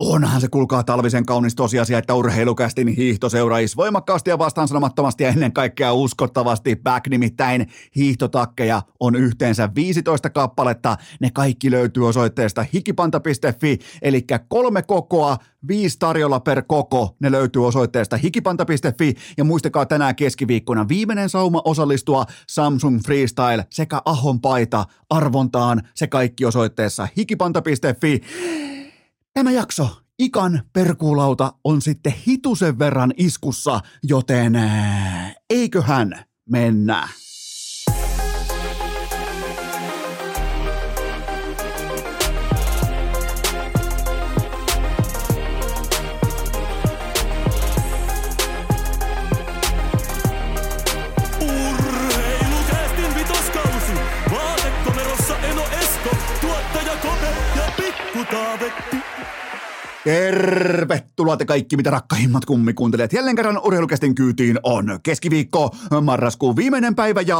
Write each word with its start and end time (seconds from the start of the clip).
Onhan 0.00 0.40
se 0.40 0.48
kulkaa 0.48 0.84
talvisen 0.84 1.26
kaunis 1.26 1.54
tosiasia, 1.54 1.98
että 1.98 2.14
urheilukästin 2.14 2.88
hiihto 2.88 3.28
seuraisi 3.28 3.76
voimakkaasti 3.76 4.30
ja 4.30 4.38
vastaan 4.38 4.68
sanomattomasti 4.68 5.24
ja 5.24 5.30
ennen 5.30 5.52
kaikkea 5.52 5.92
uskottavasti 5.92 6.76
back, 6.76 7.06
nimittäin 7.06 7.66
hiihtotakkeja 7.96 8.82
on 9.00 9.16
yhteensä 9.16 9.68
15 9.74 10.30
kappaletta. 10.30 10.96
Ne 11.20 11.30
kaikki 11.30 11.70
löytyy 11.70 12.08
osoitteesta 12.08 12.66
hikipanta.fi, 12.74 13.78
eli 14.02 14.24
kolme 14.48 14.82
kokoa, 14.82 15.36
viisi 15.68 15.98
tarjolla 15.98 16.40
per 16.40 16.62
koko. 16.62 17.16
Ne 17.20 17.32
löytyy 17.32 17.66
osoitteesta 17.66 18.16
hikipanta.fi 18.16 19.14
ja 19.36 19.44
muistakaa 19.44 19.86
tänään 19.86 20.16
keskiviikkona 20.16 20.88
viimeinen 20.88 21.28
sauma 21.28 21.62
osallistua 21.64 22.24
Samsung 22.48 23.00
Freestyle 23.04 23.66
sekä 23.70 24.02
Ahon 24.04 24.40
paita 24.40 24.84
arvontaan. 25.10 25.82
Se 25.94 26.06
kaikki 26.06 26.44
osoitteessa 26.44 27.08
hikipanta.fi. 27.16 28.20
Tämä 29.34 29.50
jakso 29.50 30.02
Ikan 30.18 30.62
perkuulauta 30.72 31.52
on 31.64 31.82
sitten 31.82 32.14
hitusen 32.26 32.78
verran 32.78 33.12
iskussa, 33.16 33.80
joten 34.02 34.52
eiköhän 35.50 36.24
mennä. 36.50 37.08
Tervetuloa 60.08 61.36
te 61.36 61.44
kaikki, 61.44 61.76
mitä 61.76 61.90
rakkahimmat 61.90 62.44
kummikuuntelijat. 62.44 63.12
Jälleen 63.12 63.36
kerran 63.36 63.60
urheilukästin 63.64 64.14
kyytiin 64.14 64.58
on 64.62 65.00
keskiviikko, 65.02 65.70
marraskuun 66.02 66.56
viimeinen 66.56 66.94
päivä 66.94 67.20
ja 67.20 67.38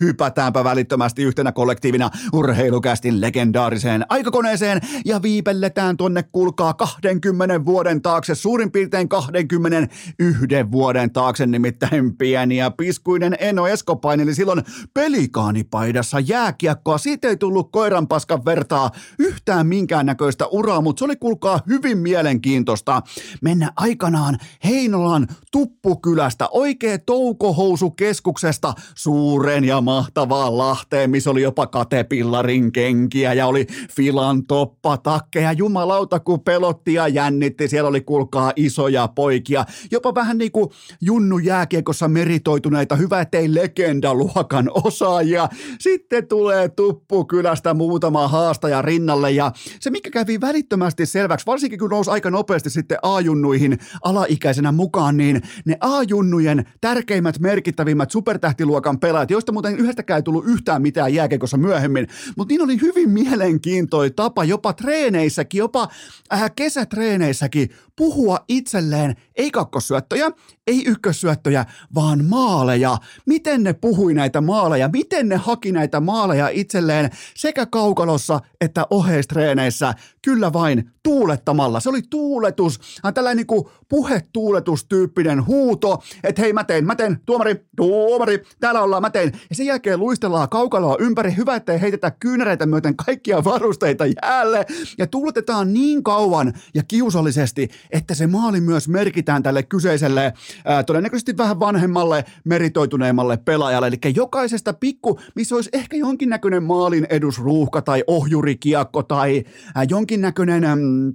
hypätäänpä 0.00 0.64
välittömästi 0.64 1.22
yhtenä 1.22 1.52
kollektiivina 1.52 2.10
urheilukästin 2.32 3.20
legendaariseen 3.20 4.06
aikakoneeseen 4.08 4.80
ja 5.04 5.22
viipelletään 5.22 5.96
tuonne 5.96 6.22
kuulkaa 6.22 6.74
20 6.74 7.64
vuoden 7.64 8.02
taakse, 8.02 8.34
suurin 8.34 8.70
piirtein 8.70 9.08
21 9.08 10.70
vuoden 10.72 11.10
taakse, 11.10 11.46
nimittäin 11.46 12.16
pieni 12.16 12.56
ja 12.56 12.70
piskuinen 12.70 13.36
Eno 13.40 13.66
Esko 13.66 13.96
paineli 13.96 14.34
silloin 14.34 14.62
pelikaanipaidassa 14.94 16.20
jääkiekkoa. 16.20 16.98
Siitä 16.98 17.28
ei 17.28 17.36
tullut 17.36 17.72
koiranpaskan 17.72 18.44
vertaa 18.44 18.90
yhtään 19.18 19.66
minkäännäköistä 19.66 20.33
uraa, 20.50 20.80
mutta 20.80 20.98
se 20.98 21.04
oli 21.04 21.16
kuulkaa 21.16 21.60
hyvin 21.68 21.98
mielenkiintoista 21.98 23.02
mennä 23.40 23.72
aikanaan 23.76 24.38
Heinolan 24.64 25.26
Tuppukylästä 25.52 26.48
oikein 26.50 27.00
toukohousukeskuksesta 27.06 28.74
suuren 28.94 29.64
ja 29.64 29.80
mahtavaan 29.80 30.58
Lahteen, 30.58 31.10
missä 31.10 31.30
oli 31.30 31.42
jopa 31.42 31.66
katepillarin 31.66 32.72
kenkiä 32.72 33.32
ja 33.32 33.46
oli 33.46 33.66
filantoppa 33.96 34.96
takkeja. 34.96 35.52
Jumalauta, 35.52 36.20
kun 36.20 36.40
pelotti 36.40 36.94
ja 36.94 37.08
jännitti. 37.08 37.68
Siellä 37.68 37.88
oli 37.88 38.00
kuulkaa 38.00 38.52
isoja 38.56 39.08
poikia, 39.08 39.64
jopa 39.90 40.14
vähän 40.14 40.38
niin 40.38 40.52
kuin 40.52 40.70
Junnu 41.00 41.38
jääkiekossa 41.38 42.08
meritoituneita, 42.08 42.96
hyvä 42.96 43.20
ettei 43.20 43.54
legendaluokan 43.54 44.70
osaajia. 44.84 45.48
Sitten 45.78 46.28
tulee 46.28 46.68
Tuppukylästä 46.68 47.74
muutama 47.74 48.28
haastaja 48.28 48.82
rinnalle 48.82 49.30
ja 49.30 49.52
se 49.80 49.90
mikä 49.90 50.10
välittömästi 50.40 51.06
selväksi, 51.06 51.46
varsinkin 51.46 51.78
kun 51.78 51.90
nousi 51.90 52.10
aika 52.10 52.30
nopeasti 52.30 52.70
sitten 52.70 52.98
A-junnuihin 53.02 53.78
alaikäisenä 54.02 54.72
mukaan, 54.72 55.16
niin 55.16 55.42
ne 55.64 55.76
A-junnujen 55.80 56.64
tärkeimmät, 56.80 57.38
merkittävimmät 57.38 58.10
supertähtiluokan 58.10 59.00
pelaajat, 59.00 59.30
joista 59.30 59.52
muuten 59.52 59.78
yhdestäkään 59.78 60.18
ei 60.18 60.22
tullut 60.22 60.44
yhtään 60.46 60.82
mitään 60.82 61.14
jääkekossa 61.14 61.56
myöhemmin, 61.56 62.08
mutta 62.36 62.52
niin 62.52 62.62
oli 62.62 62.80
hyvin 62.80 63.10
mielenkiintoinen 63.10 64.14
tapa 64.14 64.44
jopa 64.44 64.72
treeneissäkin, 64.72 65.58
jopa 65.58 65.88
äh, 66.32 66.50
kesätreeneissäkin 66.56 67.70
puhua 67.96 68.44
itselleen 68.48 69.16
ei 69.36 69.50
kakkossyöttöjä, 69.50 70.30
ei 70.66 70.84
ykkössyöttöjä, 70.86 71.64
vaan 71.94 72.24
maaleja. 72.24 72.98
Miten 73.26 73.62
ne 73.62 73.72
puhui 73.72 74.14
näitä 74.14 74.40
maaleja, 74.40 74.88
miten 74.92 75.28
ne 75.28 75.36
haki 75.36 75.72
näitä 75.72 76.00
maaleja 76.00 76.48
itselleen 76.48 77.10
sekä 77.34 77.66
kaukalossa 77.66 78.40
että 78.60 78.86
oheistreeneissä, 78.90 79.94
kyllä 80.22 80.52
vain 80.52 80.90
tuulettamalla. 81.02 81.80
Se 81.80 81.88
oli 81.88 82.02
tuuletus, 82.10 82.80
tällainen 83.14 83.46
niin 83.50 83.64
puhetuuletustyyppinen 83.88 85.46
huuto, 85.46 86.02
että 86.24 86.42
hei 86.42 86.52
mä 86.52 86.64
teen, 86.64 86.86
mä 86.86 86.96
teen, 86.96 87.20
tuomari, 87.26 87.66
tuomari, 87.76 88.42
täällä 88.60 88.82
ollaan, 88.82 89.02
mä 89.02 89.10
teen. 89.10 89.32
Ja 89.50 89.56
sen 89.56 89.66
jälkeen 89.66 90.00
luistellaan 90.00 90.48
kaukaloa 90.48 90.96
ympäri, 90.98 91.36
hyvä 91.36 91.56
ettei 91.56 91.80
heitetä 91.80 92.10
kyynäreitä 92.10 92.66
myöten 92.66 92.96
kaikkia 92.96 93.44
varusteita 93.44 94.04
jäälle 94.06 94.66
ja 94.98 95.06
tuuletetaan 95.06 95.72
niin 95.72 96.02
kauan 96.02 96.52
ja 96.74 96.82
kiusallisesti, 96.88 97.68
että 97.90 98.14
se 98.14 98.26
maali 98.26 98.60
myös 98.60 98.88
merkitään 98.88 99.42
tälle 99.42 99.62
kyseiselle, 99.62 100.32
ää, 100.64 100.82
todennäköisesti 100.82 101.36
vähän 101.36 101.60
vanhemmalle, 101.60 102.24
meritoituneemmalle 102.44 103.36
pelaajalle. 103.36 103.86
Eli 103.86 103.98
jokaisesta 104.14 104.72
pikku, 104.72 105.20
missä 105.34 105.54
olisi 105.54 105.70
ehkä 105.72 105.96
jonkinnäköinen 105.96 106.62
maalin 106.62 107.06
edusruuhka 107.10 107.82
tai 107.82 108.04
ohjurikiekko 108.06 109.02
tai 109.02 109.44
ää, 109.74 109.84
jonkinnäköinen... 109.94 110.64
Mm, 110.78 111.14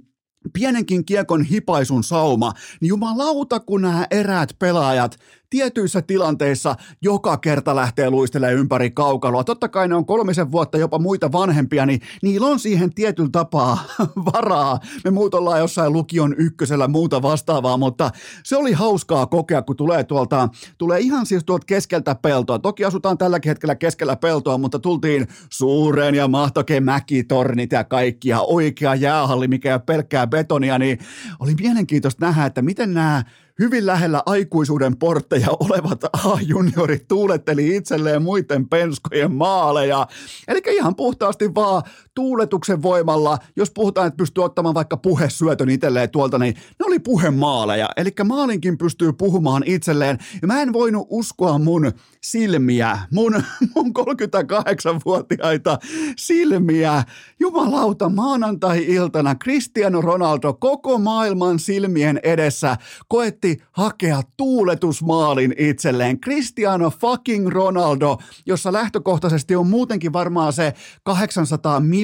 pienenkin 0.52 1.04
kiekon 1.04 1.42
hipaisun 1.42 2.04
sauma, 2.04 2.52
niin 2.80 2.88
jumalauta 2.88 3.60
kun 3.60 3.82
nämä 3.82 4.06
eräät 4.10 4.56
pelaajat 4.58 5.16
tietyissä 5.50 6.02
tilanteissa 6.02 6.76
joka 7.02 7.36
kerta 7.36 7.76
lähtee 7.76 8.10
luistelemaan 8.10 8.58
ympäri 8.58 8.90
kaukaloa. 8.90 9.44
Totta 9.44 9.68
kai 9.68 9.88
ne 9.88 9.94
on 9.94 10.06
kolmisen 10.06 10.52
vuotta 10.52 10.78
jopa 10.78 10.98
muita 10.98 11.32
vanhempia, 11.32 11.86
niin 11.86 12.00
niillä 12.22 12.46
on 12.46 12.58
siihen 12.58 12.94
tietyllä 12.94 13.28
tapaa 13.32 13.84
varaa. 14.32 14.80
Me 15.04 15.10
muut 15.10 15.34
ollaan 15.34 15.60
jossain 15.60 15.92
lukion 15.92 16.34
ykkösellä 16.38 16.88
muuta 16.88 17.22
vastaavaa, 17.22 17.76
mutta 17.76 18.10
se 18.44 18.56
oli 18.56 18.72
hauskaa 18.72 19.26
kokea, 19.26 19.62
kun 19.62 19.76
tulee 19.76 20.04
tuolta, 20.04 20.48
tulee 20.78 21.00
ihan 21.00 21.26
siis 21.26 21.44
tuolta 21.44 21.66
keskeltä 21.66 22.14
peltoa. 22.14 22.58
Toki 22.58 22.84
asutaan 22.84 23.18
tälläkin 23.18 23.50
hetkellä 23.50 23.74
keskellä 23.74 24.16
peltoa, 24.16 24.58
mutta 24.58 24.78
tultiin 24.78 25.28
suureen 25.50 26.14
ja 26.14 26.28
mahtoke 26.28 26.80
mäkitornit 26.80 27.72
ja 27.72 27.84
kaikki 27.84 28.28
ja 28.28 28.40
oikea 28.40 28.94
jäähalli, 28.94 29.48
mikä 29.48 29.72
ei 29.72 29.80
pelkkää 29.86 30.26
betonia, 30.26 30.78
niin 30.78 30.98
oli 31.40 31.54
mielenkiintoista 31.54 32.26
nähdä, 32.26 32.46
että 32.46 32.62
miten 32.62 32.94
nämä 32.94 33.24
hyvin 33.60 33.86
lähellä 33.86 34.22
aikuisuuden 34.26 34.96
portteja 34.96 35.48
olevat 35.60 36.04
A-juniorit 36.04 37.08
tuuletteli 37.08 37.76
itselleen 37.76 38.22
muiden 38.22 38.68
penskojen 38.68 39.32
maaleja. 39.32 40.06
Eli 40.48 40.60
ihan 40.66 40.96
puhtaasti 40.96 41.54
vaan 41.54 41.82
tuuletuksen 42.14 42.82
voimalla, 42.82 43.38
jos 43.56 43.70
puhutaan, 43.70 44.06
että 44.06 44.16
pystyy 44.16 44.44
ottamaan 44.44 44.74
vaikka 44.74 44.96
puhesyötön 44.96 45.70
itselleen 45.70 46.10
tuolta, 46.10 46.38
niin 46.38 46.54
ne 46.54 46.86
oli 46.86 46.98
puhemaaleja. 46.98 47.88
Eli 47.96 48.10
maalinkin 48.24 48.78
pystyy 48.78 49.12
puhumaan 49.12 49.62
itselleen. 49.66 50.18
Ja 50.42 50.48
mä 50.48 50.62
en 50.62 50.72
voinut 50.72 51.06
uskoa 51.10 51.58
mun 51.58 51.92
silmiä, 52.22 52.98
mun, 53.12 53.32
mun 53.74 53.92
38-vuotiaita 53.98 55.78
silmiä. 56.16 57.02
Jumalauta, 57.40 58.08
maanantai-iltana 58.08 59.34
Cristiano 59.34 60.00
Ronaldo 60.00 60.54
koko 60.54 60.98
maailman 60.98 61.58
silmien 61.58 62.20
edessä 62.22 62.76
koetti 63.08 63.56
hakea 63.72 64.22
tuuletusmaalin 64.36 65.54
itselleen. 65.58 66.20
Cristiano 66.20 66.90
fucking 66.90 67.48
Ronaldo, 67.48 68.18
jossa 68.46 68.72
lähtökohtaisesti 68.72 69.56
on 69.56 69.66
muutenkin 69.66 70.12
varmaan 70.12 70.52
se 70.52 70.74
800 71.04 71.80
miljoonaa 71.80 71.99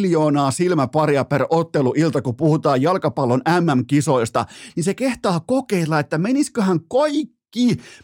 silmäparia 0.51 1.25
per 1.25 1.47
ottelu 1.51 1.95
ilta, 1.97 2.23
kun 2.23 2.37
puhutaan 2.37 2.83
jalkapallon 2.83 3.43
MM-kisoista, 3.61 4.45
niin 4.77 4.85
se 4.85 4.95
kehtaa 4.95 5.41
kokeilla, 5.41 5.99
että 5.99 6.19
menisköhän 6.19 6.81
kaikki 6.81 7.37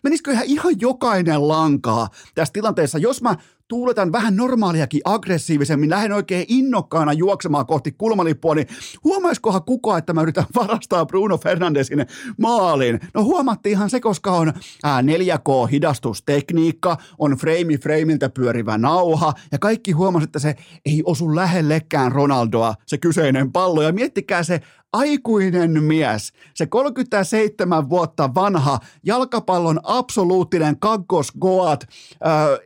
Menisiköhän 0.02 0.44
ihan 0.46 0.74
jokainen 0.80 1.48
lankaa 1.48 2.08
tässä 2.34 2.52
tilanteessa, 2.52 2.98
jos 2.98 3.22
mä 3.22 3.36
tuuletan 3.68 4.12
vähän 4.12 4.36
normaaliakin 4.36 5.00
aggressiivisemmin, 5.04 5.90
lähden 5.90 6.12
oikein 6.12 6.46
innokkaana 6.48 7.12
juoksemaan 7.12 7.66
kohti 7.66 7.92
kulmalippua, 7.92 8.54
niin 8.54 8.66
huomaiskohan 9.04 9.64
kukaan, 9.64 9.98
että 9.98 10.12
mä 10.12 10.22
yritän 10.22 10.44
varastaa 10.56 11.06
Bruno 11.06 11.38
Fernandesin 11.38 12.06
maalin? 12.38 13.00
No 13.14 13.24
huomattiinhan 13.24 13.90
se, 13.90 14.00
koska 14.00 14.32
on 14.32 14.52
4K-hidastustekniikka, 15.02 16.96
on 17.18 17.32
frame 17.32 17.78
frameiltä 17.82 18.28
pyörivä 18.28 18.78
nauha, 18.78 19.32
ja 19.52 19.58
kaikki 19.58 19.92
huomasivat, 19.92 20.28
että 20.28 20.38
se 20.38 20.56
ei 20.86 21.02
osu 21.04 21.36
lähellekään 21.36 22.12
Ronaldoa, 22.12 22.74
se 22.86 22.98
kyseinen 22.98 23.52
pallo, 23.52 23.82
ja 23.82 23.92
miettikää 23.92 24.42
se 24.42 24.60
aikuinen 24.92 25.82
mies, 25.82 26.32
se 26.54 26.66
37 26.66 27.90
vuotta 27.90 28.34
vanha 28.34 28.78
jalkapallon 29.02 29.80
absoluuttinen 29.82 30.78
kakkosgoat, 30.78 31.86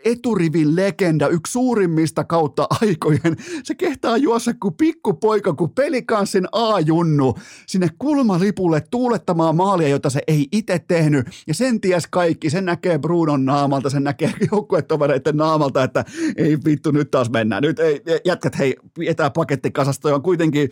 eturivin 0.05 0.77
legenda, 0.87 1.29
yksi 1.29 1.53
suurimmista 1.53 2.25
kautta 2.25 2.67
aikojen. 2.81 3.37
Se 3.63 3.75
kehtaa 3.75 4.17
juossa 4.17 4.55
kuin 4.55 4.75
pikkupoika, 4.75 5.55
kuin 5.55 5.71
pelikanssin 5.71 6.47
A-junnu 6.53 7.35
sinne 7.67 7.89
kulmalipulle 7.99 8.83
tuulettamaan 8.91 9.57
maalia, 9.57 9.89
jota 9.89 10.11
se 10.11 10.21
ei 10.27 10.49
itse 10.53 10.79
tehnyt. 10.89 11.27
Ja 11.47 11.55
sen 11.55 11.81
ties 11.81 12.07
kaikki, 12.07 12.51
sen 12.51 12.65
näkee 12.65 12.99
Brunon 12.99 13.45
naamalta, 13.45 13.91
sen 13.91 14.05
näkee 14.05 14.33
joukkuetovereiden 14.53 15.37
naamalta, 15.37 15.83
että 15.83 16.05
ei 16.37 16.59
vittu, 16.65 16.91
nyt 16.91 17.11
taas 17.11 17.31
mennään. 17.31 17.63
Nyt 17.63 17.79
ei, 17.79 18.01
jätkät, 18.25 18.59
hei, 18.59 18.77
etää 19.07 19.31
paketti 19.31 19.71
kasasta, 19.71 20.03
toi 20.03 20.13
on 20.13 20.23
kuitenkin, 20.23 20.71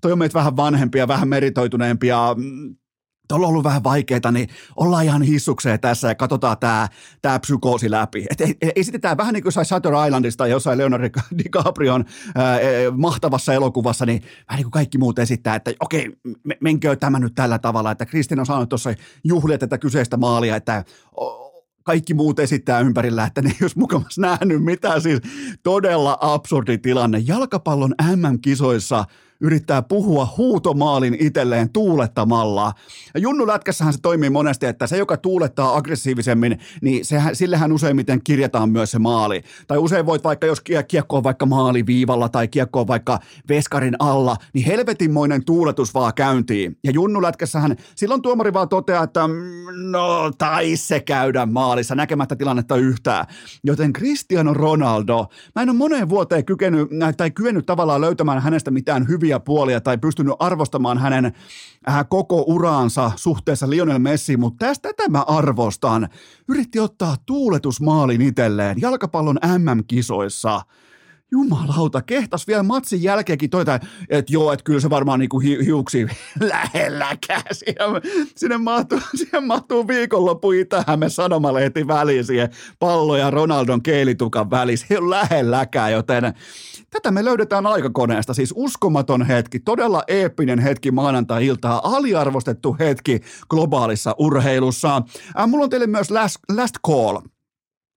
toi 0.00 0.12
on 0.12 0.18
meitä 0.18 0.34
vähän 0.34 0.56
vanhempia, 0.56 1.08
vähän 1.08 1.28
meritoituneempia, 1.28 2.36
Tuolla 3.28 3.46
on 3.46 3.50
ollut 3.50 3.64
vähän 3.64 3.84
vaikeaa, 3.84 4.30
niin 4.32 4.48
ollaan 4.76 5.04
ihan 5.04 5.22
hissukseen 5.22 5.80
tässä 5.80 6.08
ja 6.08 6.14
katsotaan 6.14 6.58
tämä 6.58 6.88
tää 7.22 7.38
psykoosi 7.38 7.90
läpi. 7.90 8.26
Et 8.30 8.58
esitetään 8.76 9.16
vähän 9.16 9.34
niin 9.34 9.42
kuin 9.42 9.52
sai 9.52 9.64
Shutter 9.64 9.92
Islandista 10.06 10.46
jossain 10.46 10.78
Leonardo 10.78 11.08
DiCaprion 11.38 12.04
ää, 12.34 12.58
mahtavassa 12.96 13.54
elokuvassa, 13.54 14.06
niin 14.06 14.22
vähän 14.22 14.58
niin 14.58 14.64
kuin 14.64 14.70
kaikki 14.70 14.98
muut 14.98 15.18
esittää, 15.18 15.54
että 15.54 15.72
okei, 15.80 16.12
menkö 16.60 16.96
tämä 16.96 17.18
nyt 17.18 17.34
tällä 17.34 17.58
tavalla, 17.58 17.90
että 17.90 18.06
Kristin 18.06 18.40
on 18.40 18.46
saanut 18.46 18.68
tuossa 18.68 18.94
juhlia 19.24 19.58
tätä 19.58 19.78
kyseistä 19.78 20.16
maalia, 20.16 20.56
että 20.56 20.84
kaikki 21.84 22.14
muut 22.14 22.38
esittää 22.38 22.80
ympärillä, 22.80 23.24
että 23.24 23.42
ne 23.42 23.48
ei 23.48 23.56
olisi 23.62 23.78
mukavasti 23.78 24.20
nähnyt 24.20 24.64
mitään. 24.64 25.02
Siis 25.02 25.20
todella 25.62 26.18
absurdi 26.20 26.78
tilanne. 26.78 27.18
Jalkapallon 27.26 27.94
MM-kisoissa– 28.16 29.04
yrittää 29.44 29.82
puhua 29.82 30.34
huutomaalin 30.36 31.16
itselleen 31.20 31.70
tuulettamalla. 31.70 32.72
Junnu 33.18 33.46
Lätkässähän 33.46 33.92
se 33.92 34.00
toimii 34.00 34.30
monesti, 34.30 34.66
että 34.66 34.86
se, 34.86 34.96
joka 34.96 35.16
tuulettaa 35.16 35.76
aggressiivisemmin, 35.76 36.58
niin 36.82 37.04
sehän, 37.04 37.36
sillehän 37.36 37.72
useimmiten 37.72 38.20
kirjataan 38.24 38.70
myös 38.70 38.90
se 38.90 38.98
maali. 38.98 39.42
Tai 39.66 39.78
usein 39.78 40.06
voit 40.06 40.24
vaikka, 40.24 40.46
jos 40.46 40.62
kiekko 40.88 41.16
on 41.16 41.22
vaikka 41.22 41.46
maaliviivalla 41.46 42.28
tai 42.28 42.48
kiekko 42.48 42.80
on 42.80 42.86
vaikka 42.86 43.18
veskarin 43.48 43.96
alla, 43.98 44.36
niin 44.52 44.66
helvetinmoinen 44.66 45.44
tuuletus 45.44 45.94
vaan 45.94 46.14
käyntiin. 46.14 46.78
Ja 46.84 46.90
Junnu 46.90 47.22
Lätkässähän 47.22 47.76
silloin 47.96 48.22
tuomari 48.22 48.52
vaan 48.52 48.68
toteaa, 48.68 49.04
että 49.04 49.28
mm, 49.28 49.34
no 49.90 50.32
tai 50.38 50.76
se 50.76 51.00
käydä 51.00 51.46
maalissa 51.46 51.94
näkemättä 51.94 52.36
tilannetta 52.36 52.76
yhtään. 52.76 53.26
Joten 53.64 53.92
Cristiano 53.92 54.54
Ronaldo, 54.54 55.26
mä 55.54 55.62
en 55.62 55.70
ole 55.70 55.76
moneen 55.76 56.08
vuoteen 56.08 56.44
kykenyt, 56.44 56.88
tai 57.16 57.30
kyennyt 57.30 57.66
tavallaan 57.66 58.00
löytämään 58.00 58.42
hänestä 58.42 58.70
mitään 58.70 59.08
hyviä 59.08 59.33
hyviä 59.34 59.40
puolia 59.40 59.80
tai 59.80 59.98
pystynyt 59.98 60.34
arvostamaan 60.38 60.98
hänen 60.98 61.32
äh, 61.88 62.06
koko 62.08 62.44
uraansa 62.46 63.12
suhteessa 63.16 63.70
Lionel 63.70 63.98
Messiin, 63.98 64.40
mutta 64.40 64.66
tästä 64.66 64.88
tätä 64.88 65.08
mä 65.08 65.24
arvostan. 65.26 66.08
Yritti 66.48 66.80
ottaa 66.80 67.16
tuuletusmaalin 67.26 68.22
itselleen 68.22 68.76
jalkapallon 68.80 69.38
MM-kisoissa– 69.58 70.60
Jumalauta, 71.34 72.02
kehtas 72.02 72.46
vielä 72.46 72.62
matsin 72.62 73.02
jälkeenkin 73.02 73.50
toita, 73.50 73.80
että 74.08 74.32
joo, 74.32 74.52
että 74.52 74.64
kyllä 74.64 74.80
se 74.80 74.90
varmaan 74.90 75.18
niinku 75.18 75.38
hi- 75.38 75.64
hiuksi 75.64 76.06
lähelläkään. 76.40 77.42
Siihen, 77.52 77.78
sinne, 78.36 78.58
mahtuu, 78.58 79.00
siihen 79.16 79.46
mahtuu 79.46 79.88
viikonloppu 79.88 80.52
Itä-Häme 80.52 81.08
sanomalehti 81.08 81.86
väliin 81.86 82.24
siihen 82.24 82.48
pallo 82.78 83.16
ja 83.16 83.30
Ronaldon 83.30 83.82
keelitukan 83.82 84.50
väliin. 84.50 84.78
Se 84.78 84.86
ei 84.90 84.96
ole 84.96 85.10
lähelläkään, 85.10 85.92
joten 85.92 86.34
tätä 86.90 87.10
me 87.10 87.24
löydetään 87.24 87.66
aikakoneesta. 87.66 88.34
Siis 88.34 88.54
uskomaton 88.56 89.26
hetki, 89.26 89.60
todella 89.60 90.02
eeppinen 90.08 90.58
hetki 90.58 90.90
maanantai-iltaa, 90.90 91.80
aliarvostettu 91.84 92.76
hetki 92.78 93.20
globaalissa 93.48 94.14
urheilussa. 94.18 95.02
Äh, 95.38 95.48
mulla 95.48 95.64
on 95.64 95.70
teille 95.70 95.86
myös 95.86 96.10
last, 96.10 96.36
last 96.56 96.74
call. 96.86 97.33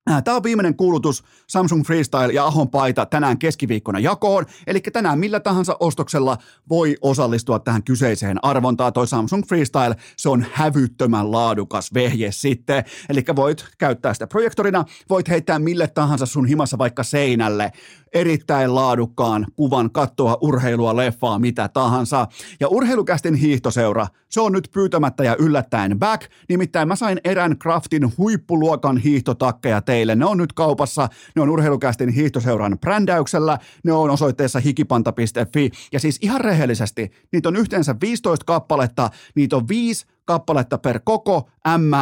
Äh, 0.09 0.24
Tämä 0.24 0.38
on 0.38 0.44
viimeinen 0.44 0.75
kuulutus 0.75 1.24
Samsung 1.48 1.83
Freestyle 1.86 2.33
ja 2.33 2.45
Ahon 2.45 2.69
paita 2.69 3.06
tänään 3.06 3.38
keskiviikkona 3.38 4.00
jakoon. 4.00 4.45
Eli 4.68 4.81
tänään 4.81 5.19
millä 5.19 5.39
tahansa 5.39 5.77
ostoksella 5.80 6.38
voi 6.69 6.98
osallistua 7.01 7.59
tähän 7.59 7.83
kyseiseen 7.83 8.45
arvontaan. 8.45 8.94
Toi 8.94 9.07
Samsung 9.07 9.44
Freestyle, 9.48 9.95
se 10.18 10.30
on 10.30 10.45
hävyttömän 10.54 11.31
laadukas 11.31 11.94
vehje 11.94 12.31
sitten. 12.31 12.83
Eli 13.09 13.24
voit 13.36 13.65
käyttää 13.77 14.13
sitä 14.13 14.27
projektorina, 14.27 14.86
voit 15.09 15.30
heittää 15.30 15.59
mille 15.59 15.88
tahansa 15.88 16.25
sun 16.25 16.45
himassa 16.45 16.77
vaikka 16.77 17.04
seinälle 17.04 17.71
erittäin 18.13 18.75
laadukkaan 18.75 19.45
kuvan 19.56 19.92
katsoa 19.92 20.38
urheilua, 20.42 20.95
leffaa, 20.95 21.39
mitä 21.39 21.68
tahansa. 21.68 22.27
Ja 22.59 22.68
urheilukästin 22.68 23.36
hiihtoseura, 23.36 24.07
se 24.30 24.42
on 24.42 24.51
nyt 24.51 24.69
pyytämättä 24.74 25.24
ja 25.24 25.36
yllättäen 25.39 26.00
back. 26.00 26.31
Nimittäin 26.50 26.88
mä 26.88 26.95
sain 26.95 27.19
erän 27.24 27.57
Craftin 27.57 28.18
huippuluokan 28.18 28.98
hiihtotakkeja 28.98 29.81
teille. 29.81 30.15
Ne 30.15 30.25
on 30.25 30.38
nyt 30.38 30.54
kaupassa, 30.54 31.09
ne 31.36 31.42
on 31.42 31.50
urheilukästin 31.50 32.09
hiihtoseuran 32.09 32.77
brändäyksellä, 32.80 33.57
ne 33.83 33.94
on 33.94 34.09
osoitteessa 34.09 34.59
hikipanta.fi. 34.59 35.71
Ja 35.92 36.00
siis 36.00 36.19
ihan 36.21 36.42
rehellisesti, 36.42 37.12
niitä 37.31 37.50
on 37.50 37.56
yhteensä 37.56 37.95
15 38.01 38.45
kappaletta, 38.45 39.09
niitä 39.36 39.56
on 39.56 39.68
viisi 39.68 40.06
kappaletta 40.27 40.77
per 40.77 41.00
koko, 41.03 41.50
M, 41.77 41.94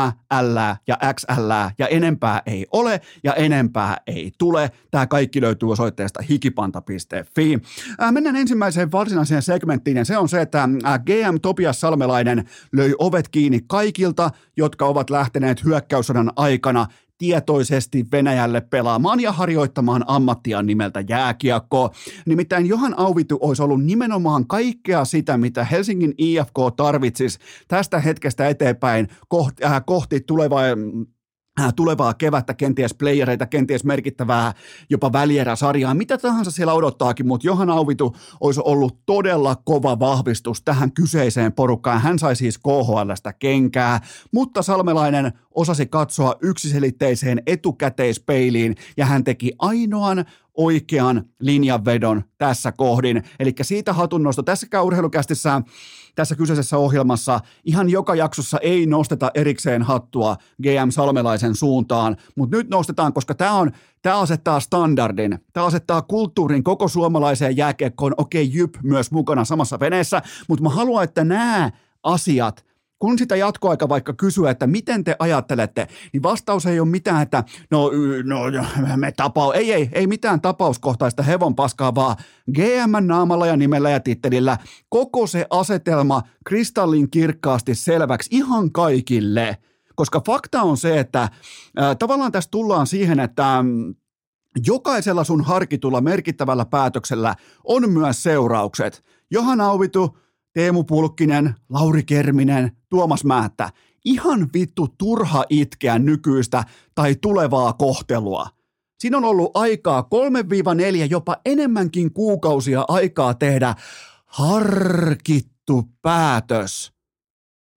L 0.41 0.57
ja 0.87 0.97
XL 1.13 1.51
ja 1.77 1.87
enempää 1.87 2.41
ei 2.45 2.65
ole 2.71 3.01
ja 3.23 3.33
enempää 3.33 3.97
ei 4.07 4.31
tule. 4.37 4.71
Tämä 4.91 5.07
kaikki 5.07 5.41
löytyy 5.41 5.71
osoitteesta 5.71 6.21
hikipanta.fi. 6.21 7.59
Äh, 8.03 8.11
mennään 8.11 8.35
ensimmäiseen 8.35 8.91
varsinaiseen 8.91 9.41
segmenttiin 9.41 9.97
ja 9.97 10.05
se 10.05 10.17
on 10.17 10.29
se, 10.29 10.41
että 10.41 10.69
äh, 10.85 10.99
GM 10.99 11.37
Topias 11.41 11.79
Salmelainen 11.79 12.49
löi 12.71 12.93
ovet 12.99 13.29
kiinni 13.29 13.59
kaikilta, 13.67 14.29
jotka 14.57 14.85
ovat 14.85 15.09
lähteneet 15.09 15.63
hyökkäyssodan 15.63 16.31
aikana 16.35 16.87
tietoisesti 17.17 18.05
Venäjälle 18.11 18.61
pelaamaan 18.61 19.19
ja 19.19 19.31
harjoittamaan 19.31 20.03
ammattia 20.07 20.61
nimeltä 20.61 21.03
jääkiekko. 21.09 21.93
Nimittäin 22.25 22.65
Johan 22.65 22.99
Auvitu 22.99 23.37
olisi 23.41 23.63
ollut 23.63 23.83
nimenomaan 23.83 24.47
kaikkea 24.47 25.05
sitä, 25.05 25.37
mitä 25.37 25.63
Helsingin 25.63 26.13
IFK 26.17 26.55
tarvitsisi 26.77 27.39
tästä 27.67 27.99
hetkestä 27.99 28.47
eteenpäin 28.47 29.07
kohti, 29.27 29.65
äh, 29.65 29.81
kohti 29.85 30.21
tulevaa 30.21 30.65
Äh, 30.65 31.14
tulevaa 31.75 32.13
kevättä, 32.13 32.53
kenties 32.53 32.93
playereita, 32.93 33.45
kenties 33.45 33.83
merkittävää 33.83 34.53
jopa 34.89 35.13
välieräsarjaa, 35.13 35.93
mitä 35.93 36.17
tahansa 36.17 36.51
siellä 36.51 36.73
odottaakin, 36.73 37.27
mutta 37.27 37.47
Johan 37.47 37.69
Auvitu 37.69 38.15
olisi 38.39 38.61
ollut 38.63 39.05
todella 39.05 39.55
kova 39.55 39.99
vahvistus 39.99 40.61
tähän 40.61 40.91
kyseiseen 40.91 41.53
porukkaan. 41.53 42.01
Hän 42.01 42.19
sai 42.19 42.35
siis 42.35 42.57
KHLstä 42.57 43.33
kenkää, 43.33 44.01
mutta 44.31 44.61
Salmelainen 44.61 45.31
osasi 45.55 45.85
katsoa 45.85 46.35
yksiselitteiseen 46.41 47.41
etukäteispeiliin 47.47 48.75
ja 48.97 49.05
hän 49.05 49.23
teki 49.23 49.51
ainoan 49.59 50.25
oikean 50.57 51.23
linjanvedon 51.39 52.23
tässä 52.37 52.71
kohdin. 52.71 53.23
Eli 53.39 53.53
siitä 53.61 53.93
hatunnosto 53.93 54.43
tässä 54.43 54.81
urheilukästissä 54.81 55.61
tässä 56.15 56.35
kyseisessä 56.35 56.77
ohjelmassa 56.77 57.39
ihan 57.65 57.89
joka 57.89 58.15
jaksossa 58.15 58.57
ei 58.61 58.85
nosteta 58.85 59.31
erikseen 59.33 59.83
hattua 59.83 60.37
GM 60.63 60.89
Salmelaisen 60.89 61.55
suuntaan, 61.55 62.17
mutta 62.35 62.57
nyt 62.57 62.69
nostetaan, 62.69 63.13
koska 63.13 63.33
tämä 63.35 63.53
on 63.53 63.71
Tämä 64.05 64.19
asettaa 64.19 64.59
standardin, 64.59 65.39
tämä 65.53 65.65
asettaa 65.65 66.01
kulttuurin 66.01 66.63
koko 66.63 66.87
suomalaiseen 66.87 67.57
jääkiekkoon, 67.57 68.13
okei 68.17 68.43
okay, 68.43 68.57
Jyp 68.57 68.75
myös 68.83 69.11
mukana 69.11 69.45
samassa 69.45 69.79
veneessä, 69.79 70.21
mutta 70.47 70.63
mä 70.63 70.69
haluan, 70.69 71.03
että 71.03 71.23
nämä 71.23 71.71
asiat 72.03 72.65
kun 72.99 73.17
sitä 73.17 73.35
jatkoaika 73.35 73.89
vaikka 73.89 74.13
kysyä, 74.13 74.51
että 74.51 74.67
miten 74.67 75.03
te 75.03 75.15
ajattelette, 75.19 75.87
niin 76.13 76.23
vastaus 76.23 76.65
ei 76.65 76.79
ole 76.79 76.87
mitään, 76.87 77.21
että 77.21 77.43
no, 77.71 77.91
no 78.23 78.41
me 78.95 79.11
tapau, 79.11 79.51
ei, 79.51 79.73
ei, 79.73 79.89
ei 79.91 80.07
mitään 80.07 80.41
tapauskohtaista 80.41 81.23
hevon 81.23 81.55
paskaa, 81.55 81.95
vaan 81.95 82.15
GM 82.55 83.07
naamalla 83.07 83.47
ja 83.47 83.57
nimellä 83.57 83.89
ja 83.89 83.99
tittelillä 83.99 84.57
koko 84.89 85.27
se 85.27 85.45
asetelma 85.49 86.21
kristallin 86.45 87.11
kirkkaasti 87.11 87.75
selväksi 87.75 88.29
ihan 88.31 88.71
kaikille. 88.71 89.57
Koska 89.95 90.21
fakta 90.25 90.61
on 90.61 90.77
se, 90.77 90.99
että 90.99 91.21
äh, 91.21 91.31
tavallaan 91.99 92.31
tässä 92.31 92.51
tullaan 92.51 92.87
siihen, 92.87 93.19
että 93.19 93.63
mm, 93.63 93.95
jokaisella 94.65 95.23
sun 95.23 95.43
harkitulla 95.43 96.01
merkittävällä 96.01 96.65
päätöksellä 96.65 97.35
on 97.63 97.89
myös 97.89 98.23
seuraukset. 98.23 99.03
Johan 99.31 99.61
Auvitu, 99.61 100.17
Teemu 100.55 100.83
Pulkkinen, 100.83 101.55
Lauri 101.69 102.03
Kerminen, 102.03 102.71
Tuomas 102.89 103.23
Määttä. 103.23 103.69
Ihan 104.05 104.49
vittu 104.53 104.87
turha 104.97 105.43
itkeä 105.49 105.99
nykyistä 105.99 106.63
tai 106.95 107.15
tulevaa 107.15 107.73
kohtelua. 107.73 108.47
Siinä 108.99 109.17
on 109.17 109.25
ollut 109.25 109.51
aikaa 109.53 110.01
3-4, 110.01 110.05
jopa 111.09 111.37
enemmänkin 111.45 112.13
kuukausia 112.13 112.85
aikaa 112.87 113.33
tehdä 113.33 113.75
harkittu 114.25 115.83
päätös. 116.01 116.93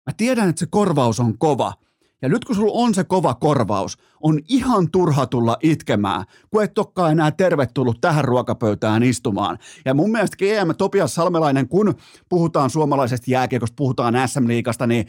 Mä 0.06 0.12
tiedän, 0.16 0.48
että 0.48 0.60
se 0.60 0.66
korvaus 0.70 1.20
on 1.20 1.38
kova. 1.38 1.72
Ja 2.22 2.28
nyt 2.28 2.44
kun 2.44 2.56
sulla 2.56 2.72
on 2.74 2.94
se 2.94 3.04
kova 3.04 3.34
korvaus, 3.34 3.98
on 4.20 4.40
ihan 4.48 4.90
turha 4.90 5.26
tulla 5.26 5.56
itkemään, 5.62 6.24
kun 6.50 6.64
et 6.64 6.78
olekaan 6.78 7.12
enää 7.12 7.30
tervetullut 7.30 8.00
tähän 8.00 8.24
ruokapöytään 8.24 9.02
istumaan. 9.02 9.58
Ja 9.84 9.94
mun 9.94 10.12
mielestä 10.12 10.36
GM 10.36 10.70
Topias 10.78 11.14
Salmelainen, 11.14 11.68
kun 11.68 11.94
puhutaan 12.28 12.70
suomalaisesta 12.70 13.30
jääkiekosta, 13.30 13.74
puhutaan 13.76 14.14
SM-liigasta, 14.28 14.86
niin 14.86 15.06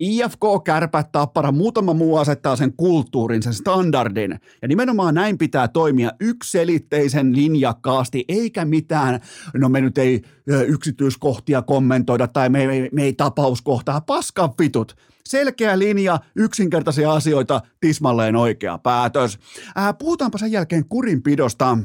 IFK, 0.00 0.40
Kärpät, 0.64 1.12
Tappara, 1.12 1.52
muutama 1.52 1.94
muu 1.94 2.16
asettaa 2.16 2.56
sen 2.56 2.72
kulttuurin, 2.76 3.42
sen 3.42 3.54
standardin. 3.54 4.40
Ja 4.62 4.68
nimenomaan 4.68 5.14
näin 5.14 5.38
pitää 5.38 5.68
toimia 5.68 6.10
ykselitteisen 6.20 7.36
linjakkaasti, 7.36 8.24
eikä 8.28 8.64
mitään, 8.64 9.20
no 9.54 9.68
me 9.68 9.80
nyt 9.80 9.98
ei 9.98 10.22
yksityiskohtia 10.66 11.62
kommentoida 11.62 12.28
tai 12.28 12.48
me, 12.48 12.66
me, 12.66 12.88
me 12.92 13.02
ei 13.02 13.12
tapauskohtaa, 13.12 14.00
paskan 14.00 14.50
vitut. 14.58 14.96
Selkeä 15.28 15.78
linja, 15.78 16.20
yksinkertaisia 16.36 17.12
asioita, 17.12 17.60
tismalleen 17.80 18.36
oikea 18.36 18.78
päätös. 18.78 19.38
Ää, 19.74 19.92
puhutaanpa 19.94 20.38
sen 20.38 20.52
jälkeen 20.52 20.88
kurinpidosta 20.88 21.78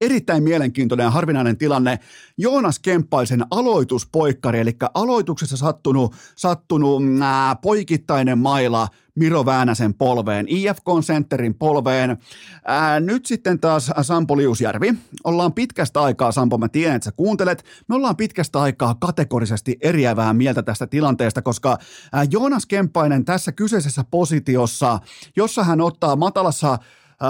erittäin 0.00 0.42
mielenkiintoinen 0.42 1.04
ja 1.04 1.10
harvinainen 1.10 1.56
tilanne. 1.56 1.98
Joonas 2.38 2.78
Kemppaisen 2.78 3.44
aloituspoikkari, 3.50 4.60
eli 4.60 4.76
aloituksessa 4.94 5.56
sattunut, 5.56 6.14
sattunut 6.36 7.12
nää, 7.12 7.56
poikittainen 7.56 8.38
maila 8.38 8.88
Miro 9.18 9.44
Väänäsen 9.44 9.94
polveen, 9.94 10.46
IFK 10.48 10.84
Centerin 11.02 11.54
polveen. 11.54 12.16
Ää, 12.64 13.00
nyt 13.00 13.26
sitten 13.26 13.60
taas 13.60 13.90
Sampo 14.02 14.36
Liusjärvi. 14.36 14.94
Ollaan 15.24 15.52
pitkästä 15.52 16.02
aikaa, 16.02 16.32
Sampo, 16.32 16.58
mä 16.58 16.68
tiedän, 16.68 16.96
että 16.96 17.04
sä 17.04 17.12
kuuntelet. 17.12 17.64
Me 17.88 17.94
ollaan 17.94 18.16
pitkästä 18.16 18.60
aikaa 18.60 18.94
kategorisesti 18.94 19.76
eriävää 19.80 20.32
mieltä 20.32 20.62
tästä 20.62 20.86
tilanteesta, 20.86 21.42
koska 21.42 21.78
ää, 22.12 22.24
Joonas 22.30 22.66
Kemppainen 22.66 23.24
tässä 23.24 23.52
kyseisessä 23.52 24.04
positiossa, 24.10 24.98
jossa 25.36 25.64
hän 25.64 25.80
ottaa 25.80 26.16
matalassa 26.16 26.78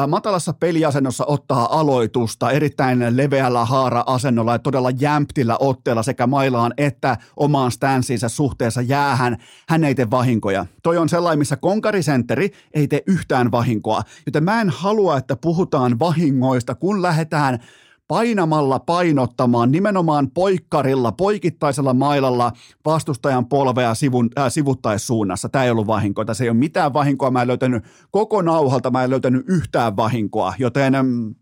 matalassa 0.08 0.52
peliasennossa 0.52 1.24
ottaa 1.26 1.80
aloitusta 1.80 2.50
erittäin 2.50 3.16
leveällä 3.16 3.64
haara-asennolla 3.64 4.52
ja 4.52 4.58
todella 4.58 4.90
jämptillä 4.90 5.56
otteella 5.60 6.02
sekä 6.02 6.26
mailaan 6.26 6.74
että 6.76 7.16
omaan 7.36 7.70
stanssiinsa 7.70 8.28
suhteessa 8.28 8.82
jäähän. 8.82 9.36
Hän 9.68 9.84
ei 9.84 9.94
tee 9.94 10.10
vahinkoja. 10.10 10.66
Toi 10.82 10.96
on 10.96 11.08
sellainen, 11.08 11.38
missä 11.38 11.56
konkarisentteri 11.56 12.52
ei 12.74 12.88
tee 12.88 13.02
yhtään 13.06 13.50
vahinkoa, 13.50 14.02
joten 14.26 14.44
mä 14.44 14.60
en 14.60 14.70
halua, 14.70 15.16
että 15.16 15.36
puhutaan 15.36 15.98
vahingoista, 15.98 16.74
kun 16.74 17.02
lähdetään 17.02 17.58
painamalla 18.08 18.78
painottamaan 18.78 19.72
nimenomaan 19.72 20.30
poikkarilla, 20.30 21.12
poikittaisella 21.12 21.94
mailalla 21.94 22.52
vastustajan 22.84 23.46
polvea 23.46 23.94
sivun, 23.94 24.30
äh, 24.38 24.52
sivuttaissuunnassa. 24.52 25.48
Tämä 25.48 25.64
ei 25.64 25.70
ollut 25.70 25.86
vahinko. 25.86 26.24
Tässä 26.24 26.44
ei 26.44 26.50
ole 26.50 26.58
mitään 26.58 26.92
vahinkoa. 26.92 27.30
Mä 27.30 27.42
en 27.42 27.48
löytänyt 27.48 27.84
koko 28.10 28.42
nauhalta, 28.42 28.90
mä 28.90 29.04
en 29.04 29.10
löytänyt 29.10 29.44
yhtään 29.48 29.96
vahinkoa, 29.96 30.54
joten 30.58 30.92
mm, 31.02 31.34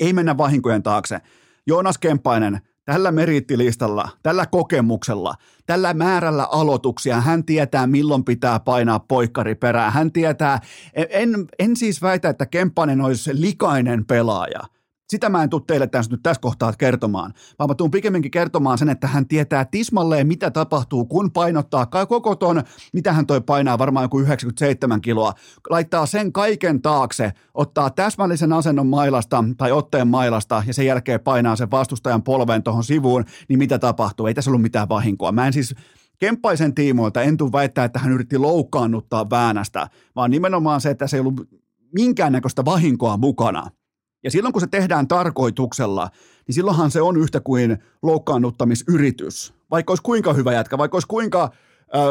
ei 0.00 0.12
mennä 0.12 0.38
vahinkojen 0.38 0.82
taakse. 0.82 1.20
Joonas 1.66 1.98
Kemppainen, 1.98 2.60
tällä 2.84 3.12
merittilistalla, 3.12 4.08
tällä 4.22 4.46
kokemuksella, 4.46 5.34
tällä 5.66 5.94
määrällä 5.94 6.48
aloituksia, 6.52 7.20
hän 7.20 7.44
tietää 7.44 7.86
milloin 7.86 8.24
pitää 8.24 8.60
painaa 8.60 8.98
poikkari 8.98 9.54
perään. 9.54 9.92
Hän 9.92 10.12
tietää, 10.12 10.60
en, 10.94 11.30
en 11.58 11.76
siis 11.76 12.02
väitä, 12.02 12.28
että 12.28 12.46
Kemppainen 12.46 13.00
olisi 13.00 13.30
likainen 13.40 14.06
pelaaja– 14.06 14.60
sitä 15.12 15.28
mä 15.28 15.42
en 15.42 15.50
tule 15.50 15.62
teille 15.66 15.86
tässä 15.86 16.10
nyt 16.10 16.22
tässä 16.22 16.40
kohtaa 16.40 16.72
kertomaan, 16.72 17.32
vaan 17.58 17.70
mä 17.70 17.74
tuun 17.74 17.90
pikemminkin 17.90 18.30
kertomaan 18.30 18.78
sen, 18.78 18.88
että 18.88 19.06
hän 19.06 19.28
tietää 19.28 19.64
tismalleen, 19.64 20.26
mitä 20.26 20.50
tapahtuu, 20.50 21.04
kun 21.04 21.32
painottaa 21.32 21.86
koko 21.86 22.36
ton, 22.36 22.62
mitä 22.92 23.12
hän 23.12 23.26
toi 23.26 23.40
painaa, 23.40 23.78
varmaan 23.78 24.04
joku 24.04 24.20
97 24.20 25.00
kiloa, 25.00 25.32
laittaa 25.70 26.06
sen 26.06 26.32
kaiken 26.32 26.82
taakse, 26.82 27.32
ottaa 27.54 27.90
täsmällisen 27.90 28.52
asennon 28.52 28.86
mailasta 28.86 29.44
tai 29.56 29.72
otteen 29.72 30.08
mailasta 30.08 30.62
ja 30.66 30.74
sen 30.74 30.86
jälkeen 30.86 31.20
painaa 31.20 31.56
sen 31.56 31.70
vastustajan 31.70 32.22
polveen 32.22 32.62
tuohon 32.62 32.84
sivuun, 32.84 33.24
niin 33.48 33.58
mitä 33.58 33.78
tapahtuu? 33.78 34.26
Ei 34.26 34.34
tässä 34.34 34.50
ollut 34.50 34.62
mitään 34.62 34.88
vahinkoa. 34.88 35.32
Mä 35.32 35.46
en 35.46 35.52
siis 35.52 35.74
Kemppaisen 36.18 36.74
tiimoilta 36.74 37.22
en 37.22 37.36
tule 37.36 37.52
väittää, 37.52 37.84
että 37.84 37.98
hän 37.98 38.12
yritti 38.12 38.38
loukkaannuttaa 38.38 39.30
Väänästä, 39.30 39.88
vaan 40.16 40.30
nimenomaan 40.30 40.80
se, 40.80 40.90
että 40.90 41.06
se 41.06 41.16
ei 41.16 41.20
ollut 41.20 41.48
minkäännäköistä 41.94 42.64
vahinkoa 42.64 43.16
mukana– 43.16 43.66
ja 44.24 44.30
silloin 44.30 44.52
kun 44.52 44.60
se 44.60 44.66
tehdään 44.66 45.08
tarkoituksella, 45.08 46.08
niin 46.46 46.54
silloinhan 46.54 46.90
se 46.90 47.02
on 47.02 47.16
yhtä 47.16 47.40
kuin 47.40 47.78
loukkaannuttamisyritys. 48.02 49.54
Vaikka 49.70 49.90
olisi 49.90 50.02
kuinka 50.02 50.32
hyvä 50.32 50.52
jätkä, 50.52 50.78
vaikka 50.78 50.96
olisi 50.96 51.08
kuinka 51.08 51.50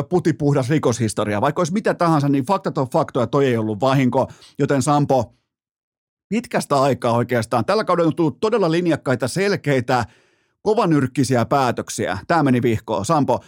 putipuhdas 0.09 0.69
rikoshistoria, 0.69 1.41
vaikka 1.41 1.59
olisi 1.59 1.73
mitä 1.73 1.93
tahansa, 1.93 2.29
niin 2.29 2.45
faktat 2.45 2.77
on 2.77 2.89
faktoja, 2.89 3.27
toi 3.27 3.45
ei 3.45 3.57
ollut 3.57 3.79
vahinko, 3.79 4.27
joten 4.59 4.81
Sampo, 4.81 5.33
pitkästä 6.29 6.81
aikaa 6.81 7.13
oikeastaan, 7.13 7.65
tällä 7.65 7.83
kaudella 7.83 8.07
on 8.07 8.15
tullut 8.15 8.39
todella 8.39 8.71
linjakkaita, 8.71 9.27
selkeitä, 9.27 10.05
kovanyrkkisiä 10.61 11.45
päätöksiä. 11.45 12.17
Tämä 12.27 12.43
meni 12.43 12.61
vihkoon. 12.61 13.05
Sampo, 13.05 13.39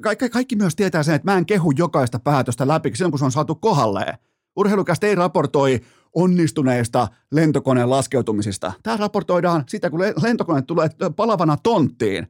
kaikki, 0.00 0.30
kaikki 0.30 0.56
myös 0.56 0.76
tietää 0.76 1.02
sen, 1.02 1.14
että 1.14 1.32
mä 1.32 1.38
en 1.38 1.46
kehu 1.46 1.72
jokaista 1.76 2.18
päätöstä 2.18 2.68
läpi 2.68 2.90
silloin, 2.94 3.12
kun 3.12 3.18
se 3.18 3.24
on 3.24 3.32
saatu 3.32 3.54
kohalleen. 3.54 4.18
Urheilukästä 4.56 5.06
ei 5.06 5.14
raportoi 5.14 5.80
onnistuneista 6.14 7.08
lentokoneen 7.32 7.90
laskeutumisista. 7.90 8.72
Tämä 8.82 8.96
raportoidaan 8.96 9.64
sitä, 9.68 9.90
kun 9.90 10.00
lentokone 10.00 10.62
tulee 10.62 10.88
palavana 11.16 11.56
tonttiin. 11.62 12.26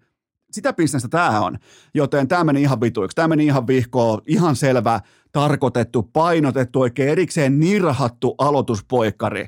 Sitä 0.53 0.73
bisnestä 0.73 1.09
tämä 1.09 1.41
on. 1.41 1.59
Joten 1.95 2.29
tämä 2.29 2.45
meni 2.45 2.63
ihan 2.63 2.81
vituiksi. 2.81 3.15
Tämä 3.15 3.29
meni 3.29 3.47
ihan 3.47 3.67
vihkoon. 3.67 4.21
Ihan 4.27 4.57
selvä, 4.57 5.01
tarkoitettu, 5.33 6.03
painotettu, 6.03 6.81
oikein 6.81 7.09
erikseen 7.09 7.61
nirhattu 7.61 8.35
aloituspoikkari. 8.39 9.47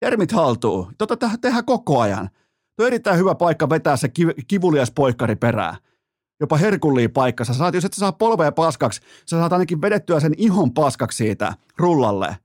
Termit 0.00 0.32
haltuu. 0.32 0.90
Tota 0.98 1.16
tehdään 1.16 1.64
koko 1.64 2.00
ajan. 2.00 2.30
Tuo 2.76 2.84
on 2.84 2.86
erittäin 2.86 3.18
hyvä 3.18 3.34
paikka 3.34 3.70
vetää 3.70 3.96
se 3.96 4.08
kivulias 4.48 4.90
poikkari 4.90 5.36
perään 5.36 5.76
jopa 6.40 6.56
herkulliin 6.56 7.10
paikka. 7.10 7.44
Sä 7.44 7.54
saat, 7.54 7.74
jos 7.74 7.84
et 7.84 7.92
saa 7.92 8.12
polvea 8.12 8.52
paskaksi, 8.52 9.00
sä 9.26 9.38
saat 9.38 9.52
ainakin 9.52 9.82
vedettyä 9.82 10.20
sen 10.20 10.34
ihon 10.36 10.74
paskaksi 10.74 11.16
siitä 11.16 11.54
rullalle. 11.76 12.36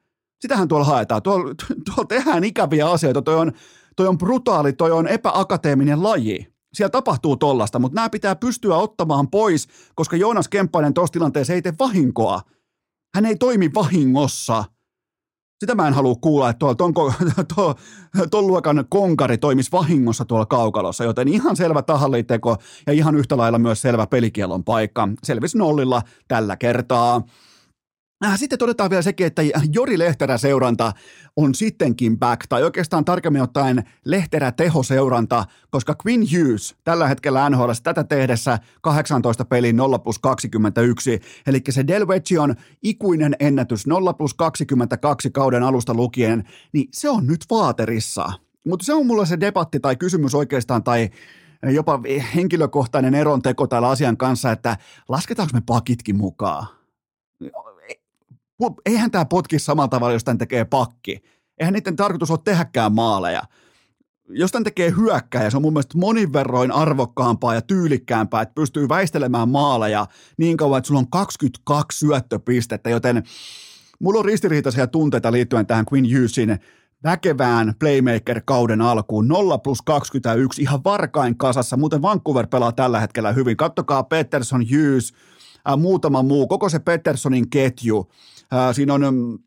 Sitähän 0.41 0.67
tuolla 0.67 0.86
haetaan. 0.86 1.21
Tuolla, 1.21 1.55
tuolla 1.86 2.07
tehdään 2.07 2.43
ikäviä 2.43 2.89
asioita. 2.89 3.21
Toi 3.21 3.36
on, 3.36 3.51
toi 3.95 4.07
on 4.07 4.17
brutaali, 4.17 4.74
toi 4.74 4.91
on 4.91 5.07
epäakateeminen 5.07 6.03
laji. 6.03 6.48
Siellä 6.74 6.89
tapahtuu 6.89 7.38
tollasta, 7.38 7.79
mutta 7.79 7.95
nämä 7.95 8.10
pitää 8.10 8.36
pystyä 8.36 8.75
ottamaan 8.77 9.27
pois, 9.27 9.67
koska 9.95 10.15
Joonas 10.15 10.48
Kemppainen 10.48 10.93
tuossa 10.93 11.13
tilanteessa 11.13 11.53
ei 11.53 11.62
tee 11.62 11.74
vahinkoa. 11.79 12.41
Hän 13.15 13.25
ei 13.25 13.36
toimi 13.36 13.69
vahingossa. 13.75 14.63
Sitä 15.60 15.75
mä 15.75 15.88
en 15.88 15.93
halua 15.93 16.15
kuulla, 16.21 16.50
että 16.50 16.60
tuolla 16.60 16.75
ton, 16.75 16.93
tuo, 17.55 17.75
ton 18.31 18.48
luokan 18.48 18.86
konkari 18.89 19.38
toimisi 19.38 19.71
vahingossa 19.71 20.25
tuolla 20.25 20.45
kaukalossa, 20.45 21.03
joten 21.03 21.27
ihan 21.27 21.55
selvä 21.55 21.81
tahalliteko 21.81 22.57
ja 22.88 22.93
ihan 22.93 23.15
yhtä 23.15 23.38
lailla 23.38 23.60
myös 23.60 23.81
selvä 23.81 24.07
pelikielon 24.07 24.63
paikka. 24.63 25.07
Selvisi 25.24 25.57
nollilla 25.57 26.01
tällä 26.27 26.57
kertaa. 26.57 27.21
Äh, 28.25 28.39
sitten 28.39 28.59
todetaan 28.59 28.89
vielä 28.89 29.01
sekin, 29.01 29.27
että 29.27 29.41
Jori 29.73 29.99
Lehterä 29.99 30.37
seuranta 30.37 30.91
on 31.35 31.55
sittenkin 31.55 32.19
back, 32.19 32.41
tai 32.49 32.63
oikeastaan 32.63 33.05
tarkemmin 33.05 33.41
ottaen 33.41 33.83
Lehterä 34.05 34.51
tehoseuranta, 34.51 35.45
koska 35.69 35.95
Quinn 36.05 36.27
Hughes 36.31 36.75
tällä 36.83 37.07
hetkellä 37.07 37.49
NHL 37.49 37.71
tätä 37.83 38.03
tehdessä 38.03 38.59
18 38.81 39.45
peliin 39.45 39.75
0 39.75 39.99
plus 39.99 40.19
21, 40.19 41.19
eli 41.47 41.61
se 41.69 41.87
Del 41.87 42.05
on 42.39 42.55
ikuinen 42.83 43.35
ennätys 43.39 43.87
0 43.87 44.13
plus 44.13 44.33
22 44.33 45.31
kauden 45.31 45.63
alusta 45.63 45.93
lukien, 45.93 46.43
niin 46.73 46.87
se 46.93 47.09
on 47.09 47.27
nyt 47.27 47.45
vaaterissa. 47.49 48.29
Mutta 48.67 48.85
se 48.85 48.93
on 48.93 49.05
mulla 49.05 49.25
se 49.25 49.39
debatti 49.39 49.79
tai 49.79 49.95
kysymys 49.95 50.35
oikeastaan, 50.35 50.83
tai 50.83 51.09
jopa 51.73 51.99
henkilökohtainen 52.35 53.15
eronteko 53.15 53.67
täällä 53.67 53.89
asian 53.89 54.17
kanssa, 54.17 54.51
että 54.51 54.77
lasketaanko 55.09 55.51
me 55.53 55.61
pakitkin 55.65 56.17
mukaan? 56.17 56.67
Eihän 58.86 59.12
tämä 59.12 59.25
potki 59.25 59.60
samalla 59.60 59.88
tavalla, 59.88 60.13
jos 60.13 60.24
tämän 60.24 60.38
tekee 60.38 60.65
pakki. 60.65 61.22
Eihän 61.58 61.74
niiden 61.74 61.96
tarkoitus 61.96 62.32
ole 62.32 62.39
tehdäkään 62.44 62.94
maaleja. 62.94 63.41
Jos 64.30 64.51
tämän 64.51 64.63
tekee 64.63 64.94
hyökkäjä, 64.98 65.50
se 65.50 65.58
on 65.58 65.62
mun 65.62 65.74
mielestä 65.74 65.98
monin 65.98 66.34
verroin 66.34 66.72
arvokkaampaa 66.72 67.53
ja 67.53 67.62
tyylikkäämpää, 67.62 68.41
että 68.41 68.56
pystyy 68.56 68.89
väistelemään 68.89 69.50
maaleja 69.50 70.08
niin 70.38 70.58
kauan, 70.58 70.77
että 70.77 70.88
sulla 70.88 71.00
on 71.00 71.10
22 71.10 72.00
syöttöpistettä, 72.00 72.89
joten 72.89 73.24
mulla 74.00 74.20
on 74.20 74.25
ristiriitaisia 74.25 74.88
tunteita 74.88 75.32
liittyen 75.32 75.65
tähän 75.65 75.86
Quinn 75.94 76.15
Hughesin 76.15 76.60
väkevään 77.03 77.74
Playmaker-kauden 77.80 78.82
alkuun. 78.82 79.27
0 79.27 79.58
plus 79.58 79.82
21 79.82 80.62
ihan 80.62 80.84
varkain 80.84 81.38
kasassa. 81.38 81.77
Muuten 81.77 82.01
Vancouver 82.01 82.48
pelaa 82.48 82.72
tällä 82.72 83.00
hetkellä 83.00 83.32
hyvin. 83.32 83.58
Kattokaa 83.58 84.03
Peterson, 84.03 84.65
Hughes, 84.72 85.13
ää, 85.65 85.75
muutama 85.75 86.24
muu, 86.24 86.48
koko 86.48 86.70
se 86.70 86.80
Petersonin 86.80 87.50
ketju 87.50 88.12
siinä 88.74 88.93
on 88.93 89.01
mm, 89.01 89.39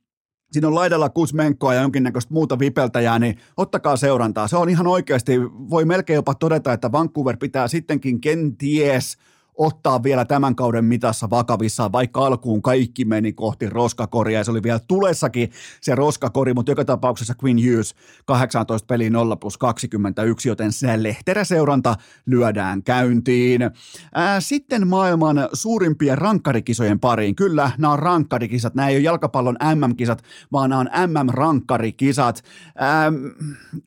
siinä 0.53 0.69
on 0.69 0.75
laidalla 0.75 1.09
Kusmenkoa 1.09 1.75
ja 1.75 1.83
jonkinnäköistä 1.83 2.35
muuta 2.35 2.59
vipeltäjää, 2.59 3.19
niin 3.19 3.37
ottakaa 3.57 3.97
seurantaa. 3.97 4.49
Se 4.49 4.57
on 4.57 4.69
ihan 4.69 4.87
oikeasti, 4.87 5.41
voi 5.43 5.85
melkein 5.85 6.15
jopa 6.15 6.35
todeta, 6.35 6.73
että 6.73 6.93
Vancouver 6.93 7.37
pitää 7.37 7.69
sittenkin 7.69 8.21
kenties 8.21 9.17
ottaa 9.59 10.03
vielä 10.03 10.25
tämän 10.25 10.57
kauden 10.57 10.85
mitassa 10.85 11.31
vakavissaan, 11.31 11.93
vaikka 11.93 12.27
alkuun 12.27 12.63
kaikki 12.63 13.05
meni 13.05 13.33
kohti 13.33 13.71
roskakoria 13.71 14.39
ja 14.39 14.45
se 14.45 14.51
oli 14.51 14.63
vielä 14.63 14.81
tulessakin 14.89 15.51
se 15.81 15.95
roskakori, 15.95 16.55
mutta 16.55 16.73
joka 16.73 16.85
tapauksessa 16.85 17.35
Queen 17.45 17.57
Hughes 17.57 17.95
18 18.25 18.87
peli 18.87 19.11
0 19.11 19.37
plus 19.37 19.59
21, 19.59 20.49
joten 20.49 20.73
se 20.73 21.03
lehteräseuranta 21.03 21.97
lyödään 22.27 22.83
käyntiin. 22.83 23.71
Ää, 24.15 24.41
sitten 24.41 24.89
maailman 24.89 25.49
suurimpien 25.53 26.19
rankkarikisojen 26.19 27.01
pariin. 27.01 27.35
Kyllä, 27.35 27.71
nämä 27.79 27.93
on 27.93 27.99
rankkarikisat, 27.99 28.75
nämä 28.75 28.89
ei 28.89 28.97
ole 28.97 29.03
jalkapallon 29.03 29.57
MM-kisat, 29.75 30.23
vaan 30.53 30.71
nämä 30.71 30.81
on 30.81 30.89
MM-rankkarikisat. 31.07 32.43
Ää, 32.77 33.13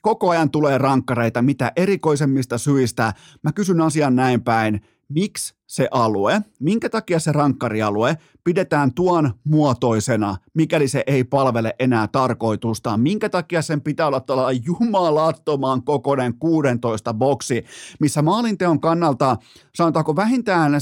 koko 0.01 0.29
ajan 0.29 0.51
tulee 0.51 0.77
rankkareita, 0.77 1.41
mitä 1.41 1.71
erikoisemmista 1.75 2.57
syistä. 2.57 3.13
Mä 3.43 3.51
kysyn 3.51 3.81
asian 3.81 4.15
näin 4.15 4.43
päin, 4.43 4.81
miksi 5.09 5.56
se 5.67 5.87
alue, 5.91 6.41
minkä 6.59 6.89
takia 6.89 7.19
se 7.19 7.31
rankkarialue 7.31 8.17
pidetään 8.43 8.93
tuon 8.93 9.31
muotoisena, 9.43 10.37
mikäli 10.53 10.87
se 10.87 11.03
ei 11.07 11.23
palvele 11.23 11.75
enää 11.79 12.07
tarkoitustaan, 12.07 12.99
minkä 12.99 13.29
takia 13.29 13.61
sen 13.61 13.81
pitää 13.81 14.07
olla 14.07 14.19
tällä 14.19 14.51
jumalattoman 14.65 15.83
kokoinen 15.83 16.33
16 16.33 17.13
boksi, 17.13 17.65
missä 17.99 18.21
maalinteon 18.21 18.79
kannalta 18.79 19.37
sanotaanko 19.75 20.15
vähintään 20.15 20.81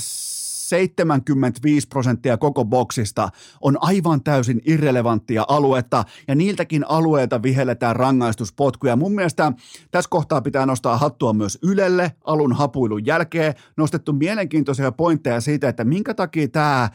75 0.69 1.87
prosenttia 1.87 2.37
koko 2.37 2.65
boksista 2.65 3.29
on 3.61 3.77
aivan 3.81 4.23
täysin 4.23 4.61
irrelevanttia 4.65 5.45
aluetta, 5.47 6.03
ja 6.27 6.35
niiltäkin 6.35 6.85
alueilta 6.89 7.43
vihelletään 7.43 7.95
rangaistuspotkuja. 7.95 8.95
Mun 8.95 9.15
mielestä 9.15 9.51
tässä 9.91 10.09
kohtaa 10.09 10.41
pitää 10.41 10.65
nostaa 10.65 10.97
hattua 10.97 11.33
myös 11.33 11.59
Ylelle 11.61 12.11
alun 12.23 12.53
hapuilun 12.53 13.05
jälkeen. 13.05 13.53
Nostettu 13.77 14.13
mielenkiintoisia 14.13 14.91
pointteja 14.91 15.41
siitä, 15.41 15.69
että 15.69 15.83
minkä 15.83 16.13
takia 16.13 16.47
tämä, 16.47 16.89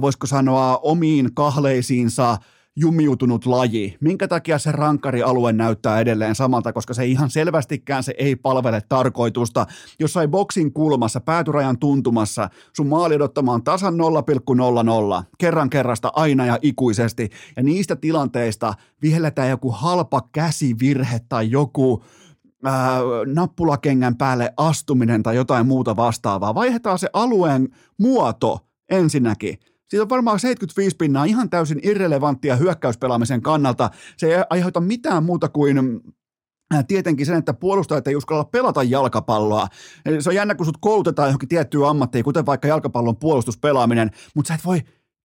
voisiko 0.00 0.26
sanoa, 0.26 0.80
omiin 0.82 1.34
kahleisiinsa– 1.34 2.36
jumiutunut 2.76 3.46
laji. 3.46 3.96
Minkä 4.00 4.28
takia 4.28 4.58
se 4.58 4.72
rankkarialue 4.72 5.52
näyttää 5.52 6.00
edelleen 6.00 6.34
samalta, 6.34 6.72
koska 6.72 6.94
se 6.94 7.06
ihan 7.06 7.30
selvästikään 7.30 8.02
se 8.02 8.14
ei 8.18 8.36
palvele 8.36 8.82
tarkoitusta. 8.88 9.66
Jossain 9.98 10.30
boksin 10.30 10.72
kulmassa, 10.72 11.20
päätyrajan 11.20 11.78
tuntumassa, 11.78 12.48
sun 12.76 12.86
maali 12.86 13.14
odottamaan 13.14 13.64
tasan 13.64 13.94
0,00, 13.94 15.24
kerran 15.38 15.70
kerrasta 15.70 16.12
aina 16.14 16.46
ja 16.46 16.58
ikuisesti, 16.62 17.30
ja 17.56 17.62
niistä 17.62 17.96
tilanteista 17.96 18.74
vihelletään 19.02 19.50
joku 19.50 19.70
halpa 19.70 20.28
käsivirhe 20.32 21.20
tai 21.28 21.50
joku 21.50 22.04
ää, 22.64 23.00
nappulakengän 23.34 24.16
päälle 24.16 24.52
astuminen 24.56 25.22
tai 25.22 25.36
jotain 25.36 25.66
muuta 25.66 25.96
vastaavaa. 25.96 26.54
Vaihdetaan 26.54 26.98
se 26.98 27.08
alueen 27.12 27.68
muoto 27.98 28.58
ensinnäkin 28.90 29.58
siitä 29.92 30.02
on 30.02 30.08
varmaan 30.08 30.40
75 30.40 30.96
pinnaa 30.96 31.24
ihan 31.24 31.50
täysin 31.50 31.80
irrelevanttia 31.82 32.56
hyökkäyspelaamisen 32.56 33.42
kannalta. 33.42 33.90
Se 34.16 34.26
ei 34.26 34.44
aiheuta 34.50 34.80
mitään 34.80 35.24
muuta 35.24 35.48
kuin 35.48 36.00
äh, 36.74 36.84
tietenkin 36.88 37.26
sen, 37.26 37.36
että 37.36 37.54
puolustajat 37.54 38.08
ei 38.08 38.16
uskalla 38.16 38.44
pelata 38.44 38.82
jalkapalloa. 38.82 39.68
Se 40.20 40.30
on 40.30 40.34
jännä, 40.34 40.54
kun 40.54 40.66
sut 40.66 40.78
koulutetaan 40.80 41.28
johonkin 41.28 41.48
tiettyyn 41.48 41.84
ammattiin, 41.84 42.24
kuten 42.24 42.46
vaikka 42.46 42.68
jalkapallon 42.68 43.16
puolustuspelaaminen, 43.16 44.10
mutta 44.34 44.48
sä 44.48 44.54
et 44.54 44.64
voi 44.64 44.80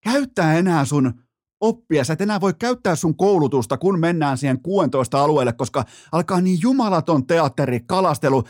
käyttää 0.04 0.54
enää 0.54 0.84
sun 0.84 1.12
oppia. 1.60 2.04
Sä 2.04 2.12
et 2.12 2.20
enää 2.20 2.40
voi 2.40 2.54
käyttää 2.58 2.96
sun 2.96 3.16
koulutusta, 3.16 3.78
kun 3.78 4.00
mennään 4.00 4.38
siihen 4.38 4.62
16 4.62 5.22
alueelle, 5.22 5.52
koska 5.52 5.84
alkaa 6.12 6.40
niin 6.40 6.58
jumalaton 6.62 7.26
teatteri, 7.26 7.80
kalastelu. 7.80 8.44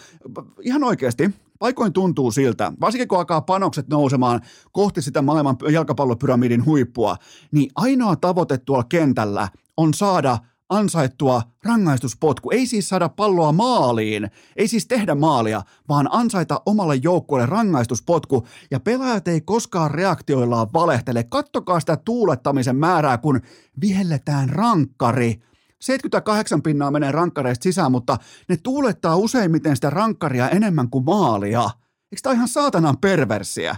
Ihan 0.60 0.84
oikeasti, 0.84 1.30
paikoin 1.58 1.92
tuntuu 1.92 2.30
siltä, 2.30 2.72
varsinkin 2.80 3.08
kun 3.08 3.18
alkaa 3.18 3.40
panokset 3.40 3.88
nousemaan 3.88 4.40
kohti 4.72 5.02
sitä 5.02 5.22
maailman 5.22 5.56
jalkapallopyramidin 5.72 6.64
huippua, 6.64 7.16
niin 7.52 7.70
ainoa 7.74 8.16
tavoite 8.16 8.58
tuolla 8.58 8.84
kentällä 8.84 9.48
on 9.76 9.94
saada 9.94 10.38
ansaittua 10.68 11.42
rangaistuspotku. 11.64 12.50
Ei 12.50 12.66
siis 12.66 12.88
saada 12.88 13.08
palloa 13.08 13.52
maaliin, 13.52 14.30
ei 14.56 14.68
siis 14.68 14.86
tehdä 14.86 15.14
maalia, 15.14 15.62
vaan 15.88 16.08
ansaita 16.12 16.62
omalle 16.66 16.94
joukkueelle 16.94 17.46
rangaistuspotku. 17.46 18.46
Ja 18.70 18.80
pelaajat 18.80 19.28
ei 19.28 19.40
koskaan 19.40 19.90
reaktioillaan 19.90 20.68
valehtele. 20.72 21.24
Kattokaa 21.24 21.80
sitä 21.80 21.96
tuulettamisen 21.96 22.76
määrää, 22.76 23.18
kun 23.18 23.40
vihelletään 23.80 24.48
rankkari– 24.48 25.34
78 25.84 26.62
pinnaa 26.62 26.90
menee 26.90 27.12
rankkareista 27.12 27.62
sisään, 27.62 27.92
mutta 27.92 28.16
ne 28.48 28.56
tuulettaa 28.62 29.16
useimmiten 29.16 29.76
sitä 29.76 29.90
rankkaria 29.90 30.48
enemmän 30.50 30.90
kuin 30.90 31.04
maalia. 31.04 31.70
Eikö 32.12 32.20
tämä 32.22 32.32
ihan 32.34 32.48
saatanan 32.48 32.98
perversiä? 32.98 33.76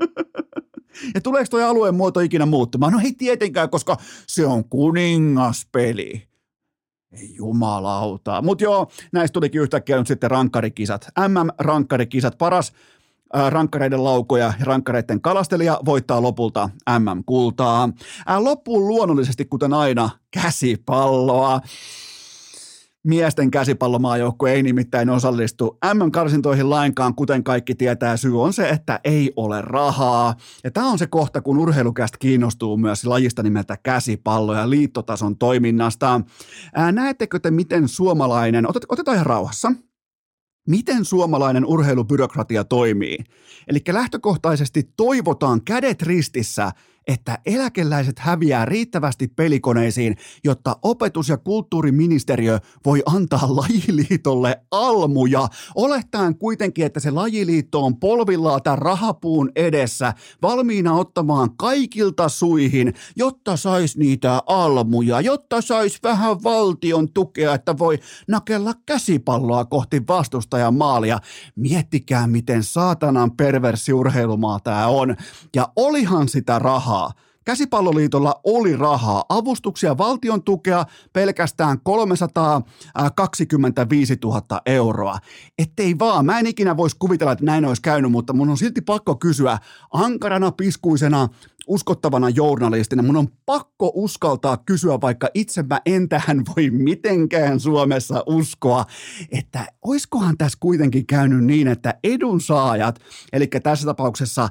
ja 1.14 1.20
tuleeko 1.22 1.46
tuo 1.50 1.64
alueen 1.64 1.94
muoto 1.94 2.20
ikinä 2.20 2.46
muuttumaan? 2.46 2.92
No 2.92 3.00
ei 3.04 3.12
tietenkään, 3.12 3.70
koska 3.70 3.96
se 4.26 4.46
on 4.46 4.68
kuningaspeli. 4.68 6.28
Ei 7.12 7.34
jumalauta. 7.34 8.42
Mutta 8.42 8.64
joo, 8.64 8.90
näistä 9.12 9.32
tulikin 9.32 9.60
yhtäkkiä 9.60 9.98
nyt 9.98 10.06
sitten 10.06 10.30
rankkarikisat. 10.30 11.08
MM-rankkarikisat, 11.28 12.38
paras 12.38 12.72
rankkareiden 13.48 14.04
laukoja 14.04 14.52
ja 14.58 14.64
rankkareiden 14.64 15.20
kalastelija 15.20 15.80
voittaa 15.84 16.22
lopulta 16.22 16.70
MM-kultaa. 16.98 17.88
Loppuun 18.38 18.88
luonnollisesti, 18.88 19.44
kuten 19.44 19.72
aina, 19.72 20.10
käsipalloa. 20.30 21.60
Miesten 23.04 23.50
käsipallomaajoukkue 23.50 24.52
ei 24.52 24.62
nimittäin 24.62 25.10
osallistu 25.10 25.78
MM-karsintoihin 25.94 26.70
lainkaan, 26.70 27.14
kuten 27.14 27.44
kaikki 27.44 27.74
tietää. 27.74 28.16
Syy 28.16 28.42
on 28.42 28.52
se, 28.52 28.68
että 28.68 29.00
ei 29.04 29.32
ole 29.36 29.62
rahaa. 29.62 30.34
Ja 30.64 30.70
tämä 30.70 30.90
on 30.90 30.98
se 30.98 31.06
kohta, 31.06 31.40
kun 31.40 31.58
urheilukästä 31.58 32.18
kiinnostuu 32.18 32.76
myös 32.76 33.04
lajista 33.04 33.42
nimeltä 33.42 33.76
käsipallo 33.82 34.54
ja 34.54 34.70
liittotason 34.70 35.38
toiminnasta. 35.38 36.20
Ää, 36.74 36.92
näettekö 36.92 37.38
te, 37.38 37.50
miten 37.50 37.88
suomalainen, 37.88 38.68
otet, 38.70 38.84
otetaan 38.88 39.14
ihan 39.14 39.26
rauhassa– 39.26 39.72
miten 40.66 41.04
suomalainen 41.04 41.66
urheilubyrokratia 41.66 42.64
toimii. 42.64 43.18
Eli 43.68 43.78
lähtökohtaisesti 43.88 44.90
toivotaan 44.96 45.62
kädet 45.64 46.02
ristissä, 46.02 46.72
että 47.06 47.38
eläkeläiset 47.46 48.18
häviää 48.18 48.64
riittävästi 48.64 49.28
pelikoneisiin, 49.28 50.16
jotta 50.44 50.76
opetus- 50.82 51.28
ja 51.28 51.36
kulttuuriministeriö 51.36 52.58
voi 52.84 53.02
antaa 53.06 53.56
lajiliitolle 53.56 54.60
almuja, 54.70 55.48
olettaen 55.74 56.38
kuitenkin, 56.38 56.86
että 56.86 57.00
se 57.00 57.10
lajiliitto 57.10 57.84
on 57.84 57.96
polvillaan 57.96 58.62
tämän 58.62 58.78
rahapuun 58.78 59.50
edessä, 59.56 60.14
valmiina 60.42 60.94
ottamaan 60.94 61.56
kaikilta 61.56 62.28
suihin, 62.28 62.94
jotta 63.16 63.56
sais 63.56 63.96
niitä 63.96 64.42
almuja, 64.46 65.20
jotta 65.20 65.60
sais 65.60 66.02
vähän 66.02 66.42
valtion 66.42 67.12
tukea, 67.12 67.54
että 67.54 67.78
voi 67.78 67.98
nakella 68.28 68.74
käsipalloa 68.86 69.64
kohti 69.64 70.02
vastustajan 70.08 70.74
maalia. 70.74 71.18
Miettikää, 71.56 72.26
miten 72.26 72.62
saatanan 72.62 73.30
perversiurheilumaa 73.30 74.60
tämä 74.60 74.86
on. 74.86 75.16
Ja 75.54 75.68
olihan 75.76 76.28
sitä 76.28 76.58
rahaa 76.58 76.95
rahaa. 76.96 77.12
Käsipalloliitolla 77.44 78.40
oli 78.44 78.76
rahaa, 78.76 79.24
avustuksia, 79.28 79.98
valtion 79.98 80.42
tukea 80.42 80.84
pelkästään 81.12 81.80
325 81.80 84.18
000 84.24 84.42
euroa. 84.66 85.18
Ettei 85.58 85.98
vaan, 85.98 86.26
mä 86.26 86.38
en 86.38 86.46
ikinä 86.46 86.76
voisi 86.76 86.96
kuvitella, 86.98 87.32
että 87.32 87.44
näin 87.44 87.64
olisi 87.64 87.82
käynyt, 87.82 88.10
mutta 88.10 88.32
mun 88.32 88.50
on 88.50 88.58
silti 88.58 88.80
pakko 88.80 89.14
kysyä 89.14 89.58
ankarana, 89.92 90.52
piskuisena, 90.52 91.28
uskottavana 91.66 92.30
journalistina. 92.30 93.02
Mun 93.02 93.16
on 93.16 93.28
pakko 93.46 93.92
uskaltaa 93.94 94.56
kysyä, 94.56 95.00
vaikka 95.00 95.28
itse 95.34 95.62
mä 95.62 95.80
en 95.86 96.08
tähän 96.08 96.42
voi 96.56 96.70
mitenkään 96.70 97.60
Suomessa 97.60 98.22
uskoa, 98.26 98.84
että 99.32 99.66
oiskohan 99.82 100.38
tässä 100.38 100.58
kuitenkin 100.60 101.06
käynyt 101.06 101.44
niin, 101.44 101.68
että 101.68 101.94
edunsaajat, 102.04 103.00
eli 103.32 103.46
tässä 103.46 103.86
tapauksessa 103.86 104.48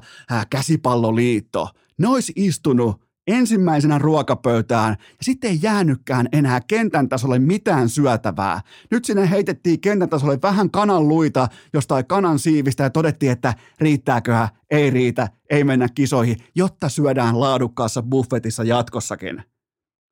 käsipalloliitto– 0.50 1.68
ne 1.98 2.08
olisi 2.08 2.32
istunut 2.36 3.06
ensimmäisenä 3.26 3.98
ruokapöytään 3.98 4.96
ja 5.00 5.16
sitten 5.22 5.50
ei 5.50 5.58
jäänytkään 5.62 6.28
enää 6.32 6.60
kentän 6.66 7.08
tasolle 7.08 7.38
mitään 7.38 7.88
syötävää. 7.88 8.60
Nyt 8.90 9.04
sinne 9.04 9.30
heitettiin 9.30 9.80
kentän 9.80 10.08
tasolle 10.08 10.38
vähän 10.42 10.70
kanan 10.70 11.08
luita 11.08 11.48
jostain 11.72 12.06
kanan 12.06 12.38
siivistä 12.38 12.82
ja 12.82 12.90
todettiin, 12.90 13.32
että 13.32 13.54
riittääköhän, 13.80 14.48
ei 14.70 14.90
riitä, 14.90 15.28
ei 15.50 15.64
mennä 15.64 15.88
kisoihin, 15.94 16.36
jotta 16.54 16.88
syödään 16.88 17.40
laadukkaassa 17.40 18.02
buffetissa 18.02 18.64
jatkossakin. 18.64 19.42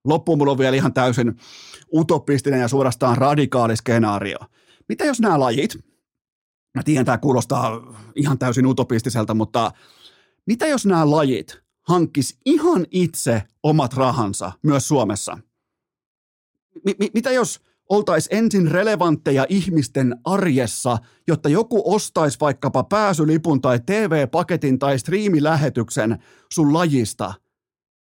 Loppuun 0.05 0.39
mulla 0.39 0.53
on 0.53 0.59
vielä 0.59 0.77
ihan 0.77 0.93
täysin 0.93 1.37
utopistinen 1.95 2.61
ja 2.61 2.69
suorastaan 2.69 3.19
radikaali 3.19 3.77
skenaario. 3.77 4.39
Mitä 4.89 5.05
jos 5.05 5.21
nämä 5.21 5.41
lajit, 5.41 5.75
mä 6.75 6.83
tiedän 6.83 7.05
tämä 7.05 7.19
kuulostaa 7.19 7.95
ihan 8.17 8.39
täysin 8.39 8.67
utopistiselta, 8.67 9.35
mutta 9.35 9.73
mitä 10.47 10.67
jos 10.67 10.87
nämä 10.87 11.11
lajit 11.11 11.64
hankkisi 11.89 12.39
ihan 12.45 12.87
itse 12.91 13.43
omat 13.63 13.95
rahansa 13.95 14.53
myös 14.63 14.89
Suomessa? 14.89 15.39
M- 16.87 17.05
mitä 17.15 17.31
jos 17.31 17.61
oltaisiin 17.89 18.39
ensin 18.39 18.71
relevantteja 18.71 19.47
ihmisten 19.49 20.17
arjessa, 20.25 20.99
jotta 21.29 21.49
joku 21.49 21.95
ostaisi 21.95 22.41
vaikkapa 22.41 22.85
pääsylipun 22.85 23.61
tai 23.61 23.81
TV-paketin 23.87 24.79
tai 24.79 24.99
striimilähetyksen 24.99 26.23
sun 26.53 26.73
lajista– 26.73 27.35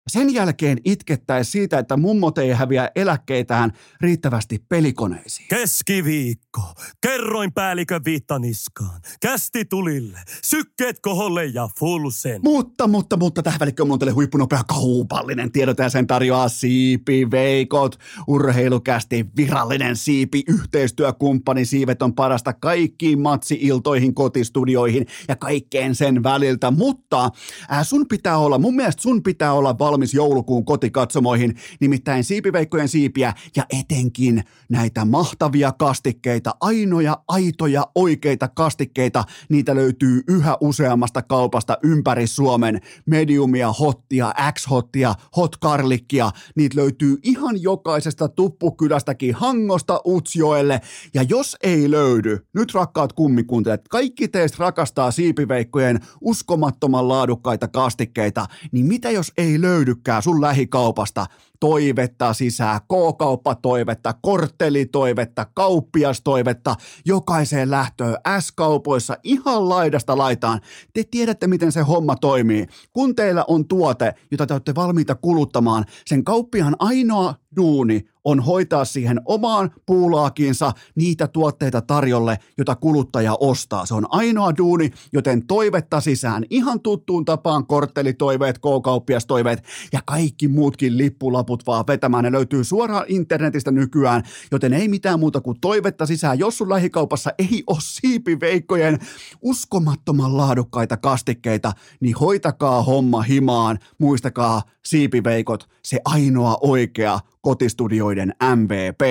sen 0.08 0.34
jälkeen 0.34 0.78
itkettäisiin 0.84 1.52
siitä, 1.52 1.78
että 1.78 1.96
mummot 1.96 2.38
ei 2.38 2.50
häviä 2.50 2.90
eläkkeitään 2.96 3.72
riittävästi 4.00 4.64
pelikoneisiin. 4.68 5.48
Keskiviikko. 5.48 6.62
Kerroin 7.00 7.52
päällikön 7.52 8.04
viittaniskaan. 8.04 9.00
Kästi 9.20 9.64
tulille. 9.64 10.18
Sykkeet 10.44 11.00
koholle 11.00 11.46
ja 11.46 11.68
fullsen. 11.78 12.40
Mutta, 12.44 12.86
mutta, 12.86 13.16
mutta 13.16 13.42
tähän 13.42 13.60
välikköön 13.60 13.90
on 13.90 13.98
teille 13.98 14.12
huippunopea 14.12 14.64
kaupallinen 14.64 15.52
tiedot 15.52 15.78
ja 15.78 15.88
sen 15.88 16.06
tarjoaa 16.06 16.48
Siipi 16.48 17.30
Veikot. 17.30 17.96
Urheilukästi 18.26 19.26
virallinen 19.36 19.96
Siipi 19.96 20.42
yhteistyökumppani. 20.48 21.64
Siivet 21.64 22.02
on 22.02 22.14
parasta 22.14 22.52
kaikkiin 22.52 23.20
matsi-iltoihin, 23.20 24.14
kotistudioihin 24.14 25.06
ja 25.28 25.36
kaikkeen 25.36 25.94
sen 25.94 26.22
väliltä. 26.22 26.70
Mutta 26.70 27.30
äh, 27.72 27.86
sun 27.86 28.08
pitää 28.08 28.38
olla, 28.38 28.58
mun 28.58 28.76
mielestä 28.76 29.02
sun 29.02 29.22
pitää 29.22 29.52
olla 29.52 29.78
valmis 29.78 29.97
valmis 29.98 30.14
joulukuun 30.14 30.64
kotikatsomoihin, 30.64 31.56
nimittäin 31.80 32.24
siipiveikkojen 32.24 32.88
siipiä 32.88 33.34
ja 33.56 33.64
etenkin 33.80 34.44
näitä 34.68 35.04
mahtavia 35.04 35.72
kastikkeita, 35.72 36.54
ainoja, 36.60 37.18
aitoja, 37.28 37.86
oikeita 37.94 38.48
kastikkeita, 38.48 39.24
niitä 39.48 39.74
löytyy 39.74 40.22
yhä 40.28 40.56
useammasta 40.60 41.22
kaupasta 41.22 41.78
ympäri 41.82 42.26
Suomen. 42.26 42.80
Mediumia, 43.06 43.72
hottia, 43.72 44.34
X-hottia, 44.52 45.14
hot 45.36 45.56
karlikkia, 45.56 46.30
niitä 46.56 46.76
löytyy 46.76 47.16
ihan 47.22 47.62
jokaisesta 47.62 48.28
tuppukylästäkin 48.28 49.34
Hangosta 49.34 50.00
Utsjoelle. 50.06 50.80
Ja 51.14 51.22
jos 51.22 51.56
ei 51.62 51.90
löydy, 51.90 52.38
nyt 52.54 52.74
rakkaat 52.74 53.12
kummikuntelijat, 53.12 53.88
kaikki 53.88 54.28
teistä 54.28 54.56
rakastaa 54.60 55.10
siipiveikkojen 55.10 56.00
uskomattoman 56.20 57.08
laadukkaita 57.08 57.68
kastikkeita, 57.68 58.46
niin 58.72 58.86
mitä 58.86 59.10
jos 59.10 59.32
ei 59.36 59.60
löydy 59.60 59.77
löydykään 59.78 60.22
sun 60.22 60.40
lähikaupasta 60.40 61.26
toivetta 61.60 62.32
sisään, 62.32 62.80
K-kauppatoivetta, 62.80 64.14
korttelitoivetta, 64.22 65.46
kauppiastoivetta, 65.54 66.74
jokaiseen 67.04 67.70
lähtöön 67.70 68.16
S-kaupoissa 68.40 69.16
ihan 69.22 69.68
laidasta 69.68 70.18
laitaan. 70.18 70.60
Te 70.92 71.04
tiedätte, 71.10 71.46
miten 71.46 71.72
se 71.72 71.80
homma 71.80 72.16
toimii. 72.16 72.66
Kun 72.92 73.14
teillä 73.14 73.44
on 73.48 73.68
tuote, 73.68 74.14
jota 74.30 74.46
te 74.46 74.54
olette 74.54 74.74
valmiita 74.74 75.14
kuluttamaan, 75.14 75.84
sen 76.06 76.24
kauppiaan 76.24 76.76
ainoa 76.78 77.34
duuni 77.56 78.08
on 78.28 78.40
hoitaa 78.40 78.84
siihen 78.84 79.20
omaan 79.24 79.70
puulaakinsa 79.86 80.72
niitä 80.94 81.28
tuotteita 81.28 81.80
tarjolle, 81.80 82.38
jota 82.58 82.76
kuluttaja 82.76 83.36
ostaa. 83.40 83.86
Se 83.86 83.94
on 83.94 84.06
ainoa 84.08 84.56
duuni, 84.56 84.90
joten 85.12 85.46
toivetta 85.46 86.00
sisään 86.00 86.44
ihan 86.50 86.80
tuttuun 86.80 87.24
tapaan 87.24 87.66
korttelitoiveet, 87.66 88.58
K-kauppiastoiveet 88.58 89.62
ja 89.92 90.00
kaikki 90.06 90.48
muutkin 90.48 90.98
lippulaput 90.98 91.66
vaan 91.66 91.84
vetämään. 91.88 92.24
Ne 92.24 92.32
löytyy 92.32 92.64
suoraan 92.64 93.04
internetistä 93.08 93.70
nykyään, 93.70 94.22
joten 94.52 94.72
ei 94.72 94.88
mitään 94.88 95.20
muuta 95.20 95.40
kuin 95.40 95.60
toivetta 95.60 96.06
sisään. 96.06 96.38
Jos 96.38 96.58
sun 96.58 96.68
lähikaupassa 96.68 97.30
ei 97.38 97.62
ole 97.66 97.78
siipiveikkojen 97.80 98.98
uskomattoman 99.42 100.36
laadukkaita 100.36 100.96
kastikkeita, 100.96 101.72
niin 102.00 102.14
hoitakaa 102.14 102.82
homma 102.82 103.22
himaan. 103.22 103.78
Muistakaa 103.98 104.62
siipiveikot, 104.84 105.68
se 105.82 106.00
ainoa 106.04 106.58
oikea 106.60 107.20
kotistudioiden 107.40 108.34
MVP. 108.56 109.02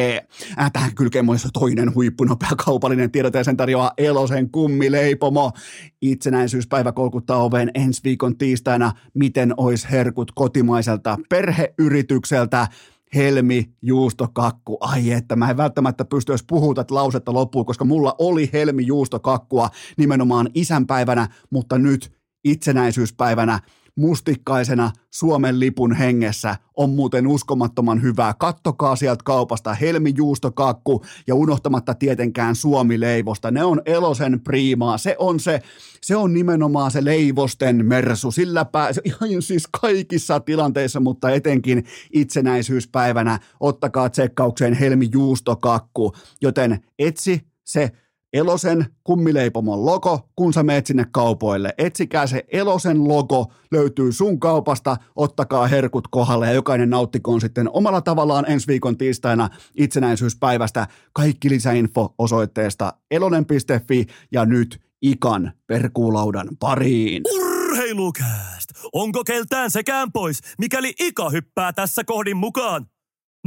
Äh, 0.59 0.71
tähän 0.71 0.95
kylkeen 0.95 1.25
myös 1.25 1.47
toinen 1.53 1.95
huippunopea 1.95 2.49
kaupallinen 2.65 3.11
tiedot 3.11 3.33
ja 3.33 3.43
sen 3.43 3.57
tarjoaa 3.57 3.91
Elosen 3.97 4.49
kummileipomo. 4.49 5.51
Itsenäisyyspäivä 6.01 6.91
kolkuttaa 6.91 7.43
oveen 7.43 7.71
ensi 7.75 8.01
viikon 8.03 8.37
tiistaina. 8.37 8.91
Miten 9.13 9.53
ois 9.57 9.91
herkut 9.91 10.31
kotimaiselta 10.35 11.17
perheyritykseltä? 11.29 12.67
Helmi, 13.15 13.73
juustokakku. 13.81 14.77
Ai 14.81 15.11
että, 15.11 15.35
mä 15.35 15.49
en 15.49 15.57
välttämättä 15.57 16.05
pysty 16.05 16.31
edes 16.31 16.43
puhua 16.47 16.73
tätä 16.73 16.95
lausetta 16.95 17.33
loppuun, 17.33 17.65
koska 17.65 17.85
mulla 17.85 18.15
oli 18.17 18.49
Helmi 18.53 18.85
juustokakkua 18.85 19.69
nimenomaan 19.97 20.49
isänpäivänä, 20.53 21.27
mutta 21.49 21.77
nyt 21.77 22.17
itsenäisyyspäivänä 22.43 23.59
mustikkaisena 23.97 24.91
Suomen 25.12 25.60
lipun 25.60 25.95
hengessä 25.95 26.55
on 26.75 26.89
muuten 26.89 27.27
uskomattoman 27.27 28.01
hyvää. 28.01 28.33
Kattokaa 28.33 28.95
sieltä 28.95 29.23
kaupasta 29.25 29.73
helmijuustokakku 29.73 31.03
ja 31.27 31.36
unohtamatta 31.36 31.93
tietenkään 31.93 32.55
Suomi-leivosta. 32.55 33.51
Ne 33.51 33.63
on 33.63 33.81
elosen 33.86 34.41
priimaa. 34.41 34.97
Se 34.97 35.15
on 35.19 35.39
se, 35.39 35.62
se 36.01 36.15
on 36.15 36.33
nimenomaan 36.33 36.91
se 36.91 37.05
leivosten 37.05 37.86
mersu. 37.86 38.31
Sillä 38.31 38.65
pääsee 38.65 39.03
siis 39.39 39.67
kaikissa 39.81 40.39
tilanteissa, 40.39 40.99
mutta 40.99 41.29
etenkin 41.29 41.86
itsenäisyyspäivänä 42.13 43.39
ottakaa 43.60 44.10
tsekkaukseen 44.10 44.73
helmijuustokakku. 44.73 46.13
Joten 46.41 46.83
etsi 46.99 47.41
se 47.63 47.91
Elosen 48.33 48.85
kummileipomon 49.03 49.85
logo, 49.85 50.29
kun 50.35 50.53
sä 50.53 50.63
meet 50.63 50.85
sinne 50.85 51.05
kaupoille. 51.11 51.73
Etsikää 51.77 52.27
se 52.27 52.45
Elosen 52.51 53.07
logo, 53.07 53.51
löytyy 53.71 54.11
sun 54.11 54.39
kaupasta, 54.39 54.97
ottakaa 55.15 55.67
herkut 55.67 56.07
kohdalle 56.07 56.47
ja 56.47 56.53
jokainen 56.53 56.89
nauttikoon 56.89 57.41
sitten 57.41 57.69
omalla 57.73 58.01
tavallaan 58.01 58.51
ensi 58.51 58.67
viikon 58.67 58.97
tiistaina 58.97 59.49
itsenäisyyspäivästä. 59.75 60.87
Kaikki 61.13 61.49
lisäinfo 61.49 62.15
osoitteesta 62.17 62.93
elonen.fi 63.11 64.05
ja 64.31 64.45
nyt 64.45 64.81
ikan 65.01 65.51
perkuulaudan 65.67 66.47
pariin. 66.59 67.23
Urheilukääst! 67.35 68.69
Onko 68.93 69.23
keltään 69.23 69.71
sekään 69.71 70.11
pois, 70.11 70.41
mikäli 70.57 70.93
Ika 70.99 71.29
hyppää 71.29 71.73
tässä 71.73 72.03
kohdin 72.03 72.37
mukaan? 72.37 72.85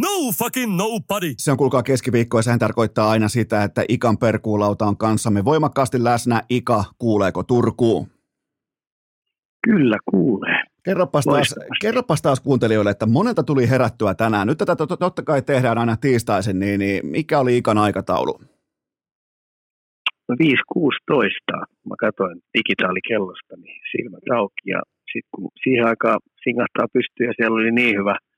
No 0.00 0.32
fucking 0.38 0.76
nobody! 0.76 1.34
Se 1.36 1.50
on 1.50 1.56
kuulkaa 1.56 1.82
keskiviikko 1.82 2.38
ja 2.38 2.42
sehän 2.42 2.58
tarkoittaa 2.58 3.10
aina 3.10 3.28
sitä, 3.28 3.64
että 3.64 3.84
Ikan 3.88 4.18
perkuulauta 4.18 4.84
on 4.84 4.96
kanssamme 4.96 5.44
voimakkaasti 5.44 6.04
läsnä. 6.04 6.42
Ika, 6.50 6.84
kuuleeko 6.98 7.42
Turkuun? 7.42 8.06
Kyllä 9.64 9.98
kuulee. 10.10 10.62
Kerropas 10.84 11.24
taas, 11.24 11.54
kerropas 11.80 12.22
taas 12.22 12.40
kuuntelijoille, 12.40 12.90
että 12.90 13.06
monelta 13.06 13.42
tuli 13.42 13.70
herättyä 13.70 14.14
tänään. 14.14 14.46
Nyt 14.46 14.58
tätä 14.58 14.76
totta 14.76 15.22
kai 15.22 15.42
tehdään 15.42 15.78
aina 15.78 15.96
tiistaisin, 15.96 16.58
niin, 16.58 16.80
niin 16.80 17.06
mikä 17.06 17.38
oli 17.38 17.56
Ikan 17.56 17.78
aikataulu? 17.78 18.40
5.16. 20.32 20.36
Mä 21.88 21.94
katsoin 22.00 22.40
digitaalikellosta, 22.58 23.56
niin 23.56 23.80
silmät 23.92 24.38
auki 24.38 24.70
ja 24.70 24.80
sitten 25.12 25.30
kun 25.34 25.50
siihen 25.62 25.86
aikaan 25.86 26.20
singahtaa 26.44 26.86
pystyy 26.92 27.26
ja 27.26 27.32
siellä 27.36 27.54
oli 27.54 27.72
niin 27.72 27.96
hyvä– 27.98 28.16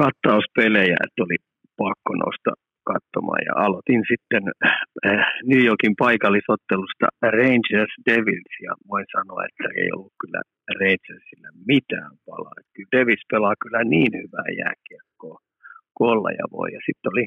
kattauspelejä, 0.00 0.96
että 1.04 1.22
oli 1.26 1.38
pakko 1.76 2.12
nousta 2.22 2.52
katsomaan. 2.90 3.42
Ja 3.48 3.54
aloitin 3.64 4.02
sitten 4.12 4.42
äh, 4.66 5.26
New 5.50 5.62
Yorkin 5.68 5.94
paikallisottelusta 6.04 7.06
Rangers 7.38 7.94
Devils 8.08 8.54
ja 8.66 8.72
voin 8.90 9.06
sanoa, 9.16 9.40
että 9.48 9.66
ei 9.80 9.88
ollut 9.96 10.16
kyllä 10.20 10.40
Rangersillä 10.80 11.50
mitään 11.72 12.12
palaa. 12.26 12.58
Kyllä 12.74 12.92
Devils 12.96 13.24
pelaa 13.32 13.54
kyllä 13.62 13.82
niin 13.94 14.12
hyvää 14.22 14.50
jääkiekkoa 14.62 15.38
kolla 15.94 16.30
ja 16.40 16.46
voi. 16.52 16.68
Ja 16.76 16.80
sitten 16.86 17.12
oli 17.12 17.26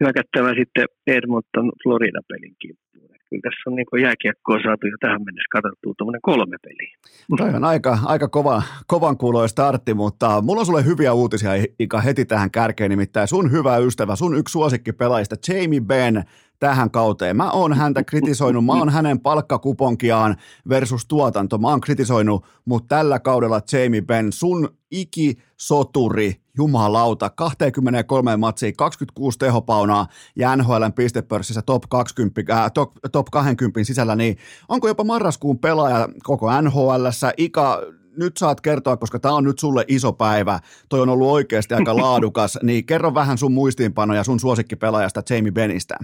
hyökättävä 0.00 0.50
sitten 0.60 0.86
Edmonton 1.06 1.68
Florida-pelin 1.82 2.56
kimppuun. 2.62 3.11
Kyllä 3.32 3.42
tässä 3.42 3.70
on 3.70 3.76
niin 3.76 4.02
jääkiekkoa 4.02 4.58
saatu 4.62 4.86
jo 4.86 4.96
tähän 5.00 5.24
mennessä 5.24 5.52
katsottua 5.52 5.94
tuommoinen 5.98 6.20
kolme 6.22 6.56
peliä. 6.62 6.96
Toi 7.36 7.56
on 7.56 7.64
aika, 7.64 7.98
aika 8.04 8.28
kova, 8.28 8.62
kovan 8.86 9.16
kuuloinen 9.18 9.48
startti, 9.48 9.94
mutta 9.94 10.40
mulla 10.42 10.60
on 10.60 10.66
sulle 10.66 10.84
hyviä 10.84 11.12
uutisia 11.12 11.50
Ika 11.78 12.00
heti 12.00 12.24
tähän 12.24 12.50
kärkeen, 12.50 12.90
nimittäin 12.90 13.28
sun 13.28 13.50
hyvä 13.50 13.76
ystävä, 13.76 14.16
sun 14.16 14.36
yksi 14.38 14.52
suosikkipelaajista, 14.52 15.36
Jamie 15.48 15.80
Benn, 15.80 16.22
tähän 16.62 16.90
kauteen. 16.90 17.36
Mä 17.36 17.50
oon 17.50 17.72
häntä 17.72 18.04
kritisoinut, 18.04 18.64
mä 18.64 18.72
oon 18.72 18.88
hänen 18.88 19.20
palkkakuponkiaan 19.20 20.36
versus 20.68 21.06
tuotanto, 21.06 21.58
mä 21.58 21.68
oon 21.68 21.80
kritisoinut, 21.80 22.44
mutta 22.64 22.96
tällä 22.96 23.18
kaudella 23.18 23.60
Jamie 23.72 24.00
Benn, 24.00 24.32
sun 24.32 24.68
ikisoturi, 24.90 26.36
jumalauta, 26.56 27.30
23 27.30 28.36
matsiin, 28.36 28.76
26 28.76 29.38
tehopaunaa 29.38 30.06
ja 30.36 30.56
NHLn 30.56 30.92
pistepörssissä 30.92 31.62
top 31.62 31.82
20, 31.88 32.64
äh, 32.64 32.72
top, 32.72 32.92
top 33.12 33.26
20 33.32 33.84
sisällä, 33.84 34.16
niin 34.16 34.36
onko 34.68 34.88
jopa 34.88 35.04
marraskuun 35.04 35.58
pelaaja 35.58 36.08
koko 36.22 36.60
NHLssä, 36.60 37.32
Ika, 37.36 37.82
nyt 38.16 38.36
saat 38.36 38.60
kertoa, 38.60 38.96
koska 38.96 39.18
tämä 39.18 39.34
on 39.34 39.44
nyt 39.44 39.58
sulle 39.58 39.84
iso 39.88 40.12
päivä, 40.12 40.60
toi 40.88 41.00
on 41.00 41.08
ollut 41.08 41.28
oikeasti 41.28 41.74
aika 41.74 41.96
laadukas, 41.96 42.58
niin 42.62 42.86
kerro 42.86 43.14
vähän 43.14 43.38
sun 43.38 43.52
muistiinpanoja 43.52 44.24
sun 44.24 44.40
suosikkipelaajasta 44.40 45.22
Jamie 45.30 45.52
Benistä. 45.52 45.98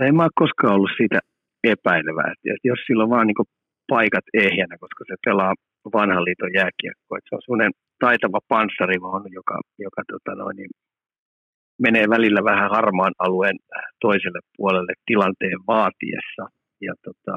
En 0.00 0.16
mä 0.16 0.22
ole 0.22 0.40
koskaan 0.42 0.74
ollut 0.74 0.96
siitä 0.96 1.18
epäilevää, 1.64 2.32
että 2.32 2.68
jos 2.72 2.80
sillä 2.86 3.04
on 3.04 3.10
vaan 3.10 3.26
niin 3.26 3.52
paikat 3.88 4.26
ehjänä, 4.34 4.74
koska 4.84 5.02
se 5.08 5.14
pelaa 5.26 5.54
vanhan 5.92 6.24
liiton 6.24 6.52
jääkiekkoa, 6.60 7.18
se 7.28 7.34
on 7.34 7.42
sellainen 7.44 7.72
taitava 8.04 8.40
panssarivaunu, 8.48 9.28
joka, 9.38 9.56
joka 9.78 10.02
tota 10.12 10.32
noin, 10.40 10.56
niin 10.56 10.70
menee 11.86 12.06
välillä 12.16 12.40
vähän 12.44 12.70
harmaan 12.70 13.14
alueen 13.18 13.58
toiselle 14.00 14.40
puolelle 14.56 14.94
tilanteen 15.06 15.60
vaatiessa. 15.66 16.44
Ja 16.86 16.94
tota, 17.06 17.34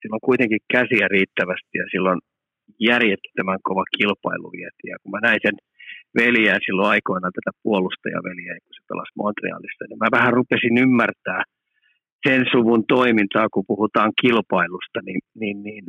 silloin 0.00 0.26
kuitenkin 0.28 0.62
käsiä 0.74 1.06
riittävästi 1.16 1.74
ja 1.82 1.86
silloin 1.92 2.20
järjettömän 2.90 3.60
kova 3.68 3.84
kilpailu 3.96 4.50
Ja 4.90 4.96
kun 5.02 5.12
mä 5.12 5.20
näin 5.22 5.40
sen 5.42 5.56
veljää 6.18 6.58
silloin 6.66 6.92
aikoinaan 6.94 7.36
tätä 7.38 7.52
puolustajaveliä, 7.62 8.52
kun 8.64 8.74
se 8.74 8.82
pelasi 8.88 9.12
Montrealissa, 9.20 9.84
niin 9.88 10.02
mä 10.02 10.16
vähän 10.18 10.32
rupesin 10.38 10.78
ymmärtää 10.84 11.42
sen 12.26 12.42
suvun 12.52 12.84
toimintaa, 12.96 13.46
kun 13.52 13.64
puhutaan 13.66 14.12
kilpailusta, 14.20 14.98
niin, 15.06 15.20
niin, 15.40 15.62
niin 15.62 15.84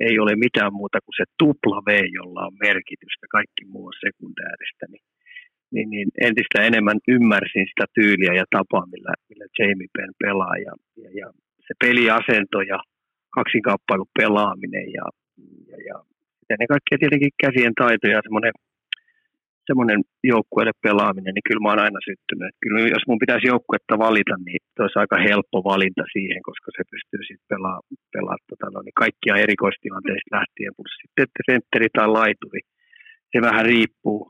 ei 0.00 0.18
ole 0.22 0.32
mitään 0.36 0.72
muuta 0.72 0.98
kuin 1.04 1.16
se 1.20 1.24
tupla 1.38 1.80
V, 1.88 1.90
jolla 2.18 2.46
on 2.46 2.54
merkitystä, 2.66 3.24
kaikki 3.36 3.62
muu 3.72 3.86
on 3.86 4.00
sekundääristä. 4.06 4.84
Niin, 4.92 5.04
niin, 5.72 5.88
niin 5.90 6.08
entistä 6.28 6.58
enemmän 6.68 6.98
ymmärsin 7.08 7.66
sitä 7.70 7.84
tyyliä 7.94 8.32
ja 8.40 8.44
tapaa, 8.56 8.86
millä, 8.92 9.12
millä 9.28 9.46
Jamie 9.58 9.94
Penn 9.94 10.14
pelaa 10.24 10.56
ja, 10.66 10.72
ja, 11.02 11.10
ja 11.20 11.26
se 11.66 11.72
peliasento 11.84 12.60
ja 12.72 12.78
kaksinkappailu 13.36 14.06
pelaaminen 14.18 14.86
ja, 14.98 15.06
ja, 15.68 15.76
ja 15.88 15.96
ennen 16.50 16.72
kaikkea 16.74 16.98
tietenkin 16.98 17.38
käsien 17.44 17.74
taito 17.80 18.06
ja 18.14 18.20
semmoinen 18.26 18.54
semmoinen 19.70 20.00
joukkueelle 20.32 20.74
pelaaminen, 20.86 21.32
niin 21.34 21.48
kyllä 21.48 21.62
mä 21.62 21.70
oon 21.70 21.84
aina 21.86 22.00
syttynyt. 22.08 22.52
Kyllä 22.62 22.80
jos 22.96 23.04
mun 23.08 23.22
pitäisi 23.22 23.50
joukkuetta 23.52 23.94
valita, 24.06 24.34
niin 24.46 24.60
se 24.74 24.78
olisi 24.82 24.98
aika 25.02 25.18
helppo 25.28 25.58
valinta 25.72 26.04
siihen, 26.14 26.40
koska 26.48 26.68
se 26.76 26.82
pystyy 26.92 27.22
sitten 27.28 27.50
pelaamaan 27.52 27.98
pelaa, 28.16 28.38
tota, 28.50 28.66
no, 28.74 28.78
niin 28.82 29.00
kaikkia 29.04 29.42
erikoistilanteista 29.44 30.36
lähtien, 30.36 30.72
plus 30.76 30.92
sitten 31.00 31.44
sentteri 31.50 31.88
tai 31.96 32.08
laituri. 32.18 32.60
Se 33.32 33.38
vähän 33.48 33.64
riippuu 33.72 34.20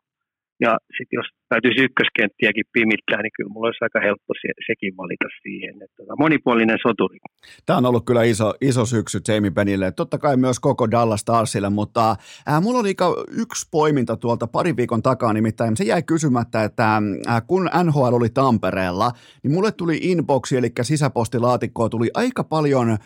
ja 0.65 0.73
sitten 0.97 1.19
jos 1.21 1.29
täytyisi 1.53 1.81
ykköskenttiäkin 1.87 2.65
pimittää, 2.73 3.23
niin 3.23 3.35
kyllä 3.37 3.51
mulla 3.53 3.67
olisi 3.69 3.85
aika 3.85 4.01
helppo 4.01 4.35
se, 4.43 4.49
sekin 4.67 4.97
valita 4.97 5.29
siihen. 5.43 5.75
Että 5.83 5.97
tota, 5.97 6.15
monipuolinen 6.19 6.79
soturi. 6.87 7.19
Tämä 7.67 7.77
on 7.77 7.87
ollut 7.87 8.05
kyllä 8.07 8.23
iso, 8.23 8.55
iso 8.61 8.85
syksy 8.87 9.19
Jamie 9.29 9.51
Benille, 9.51 9.93
totta 9.93 10.19
kai 10.19 10.37
myös 10.37 10.61
koko 10.61 10.91
Dallas 10.91 11.21
Starsille, 11.21 11.71
mutta 11.71 12.11
äh, 12.49 12.63
mulla 12.63 12.79
oli 12.79 12.95
yksi 13.31 13.69
poiminta 13.71 14.17
tuolta 14.17 14.47
pari 14.47 14.77
viikon 14.77 15.03
takaa, 15.03 15.33
nimittäin 15.33 15.77
se 15.77 15.85
jäi 15.85 16.03
kysymättä, 16.03 16.65
että 16.65 17.03
äh, 17.29 17.43
kun 17.47 17.71
NHL 17.85 18.15
oli 18.15 18.29
Tampereella, 18.29 19.11
niin 19.43 19.53
mulle 19.53 19.73
tuli 19.73 19.99
inboxi, 20.03 20.57
eli 20.57 20.73
sisäpostilaatikkoa 20.83 21.89
tuli 21.89 22.11
aika 22.15 22.45
paljon 22.45 22.91
äh, 22.91 22.99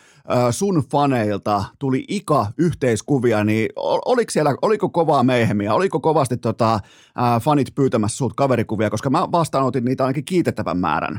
sun 0.51 0.83
faneilta, 0.91 1.65
tuli 1.79 2.05
Ika-yhteiskuvia, 2.09 3.45
niin 3.45 3.69
oliko 4.05 4.31
siellä, 4.31 4.55
oliko 4.63 4.89
kovaa 4.89 5.23
meihemiä, 5.23 5.75
oliko 5.75 6.01
kovasti 6.01 6.37
tota, 6.37 6.75
äh, 6.75 7.43
fanit 7.43 7.75
pyytämässä 7.75 8.17
sut 8.17 8.34
kaverikuvia, 8.37 8.91
koska 8.91 9.11
mä 9.11 9.21
vastaanotin 9.39 9.85
niitä 9.85 10.05
ainakin 10.05 10.31
kiitettävän 10.33 10.79
määrän. 10.79 11.17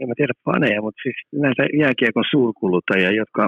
En 0.00 0.08
mä 0.08 0.14
tiedä 0.16 0.34
faneja, 0.44 0.82
mutta 0.82 1.02
siis 1.02 1.18
näitä 1.46 1.62
jääkiekon 1.82 2.24
suurkuluttajia, 2.30 3.10
jotka 3.20 3.42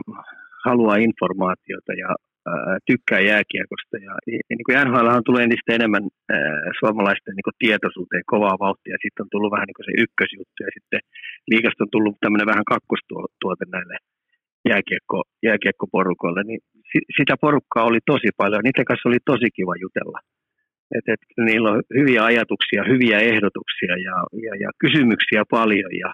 haluaa 0.66 1.04
informaatiota 1.08 1.92
ja 2.02 2.10
ää, 2.50 2.76
tykkää 2.90 3.20
jääkiekosta. 3.30 3.96
Ja, 4.06 4.12
ja 4.32 4.54
niin 4.58 4.66
kuin 4.66 4.76
NHL 4.84 5.08
tullut 5.24 5.44
entistä 5.46 5.76
enemmän 5.78 6.04
ää, 6.08 6.38
suomalaisten 6.80 7.34
niin 7.34 7.48
kuin 7.48 7.60
tietoisuuteen 7.62 8.24
kovaa 8.32 8.62
vauhtia. 8.64 9.02
Sitten 9.02 9.22
on 9.24 9.32
tullut 9.32 9.54
vähän 9.54 9.68
niin 9.68 9.78
kuin 9.78 9.88
se 9.88 9.94
ykkösjuttu 10.04 10.58
ja 10.66 10.70
sitten 10.76 11.00
liikasta 11.50 11.84
on 11.84 11.94
tullut 11.94 12.16
tämmöinen 12.20 12.50
vähän 12.52 12.70
kakkostuote 12.72 13.64
näille 13.76 13.96
jääkiekko, 14.70 15.18
jääkiekkoporukoille. 15.48 16.42
Niin 16.44 16.60
sitä 17.16 17.34
porukkaa 17.44 17.88
oli 17.90 18.00
tosi 18.12 18.30
paljon. 18.36 18.62
Niiden 18.64 18.88
kanssa 18.90 19.08
oli 19.08 19.20
tosi 19.32 19.48
kiva 19.56 19.74
jutella. 19.84 20.18
Et, 20.96 21.04
et, 21.12 21.20
niillä 21.44 21.70
on 21.70 21.82
hyviä 21.94 22.24
ajatuksia, 22.24 22.82
hyviä 22.92 23.18
ehdotuksia 23.20 23.94
ja, 24.08 24.16
ja, 24.46 24.54
ja 24.60 24.70
kysymyksiä 24.78 25.42
paljon 25.50 25.92
ja, 26.02 26.12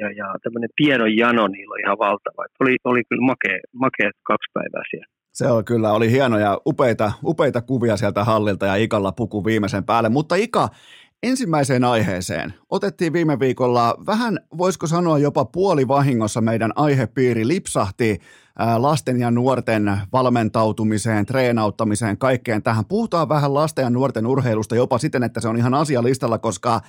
ja, 0.00 0.10
ja 0.10 0.26
tämmöinen 0.42 0.70
tiedon 0.76 1.16
jano 1.16 1.48
niillä 1.48 1.72
on 1.72 1.80
ihan 1.80 1.98
valtava. 1.98 2.44
Et 2.44 2.56
oli, 2.60 2.76
oli 2.84 3.02
kyllä 3.08 3.26
makea, 3.26 3.58
makea 3.72 4.10
kaksi 4.22 4.50
päivää 4.54 4.82
siellä. 4.90 5.14
Se 5.32 5.46
on 5.46 5.64
kyllä, 5.64 5.92
oli 5.92 6.10
hienoja, 6.10 6.60
upeita, 6.66 7.12
upeita 7.24 7.62
kuvia 7.62 7.96
sieltä 7.96 8.24
hallilta 8.24 8.66
ja 8.66 8.74
Ikalla 8.74 9.12
puku 9.12 9.44
viimeisen 9.44 9.84
päälle. 9.84 10.08
Mutta 10.08 10.34
Ika, 10.34 10.68
ensimmäiseen 11.24 11.84
aiheeseen. 11.84 12.54
Otettiin 12.70 13.12
viime 13.12 13.38
viikolla 13.38 13.94
vähän, 14.06 14.40
voisiko 14.58 14.86
sanoa 14.86 15.18
jopa 15.18 15.44
puoli 15.44 15.88
vahingossa 15.88 16.40
meidän 16.40 16.72
aihepiiri 16.76 17.48
lipsahti 17.48 18.20
lasten 18.78 19.20
ja 19.20 19.30
nuorten 19.30 20.00
valmentautumiseen, 20.12 21.26
treenauttamiseen, 21.26 22.18
kaikkeen 22.18 22.62
tähän. 22.62 22.84
Puhutaan 22.84 23.28
vähän 23.28 23.54
lasten 23.54 23.82
ja 23.82 23.90
nuorten 23.90 24.26
urheilusta 24.26 24.76
jopa 24.76 24.98
siten, 24.98 25.22
että 25.22 25.40
se 25.40 25.48
on 25.48 25.56
ihan 25.56 25.74
asialistalla, 25.74 26.38
koska 26.38 26.80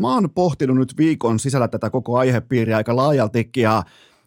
mä 0.00 0.14
oon 0.14 0.30
pohtinut 0.30 0.76
nyt 0.76 0.94
viikon 0.96 1.38
sisällä 1.38 1.68
tätä 1.68 1.90
koko 1.90 2.18
aihepiiriä 2.18 2.76
aika 2.76 2.96
laajaltikin 2.96 3.62
ja 3.62 3.82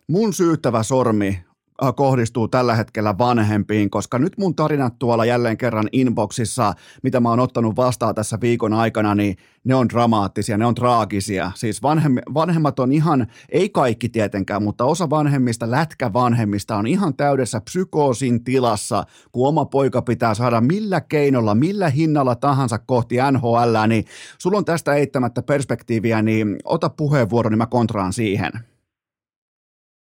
mun 0.08 0.34
syyttävä 0.34 0.84
sormi 0.84 1.46
kohdistuu 1.92 2.48
tällä 2.48 2.76
hetkellä 2.76 3.18
vanhempiin, 3.18 3.90
koska 3.90 4.20
nyt 4.20 4.38
mun 4.38 4.56
tarinat 4.56 5.00
tuolla 5.00 5.26
jälleen 5.26 5.58
kerran 5.58 5.90
inboxissa, 5.92 6.74
mitä 7.04 7.20
mä 7.20 7.30
oon 7.30 7.40
ottanut 7.40 7.76
vastaan 7.76 8.16
tässä 8.16 8.38
viikon 8.42 8.74
aikana, 8.74 9.16
niin 9.16 9.38
ne 9.64 9.76
on 9.76 9.90
dramaattisia, 9.90 10.58
ne 10.58 10.66
on 10.66 10.76
traagisia. 10.76 11.52
Siis 11.56 11.82
vanhem, 11.82 12.16
vanhemmat 12.34 12.80
on 12.80 12.92
ihan, 12.92 13.28
ei 13.50 13.70
kaikki 13.70 14.10
tietenkään, 14.10 14.64
mutta 14.64 14.86
osa 14.86 15.10
vanhemmista, 15.10 15.72
lätkävanhemmista 15.72 16.76
on 16.76 16.88
ihan 16.88 17.14
täydessä 17.14 17.62
psykoosin 17.62 18.44
tilassa, 18.44 19.04
kun 19.32 19.48
oma 19.48 19.66
poika 19.66 20.02
pitää 20.02 20.34
saada 20.34 20.62
millä 20.62 21.02
keinolla, 21.02 21.56
millä 21.56 21.90
hinnalla 21.90 22.36
tahansa 22.36 22.80
kohti 22.80 23.16
NHL, 23.32 23.88
niin 23.88 24.06
sulla 24.38 24.58
on 24.58 24.66
tästä 24.66 24.94
eittämättä 24.94 25.42
perspektiiviä, 25.42 26.22
niin 26.22 26.56
ota 26.64 26.90
puheenvuoro, 26.90 27.50
niin 27.50 27.58
mä 27.58 27.66
kontraan 27.66 28.14
siihen 28.14 28.52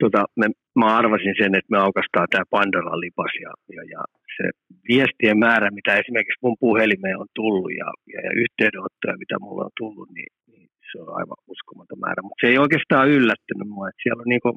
tota, 0.02 0.24
me, 0.40 0.46
mä 0.80 0.96
arvasin 1.00 1.34
sen, 1.38 1.54
että 1.54 1.72
me 1.74 1.78
aukastaa 1.78 2.26
tämä 2.30 2.50
Pandoran 2.50 3.00
lipas 3.00 3.32
ja, 3.44 3.52
ja, 3.76 3.82
ja 3.94 4.00
se 4.36 4.44
viestien 4.88 5.38
määrä, 5.38 5.76
mitä 5.78 5.92
esimerkiksi 6.02 6.42
mun 6.42 6.56
puhelimeen 6.60 7.18
on 7.22 7.30
tullut 7.34 7.72
ja, 7.82 7.88
ja, 8.12 8.20
ja 8.26 8.32
yhteydenottoja, 8.42 9.22
mitä 9.22 9.36
mulla 9.44 9.64
on 9.64 9.76
tullut, 9.82 10.08
niin, 10.16 10.30
niin 10.50 10.68
se 10.92 10.96
on 11.02 11.08
aivan 11.18 11.40
uskomaton 11.52 12.00
määrä. 12.04 12.22
Mutta 12.22 12.40
se 12.40 12.50
ei 12.52 12.58
oikeastaan 12.58 13.08
yllättynyt 13.16 13.68
mua, 13.74 13.88
että 13.88 14.02
siellä 14.02 14.20
on 14.24 14.32
niinku, 14.34 14.50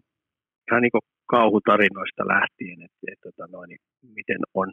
ihan 0.68 0.82
niinku 0.86 1.00
kauhutarinoista 1.36 2.24
lähtien, 2.36 2.78
että, 2.86 3.02
että 3.12 3.24
tota 3.30 3.46
noin, 3.52 3.70
miten 4.20 4.42
on 4.54 4.68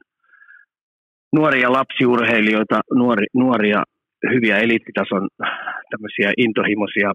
nuoria 1.37 1.73
lapsiurheilijoita, 1.73 2.79
nuori, 2.95 3.27
nuoria 3.35 3.83
hyviä 4.35 4.57
eliittitason 4.59 5.29
tämmöisiä 5.91 6.33
intohimoisia 6.37 7.11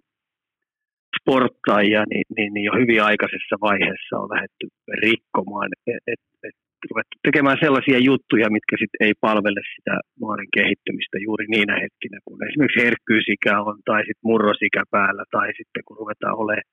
sporttajia, 1.29 2.03
niin, 2.11 2.27
niin, 2.37 2.53
niin 2.53 2.65
jo 2.69 2.73
hyvin 2.81 3.03
aikaisessa 3.03 3.55
vaiheessa 3.61 4.13
on 4.21 4.29
lähdetty 4.33 4.65
rikkomaan, 5.05 5.69
et, 5.87 6.03
et, 6.43 6.55
ruvettu 6.91 7.15
tekemään 7.27 7.57
sellaisia 7.65 7.99
juttuja, 8.09 8.55
mitkä 8.57 8.75
sit 8.79 8.93
ei 9.05 9.13
palvele 9.25 9.61
sitä 9.75 9.93
nuoren 10.21 10.51
kehittymistä 10.57 11.17
juuri 11.25 11.45
niinä 11.55 11.75
hetkinä, 11.83 12.17
kun 12.25 12.47
esimerkiksi 12.47 12.83
herkkyysikä 12.85 13.53
on, 13.67 13.77
tai 13.89 14.01
sitten 14.01 14.29
murrosikä 14.31 14.83
päällä, 14.95 15.23
tai 15.35 15.47
sitten 15.59 15.83
kun 15.85 15.97
ruvetaan 16.01 16.37
olemaan 16.43 16.69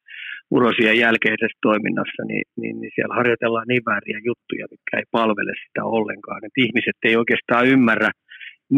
murrosien 0.50 0.98
jälkeisessä 1.04 1.58
toiminnassa, 1.68 2.22
niin, 2.30 2.46
niin, 2.60 2.76
niin 2.80 2.92
siellä 2.94 3.14
harjoitellaan 3.20 3.68
niin 3.72 3.84
vääriä 3.90 4.18
juttuja, 4.30 4.66
mitkä 4.74 4.92
ei 4.96 5.06
palvele 5.18 5.52
sitä 5.64 5.82
ollenkaan. 5.96 6.44
Et 6.46 6.56
ihmiset 6.64 6.98
ei 7.08 7.16
oikeastaan 7.22 7.68
ymmärrä, 7.74 8.10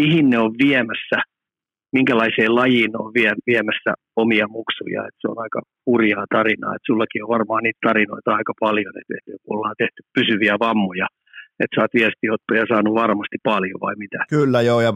mihin 0.00 0.30
ne 0.30 0.38
on 0.38 0.52
viemässä– 0.64 1.18
minkälaiseen 1.92 2.54
lajiin 2.54 3.00
on 3.02 3.14
vie, 3.14 3.32
viemässä 3.46 3.94
omia 4.16 4.46
muksuja. 4.48 5.06
Et 5.06 5.14
se 5.20 5.28
on 5.28 5.38
aika 5.38 5.60
hurjaa 5.86 6.24
tarinaa. 6.34 6.74
Et 6.74 6.82
sullakin 6.86 7.24
on 7.24 7.28
varmaan 7.28 7.62
niitä 7.62 7.78
tarinoita 7.86 8.34
aika 8.34 8.52
paljon, 8.60 8.92
että 9.00 9.32
ollaan 9.48 9.74
tehty 9.78 10.02
pysyviä 10.14 10.56
vammoja. 10.60 11.06
Että 11.60 11.74
sä 11.74 11.82
oot 11.82 11.94
viestiottoja 11.94 12.64
saanut 12.68 12.94
varmasti 12.94 13.36
paljon 13.42 13.80
vai 13.80 13.94
mitä? 13.96 14.18
Kyllä 14.28 14.62
joo, 14.62 14.80
ja 14.80 14.92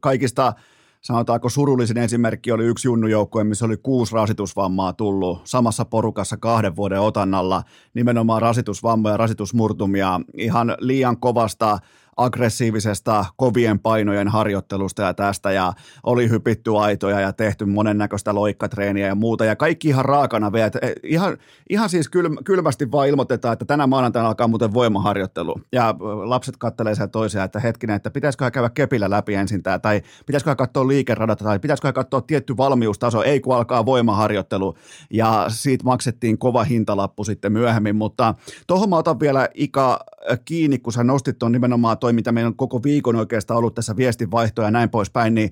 kaikista 0.00 0.52
sanotaanko 1.00 1.48
surullisin 1.48 1.98
esimerkki 1.98 2.52
oli 2.52 2.64
yksi 2.64 2.88
junnujoukkue, 2.88 3.44
missä 3.44 3.66
oli 3.66 3.76
kuusi 3.82 4.14
rasitusvammaa 4.14 4.92
tullut 4.92 5.40
samassa 5.44 5.84
porukassa 5.84 6.36
kahden 6.36 6.76
vuoden 6.76 7.00
otannalla, 7.00 7.62
nimenomaan 7.94 8.42
rasitusvammoja 8.42 9.12
ja 9.12 9.16
rasitusmurtumia 9.16 10.20
ihan 10.38 10.74
liian 10.80 11.20
kovasta 11.20 11.78
aggressiivisesta 12.16 13.24
kovien 13.36 13.78
painojen 13.78 14.28
harjoittelusta 14.28 15.02
ja 15.02 15.14
tästä 15.14 15.52
ja 15.52 15.72
oli 16.02 16.30
hypitty 16.30 16.76
aitoja 16.76 17.20
ja 17.20 17.32
tehty 17.32 17.64
monennäköistä 17.64 18.34
loikkatreeniä 18.34 19.06
ja 19.06 19.14
muuta 19.14 19.44
ja 19.44 19.56
kaikki 19.56 19.88
ihan 19.88 20.04
raakana 20.04 20.52
vielä. 20.52 20.70
Eh, 20.82 20.92
ihan, 21.02 21.36
ihan 21.70 21.88
siis 21.88 22.10
kylmästi 22.44 22.92
vaan 22.92 23.08
ilmoitetaan, 23.08 23.52
että 23.52 23.64
tänä 23.64 23.86
maanantaina 23.86 24.28
alkaa 24.28 24.48
muuten 24.48 24.74
voimaharjoittelu 24.74 25.60
ja 25.72 25.94
lapset 26.24 26.56
kattelee 26.56 26.94
sen 26.94 27.10
toisiaan, 27.10 27.44
että 27.44 27.60
hetkinen, 27.60 27.96
että 27.96 28.10
pitäisikö 28.10 28.50
käydä 28.50 28.70
kepillä 28.70 29.10
läpi 29.10 29.34
ensin 29.34 29.62
tämä 29.62 29.78
tai 29.78 30.02
pitäisikö 30.26 30.54
katsoa 30.54 30.88
liikeradat 30.88 31.38
tai 31.38 31.58
pitäisikö 31.58 31.92
katsoa 31.92 32.20
tietty 32.20 32.56
valmiustaso, 32.56 33.22
ei 33.22 33.40
kun 33.40 33.56
alkaa 33.56 33.86
voimaharjoittelu 33.86 34.74
ja 35.10 35.44
siitä 35.48 35.84
maksettiin 35.84 36.38
kova 36.38 36.64
hintalappu 36.64 37.24
sitten 37.24 37.52
myöhemmin, 37.52 37.96
mutta 37.96 38.34
tuohon 38.66 38.88
mä 38.88 38.96
otan 38.96 39.20
vielä 39.20 39.48
Ika 39.54 40.04
kiinni, 40.44 40.78
kun 40.78 40.92
sä 40.92 41.04
nostit 41.04 41.42
on 41.42 41.52
nimenomaan 41.52 41.98
toi, 42.06 42.12
mitä 42.12 42.32
meillä 42.32 42.48
on 42.48 42.56
koko 42.56 42.82
viikon 42.82 43.16
oikeastaan 43.16 43.58
ollut 43.58 43.74
tässä 43.74 43.96
viestinvaihtoja 43.96 44.66
ja 44.66 44.70
näin 44.70 44.90
poispäin, 44.90 45.34
niin 45.34 45.50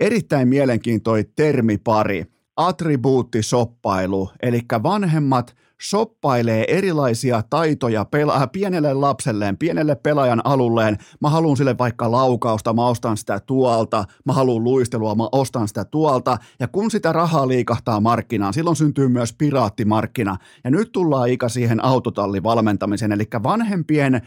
erittäin 0.00 0.48
mielenkiintoinen 0.48 1.32
termipari, 1.36 2.24
attribuuttisoppailu, 2.56 4.30
eli 4.42 4.60
vanhemmat– 4.82 5.56
soppailee 5.82 6.64
erilaisia 6.68 7.42
taitoja 7.50 8.02
pela- 8.04 8.48
pienelle 8.52 8.94
lapselleen, 8.94 9.56
pienelle 9.56 9.94
pelaajan 9.94 10.40
alulleen. 10.44 10.98
Mä 11.20 11.30
haluan 11.30 11.56
sille 11.56 11.78
vaikka 11.78 12.10
laukausta, 12.10 12.72
mä 12.72 12.86
ostan 12.86 13.16
sitä 13.16 13.40
tuolta, 13.40 14.04
mä 14.24 14.32
haluan 14.32 14.64
luistelua, 14.64 15.14
mä 15.14 15.28
ostan 15.32 15.68
sitä 15.68 15.84
tuolta. 15.84 16.38
Ja 16.60 16.68
kun 16.68 16.90
sitä 16.90 17.12
rahaa 17.12 17.48
liikahtaa 17.48 18.00
markkinaan, 18.00 18.54
silloin 18.54 18.76
syntyy 18.76 19.08
myös 19.08 19.32
piraattimarkkina. 19.32 20.36
Ja 20.64 20.70
nyt 20.70 20.92
tullaan 20.92 21.28
ikä 21.28 21.48
siihen 21.48 21.84
autotallivalmentamiseen, 21.84 23.12
eli 23.12 23.24
vanhempien 23.42 24.22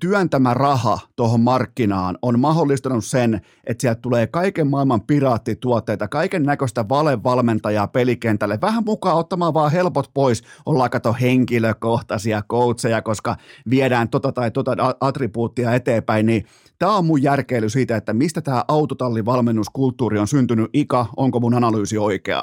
työntämä 0.00 0.54
raha 0.54 0.98
tuohon 1.16 1.40
markkinaan 1.40 2.18
on 2.22 2.40
mahdollistanut 2.40 3.04
sen, 3.04 3.40
että 3.66 3.80
sieltä 3.80 4.00
tulee 4.00 4.26
kaiken 4.26 4.66
maailman 4.66 5.00
piraattituotteita, 5.00 6.08
kaiken 6.08 6.42
näköistä 6.42 6.84
valevalmentajaa 6.88 7.86
pelikentälle, 7.86 8.58
vähän 8.60 8.84
mukaan 8.86 9.16
ottamaan 9.16 9.54
vaan 9.54 9.72
helpot 9.72 10.10
pois, 10.14 10.42
ollaan 10.66 10.90
kato 10.90 11.16
henkilökohtaisia 11.20 12.42
coacheja, 12.42 13.02
koska 13.02 13.36
viedään 13.70 14.08
tota 14.08 14.32
tai 14.32 14.50
tota 14.50 14.76
attribuuttia 15.00 15.74
eteenpäin, 15.74 16.26
niin 16.26 16.44
tämä 16.78 16.96
on 16.96 17.04
mun 17.04 17.22
järkeily 17.22 17.68
siitä, 17.68 17.96
että 17.96 18.12
mistä 18.12 18.40
tämä 18.40 18.64
autotallivalmennuskulttuuri 18.68 20.18
on 20.18 20.28
syntynyt, 20.28 20.70
Ika, 20.72 21.06
onko 21.16 21.40
mun 21.40 21.54
analyysi 21.54 21.98
oikea? 21.98 22.42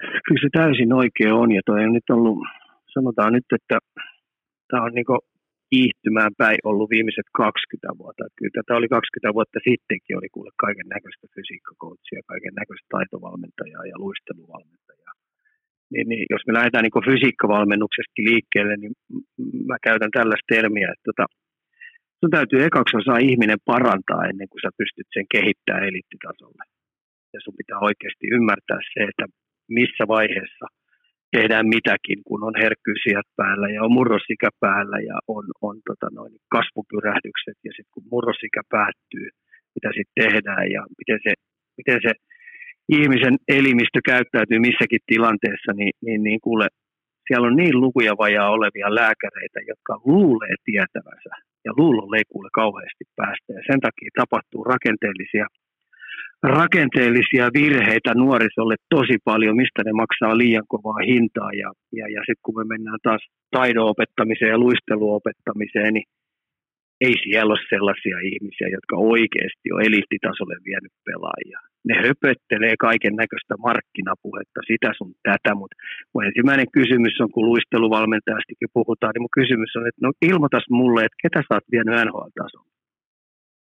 Kyllä 0.00 0.40
se 0.40 0.48
täysin 0.52 0.92
oikea 0.92 1.34
on, 1.34 1.52
ja 1.52 1.60
toi 1.66 1.84
on 1.84 1.92
nyt 1.92 2.10
ollut, 2.10 2.38
sanotaan 2.94 3.32
nyt, 3.32 3.44
että 3.54 3.78
tämä 4.70 4.82
on 4.82 4.92
niin 4.92 5.04
kiihtymään 5.72 6.32
päin 6.42 6.60
ollut 6.70 6.92
viimeiset 6.94 7.28
20 7.32 7.98
vuotta. 8.00 8.22
Että 8.24 8.38
kyllä 8.38 8.56
tätä 8.58 8.78
oli 8.78 8.88
20 8.88 9.36
vuotta 9.36 9.58
sittenkin, 9.68 10.18
oli 10.20 10.30
kuule 10.34 10.52
kaiken 10.64 10.88
näköistä 10.94 11.26
fysiikkakoutsia, 11.34 12.28
kaiken 12.32 12.54
näköistä 12.60 12.88
taitovalmentajaa 12.94 13.84
ja 13.92 13.96
luisteluvalmentajaa. 14.04 15.14
Niin, 15.92 16.06
niin, 16.10 16.24
jos 16.34 16.42
me 16.46 16.52
lähdetään 16.58 16.84
niin 16.84 17.08
fysiikkavalmennuksesta 17.10 18.26
liikkeelle, 18.28 18.74
niin 18.82 18.94
mä 19.70 19.76
käytän 19.88 20.12
tällaista 20.18 20.52
termiä, 20.54 20.88
että 20.92 21.06
tota, 21.10 21.24
sun 22.20 22.32
täytyy 22.36 22.60
ekaksi 22.68 22.96
osaa 23.00 23.26
ihminen 23.28 23.60
parantaa 23.70 24.28
ennen 24.30 24.48
kuin 24.50 24.62
sä 24.64 24.70
pystyt 24.80 25.08
sen 25.16 25.26
kehittämään 25.34 25.88
eliittitasolle. 25.88 26.64
Ja 27.34 27.38
sun 27.44 27.58
pitää 27.60 27.78
oikeasti 27.88 28.26
ymmärtää 28.36 28.80
se, 28.92 29.00
että 29.10 29.24
missä 29.78 30.04
vaiheessa– 30.14 30.66
tehdään 31.36 31.66
mitäkin, 31.76 32.18
kun 32.28 32.40
on 32.48 32.54
herkkyysijät 32.62 33.28
päällä 33.40 33.68
ja 33.74 33.80
on 33.86 33.92
murrosikä 33.98 34.50
päällä 34.60 34.98
ja 35.10 35.16
on, 35.36 35.44
on 35.68 35.76
tota 35.88 36.08
noin, 36.18 36.32
kasvupyrähdykset. 36.56 37.58
Ja 37.66 37.72
sitten 37.76 37.94
kun 37.94 38.10
murrosikä 38.12 38.62
päättyy, 38.74 39.28
mitä 39.74 39.88
sitten 39.96 40.18
tehdään 40.22 40.66
ja 40.76 40.82
miten 40.98 41.18
se, 41.26 41.32
miten 41.78 42.00
se 42.06 42.12
ihmisen 42.96 43.36
elimistö 43.58 43.98
käyttäytyy 44.12 44.58
missäkin 44.68 45.02
tilanteessa, 45.12 45.72
niin, 45.80 45.94
niin, 46.06 46.20
niin 46.26 46.40
kuule, 46.46 46.66
siellä 47.26 47.46
on 47.50 47.56
niin 47.56 47.76
lukuja 47.84 48.12
vajaa 48.24 48.50
olevia 48.56 48.94
lääkäreitä, 49.00 49.60
jotka 49.70 49.92
luulee 50.10 50.54
tietävänsä 50.64 51.34
ja 51.66 51.72
luulolle 51.80 52.16
ei 52.16 52.32
kuule 52.32 52.48
kauheasti 52.52 53.04
päästä. 53.16 53.48
Ja 53.58 53.62
sen 53.70 53.80
takia 53.86 54.10
tapahtuu 54.20 54.62
rakenteellisia 54.74 55.46
rakenteellisia 56.42 57.50
virheitä 57.54 58.14
nuorisolle 58.14 58.76
tosi 58.90 59.16
paljon, 59.24 59.56
mistä 59.56 59.82
ne 59.84 59.92
maksaa 59.92 60.38
liian 60.38 60.64
kovaa 60.68 61.00
hintaa. 61.06 61.50
Ja, 61.52 61.72
ja, 61.98 62.06
ja 62.14 62.20
sitten 62.20 62.44
kun 62.44 62.56
me 62.58 62.64
mennään 62.64 62.98
taas 63.02 63.22
taidoopettamiseen 63.50 64.50
ja 64.50 64.58
luisteluopettamiseen, 64.58 65.94
niin 65.94 66.06
ei 67.06 67.14
siellä 67.24 67.52
ole 67.52 67.68
sellaisia 67.74 68.18
ihmisiä, 68.30 68.68
jotka 68.76 68.94
oikeasti 69.14 69.66
on 69.74 69.82
eliittitasolle 69.88 70.56
vienyt 70.68 70.94
pelaajia. 71.06 71.58
Ne 71.88 71.94
höpöttelee 72.06 72.74
kaiken 72.86 73.14
näköistä 73.22 73.54
markkinapuhetta, 73.66 74.60
sitä 74.70 74.90
sun 74.98 75.12
tätä, 75.28 75.52
mutta 75.60 75.76
mun 76.12 76.24
ensimmäinen 76.28 76.70
kysymys 76.78 77.14
on, 77.22 77.30
kun 77.34 77.48
luisteluvalmentajastikin 77.50 78.74
puhutaan, 78.78 79.12
niin 79.12 79.24
mun 79.24 79.38
kysymys 79.40 79.72
on, 79.76 79.88
että 79.88 80.02
no 80.06 80.10
ilmoitas 80.30 80.66
mulle, 80.80 81.00
että 81.04 81.22
ketä 81.24 81.40
sä 81.42 81.54
oot 81.54 81.72
vienyt 81.72 81.94
NHL-tasolle? 82.06 82.72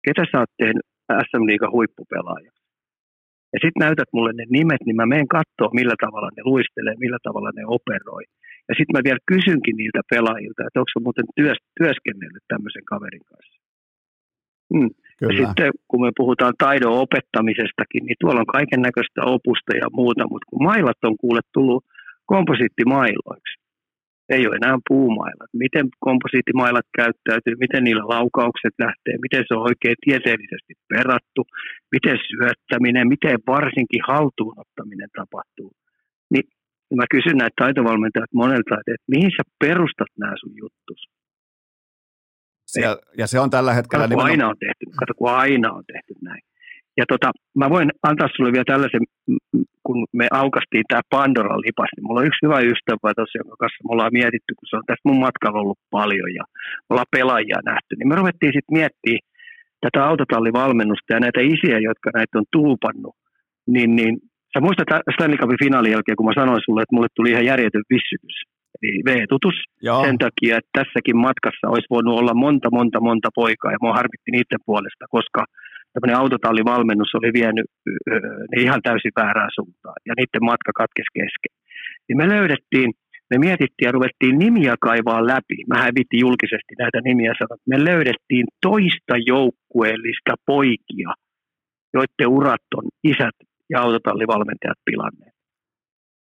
Ketä 0.05 0.23
sä 0.31 0.39
oot 0.39 0.53
tehnyt 0.63 0.85
SM 1.27 1.43
Liigan 1.49 1.71
huippupelaaja. 1.71 2.51
Ja 3.53 3.59
sitten 3.63 3.83
näytät 3.85 4.09
mulle 4.13 4.31
ne 4.33 4.45
nimet, 4.57 4.83
niin 4.85 4.99
mä 4.99 5.05
menen 5.13 5.27
katsoa, 5.37 5.77
millä 5.79 5.95
tavalla 6.03 6.29
ne 6.37 6.43
luistelee, 6.51 6.95
millä 7.03 7.19
tavalla 7.23 7.51
ne 7.55 7.63
operoi. 7.77 8.23
Ja 8.69 8.73
sitten 8.77 8.95
mä 8.95 9.07
vielä 9.07 9.27
kysynkin 9.33 9.75
niiltä 9.77 10.01
pelaajilta, 10.11 10.65
että 10.65 10.79
onko 10.79 10.91
se 10.93 11.03
muuten 11.05 11.27
työs, 11.37 11.59
työskennellyt 11.79 12.45
tämmöisen 12.47 12.85
kaverin 12.91 13.25
kanssa. 13.31 13.57
Hmm. 14.73 14.91
Ja 15.21 15.29
sitten 15.39 15.69
kun 15.87 16.01
me 16.05 16.11
puhutaan 16.17 16.53
taidon 16.65 17.01
opettamisestakin, 17.05 18.03
niin 18.05 18.19
tuolla 18.19 18.43
on 18.43 18.55
kaiken 18.57 18.81
näköistä 18.87 19.21
opusta 19.35 19.71
ja 19.81 19.87
muuta, 19.99 20.23
mutta 20.31 20.49
kun 20.49 20.63
mailat 20.63 21.01
on 21.03 21.15
kuule 21.23 21.41
tullut 21.53 21.85
komposiittimailoiksi, 22.25 23.53
ei 24.35 24.47
ole 24.47 24.55
enää 24.61 24.77
puumailat. 24.89 25.51
Miten 25.65 25.85
komposiittimailat 26.07 26.87
käyttäytyy, 26.99 27.55
miten 27.65 27.83
niillä 27.83 28.05
laukaukset 28.15 28.75
lähtee, 28.85 29.15
miten 29.25 29.43
se 29.47 29.53
on 29.57 29.67
oikein 29.69 29.97
tieteellisesti 30.05 30.73
perattu, 30.93 31.41
miten 31.95 32.17
syöttäminen, 32.29 33.07
miten 33.15 33.37
varsinkin 33.47 34.01
haltuunottaminen 34.11 35.09
tapahtuu. 35.19 35.71
Niin 36.31 36.45
mä 36.99 37.05
kysyn 37.15 37.37
näitä 37.37 37.61
taitovalmentajat 37.61 38.33
monelta, 38.33 38.75
että 38.91 39.11
mihin 39.15 39.31
sä 39.37 39.43
perustat 39.63 40.11
nämä 40.19 40.33
sun 40.41 40.53
juttus? 40.63 41.01
Se, 42.65 42.81
ja 43.17 43.27
se 43.27 43.39
on 43.39 43.49
tällä 43.49 43.73
hetkellä... 43.73 44.03
Kato, 44.03 44.15
kun 44.15 44.25
aina 44.25 44.47
on 44.47 44.57
tehty, 44.59 44.85
kato, 44.99 45.13
kun 45.17 45.29
aina 45.29 45.71
on 45.71 45.83
tehty 45.93 46.13
näin. 46.21 46.41
Ja 47.01 47.05
tota, 47.13 47.29
mä 47.61 47.67
voin 47.75 47.89
antaa 48.09 48.29
sulle 48.35 48.51
vielä 48.55 48.71
tällaisen, 48.73 49.05
kun 49.85 49.99
me 50.19 50.25
aukastiin 50.41 50.85
tämä 50.87 51.09
Pandoran 51.13 51.65
lipas, 51.67 51.91
niin 51.91 52.05
mulla 52.05 52.21
on 52.21 52.29
yksi 52.29 52.45
hyvä 52.45 52.59
ystävä 52.71 53.09
tuossa, 53.15 53.39
jonka 53.41 53.55
kanssa 53.61 53.83
me 53.83 53.91
ollaan 53.93 54.17
mietitty, 54.19 54.51
kun 54.57 54.67
se 54.69 54.75
on 54.77 54.87
tässä 54.87 55.07
mun 55.07 55.23
matkalla 55.25 55.61
ollut 55.61 55.81
paljon 55.97 56.29
ja 56.39 56.43
me 56.83 56.89
ollaan 56.93 57.15
pelaajia 57.17 57.59
nähty, 57.71 57.91
niin 57.95 58.09
me 58.09 58.19
ruvettiin 58.19 58.53
sitten 58.55 58.77
miettimään 58.79 59.25
tätä 59.83 59.99
autotallivalmennusta 60.09 61.13
ja 61.13 61.23
näitä 61.25 61.41
isiä, 61.53 61.77
jotka 61.89 62.09
näitä 62.17 62.39
on 62.39 62.47
tuupannut, 62.57 63.15
niin, 63.73 63.89
niin 63.97 64.13
sä 64.53 64.59
muistat 64.65 64.89
Stanley 65.13 65.37
Cupin 65.41 65.63
finaalin 65.65 65.95
jälkeen, 65.95 66.17
kun 66.17 66.29
mä 66.29 66.41
sanoin 66.41 66.61
sulle, 66.65 66.81
että 66.81 66.95
mulle 66.95 67.11
tuli 67.15 67.29
ihan 67.31 67.49
järjetön 67.51 67.85
vissytys, 67.93 68.37
eli 68.81 68.91
V-tutus, 69.07 69.57
Joo. 69.87 70.03
sen 70.05 70.17
takia, 70.25 70.57
että 70.57 70.75
tässäkin 70.79 71.17
matkassa 71.27 71.71
olisi 71.73 71.93
voinut 71.95 72.19
olla 72.19 72.33
monta, 72.45 72.67
monta, 72.77 72.99
monta 73.09 73.29
poikaa, 73.41 73.71
ja 73.71 73.83
mua 73.83 73.99
harmitti 73.99 74.31
niiden 74.31 74.61
puolesta, 74.65 75.05
koska 75.15 75.41
tämmöinen 75.93 76.21
autotallivalmennus 76.21 77.15
oli 77.15 77.33
vienyt 77.33 77.67
ne 78.51 78.61
ihan 78.61 78.81
täysin 78.81 79.11
väärään 79.15 79.49
suuntaan 79.55 79.99
ja 80.07 80.13
niiden 80.17 80.43
matka 80.51 80.71
katkesi 80.81 81.11
kesken. 81.19 81.53
Niin 82.07 82.17
me 82.17 82.29
löydettiin, 82.35 82.89
me 83.29 83.37
mietittiin 83.37 83.87
ja 83.87 83.91
ruvettiin 83.91 84.39
nimiä 84.39 84.75
kaivaa 84.87 85.27
läpi. 85.27 85.57
Mä 85.71 85.77
hävitti 85.85 86.17
julkisesti 86.25 86.73
näitä 86.79 86.99
nimiä 87.09 87.33
sanoa, 87.39 87.55
että 87.57 87.73
me 87.73 87.79
löydettiin 87.91 88.45
toista 88.67 89.15
joukkueellista 89.33 90.33
poikia, 90.45 91.09
joiden 91.93 92.27
urat 92.37 92.67
on 92.77 92.85
isät 93.03 93.37
ja 93.69 93.81
autotallivalmentajat 93.81 94.79
pilanneet. 94.85 95.35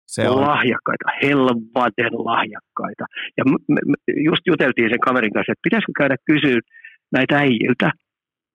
Se 0.07 0.29
on 0.29 0.40
lahjakkaita, 0.40 1.07
helvaten 1.22 2.14
lahjakkaita. 2.31 3.05
Ja 3.38 3.44
me 3.48 3.94
just 4.29 4.42
juteltiin 4.46 4.90
sen 4.90 5.00
kaverin 5.00 5.33
kanssa, 5.33 5.52
että 5.52 5.66
pitäisikö 5.68 5.92
käydä 5.98 6.16
kysyä 6.31 6.61
näitä 7.12 7.38
äijiltä, 7.38 7.90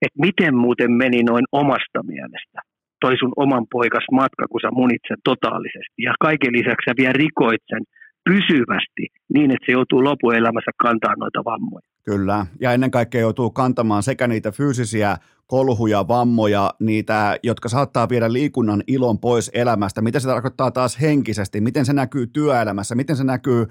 että 0.02 0.22
miten 0.28 0.54
muuten 0.56 0.92
meni 0.92 1.24
noin 1.24 1.46
omasta 1.52 2.00
mielestä 2.04 2.60
toi 3.02 3.16
sun 3.18 3.34
oman 3.36 3.66
poikas 3.72 4.06
matka, 4.12 4.44
kun 4.52 4.62
sä 4.62 4.70
munit 4.80 5.04
sen 5.08 5.22
totaalisesti. 5.24 6.00
Ja 6.08 6.14
kaiken 6.20 6.54
lisäksi 6.58 6.86
sä 6.86 6.94
vielä 7.02 7.22
rikoit 7.24 7.64
sen 7.72 7.84
pysyvästi 8.30 9.06
niin, 9.34 9.50
että 9.52 9.66
se 9.66 9.72
joutuu 9.78 10.04
lopuelämässä 10.04 10.72
kantaa 10.86 11.16
noita 11.20 11.42
vammoja. 11.52 11.91
Kyllä, 12.04 12.46
ja 12.60 12.74
ennen 12.74 12.92
kaikkea 12.92 13.22
joutuu 13.22 13.50
kantamaan 13.50 14.04
sekä 14.04 14.28
niitä 14.28 14.52
fyysisiä 14.52 15.18
kolhuja, 15.52 16.08
vammoja, 16.08 16.74
niitä, 16.80 17.38
jotka 17.44 17.70
saattaa 17.70 18.10
viedä 18.10 18.34
liikunnan 18.34 18.84
ilon 18.88 19.20
pois 19.20 19.52
elämästä. 19.54 20.02
Mitä 20.02 20.20
se 20.20 20.28
tarkoittaa 20.28 20.72
taas 20.72 21.02
henkisesti, 21.02 21.62
miten 21.62 21.86
se 21.86 21.94
näkyy 21.94 22.28
työelämässä, 22.28 22.96
miten 22.96 23.18
se 23.18 23.24
näkyy 23.24 23.62
ö, 23.62 23.68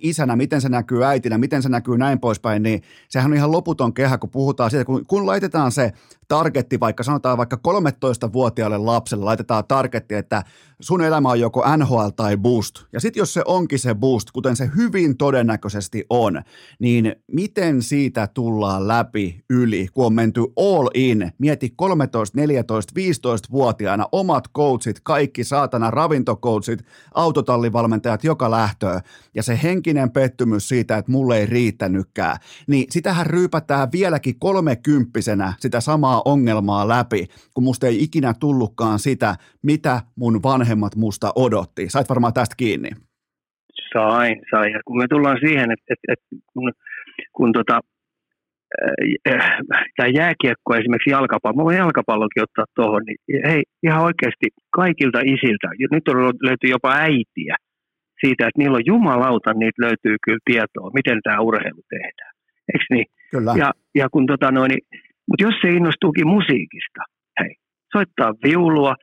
isänä, 0.00 0.36
miten 0.36 0.60
se 0.60 0.68
näkyy 0.68 1.04
äitinä, 1.04 1.38
miten 1.38 1.62
se 1.62 1.68
näkyy 1.68 1.98
näin 1.98 2.20
poispäin, 2.20 2.62
niin 2.62 2.82
sehän 3.08 3.30
on 3.30 3.36
ihan 3.36 3.52
loputon 3.52 3.94
kehä, 3.94 4.18
kun 4.18 4.30
puhutaan 4.30 4.70
siitä, 4.70 4.84
kun, 4.84 5.06
kun 5.06 5.26
laitetaan 5.26 5.72
se 5.72 5.92
targetti, 6.28 6.80
vaikka 6.80 7.02
sanotaan 7.02 7.38
vaikka 7.38 7.58
13-vuotiaalle 7.68 8.78
lapselle, 8.78 9.24
laitetaan 9.24 9.64
targetti, 9.68 10.14
että 10.14 10.42
sun 10.80 11.02
elämä 11.02 11.28
on 11.28 11.40
joko 11.40 11.76
NHL 11.76 12.08
tai 12.16 12.36
boost. 12.36 12.74
Ja 12.92 13.00
sitten 13.00 13.20
jos 13.20 13.34
se 13.34 13.42
onkin 13.44 13.78
se 13.78 13.94
boost, 13.94 14.30
kuten 14.30 14.56
se 14.56 14.70
hyvin 14.76 15.16
todennäköisesti 15.16 16.06
on, 16.10 16.42
niin 16.78 17.16
mit, 17.32 17.55
miten 17.56 17.82
siitä 17.82 18.28
tullaan 18.34 18.88
läpi 18.88 19.40
yli, 19.50 19.86
kun 19.94 20.06
on 20.06 20.12
menty 20.12 20.40
all 20.40 20.88
in. 20.94 21.32
Mieti 21.38 21.72
13, 21.76 22.40
14, 22.40 22.92
15-vuotiaana 23.00 24.06
omat 24.12 24.44
coachit, 24.56 25.00
kaikki 25.02 25.44
saatana 25.44 25.90
ravintocoachit, 25.90 26.82
autotallivalmentajat 27.14 28.24
joka 28.24 28.50
lähtöä 28.50 29.00
ja 29.34 29.42
se 29.42 29.60
henkinen 29.62 30.10
pettymys 30.10 30.68
siitä, 30.68 30.96
että 30.96 31.12
mulle 31.12 31.38
ei 31.38 31.46
riittänytkään, 31.46 32.36
niin 32.66 32.86
sitähän 32.90 33.26
ryypätään 33.26 33.92
vieläkin 33.92 34.38
kolmekymppisenä 34.38 35.52
sitä 35.58 35.80
samaa 35.80 36.22
ongelmaa 36.24 36.88
läpi, 36.88 37.26
kun 37.54 37.64
musta 37.64 37.86
ei 37.86 38.02
ikinä 38.02 38.34
tullutkaan 38.40 38.98
sitä, 38.98 39.36
mitä 39.62 40.00
mun 40.16 40.42
vanhemmat 40.42 40.96
musta 40.96 41.32
odotti. 41.36 41.88
Sait 41.88 42.08
varmaan 42.08 42.32
tästä 42.34 42.54
kiinni. 42.56 42.90
Sain, 43.92 44.42
sain. 44.50 44.72
Ja 44.72 44.80
kun 44.84 44.98
me 44.98 45.06
tullaan 45.08 45.38
siihen, 45.40 45.70
että, 45.70 45.84
että, 45.88 46.12
että 46.12 46.36
tota, 47.52 47.80
äh, 49.28 49.58
tämä 49.96 50.08
jääkiekko 50.08 50.74
esimerkiksi 50.74 51.10
jalkapallo, 51.10 51.56
mä 51.56 51.64
voin 51.64 51.76
jalkapallokin 51.76 52.42
ottaa 52.42 52.64
tuohon, 52.74 53.02
niin 53.06 53.18
hei, 53.48 53.62
ihan 53.82 54.02
oikeasti 54.02 54.46
kaikilta 54.70 55.20
isiltä, 55.20 55.68
nyt 55.92 56.08
on 56.08 56.16
löytyy 56.42 56.70
jopa 56.70 56.92
äitiä 56.92 57.56
siitä, 58.20 58.46
että 58.46 58.58
niillä 58.58 58.76
on 58.76 58.86
jumalauta, 58.86 59.52
niitä 59.52 59.82
löytyy 59.86 60.16
kyllä 60.24 60.38
tietoa, 60.44 60.90
miten 60.94 61.18
tämä 61.22 61.40
urheilu 61.40 61.82
tehdään. 61.90 62.32
Eikö 62.72 62.84
niin? 62.90 63.06
Kyllä. 63.30 63.52
Ja, 63.58 63.72
ja 63.94 64.08
kun 64.12 64.26
tota 64.26 64.50
noin, 64.50 64.68
niin, 64.68 64.84
mutta 65.28 65.44
jos 65.44 65.54
se 65.62 65.68
innostuukin 65.68 66.26
musiikista, 66.26 67.02
hei, 67.40 67.54
soittaa 67.92 68.34
viulua, 68.44 68.94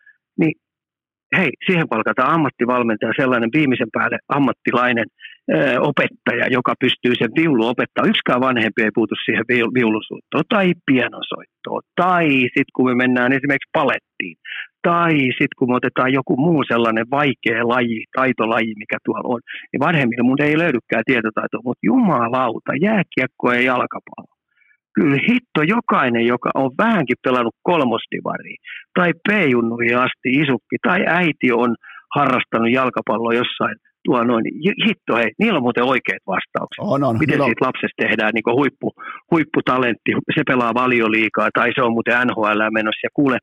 hei, 1.38 1.52
siihen 1.66 1.90
palkataan 1.90 2.34
ammattivalmentaja, 2.34 3.22
sellainen 3.22 3.50
viimeisen 3.58 3.92
päälle 3.94 4.18
ammattilainen 4.38 5.06
ö, 5.54 5.82
opettaja, 5.90 6.46
joka 6.58 6.74
pystyy 6.80 7.14
sen 7.16 7.32
viulu 7.40 7.68
opettaa. 7.68 8.10
Yksikään 8.12 8.42
vanhempi 8.42 8.82
ei 8.84 8.98
puutu 8.98 9.16
siihen 9.26 9.46
viulusuuttoon 9.80 10.44
tai 10.50 10.74
pianosoittoon. 10.86 11.82
Tai 11.96 12.28
sitten 12.30 12.76
kun 12.76 12.90
me 12.90 12.96
mennään 12.96 13.34
esimerkiksi 13.34 13.76
palettiin. 13.80 14.36
Tai 14.88 15.14
sitten 15.14 15.58
kun 15.58 15.70
me 15.70 15.76
otetaan 15.76 16.14
joku 16.14 16.34
muu 16.38 16.64
sellainen 16.68 17.08
vaikea 17.12 17.68
laji, 17.74 18.04
taitolaji, 18.16 18.74
mikä 18.84 18.98
tuolla 19.06 19.34
on. 19.34 19.42
Niin 19.70 19.86
vanhemmille 19.88 20.24
mun 20.24 20.42
ei 20.42 20.58
löydykään 20.58 21.04
tietotaitoa, 21.06 21.66
mutta 21.66 21.86
jumalauta, 21.92 22.72
jääkiekko 22.82 23.46
ja 23.54 23.62
jalkapallo 23.62 24.33
kyllä 24.96 25.18
hitto 25.30 25.62
jokainen, 25.76 26.26
joka 26.26 26.50
on 26.56 26.72
vähänkin 26.78 27.16
pelannut 27.24 27.56
kolmostivariin 27.64 28.58
tai 29.00 29.14
p-junnuihin 29.30 29.98
asti 29.98 30.30
isukki 30.42 30.78
tai 30.88 31.00
äiti 31.08 31.52
on 31.52 31.76
harrastanut 32.16 32.72
jalkapalloa 32.72 33.34
jossain 33.34 33.76
tuo 34.06 34.24
noin, 34.24 34.44
hitto 34.88 35.16
hei, 35.16 35.32
niillä 35.40 35.58
on 35.58 35.64
muuten 35.64 35.84
oikeat 35.84 36.24
vastaukset. 36.28 36.80
On, 36.80 37.04
on. 37.04 37.20
Miten 37.20 37.44
siitä 37.44 37.66
lapsesta 37.66 38.04
tehdään 38.04 38.32
niin 38.34 38.58
huippu, 38.60 38.92
huipputalentti, 39.32 40.12
se 40.36 40.42
pelaa 40.48 40.74
valioliikaa 40.74 41.50
tai 41.54 41.72
se 41.76 41.82
on 41.82 41.94
muuten 41.94 42.28
NHL 42.28 42.62
menossa 42.72 43.06
ja 43.08 43.10
kuule, 43.14 43.38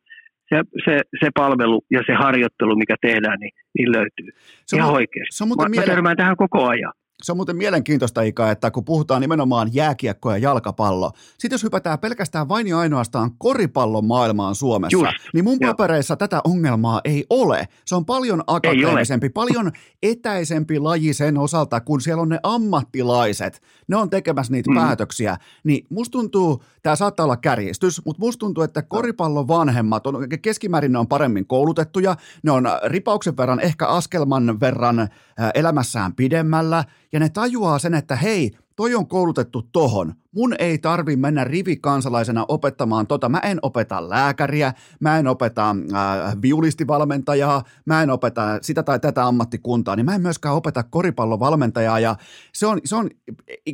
se, 0.49 0.57
se, 0.85 1.01
se 1.21 1.29
palvelu 1.35 1.81
ja 1.91 2.01
se 2.07 2.15
harjoittelu, 2.15 2.77
mikä 2.77 2.97
tehdään, 3.01 3.39
niin, 3.41 3.53
niin 3.79 3.93
löytyy. 3.93 4.29
Se 4.67 4.77
on, 4.77 4.81
Ihan 4.81 4.93
oikeasti. 4.93 5.37
Se 5.37 5.45
on 5.45 5.49
mä, 5.49 5.69
miele- 5.69 6.03
mä 6.03 6.17
tähän 6.17 6.37
koko 6.37 6.69
ajan. 6.69 6.93
Se 7.23 7.33
on 7.33 7.39
muuten 7.39 7.57
mielenkiintoista, 7.57 8.23
Ika, 8.23 8.51
että 8.51 8.71
kun 8.71 8.85
puhutaan 8.85 9.21
nimenomaan 9.21 9.75
jääkiekko 9.75 10.31
ja 10.31 10.39
jalkapallo, 10.39 11.13
sitten 11.39 11.55
jos 11.55 11.63
hypätään 11.63 11.99
pelkästään 11.99 12.49
vain 12.49 12.67
ja 12.67 12.79
ainoastaan 12.79 13.31
koripallon 13.39 14.05
maailmaan 14.05 14.55
Suomessa, 14.55 14.97
Just, 14.97 15.13
niin 15.35 15.45
mun 15.45 15.59
papereissa 15.59 16.17
tätä 16.17 16.41
ongelmaa 16.45 17.01
ei 17.05 17.27
ole. 17.31 17.69
Se 17.85 17.95
on 17.95 18.05
paljon 18.05 18.45
akateemisempi, 18.47 19.29
paljon 19.29 19.73
etäisempi 20.03 20.79
laji 20.79 21.15
sen 21.15 21.39
osalta, 21.39 21.81
kun 21.81 22.01
siellä 22.01 22.23
on 22.23 22.29
ne 22.29 22.41
ammattilaiset, 22.43 23.63
ne 23.89 23.97
on 23.97 24.11
tekemässä 24.11 24.53
niitä 24.53 24.71
mm. 24.71 24.77
päätöksiä. 24.77 25.37
Niin 25.65 25.87
musta 25.91 26.13
tuntuu, 26.13 26.65
tämä 26.83 26.97
saattaa 26.97 27.25
olla 27.25 27.37
kärjistys, 27.37 28.05
mutta 28.05 28.21
musta 28.21 28.39
tuntuu, 28.41 28.65
että 28.65 28.83
koripallon 28.83 29.49
vanhemmat 29.49 30.07
on, 30.07 30.27
keskimäärin 30.43 30.93
ne 30.93 30.99
on 30.99 31.09
paremmin 31.09 31.47
koulutettuja, 31.47 32.17
ne 32.43 32.51
on 32.51 32.65
ripauksen 32.85 33.37
verran, 33.37 33.61
ehkä 33.61 33.87
askelman 33.87 34.61
verran 34.61 35.09
elämässään 35.55 36.15
pidemmällä, 36.15 36.85
ja 37.13 37.21
ne 37.21 37.29
tajuaa 37.29 37.79
sen, 37.79 37.95
että 37.95 38.17
hei, 38.17 38.51
toi 38.77 38.95
on 38.95 39.09
koulutettu 39.09 39.63
tohon. 39.73 40.13
Mun 40.35 40.55
ei 40.59 40.79
tarvi 40.79 41.17
mennä 41.17 41.45
rivikansalaisena 41.45 42.45
opettamaan 42.49 43.07
tota. 43.07 43.29
Mä 43.29 43.39
en 43.39 43.59
opeta 43.63 44.09
lääkäriä, 44.09 44.73
mä 45.01 45.19
en 45.19 45.27
opeta 45.27 45.71
äh, 45.71 46.43
viulistivalmentajaa, 46.43 47.63
mä 47.87 48.03
en 48.03 48.11
opeta 48.11 48.59
sitä 48.63 48.83
tai 48.83 49.01
tätä 49.01 49.27
ammattikuntaa, 49.27 49.97
niin 49.97 50.07
mä 50.07 50.15
en 50.15 50.23
myöskään 50.23 50.55
opeta 50.55 50.83
koripallovalmentajaa. 50.83 52.01
Ja 52.01 52.15
se 52.53 52.67
on, 52.67 52.79
se 52.85 52.97
on, 52.97 53.11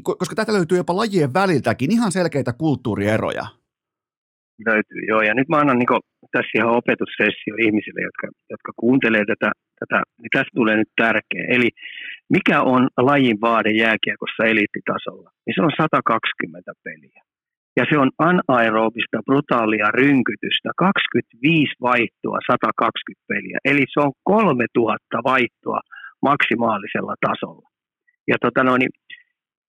koska 0.03 0.35
tätä 0.35 0.53
löytyy 0.53 0.79
jopa 0.79 0.97
lajien 0.97 1.35
väliltäkin 1.35 1.93
ihan 1.93 2.13
selkeitä 2.13 2.53
kulttuurieroja. 2.53 3.47
Löytyy, 4.67 5.01
joo. 5.09 5.23
Ja 5.23 5.35
nyt 5.35 5.49
mä 5.49 5.57
annan 5.57 5.79
niin 5.79 6.01
tässä 6.33 6.59
ihan 6.59 6.77
opetussessio 6.77 7.55
ihmisille, 7.67 8.01
jotka, 8.09 8.27
jotka 8.51 8.73
kuuntelee 8.77 9.25
tätä, 9.33 9.51
tätä, 9.81 10.03
niin 10.21 10.33
tästä 10.33 10.51
tulee 10.55 10.77
nyt 10.77 10.93
tärkeä. 10.97 11.45
Eli 11.49 11.71
mikä 12.31 12.63
on 12.63 12.89
lajin 12.97 13.41
vaade 13.41 13.71
jääkiekossa 13.71 14.45
eliittitasolla? 14.45 15.31
Niin 15.47 15.55
se 15.57 15.63
on 15.63 15.73
120 15.77 16.73
peliä. 16.85 17.23
Ja 17.77 17.85
se 17.91 17.99
on 17.99 18.11
anaerobista, 18.19 19.19
brutaalia 19.27 19.89
rynkytystä, 19.91 20.71
25 20.77 21.73
vaihtoa, 21.81 22.39
120 22.53 23.25
peliä. 23.29 23.59
Eli 23.65 23.85
se 23.93 24.01
on 24.01 24.13
3000 24.25 25.19
vaihtoa 25.25 25.81
maksimaalisella 26.23 27.15
tasolla. 27.27 27.69
Ja, 28.29 28.37
tota 28.41 28.65
noin, 28.65 28.83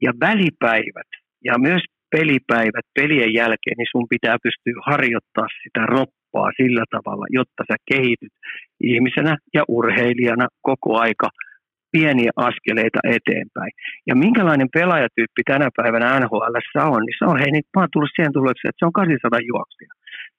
ja 0.01 0.11
välipäivät 0.19 1.09
ja 1.43 1.53
myös 1.59 1.83
pelipäivät 2.11 2.85
pelien 2.99 3.33
jälkeen, 3.33 3.77
niin 3.77 3.91
sun 3.91 4.07
pitää 4.09 4.37
pystyä 4.43 4.81
harjoittaa 4.85 5.47
sitä 5.63 5.85
roppaa 5.85 6.49
sillä 6.57 6.83
tavalla, 6.91 7.25
jotta 7.29 7.63
sä 7.71 7.75
kehityt 7.91 8.33
ihmisenä 8.83 9.37
ja 9.53 9.63
urheilijana 9.67 10.47
koko 10.61 10.99
aika– 10.99 11.29
pieniä 11.91 12.31
askeleita 12.35 12.99
eteenpäin. 13.17 13.71
Ja 14.07 14.15
minkälainen 14.15 14.69
pelaajatyyppi 14.73 15.41
tänä 15.51 15.69
päivänä 15.77 16.19
NHL 16.19 16.55
on, 16.95 17.03
niin 17.05 17.17
se 17.19 17.25
on, 17.31 17.39
hei, 17.39 17.51
niin 17.51 17.63
mä 17.75 17.81
oon 17.81 17.93
tullut 17.93 18.15
siihen 18.15 18.33
tulokseen, 18.33 18.69
että 18.69 18.81
se 18.81 18.89
on 18.89 18.93
800 18.93 19.39
juoksia. 19.53 19.91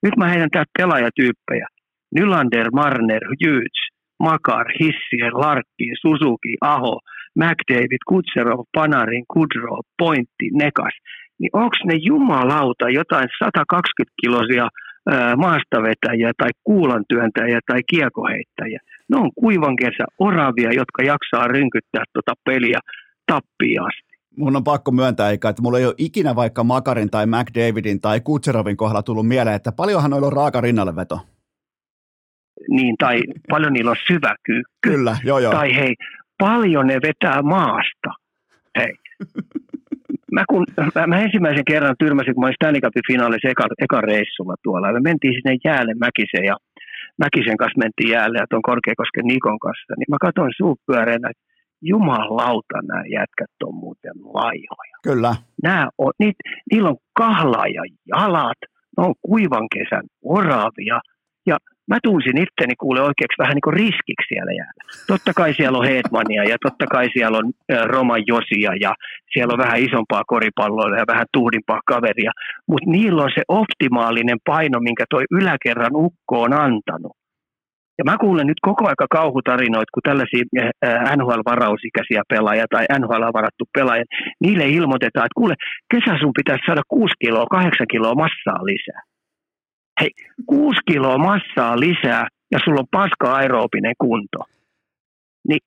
Nyt 0.03 0.15
mä 0.17 0.27
heidän 0.33 0.51
täältä 0.51 0.77
pelaajatyyppejä. 0.79 1.67
Nylander, 2.15 2.67
Marner, 2.73 3.23
Hughes, 3.31 3.79
Makar, 4.19 4.65
Hissien, 4.79 5.33
Larkkin, 5.43 5.93
Suzuki, 6.01 6.53
Aho, 6.61 6.99
McDavid, 7.39 8.03
Kutserov, 8.09 8.59
Panarin, 8.75 9.25
Kudrow, 9.33 9.79
Pointti, 9.97 10.47
Nekas. 10.53 10.95
Niin 11.39 11.49
onko 11.53 11.77
ne 11.85 11.95
jumalauta 12.09 12.89
jotain 12.89 13.29
120-kilosia 13.43 14.67
maastavetäjiä 15.37 16.31
tai 16.37 16.49
kuulantyöntäjiä 16.63 17.59
tai 17.67 17.79
kiekoheittäjiä. 17.89 18.79
Ne 19.09 19.17
on 19.17 19.31
kuivan 19.35 19.75
kesä 19.75 20.05
oravia, 20.19 20.71
jotka 20.73 21.03
jaksaa 21.03 21.47
rynkyttää 21.47 22.03
tuota 22.13 22.33
peliä 22.45 22.79
tappiin 23.25 23.81
asti. 23.81 24.09
Mun 24.37 24.55
on 24.55 24.63
pakko 24.63 24.91
myöntää, 24.91 25.31
Ika, 25.31 25.49
että 25.49 25.61
mulla 25.61 25.79
ei 25.79 25.85
ole 25.85 25.95
ikinä 25.97 26.35
vaikka 26.35 26.63
Makarin 26.63 27.09
tai 27.09 27.25
McDavidin 27.25 28.01
tai 28.01 28.21
Kutserovin 28.21 28.77
kohdalla 28.77 29.03
tullut 29.03 29.27
mieleen, 29.27 29.55
että 29.55 29.71
paljonhan 29.71 30.11
noilla 30.11 30.27
on 30.27 30.33
raaka 30.33 30.61
veto. 30.95 31.19
Niin, 32.69 32.95
tai 32.99 33.23
paljon 33.49 33.73
niillä 33.73 33.91
on 33.91 33.97
syvä 34.07 34.35
kyykky. 34.43 34.71
Kyllä, 34.81 35.17
joo 35.23 35.39
joo. 35.39 35.51
Tai 35.51 35.75
hei, 35.75 35.95
paljon 36.37 36.87
ne 36.87 36.93
vetää 36.95 37.41
maasta. 37.41 38.09
Hei, 38.77 38.93
mä, 40.31 40.43
kun, 40.49 40.65
mä, 40.95 41.07
mä, 41.07 41.21
ensimmäisen 41.21 41.65
kerran 41.65 41.95
tyrmäsin, 41.99 42.33
kun 42.33 42.41
mä 42.41 42.45
olin 42.45 42.55
Stanley 42.55 42.81
Cupin 42.81 43.07
finaalissa 43.07 43.49
eka, 43.49 43.65
eka 43.81 44.01
reissulla 44.01 44.55
tuolla. 44.63 44.93
Me 44.93 44.99
mentiin 44.99 45.33
sinne 45.33 45.57
jäälle 45.65 45.93
Mäkisen 45.93 46.45
ja 46.45 46.55
Mäkisen 47.23 47.57
kanssa 47.57 47.81
mentiin 47.83 48.13
jäälle 48.15 48.37
ja 48.37 48.45
tuon 48.49 48.67
Korkeakosken 48.69 49.25
Nikon 49.31 49.59
kanssa. 49.59 49.93
Niin 49.97 50.11
mä 50.13 50.17
katsoin 50.25 50.53
suupyöreänä, 50.57 51.29
että 51.29 51.43
jumalauta 51.81 52.77
nämä 52.87 53.03
jätkät 53.19 53.55
on 53.63 53.75
muuten 53.75 54.17
laihoja. 54.37 54.95
Kyllä. 55.03 55.35
Nämä 55.63 55.89
on, 55.97 56.11
ni, 56.19 56.31
niillä 56.71 56.89
on 56.89 56.97
kahlaaja 57.17 57.83
jalat, 58.07 58.61
ne 58.97 59.03
on 59.07 59.13
kuivan 59.21 59.67
kesän 59.75 60.05
oravia. 60.23 60.99
Ja 61.45 61.57
mä 61.89 61.97
tunsin 62.03 62.37
itteni 62.37 62.75
kuule 62.75 63.01
oikeaksi 63.01 63.41
vähän 63.41 63.55
niin 63.55 63.67
kuin 63.67 63.79
riskiksi 63.83 64.29
siellä 64.29 64.51
jäällä. 64.59 64.81
Totta 65.07 65.31
kai 65.33 65.53
siellä 65.53 65.77
on 65.77 65.87
Hetmania 65.93 66.43
ja 66.43 66.57
totta 66.65 66.85
kai 66.87 67.07
siellä 67.13 67.37
on 67.37 67.47
Roma 67.93 68.17
Josia 68.31 68.71
ja 68.85 68.91
siellä 69.33 69.53
on 69.53 69.63
vähän 69.65 69.83
isompaa 69.87 70.23
koripalloa 70.27 70.97
ja 70.97 71.05
vähän 71.07 71.25
tuhdimpaa 71.33 71.81
kaveria, 71.85 72.31
mutta 72.67 72.91
niillä 72.91 73.23
on 73.23 73.31
se 73.35 73.43
optimaalinen 73.47 74.37
paino, 74.45 74.79
minkä 74.79 75.05
toi 75.09 75.23
yläkerran 75.31 75.95
ukko 75.95 76.41
on 76.41 76.53
antanut. 76.53 77.15
Ja 77.97 78.03
mä 78.05 78.17
kuulen 78.17 78.47
nyt 78.47 78.61
koko 78.61 78.87
aika 78.87 79.05
kauhutarinoita, 79.09 79.93
kun 79.93 80.07
tällaisia 80.09 80.43
NHL-varausikäisiä 81.17 82.21
pelaajia 82.29 82.65
tai 82.69 82.85
NHL 82.99 83.25
varattu 83.33 83.65
pelaaja, 83.77 84.03
niille 84.41 84.65
ilmoitetaan, 84.65 85.25
että 85.25 85.39
kuule, 85.41 85.55
kesä 85.91 86.17
sun 86.19 86.37
pitäisi 86.39 86.63
saada 86.65 86.81
6 86.87 87.13
kiloa, 87.19 87.45
8 87.45 87.87
kiloa 87.91 88.15
massaa 88.15 88.65
lisää 88.65 89.01
hei, 90.01 90.09
kuusi 90.45 90.79
kiloa 90.91 91.17
massaa 91.17 91.79
lisää 91.79 92.27
ja 92.51 92.59
sulla 92.63 92.79
on 92.79 92.87
paska 92.91 93.35
aerobinen 93.35 93.93
kunto, 93.97 94.39
niin 95.47 95.59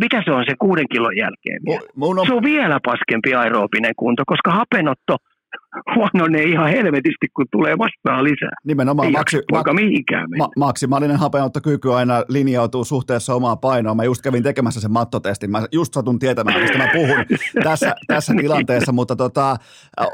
mitä 0.00 0.22
se 0.24 0.30
on 0.32 0.44
se 0.48 0.54
kuuden 0.58 0.88
kilon 0.92 1.16
jälkeen? 1.16 1.60
vielä? 1.66 1.80
Mun 1.96 2.18
on, 2.18 2.26
Se 2.26 2.34
on 2.34 2.42
vielä 2.42 2.78
paskempi 2.84 3.34
aerobinen 3.34 3.94
kunto, 3.96 4.22
koska 4.26 4.50
hapenotto 4.50 5.16
huononee 5.96 6.42
ihan 6.42 6.68
helvetisti, 6.70 7.28
kun 7.36 7.46
tulee 7.50 7.78
vastaan 7.78 8.24
lisää. 8.24 8.50
nimenomaan 8.64 9.06
Ei 9.06 9.12
maksi, 9.12 9.38
mihinkään 9.72 10.30
mennä. 10.30 10.44
ma, 10.44 10.48
maksimaalinen 10.66 11.16
hapenottokyky 11.16 11.92
aina 11.94 12.22
linjautuu 12.28 12.84
suhteessa 12.84 13.34
omaan 13.34 13.58
painoon. 13.58 13.96
Mä 13.96 14.04
just 14.04 14.22
kävin 14.22 14.42
tekemässä 14.42 14.80
sen 14.80 14.92
mattotestin. 14.92 15.50
Mä 15.50 15.62
just 15.72 15.94
satun 15.94 16.18
tietämään, 16.18 16.60
mistä 16.60 16.78
mä 16.78 16.88
puhun 16.92 17.16
tässä, 17.64 17.94
tässä 18.06 18.34
tilanteessa, 18.40 18.92
mutta 18.92 19.16
tota, 19.16 19.56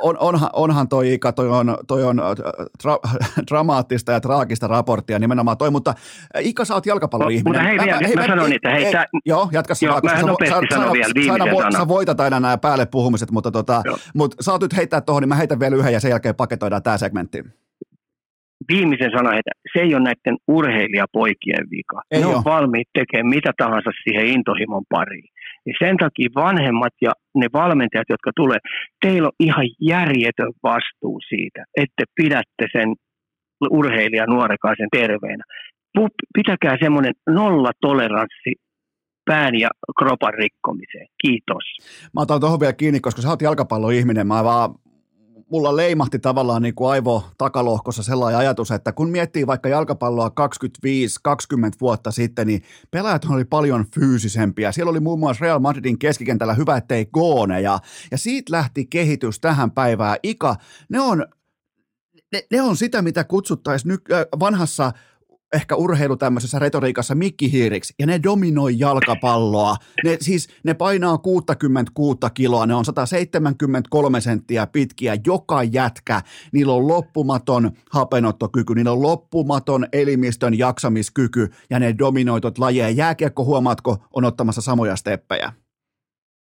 on, 0.03 0.19
onhan, 0.19 0.51
onhan 0.53 0.89
toi 0.89 1.13
Ika, 1.13 1.33
toi 1.33 1.49
on, 1.49 1.79
toi 1.87 2.05
on 2.05 2.21
äh, 2.21 2.27
tra, 2.83 2.99
dramaattista 3.51 4.13
ja 4.13 4.21
traagista 4.21 4.67
raporttia 4.67 5.19
nimenomaan 5.19 5.57
toi, 5.59 5.71
mutta 5.71 5.91
äh, 6.37 6.47
Ika, 6.47 6.65
sä 6.65 6.75
oot 6.75 6.87
jalkapalloihminen. 6.87 7.45
Mutta 7.45 7.63
hei, 7.63 7.79
vielä- 7.79 8.21
mä 8.21 8.27
sanon, 8.27 8.53
että 8.53 8.71
hei, 8.71 8.93
tää- 8.93 9.07
joo, 9.27 9.49
jatka 9.53 9.75
sä 9.75 9.87
Joo, 9.87 9.93
vaan, 9.93 10.05
mä 10.05 10.11
sä, 10.11 10.17
sä, 10.17 10.61
sä, 10.71 10.77
sä, 10.77 11.45
vo- 11.45 11.57
sanan. 11.57 11.73
sä 11.73 11.89
voitat 11.89 12.21
aina 12.21 12.41
nämä 12.41 12.59
päälle 12.59 12.87
puhumiset, 12.87 13.31
mutta 13.31 13.51
tota, 13.51 13.83
mut 14.15 14.35
sä 14.41 14.53
oot 14.53 14.63
nyt 14.63 14.77
heittää 14.77 15.01
tuohon, 15.01 15.24
niin 15.25 15.29
mä 15.29 15.43
heitän 15.43 15.61
vielä 15.61 15.77
yhden 15.77 15.93
ja 15.93 16.01
sen 16.01 16.11
jälkeen 16.11 16.35
paketoidaan 16.35 16.83
tämä 16.83 16.99
segmentti. 16.99 17.39
viimeisen 18.69 19.11
sanan, 19.17 19.39
että 19.39 19.51
se 19.73 19.79
ei 19.81 19.95
ole 19.95 20.03
näiden 20.03 20.37
urheilijapoikien 20.49 21.65
vika. 21.71 22.03
Ei 22.11 22.21
ne 22.21 22.27
oo. 22.27 22.37
on 22.37 22.45
valmiit 22.45 22.89
tekemään 22.99 23.35
mitä 23.37 23.53
tahansa 23.59 23.91
siihen 24.05 24.27
intohimon 24.27 24.85
pariin. 24.91 25.29
Niin 25.67 25.77
sen 25.79 25.97
takia 25.97 26.29
vanhemmat 26.35 26.95
ja 27.03 27.13
ne 27.35 27.47
valmentajat, 27.53 28.09
jotka 28.09 28.31
tulee, 28.37 28.59
teillä 29.07 29.29
on 29.29 29.39
ihan 29.41 29.67
järjetön 29.81 30.53
vastuu 30.63 31.21
siitä, 31.29 31.65
että 31.77 32.05
pidätte 32.17 32.67
sen 32.73 32.89
urheilijan 33.71 34.29
nuorekaisen 34.29 34.89
terveenä. 34.93 35.45
Pitäkää 36.35 36.77
semmoinen 36.83 37.13
nolla 37.29 37.71
toleranssi 37.81 38.53
pään 39.31 39.55
ja 39.59 39.69
kropan 39.99 40.35
rikkomiseen. 40.35 41.07
Kiitos. 41.23 41.65
Mä 42.15 42.21
otan 42.21 42.41
tuohon 42.41 42.61
vielä 42.61 42.73
kiinni, 42.73 43.01
koska 43.01 43.23
sä 43.23 43.29
oot 43.29 43.43
jalkapalloihminen. 43.43 44.27
Mä 44.27 44.45
vaan, 44.45 44.71
mulla 45.51 45.77
leimahti 45.77 46.19
tavallaan 46.19 46.63
niin 46.63 46.75
kuin 46.75 46.91
aivo 46.91 47.25
takalohkossa 47.39 48.03
sellainen 48.03 48.39
ajatus, 48.39 48.71
että 48.71 48.93
kun 48.93 49.11
miettii 49.11 49.47
vaikka 49.47 49.69
jalkapalloa 49.69 50.29
25-20 50.29 50.33
vuotta 51.81 52.11
sitten, 52.11 52.47
niin 52.47 52.63
pelaajat 52.91 53.25
oli 53.25 53.45
paljon 53.45 53.85
fyysisempiä. 53.95 54.73
Siellä 54.73 54.91
oli 54.91 55.01
muun 55.01 55.19
muassa 55.19 55.45
Real 55.45 55.59
Madridin 55.59 55.99
keskikentällä 55.99 56.55
hyvä, 56.55 56.77
ettei 56.77 57.07
gooneja. 57.07 57.79
Ja 58.11 58.19
siitä 58.19 58.53
lähti 58.53 58.87
kehitys 58.87 59.41
tähän 59.41 59.71
päivään. 59.71 60.17
Ika, 60.23 60.57
ne 60.89 61.01
on, 61.01 61.27
ne, 62.33 62.43
ne 62.51 62.63
on 62.63 62.77
sitä, 62.77 63.03
mitä 63.03 63.25
kutsuttaisiin 63.25 63.89
nyt 63.89 64.01
äh, 64.13 64.25
vanhassa 64.41 64.93
ehkä 65.55 65.77
urheilu 65.77 66.17
tämmöisessä 66.17 66.59
retoriikassa 66.59 67.15
mikkihiiriksi, 67.15 67.95
ja 67.99 68.07
ne 68.07 68.21
dominoi 68.23 68.79
jalkapalloa. 68.79 69.77
Ne, 70.05 70.17
siis, 70.21 70.49
ne 70.65 70.75
painaa 70.75 71.19
66 71.19 72.19
kiloa, 72.35 72.67
ne 72.67 72.75
on 72.75 72.85
173 72.85 74.21
senttiä 74.21 74.67
pitkiä, 74.67 75.17
joka 75.27 75.63
jätkä. 75.63 76.21
Niillä 76.53 76.73
on 76.73 76.89
loppumaton 76.89 77.71
hapenottokyky, 77.91 78.75
niillä 78.75 78.93
on 78.93 79.03
loppumaton 79.03 79.87
elimistön 79.93 80.59
jaksamiskyky, 80.59 81.49
ja 81.71 81.79
ne 81.79 81.95
dominoi 81.99 82.41
tuota 82.41 82.63
lajeja. 82.63 82.91
Jääkiekko, 82.91 83.45
huomaatko, 83.45 83.97
on 84.13 84.25
ottamassa 84.25 84.61
samoja 84.61 84.97
steppejä. 84.97 85.53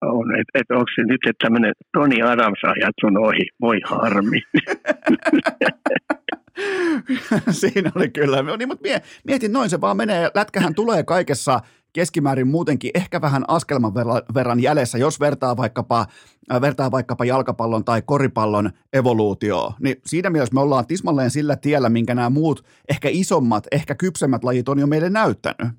On, 0.06 0.40
et, 0.40 0.48
et 0.54 0.72
onko 0.72 0.86
se 0.96 1.02
nyt 1.02 1.22
että 1.30 1.46
tämmöinen 1.46 1.74
Toni 1.94 2.22
Adams-ajat 2.22 2.96
sun 3.02 3.18
ohi? 3.18 3.48
Voi 3.62 3.80
harmi. 3.86 4.42
Siinä 7.62 7.92
oli 7.96 8.10
kyllä. 8.10 8.44
Niin, 8.58 8.68
mutta 8.68 8.82
mie- 8.82 9.02
mietin, 9.24 9.54
noin 9.54 9.70
se 9.70 9.82
vaan 9.82 9.98
menee. 9.98 10.30
Lätkähän 10.36 10.76
tulee 10.76 11.04
kaikessa 11.04 11.60
keskimäärin 11.94 12.48
muutenkin 12.48 12.92
ehkä 12.94 13.22
vähän 13.22 13.44
askelman 13.48 13.96
verran, 13.96 14.22
verran 14.34 14.60
jäljessä, 14.60 14.98
jos 14.98 15.20
vertaa 15.20 15.58
vaikkapa, 15.58 16.06
äh, 16.52 16.62
vertaa 16.62 16.92
vaikkapa 16.92 17.26
jalkapallon 17.26 17.86
tai 17.86 18.02
koripallon 18.06 18.70
evoluutioon. 18.94 19.74
Niin 19.80 19.96
siinä 20.06 20.30
mielessä 20.30 20.54
me 20.54 20.62
ollaan 20.62 20.88
tismalleen 20.88 21.32
sillä 21.32 21.56
tiellä, 21.56 21.90
minkä 21.90 22.16
nämä 22.16 22.30
muut, 22.30 22.66
ehkä 22.90 23.08
isommat, 23.12 23.68
ehkä 23.72 23.96
kypsemmät 23.96 24.44
lajit 24.44 24.70
on 24.70 24.80
jo 24.80 24.88
meille 24.88 25.10
näyttänyt. 25.10 25.72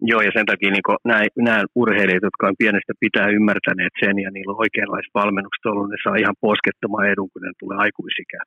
Joo, 0.00 0.20
ja 0.20 0.30
sen 0.34 0.46
takia 0.46 0.70
niin 0.70 0.98
nämä, 1.04 1.22
nämä 1.36 1.64
urheilijat, 1.74 2.22
jotka 2.22 2.46
on 2.46 2.54
pienestä 2.58 2.92
pitää 3.00 3.28
ymmärtäneet 3.28 3.94
sen 4.00 4.18
ja 4.24 4.30
niillä 4.30 4.52
on 4.52 4.62
oikeanlaiset 4.64 5.14
valmennukset 5.14 5.66
ollut, 5.66 5.90
ne 5.90 5.96
saa 6.04 6.16
ihan 6.16 6.40
poskettoman 6.40 7.08
edun, 7.12 7.30
kun 7.32 7.42
ne 7.42 7.50
tulee 7.60 7.78
aikuisikään. 7.78 8.46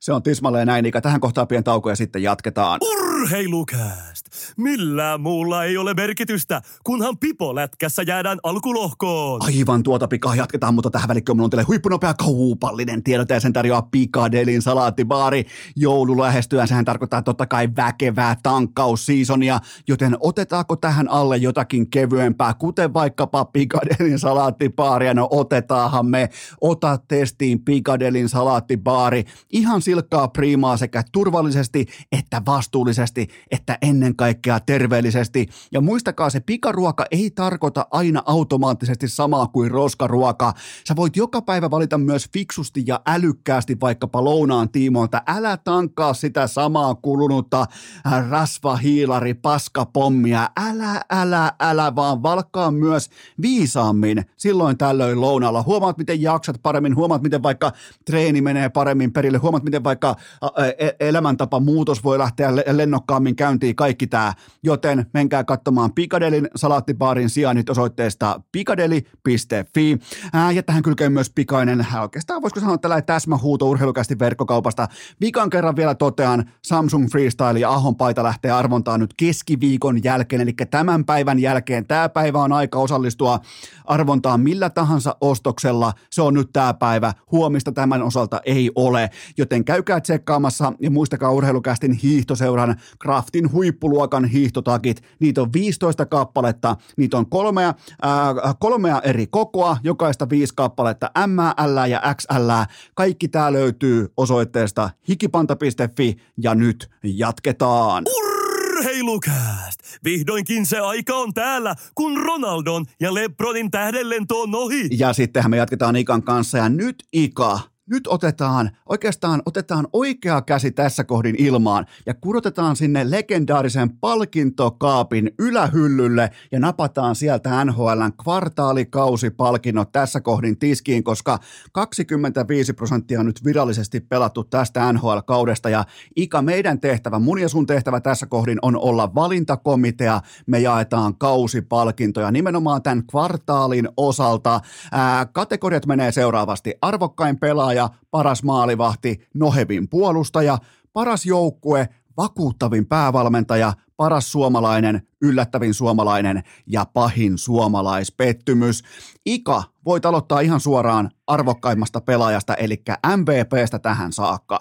Se 0.00 0.12
on 0.12 0.22
tismalleen 0.22 0.66
näin, 0.66 0.86
Ika. 0.86 1.00
Tähän 1.00 1.20
kohtaan 1.20 1.48
pieni 1.48 1.62
tauko 1.62 1.90
ja 1.90 1.96
sitten 1.96 2.22
jatketaan. 2.22 2.80
Urheilukääst! 3.20 4.26
Millään 4.56 5.20
muulla 5.20 5.64
ei 5.64 5.76
ole 5.76 5.94
merkitystä, 5.94 6.62
kunhan 6.84 7.18
pipolätkässä 7.18 8.02
jäädään 8.02 8.38
alkulohkoon. 8.42 9.40
Aivan 9.42 9.82
tuota 9.82 10.08
pikaa 10.08 10.34
jatketaan, 10.34 10.74
mutta 10.74 10.90
tähän 10.90 11.08
välikköön 11.08 11.36
mulla 11.36 11.44
on 11.44 11.50
teille 11.50 11.64
huippunopea 11.64 12.14
kaupallinen 12.14 13.02
tiedote 13.02 13.34
ja 13.34 13.40
sen 13.40 13.52
tarjoaa 13.52 13.82
Pikadelin 13.82 14.62
salaattibaari. 14.62 15.46
Joulu 15.76 16.18
lähestyään, 16.18 16.68
sehän 16.68 16.84
tarkoittaa 16.84 17.22
totta 17.22 17.46
kai 17.46 17.68
väkevää 17.76 18.36
tankkausseasonia, 18.42 19.60
joten 19.88 20.16
otetaanko 20.20 20.76
tähän 20.76 21.10
alle 21.10 21.36
jotakin 21.36 21.90
kevyempää, 21.90 22.54
kuten 22.54 22.94
vaikkapa 22.94 23.44
Pikadelin 23.44 24.18
salaattibaaria? 24.18 25.14
No 25.14 25.28
otetaanhan 25.30 26.06
me. 26.06 26.28
Ota 26.60 26.98
testiin 27.08 27.64
Pikadelin 27.64 28.28
salaattibaari. 28.28 29.24
Ihan 29.50 29.82
silkkaa 29.82 30.28
priimaa 30.28 30.76
sekä 30.76 31.02
turvallisesti 31.12 31.86
että 32.12 32.42
vastuullisesti, 32.46 33.09
että 33.50 33.78
ennen 33.82 34.16
kaikkea 34.16 34.60
terveellisesti. 34.60 35.48
Ja 35.72 35.80
muistakaa, 35.80 36.30
se 36.30 36.40
pikaruoka 36.40 37.04
ei 37.10 37.30
tarkoita 37.30 37.86
aina 37.90 38.22
automaattisesti 38.26 39.08
samaa 39.08 39.46
kuin 39.46 39.70
roskaruoka. 39.70 40.52
Sä 40.88 40.96
voit 40.96 41.16
joka 41.16 41.42
päivä 41.42 41.70
valita 41.70 41.98
myös 41.98 42.28
fiksusti 42.32 42.82
ja 42.86 43.00
älykkäästi 43.06 43.76
vaikkapa 43.80 44.24
lounaan 44.24 44.68
tiimoilta. 44.68 45.22
Älä 45.26 45.56
tankkaa 45.56 46.14
sitä 46.14 46.46
samaa 46.46 46.94
kulunutta 46.94 47.66
äh, 48.06 48.30
rasvahiilari 48.30 49.34
paskapommia. 49.34 50.50
Älä, 50.56 51.02
älä, 51.10 51.52
älä, 51.60 51.94
vaan 51.94 52.22
valkkaa 52.22 52.70
myös 52.70 53.10
viisaammin 53.42 54.24
silloin 54.36 54.78
tällöin 54.78 55.20
lounalla. 55.20 55.62
Huomaat, 55.62 55.98
miten 55.98 56.22
jaksat 56.22 56.56
paremmin, 56.62 56.96
huomaat, 56.96 57.22
miten 57.22 57.42
vaikka 57.42 57.72
treeni 58.04 58.40
menee 58.40 58.68
paremmin 58.68 59.12
perille, 59.12 59.38
huomaat, 59.38 59.64
miten 59.64 59.84
vaikka 59.84 60.16
ä, 60.44 60.66
e- 60.78 60.96
elämäntapa 61.00 61.60
muutos 61.60 62.04
voi 62.04 62.18
lähteä 62.18 62.56
le- 62.56 62.64
lennokkaammin 63.00 63.36
käyntiin, 63.36 63.76
kaikki 63.76 64.06
tämä. 64.06 64.34
Joten 64.62 65.06
menkää 65.14 65.44
katsomaan 65.44 65.92
Pikadelin 65.92 66.48
salaattibaarin 66.56 67.30
sijaan 67.30 67.56
nyt 67.56 67.70
osoitteesta 67.70 68.40
pikadeli.fi. 68.52 69.98
Ää, 70.32 70.52
ja 70.52 70.62
tähän 70.62 70.82
kylkee 70.82 71.08
myös 71.08 71.30
pikainen, 71.34 71.86
oikeastaan 72.02 72.42
voisiko 72.42 72.60
sanoa 72.60 72.78
tällainen 72.78 73.06
täsmähuuto 73.06 73.68
urheilukästi 73.68 74.18
verkkokaupasta. 74.18 74.88
Vikan 75.20 75.50
kerran 75.50 75.76
vielä 75.76 75.94
totean, 75.94 76.50
Samsung 76.64 77.08
Freestyle 77.10 77.58
ja 77.58 77.70
Ahon 77.70 77.96
paita 77.96 78.22
lähtee 78.22 78.50
arvontaan 78.50 79.00
nyt 79.00 79.14
keskiviikon 79.16 80.04
jälkeen, 80.04 80.42
eli 80.42 80.52
tämän 80.70 81.04
päivän 81.04 81.38
jälkeen. 81.38 81.86
Tämä 81.86 82.08
päivä 82.08 82.38
on 82.38 82.52
aika 82.52 82.78
osallistua 82.78 83.40
arvontaan 83.84 84.40
millä 84.40 84.70
tahansa 84.70 85.16
ostoksella. 85.20 85.92
Se 86.10 86.22
on 86.22 86.34
nyt 86.34 86.50
tämä 86.52 86.74
päivä. 86.74 87.12
Huomista 87.32 87.72
tämän 87.72 88.02
osalta 88.02 88.40
ei 88.44 88.70
ole, 88.74 89.10
joten 89.38 89.64
käykää 89.64 90.00
tsekkaamassa 90.00 90.72
ja 90.80 90.90
muistakaa 90.90 91.30
urheilukästin 91.30 91.92
hiihtoseuran 91.92 92.76
Craftin 93.02 93.52
huippuluokan 93.52 94.24
hiihtotakit. 94.24 95.02
Niitä 95.20 95.42
on 95.42 95.52
15 95.52 96.06
kappaletta, 96.06 96.76
niitä 96.96 97.16
on 97.16 97.30
kolmea, 97.30 97.74
ää, 98.02 98.34
kolmea 98.60 99.00
eri 99.04 99.26
kokoa, 99.26 99.76
jokaista 99.84 100.28
viisi 100.30 100.54
kappaletta 100.56 101.10
M, 101.26 101.38
L 101.74 101.90
ja 101.90 102.02
XL. 102.14 102.50
Kaikki 102.94 103.28
tämä 103.28 103.52
löytyy 103.52 104.12
osoitteesta 104.16 104.90
hikipanta.fi 105.08 106.16
ja 106.42 106.54
nyt 106.54 106.90
jatketaan. 107.04 108.04
Urheilukääst! 108.16 109.80
Vihdoinkin 110.04 110.66
se 110.66 110.78
aika 110.78 111.14
on 111.14 111.34
täällä, 111.34 111.74
kun 111.94 112.22
Ronaldon 112.22 112.84
ja 113.00 113.14
Lebronin 113.14 113.70
tähdenlento 113.70 114.40
on 114.40 114.54
ohi. 114.54 114.88
Ja 114.98 115.12
sittenhän 115.12 115.50
me 115.50 115.56
jatketaan 115.56 115.96
Ikan 115.96 116.22
kanssa 116.22 116.58
ja 116.58 116.68
nyt 116.68 117.04
Ika, 117.12 117.60
nyt 117.90 118.06
otetaan, 118.06 118.70
oikeastaan 118.86 119.42
otetaan 119.46 119.88
oikea 119.92 120.42
käsi 120.42 120.70
tässä 120.70 121.04
kohdin 121.04 121.34
ilmaan 121.38 121.86
ja 122.06 122.14
kurotetaan 122.14 122.76
sinne 122.76 123.10
legendaarisen 123.10 123.90
palkintokaapin 123.90 125.30
ylähyllylle 125.38 126.30
ja 126.52 126.60
napataan 126.60 127.16
sieltä 127.16 127.64
NHLn 127.64 128.12
kvartaalikausipalkinnot 128.22 129.92
tässä 129.92 130.20
kohdin 130.20 130.58
tiskiin, 130.58 131.04
koska 131.04 131.38
25 131.72 132.72
prosenttia 132.72 133.20
on 133.20 133.26
nyt 133.26 133.44
virallisesti 133.44 134.00
pelattu 134.00 134.44
tästä 134.44 134.92
NHL-kaudesta 134.92 135.70
ja 135.70 135.84
Ika, 136.16 136.42
meidän 136.42 136.80
tehtävä, 136.80 137.18
mun 137.18 137.38
ja 137.38 137.48
sun 137.48 137.66
tehtävä 137.66 138.00
tässä 138.00 138.26
kohdin 138.26 138.58
on 138.62 138.76
olla 138.76 139.14
valintakomitea, 139.14 140.20
me 140.46 140.58
jaetaan 140.58 141.18
kausipalkintoja 141.18 142.30
nimenomaan 142.30 142.82
tämän 142.82 143.06
kvartaalin 143.06 143.88
osalta. 143.96 144.60
Ää, 144.92 145.26
kategoriat 145.26 145.86
menee 145.86 146.12
seuraavasti. 146.12 146.74
Arvokkain 146.82 147.38
pelaaja, 147.38 147.79
paras 148.10 148.42
maalivahti, 148.42 149.16
nohevin 149.34 149.88
puolustaja, 149.88 150.58
paras 150.92 151.26
joukkue, 151.26 151.88
vakuuttavin 152.16 152.86
päävalmentaja, 152.86 153.72
paras 153.96 154.32
suomalainen, 154.32 155.00
yllättävin 155.22 155.74
suomalainen 155.74 156.42
ja 156.66 156.84
pahin 156.94 157.38
suomalaispettymys. 157.38 158.82
Ika, 159.26 159.62
voit 159.84 160.06
aloittaa 160.06 160.40
ihan 160.40 160.60
suoraan 160.60 161.10
arvokkaimmasta 161.26 162.00
pelaajasta, 162.00 162.54
eli 162.54 162.76
MVPstä 163.16 163.78
tähän 163.78 164.12
saakka. 164.12 164.58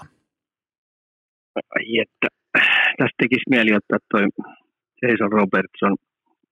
Ai 1.56 2.00
että, 2.02 2.28
tästä 2.98 3.16
tekisi 3.18 3.50
mieli 3.50 3.76
ottaa 3.76 3.98
toi 4.12 4.24
Jason 5.02 5.32
Robertson 5.32 5.96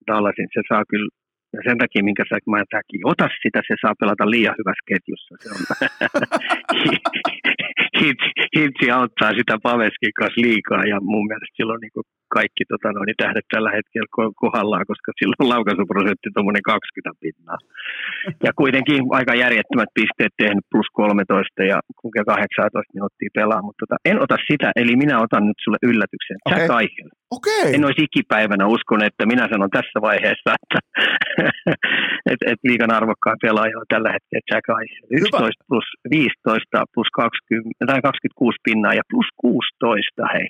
Dallasin. 0.08 0.48
Se 0.54 0.62
saa 0.70 0.84
kyllä 0.90 1.10
ja 1.54 1.60
sen 1.68 1.78
takia, 1.78 2.04
minkä 2.04 2.24
sä, 2.30 2.38
mä 2.52 2.64
säkin, 2.76 3.08
ota 3.12 3.28
sitä, 3.44 3.60
se 3.68 3.76
saa 3.82 4.00
pelata 4.00 4.30
liian 4.30 4.56
hyvässä 4.60 4.88
ketjussa. 4.90 5.34
Se 5.42 5.50
on 5.54 5.62
Hitsi 8.56 8.92
auttaa 8.92 9.32
sitä 9.38 9.58
Paveskin 9.64 10.14
kanssa 10.20 10.42
liikaa 10.42 10.84
ja 10.92 10.98
mun 11.02 11.28
mielestä 11.28 11.58
silloin 11.58 11.82
niin 11.82 11.92
kaikki 12.38 12.64
tota, 12.72 12.88
noin, 12.92 13.22
tähdet 13.24 13.48
tällä 13.54 13.72
hetkellä 13.78 14.08
kohdallaan, 14.44 14.86
koska 14.92 15.10
silloin 15.20 15.50
laukaisuprosentti 15.54 16.30
tuommoinen 16.34 16.66
20 16.74 17.20
pinnaa. 17.24 17.60
Ja 18.46 18.52
kuitenkin 18.62 19.00
aika 19.20 19.34
järjettömät 19.44 19.92
pisteet 20.00 20.34
tehnyt 20.42 20.66
plus 20.72 20.90
13 20.94 21.64
ja 21.72 21.78
kuinka 22.02 22.22
18 22.24 22.94
minuuttia 22.94 23.38
pelaa, 23.40 23.62
mutta 23.66 23.82
tota, 23.84 23.96
en 24.10 24.18
ota 24.24 24.38
sitä, 24.50 24.68
eli 24.80 24.94
minä 25.04 25.16
otan 25.26 25.44
nyt 25.48 25.60
sulle 25.64 25.80
yllätyksen. 25.90 26.38
Okay. 26.46 26.60
Jack 26.60 26.72
Eichel. 26.82 27.10
Okay. 27.38 27.68
En 27.74 27.86
olisi 27.88 28.04
ikipäivänä 28.08 28.66
uskon, 28.76 29.02
että 29.10 29.24
minä 29.26 29.46
sanon 29.52 29.76
tässä 29.78 29.98
vaiheessa, 30.02 30.50
että 30.58 30.80
et, 32.32 32.42
et 32.52 32.62
liikan 32.70 32.92
arvokkaan 33.00 33.38
pelaaja 33.46 33.80
on 33.82 33.90
tällä 33.94 34.10
hetkellä 34.16 34.48
Jack 34.52 34.68
Eichel. 34.80 35.08
11 35.12 35.64
plus 35.70 35.88
15 36.10 36.86
plus 36.94 37.10
20, 37.14 37.86
tai 37.90 38.02
26 38.02 38.58
pinnaa 38.68 38.94
ja 39.00 39.04
plus 39.12 39.30
16, 39.38 40.34
hei 40.34 40.48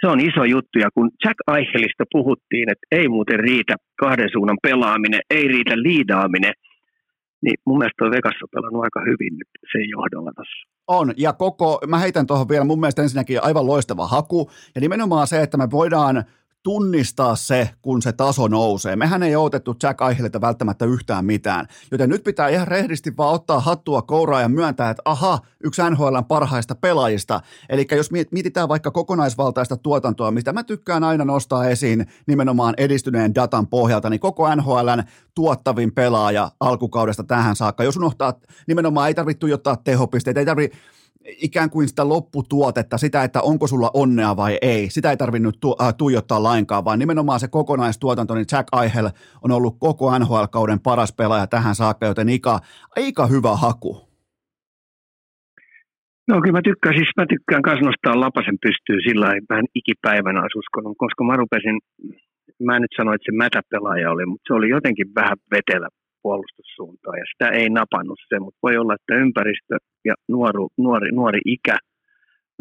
se 0.00 0.06
on 0.06 0.20
iso 0.20 0.44
juttu. 0.44 0.78
Ja 0.78 0.88
kun 0.94 1.10
Jack 1.24 1.38
Eichelistä 1.56 2.04
puhuttiin, 2.12 2.70
että 2.72 2.86
ei 2.90 3.08
muuten 3.08 3.40
riitä 3.40 3.74
kahden 4.00 4.28
suunnan 4.32 4.58
pelaaminen, 4.62 5.20
ei 5.30 5.48
riitä 5.48 5.82
liidaaminen, 5.82 6.52
niin 7.42 7.54
mun 7.66 7.78
mielestä 7.78 7.98
toi 7.98 8.10
Vegas 8.10 8.42
on 8.42 8.48
pelannut 8.52 8.84
aika 8.84 9.00
hyvin 9.00 9.38
nyt 9.38 9.48
sen 9.72 9.88
johdolla 9.88 10.32
tässä. 10.36 10.70
On, 10.86 11.12
ja 11.16 11.32
koko, 11.32 11.80
mä 11.86 11.98
heitän 11.98 12.26
tuohon 12.26 12.48
vielä 12.48 12.64
mun 12.64 12.80
mielestä 12.80 13.02
ensinnäkin 13.02 13.42
aivan 13.42 13.66
loistava 13.66 14.06
haku, 14.06 14.50
ja 14.74 14.80
nimenomaan 14.80 15.26
se, 15.26 15.42
että 15.42 15.56
me 15.56 15.70
voidaan 15.70 16.24
tunnistaa 16.62 17.36
se, 17.36 17.70
kun 17.82 18.02
se 18.02 18.12
taso 18.12 18.48
nousee. 18.48 18.96
Mehän 18.96 19.22
ei 19.22 19.36
otettu 19.36 19.76
Jack 19.82 20.00
Eicheliltä 20.00 20.40
välttämättä 20.40 20.84
yhtään 20.84 21.24
mitään, 21.24 21.66
joten 21.90 22.08
nyt 22.08 22.24
pitää 22.24 22.48
ihan 22.48 22.68
rehdisti 22.68 23.16
vaan 23.16 23.34
ottaa 23.34 23.60
hattua 23.60 24.02
kouraa 24.02 24.40
ja 24.40 24.48
myöntää, 24.48 24.90
että 24.90 25.02
aha, 25.04 25.38
yksi 25.64 25.82
NHLn 25.90 26.24
parhaista 26.28 26.74
pelaajista. 26.74 27.40
Eli 27.68 27.86
jos 27.96 28.10
mietitään 28.30 28.68
vaikka 28.68 28.90
kokonaisvaltaista 28.90 29.76
tuotantoa, 29.76 30.30
mistä 30.30 30.52
mä 30.52 30.64
tykkään 30.64 31.04
aina 31.04 31.24
nostaa 31.24 31.68
esiin 31.68 32.06
nimenomaan 32.26 32.74
edistyneen 32.76 33.34
datan 33.34 33.66
pohjalta, 33.66 34.10
niin 34.10 34.20
koko 34.20 34.54
NHLn 34.54 35.02
tuottavin 35.34 35.92
pelaaja 35.92 36.50
alkukaudesta 36.60 37.24
tähän 37.24 37.56
saakka. 37.56 37.84
Jos 37.84 37.96
unohtaa, 37.96 38.34
nimenomaan 38.66 39.08
ei 39.08 39.14
tarvitse 39.14 39.38
tuijottaa 39.38 39.76
tehopisteitä, 39.76 40.40
ei 40.40 40.46
tarvitse 40.46 40.78
ikään 41.24 41.70
kuin 41.70 41.88
sitä 41.88 42.08
lopputuotetta, 42.08 42.98
sitä, 42.98 43.24
että 43.24 43.40
onko 43.42 43.66
sulla 43.66 43.90
onnea 43.94 44.36
vai 44.36 44.58
ei, 44.62 44.90
sitä 44.90 45.10
ei 45.10 45.16
tarvinnut 45.16 45.60
tu- 45.60 45.76
äh, 45.82 45.94
tuijottaa 45.98 46.42
lainkaan, 46.42 46.84
vaan 46.84 46.98
nimenomaan 46.98 47.40
se 47.40 47.48
kokonaistuotanto, 47.48 48.34
niin 48.34 48.46
Jack 48.52 48.68
Eichel 48.82 49.08
on 49.44 49.50
ollut 49.50 49.76
koko 49.78 50.18
NHL-kauden 50.18 50.80
paras 50.80 51.12
pelaaja 51.12 51.46
tähän 51.46 51.74
saakka, 51.74 52.06
joten 52.06 52.28
Ika, 52.28 52.58
aika 52.96 53.26
hyvä 53.26 53.56
haku. 53.56 54.10
No 56.28 56.40
kyllä 56.40 56.58
mä 56.58 56.62
tykkään, 56.62 56.94
siis 56.94 57.10
mä 57.16 57.26
tykkään 57.26 57.62
kanssa 57.62 57.86
nostaa 57.86 58.20
Lapasen 58.20 58.58
pystyy 58.66 58.98
sillä 59.08 59.26
vähän 59.50 59.66
ikipäivänä 59.74 60.42
olisi 60.42 60.58
uskonut, 60.58 60.96
koska 60.98 61.24
mä 61.24 61.36
rupesin, 61.36 61.76
mä 62.66 62.76
en 62.76 62.82
nyt 62.82 62.94
sano, 62.96 63.12
että 63.14 63.28
se 63.28 63.36
mätäpelaaja 63.36 64.10
oli, 64.10 64.26
mutta 64.26 64.44
se 64.46 64.54
oli 64.54 64.68
jotenkin 64.68 65.08
vähän 65.14 65.38
vetelä 65.54 65.88
puolustussuuntaan 66.22 67.18
ja 67.18 67.26
sitä 67.32 67.46
ei 67.58 67.68
napannut 67.70 68.20
se, 68.28 68.38
mutta 68.38 68.62
voi 68.62 68.76
olla, 68.76 68.94
että 68.94 69.20
ympäristö 69.24 69.74
ja 70.04 70.14
nuoru, 70.28 70.68
nuori, 70.78 71.10
nuori 71.12 71.40
ikä 71.56 71.76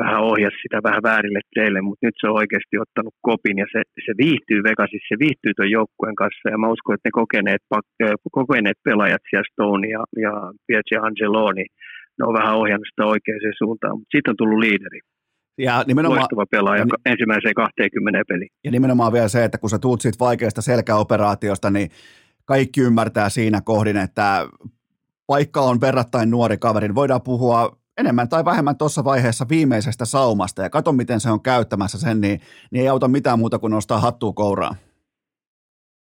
vähän 0.02 0.22
ohjasi 0.32 0.62
sitä 0.64 0.78
vähän 0.88 1.04
väärille 1.10 1.42
teille, 1.56 1.82
mutta 1.82 2.06
nyt 2.06 2.18
se 2.20 2.28
on 2.30 2.40
oikeasti 2.42 2.76
ottanut 2.86 3.16
kopin 3.30 3.58
ja 3.64 3.68
se, 3.74 3.80
se 4.06 4.14
viihtyy 4.24 4.60
Vegasissa, 4.70 5.12
se 5.12 5.20
viihtyy 5.24 5.52
tuon 5.54 5.76
joukkueen 5.78 6.18
kanssa 6.22 6.50
ja 6.54 6.58
mä 6.58 6.74
uskon, 6.76 6.96
että 6.96 7.08
ne 7.08 7.18
kokeneet, 7.22 7.64
kokeneet 8.40 8.80
pelaajat 8.88 9.24
siellä 9.30 9.50
Stone 9.52 9.88
ja, 9.96 10.02
ja 10.26 10.34
Pietri 10.68 10.98
Angeloni, 10.98 11.66
ne 12.18 12.22
on 12.28 12.38
vähän 12.40 12.58
ohjannut 12.62 12.90
sitä 12.90 13.06
oikeaan 13.14 13.60
suuntaan, 13.64 13.96
mutta 13.98 14.14
siitä 14.14 14.32
on 14.32 14.40
tullut 14.42 14.64
liideri. 14.66 15.00
Ja 15.68 15.84
nimenomaan, 15.88 16.20
Loistava 16.20 16.46
pelaaja 16.52 16.86
ja, 17.06 17.12
ensimmäiseen 17.12 17.54
20 17.54 18.24
peliin. 18.28 18.50
Ja 18.64 18.72
nimenomaan 18.72 19.14
vielä 19.14 19.28
se, 19.28 19.44
että 19.44 19.58
kun 19.58 19.70
sä 19.70 19.80
tuut 19.80 20.02
siitä 20.02 20.20
vaikeasta 20.20 20.62
selkäoperaatiosta, 20.62 21.70
niin 21.70 21.90
kaikki 22.50 22.82
ymmärtää 22.82 23.30
siinä 23.30 23.62
kohdin, 23.62 23.98
että 23.98 24.48
vaikka 25.28 25.62
on 25.62 25.82
verrattain 25.82 26.32
nuori 26.32 26.58
kaveri, 26.58 26.88
niin 26.88 26.96
voidaan 26.96 27.22
puhua 27.22 27.78
enemmän 27.98 28.30
tai 28.30 28.46
vähemmän 28.46 28.78
tuossa 28.78 29.04
vaiheessa 29.04 29.46
viimeisestä 29.50 30.06
saumasta 30.06 30.62
ja 30.62 30.70
kato 30.70 30.92
miten 30.92 31.20
se 31.20 31.32
on 31.32 31.42
käyttämässä 31.42 32.00
sen, 32.00 32.22
niin, 32.22 32.40
niin 32.72 32.82
ei 32.82 32.88
auta 32.90 33.08
mitään 33.08 33.40
muuta 33.40 33.60
kuin 33.60 33.72
nostaa 33.72 34.00
hattua 34.00 34.34
kouraan. 34.34 34.76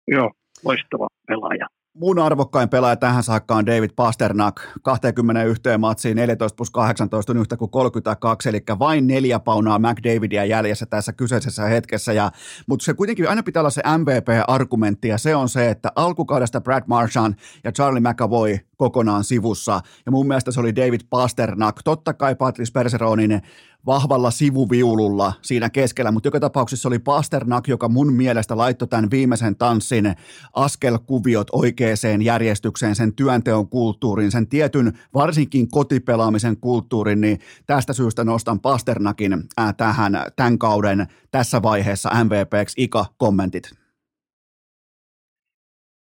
Joo, 0.07 0.31
loistava 0.63 1.07
pelaaja. 1.27 1.67
Mun 1.93 2.19
arvokkain 2.19 2.69
pelaaja 2.69 2.95
tähän 2.95 3.23
saakka 3.23 3.55
on 3.55 3.65
David 3.65 3.89
Pasternak, 3.95 4.61
21 4.81 5.61
matsiin 5.77 6.17
14 6.17 6.55
plus 6.55 6.69
18 6.69 7.31
on 7.31 7.37
yhtä 7.37 7.57
kuin 7.57 7.71
32, 7.71 8.49
eli 8.49 8.63
vain 8.79 9.07
neljä 9.07 9.39
paunaa 9.39 9.79
McDavidia 9.79 10.45
jäljessä 10.45 10.85
tässä 10.85 11.13
kyseisessä 11.13 11.65
hetkessä, 11.65 12.13
ja, 12.13 12.31
mutta 12.67 12.83
se 12.83 12.93
kuitenkin 12.93 13.29
aina 13.29 13.43
pitää 13.43 13.61
olla 13.61 13.69
se 13.69 13.81
MVP-argumentti, 13.97 15.07
ja 15.07 15.17
se 15.17 15.35
on 15.35 15.49
se, 15.49 15.69
että 15.69 15.91
alkukaudesta 15.95 16.61
Brad 16.61 16.83
Marchand 16.87 17.33
ja 17.63 17.71
Charlie 17.71 18.01
McAvoy 18.01 18.57
kokonaan 18.81 19.23
sivussa, 19.23 19.81
ja 20.05 20.11
mun 20.11 20.27
mielestä 20.27 20.51
se 20.51 20.59
oli 20.59 20.75
David 20.75 21.01
Pasternak, 21.09 21.83
totta 21.83 22.13
kai 22.13 22.35
Patrice 22.35 22.71
Perseronin 22.71 23.41
vahvalla 23.85 24.31
sivuviululla 24.31 25.33
siinä 25.41 25.69
keskellä, 25.69 26.11
mutta 26.11 26.27
joka 26.27 26.39
tapauksessa 26.39 26.89
oli 26.89 26.99
Pasternak, 26.99 27.67
joka 27.67 27.89
mun 27.89 28.13
mielestä 28.13 28.57
laittoi 28.57 28.87
tämän 28.87 29.11
viimeisen 29.11 29.55
tanssin 29.55 30.15
askelkuviot 30.53 31.47
oikeaan 31.51 32.21
järjestykseen, 32.23 32.95
sen 32.95 33.13
työnteon 33.13 33.67
kulttuurin, 33.67 34.31
sen 34.31 34.47
tietyn 34.47 34.99
varsinkin 35.13 35.71
kotipelaamisen 35.71 36.57
kulttuurin, 36.57 37.21
niin 37.21 37.39
tästä 37.65 37.93
syystä 37.93 38.23
nostan 38.23 38.59
Pasternakin 38.59 39.33
äh, 39.33 39.75
tähän 39.77 40.13
tämän 40.35 40.57
kauden 40.57 41.07
tässä 41.31 41.61
vaiheessa 41.61 42.09
MVPksi. 42.23 42.83
Ika, 42.83 43.05
kommentit. 43.17 43.80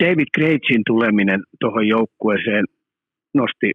David 0.05 0.31
Krejcin 0.35 0.83
tuleminen 0.87 1.41
tuohon 1.61 1.89
joukkueeseen 1.89 2.65
nosti 3.35 3.71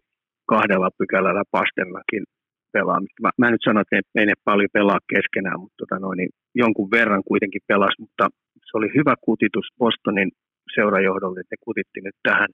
kahdella 0.52 0.90
pykälällä 0.98 1.42
Pasternakin 1.50 2.24
pelaamista. 2.72 3.22
Mä, 3.22 3.30
mä 3.38 3.50
nyt 3.50 3.64
sano, 3.64 3.80
että 3.80 4.20
ei 4.20 4.26
ne 4.26 4.36
paljon 4.44 4.76
pelaa 4.78 5.08
keskenään, 5.14 5.60
mutta 5.60 5.78
tota 5.80 5.96
noin, 5.98 6.16
niin 6.16 6.32
jonkun 6.54 6.90
verran 6.90 7.22
kuitenkin 7.30 7.64
pelasi, 7.70 8.00
mutta 8.04 8.24
se 8.66 8.72
oli 8.78 8.88
hyvä 8.98 9.14
kutitus 9.26 9.68
Bostonin 9.78 10.30
seurajohdolle, 10.74 11.40
että 11.40 11.54
ne 11.54 11.64
kutitti 11.66 12.00
nyt 12.00 12.18
tähän 12.28 12.50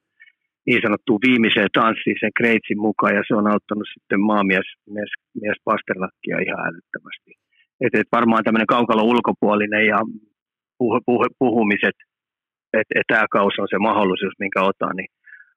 niin 0.67 0.83
sanottuun 0.83 1.25
viimeiseen 1.27 1.73
tanssiin 1.79 2.21
sen 2.21 2.37
Kreitsin 2.39 2.81
mukaan, 2.87 3.15
ja 3.19 3.23
se 3.29 3.35
on 3.41 3.47
auttanut 3.53 3.89
sitten 3.95 4.21
maamies 4.31 4.69
mies, 4.95 5.13
mies 5.41 5.59
Pasternakkia 5.65 6.45
ihan 6.47 6.67
älyttömästi. 6.69 7.31
Et, 7.85 7.95
et 8.01 8.09
varmaan 8.19 8.45
tämmöinen 8.45 8.75
kaukalo 8.75 9.03
ulkopuolinen 9.03 9.87
ja 9.93 9.99
puh, 10.79 10.95
puh, 11.07 11.27
puhumiset, 11.39 11.97
että 12.73 12.95
et 12.99 13.07
tämä 13.09 13.27
kausi 13.31 13.61
on 13.61 13.69
se 13.71 13.79
mahdollisuus, 13.79 14.35
minkä 14.39 14.63
otan, 14.63 14.97
niin 14.97 15.11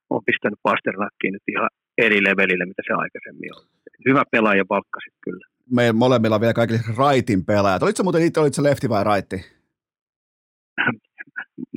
on 0.10 0.22
pistänyt 0.26 0.60
Pasternakkiin 0.64 1.34
nyt 1.34 1.44
ihan 1.54 1.70
eri 1.98 2.24
levelille, 2.24 2.66
mitä 2.66 2.82
se 2.88 2.94
aikaisemmin 2.94 3.56
on. 3.58 3.64
Hyvä 4.08 4.24
pelaaja 4.32 4.66
palkkasit 4.68 5.14
kyllä. 5.24 5.48
Me 5.72 5.92
molemmilla 5.92 6.42
vielä 6.42 6.54
kaikille 6.54 6.80
raitin 6.98 7.46
pelaajat. 7.46 7.84
Olitko 7.84 8.04
muuten 8.04 8.22
itse, 8.22 8.40
olitko 8.40 8.64
lefti 8.64 8.90
vai 8.90 9.04
raitti? 9.04 9.36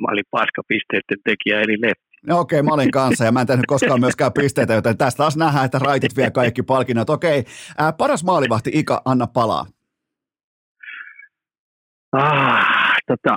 mä 0.02 0.08
olin 0.12 0.24
paskapisteiden 0.30 1.18
tekijä 1.24 1.60
eli 1.60 1.80
lefti. 1.80 2.06
No 2.26 2.40
okei, 2.40 2.60
okay, 2.60 2.68
mä 2.68 2.74
olin 2.74 2.90
kanssa 2.90 3.24
ja 3.24 3.32
mä 3.32 3.40
en 3.40 3.46
tehnyt 3.46 3.66
koskaan 3.66 4.00
myöskään 4.00 4.32
pisteitä, 4.32 4.74
joten 4.74 4.96
tästä 4.96 5.18
taas 5.18 5.36
nähdään, 5.36 5.64
että 5.64 5.78
raitit 5.78 6.16
vie 6.16 6.30
kaikki 6.30 6.62
palkinnot. 6.62 7.10
Okei, 7.10 7.38
okay. 7.38 7.92
paras 7.98 8.24
maalivahti 8.24 8.70
Ika, 8.74 9.02
anna 9.04 9.26
palaa. 9.26 9.66
Ah, 12.12 12.96
tota, 13.06 13.36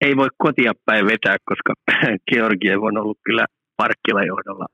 ei 0.00 0.16
voi 0.16 0.28
kotia 0.38 0.72
päin 0.84 1.06
vetää, 1.06 1.36
koska 1.44 1.72
Georgiev 2.30 2.82
on 2.82 2.98
ollut 2.98 3.18
kyllä 3.24 3.46
parkkilajohdolla 3.76 4.66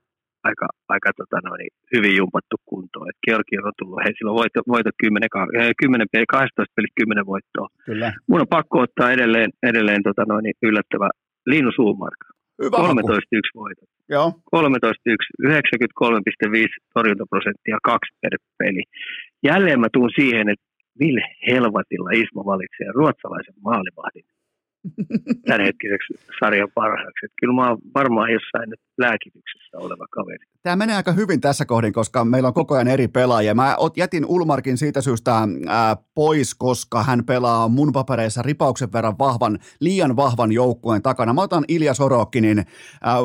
aika, 0.43 0.67
aika 0.93 1.09
tota 1.17 1.37
noin, 1.47 1.67
hyvin 1.93 2.17
jumpattu 2.17 2.55
kuntoon. 2.65 3.09
Et 3.09 3.19
Georgi 3.25 3.57
on 3.57 3.73
tullut, 3.77 4.03
hei 4.03 4.13
silloin 4.17 4.39
voitto, 4.41 4.59
voitto 4.67 4.91
10, 4.97 5.29
10 5.77 6.07
12 6.27 6.73
pelit 6.75 6.93
10 6.95 7.25
voittoa. 7.25 7.67
Kyllä. 7.85 8.13
Mun 8.27 8.41
on 8.41 8.53
pakko 8.57 8.79
ottaa 8.79 9.11
edelleen, 9.11 9.49
edelleen 9.63 10.03
tota 10.03 10.23
noin, 10.27 10.45
yllättävä 10.61 11.09
Linus 11.45 11.79
Ulmark. 11.79 12.21
13-1 12.61 12.65
voitot. 13.55 13.89
Joo. 14.09 14.27
13-1, 14.55 14.61
93,5 15.47 16.67
torjuntaprosenttia, 16.93 17.77
kaksi 17.83 18.11
per 18.21 18.33
peli. 18.57 18.83
Jälleen 19.43 19.79
mä 19.79 19.87
tuun 19.93 20.11
siihen, 20.15 20.49
että 20.49 20.65
millä 20.99 21.27
helvatilla 21.47 22.09
Ismo 22.11 22.41
valitsee 22.45 22.87
ruotsalaisen 22.95 23.55
maalivahdin 23.63 24.25
tämänhetkiseksi 25.45 26.13
sarjan 26.39 26.69
parhaaksi. 26.75 27.25
Että 27.25 27.35
kyllä 27.39 27.53
mä 27.53 27.69
oon 27.69 27.77
varmaan 27.95 28.31
jossain 28.31 28.69
nyt 28.69 28.79
lääkityksessä 28.97 29.77
oleva 29.77 30.05
kaveri. 30.11 30.45
Tämä 30.63 30.75
menee 30.75 30.95
aika 30.95 31.11
hyvin 31.11 31.41
tässä 31.41 31.65
kohdin, 31.65 31.93
koska 31.93 32.25
meillä 32.25 32.47
on 32.47 32.53
koko 32.53 32.75
ajan 32.75 32.87
eri 32.87 33.07
pelaajia. 33.07 33.55
Mä 33.55 33.75
jätin 33.97 34.25
Ulmarkin 34.25 34.77
siitä 34.77 35.01
syystä 35.01 35.47
ää, 35.67 35.95
pois, 36.15 36.55
koska 36.55 37.03
hän 37.03 37.25
pelaa 37.25 37.67
mun 37.67 37.91
papereissa 37.93 38.41
ripauksen 38.41 38.93
verran 38.93 39.19
vahvan, 39.19 39.59
liian 39.79 40.15
vahvan 40.15 40.51
joukkueen 40.51 41.01
takana. 41.01 41.33
Mä 41.33 41.41
otan 41.41 41.65
Ilja 41.67 41.93
Sorokinin. 41.93 42.65
Ää, 43.01 43.15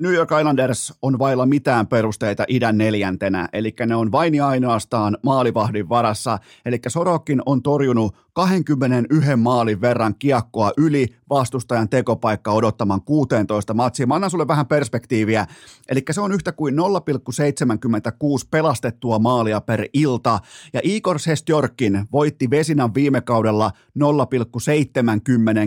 New 0.00 0.12
York 0.12 0.30
Islanders 0.40 0.94
on 1.02 1.18
vailla 1.18 1.46
mitään 1.46 1.86
perusteita 1.86 2.44
idän 2.48 2.78
neljäntenä, 2.78 3.48
eli 3.52 3.74
ne 3.86 3.96
on 3.96 4.12
vain 4.12 4.34
ja 4.34 4.48
ainoastaan 4.48 5.18
maalivahdin 5.22 5.88
varassa, 5.88 6.38
eli 6.66 6.78
Sorokin 6.88 7.42
on 7.46 7.62
torjunut 7.62 8.16
21 8.34 9.36
maalin 9.36 9.80
verran 9.80 10.14
kiekkoa 10.18 10.72
yli 10.76 11.06
vastustajan 11.30 11.88
tekopaikka 11.88 12.52
odottaman 12.52 13.02
16 13.02 13.74
matsiin. 13.74 14.08
Mä 14.08 14.14
annan 14.14 14.30
sulle 14.30 14.48
vähän 14.48 14.66
perspektiiviä, 14.66 15.46
eli 15.88 16.02
se 16.10 16.20
on 16.20 16.32
yhtä 16.32 16.52
kuin 16.52 16.74
0,76 16.74 18.48
pelastettua 18.50 19.18
maalia 19.18 19.60
per 19.60 19.88
ilta, 19.92 20.38
ja 20.72 20.80
Igor 20.82 21.18
Sestjorkin 21.18 22.06
voitti 22.12 22.50
Vesinan 22.50 22.94
viime 22.94 23.20
kaudella 23.20 23.70
0,70 23.98 24.04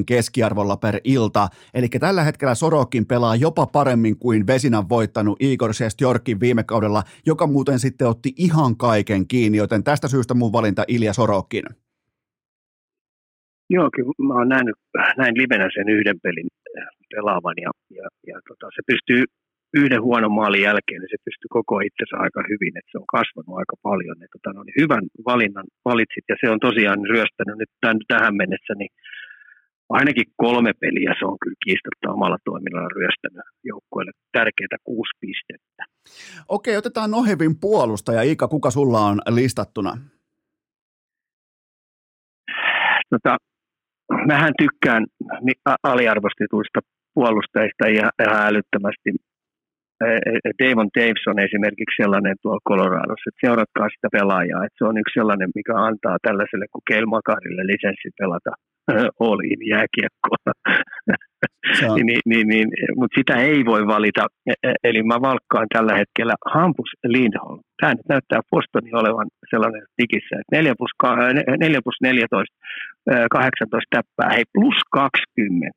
keskiarvolla 0.06 0.78
per 0.78 1.00
ilta, 1.04 1.50
eli 1.74 1.90
tällä 1.90 2.24
hetkellä 2.24 2.56
Sorokin 2.56 3.06
pelaa 3.06 3.36
jopa 3.36 3.66
paremmin 3.66 4.18
kuin 4.20 4.48
Vesinan 4.48 4.90
voittanut 4.90 5.38
Igor 5.40 5.74
Sestjorkin 5.74 6.40
viime 6.40 6.64
kaudella, 6.64 7.04
joka 7.26 7.48
muuten 7.48 7.80
sitten 7.80 8.08
otti 8.08 8.34
ihan 8.38 8.78
kaiken 8.78 9.28
kiinni, 9.28 9.58
joten 9.58 9.84
tästä 9.84 10.08
syystä 10.08 10.34
mun 10.34 10.52
valinta 10.52 10.84
Ilja 10.88 11.14
Sorokin. 11.14 11.64
Joo, 13.70 13.88
kyllä 13.96 14.28
mä 14.28 14.34
oon 14.34 14.50
nähnyt 14.50 14.78
näin 15.18 15.36
livenä 15.42 15.68
sen 15.76 15.90
yhden 15.90 16.20
pelin 16.24 16.50
äh, 16.80 16.88
pelaavan 17.16 17.58
ja, 17.66 17.72
ja, 18.00 18.08
ja 18.28 18.38
tota, 18.48 18.66
se 18.76 18.82
pystyy 18.92 19.24
yhden 19.82 20.02
huonon 20.08 20.36
maalin 20.40 20.68
jälkeen, 20.70 21.00
niin 21.02 21.14
se 21.14 21.26
pystyy 21.28 21.50
koko 21.58 21.76
itsensä 21.80 22.16
aika 22.26 22.42
hyvin, 22.52 22.74
että 22.78 22.92
se 22.92 22.98
on 23.04 23.14
kasvanut 23.18 23.60
aika 23.62 23.76
paljon. 23.90 24.18
Et, 24.24 24.32
tota, 24.36 24.50
no, 24.54 24.60
niin 24.64 24.82
hyvän 24.82 25.06
valinnan 25.30 25.68
valitsit 25.90 26.26
ja 26.32 26.36
se 26.42 26.48
on 26.54 26.60
tosiaan 26.68 27.02
ryöstänyt 27.14 27.58
nyt 27.60 27.72
tämän, 27.82 27.98
tähän 28.14 28.36
mennessä 28.42 28.74
niin 28.78 28.92
ainakin 29.90 30.28
kolme 30.44 30.72
peliä 30.82 31.12
se 31.20 31.26
on 31.26 31.38
kyllä 31.42 31.62
kiistatta 31.66 32.14
omalla 32.16 32.38
toiminnalla 32.50 32.90
ryöstänyt 33.00 33.46
joukkueelle 33.64 34.12
tärkeitä 34.32 34.78
kuusi 34.84 35.14
pistettä. 35.24 35.84
Okei, 36.48 36.78
otetaan 36.78 37.12
Nohevin 37.12 37.56
puolustaja. 37.60 38.22
Ika, 38.22 38.48
kuka 38.48 38.70
sulla 38.72 39.00
on 39.00 39.18
listattuna? 39.30 39.92
Tota, 43.10 43.38
mähän 44.28 44.54
tykkään 44.58 45.06
aliarvostetuista 45.84 46.80
puolustajista 47.14 47.88
ihan, 47.88 48.12
älyttömästi. 48.50 49.10
Davon 50.60 50.90
Davis 50.98 51.28
on 51.28 51.40
esimerkiksi 51.48 52.02
sellainen 52.02 52.36
tuolla 52.42 52.68
Coloradossa, 52.70 53.30
että 53.30 53.44
seuratkaa 53.46 53.88
sitä 53.90 54.08
pelaajaa, 54.18 54.66
että 54.66 54.78
se 54.78 54.86
on 54.90 54.98
yksi 54.98 55.18
sellainen, 55.20 55.50
mikä 55.56 55.74
antaa 55.90 56.18
tällaiselle 56.28 56.66
kuin 56.72 56.88
Keil 56.88 57.06
lisenssi 57.74 58.10
pelata 58.20 58.52
Olin 59.30 59.62
jääkiekkoa. 59.70 60.38
niin, 61.96 62.22
niin, 62.26 62.48
niin, 62.48 62.68
mutta 62.96 63.20
sitä 63.20 63.36
ei 63.42 63.66
voi 63.66 63.88
valita. 63.88 64.26
E, 64.48 64.54
e, 64.64 64.74
eli 64.84 65.04
mä 65.04 65.18
valkkaan 65.22 65.68
tällä 65.74 65.94
hetkellä 65.98 66.34
Hampus 66.46 66.92
Lindholm. 67.04 67.60
Tämä 67.82 67.94
nyt 67.94 68.10
näyttää 68.10 68.40
Bostonin 68.52 68.96
olevan 68.96 69.28
sellainen 69.50 69.84
digissä, 70.02 70.36
että 70.40 70.56
4 70.56 70.74
plus, 70.78 70.94
4 71.60 71.80
plus 71.84 71.98
14, 72.02 72.56
18 73.32 73.88
täppää, 73.96 74.36
hei 74.36 74.44
plus 74.54 74.80
20. 74.92 75.72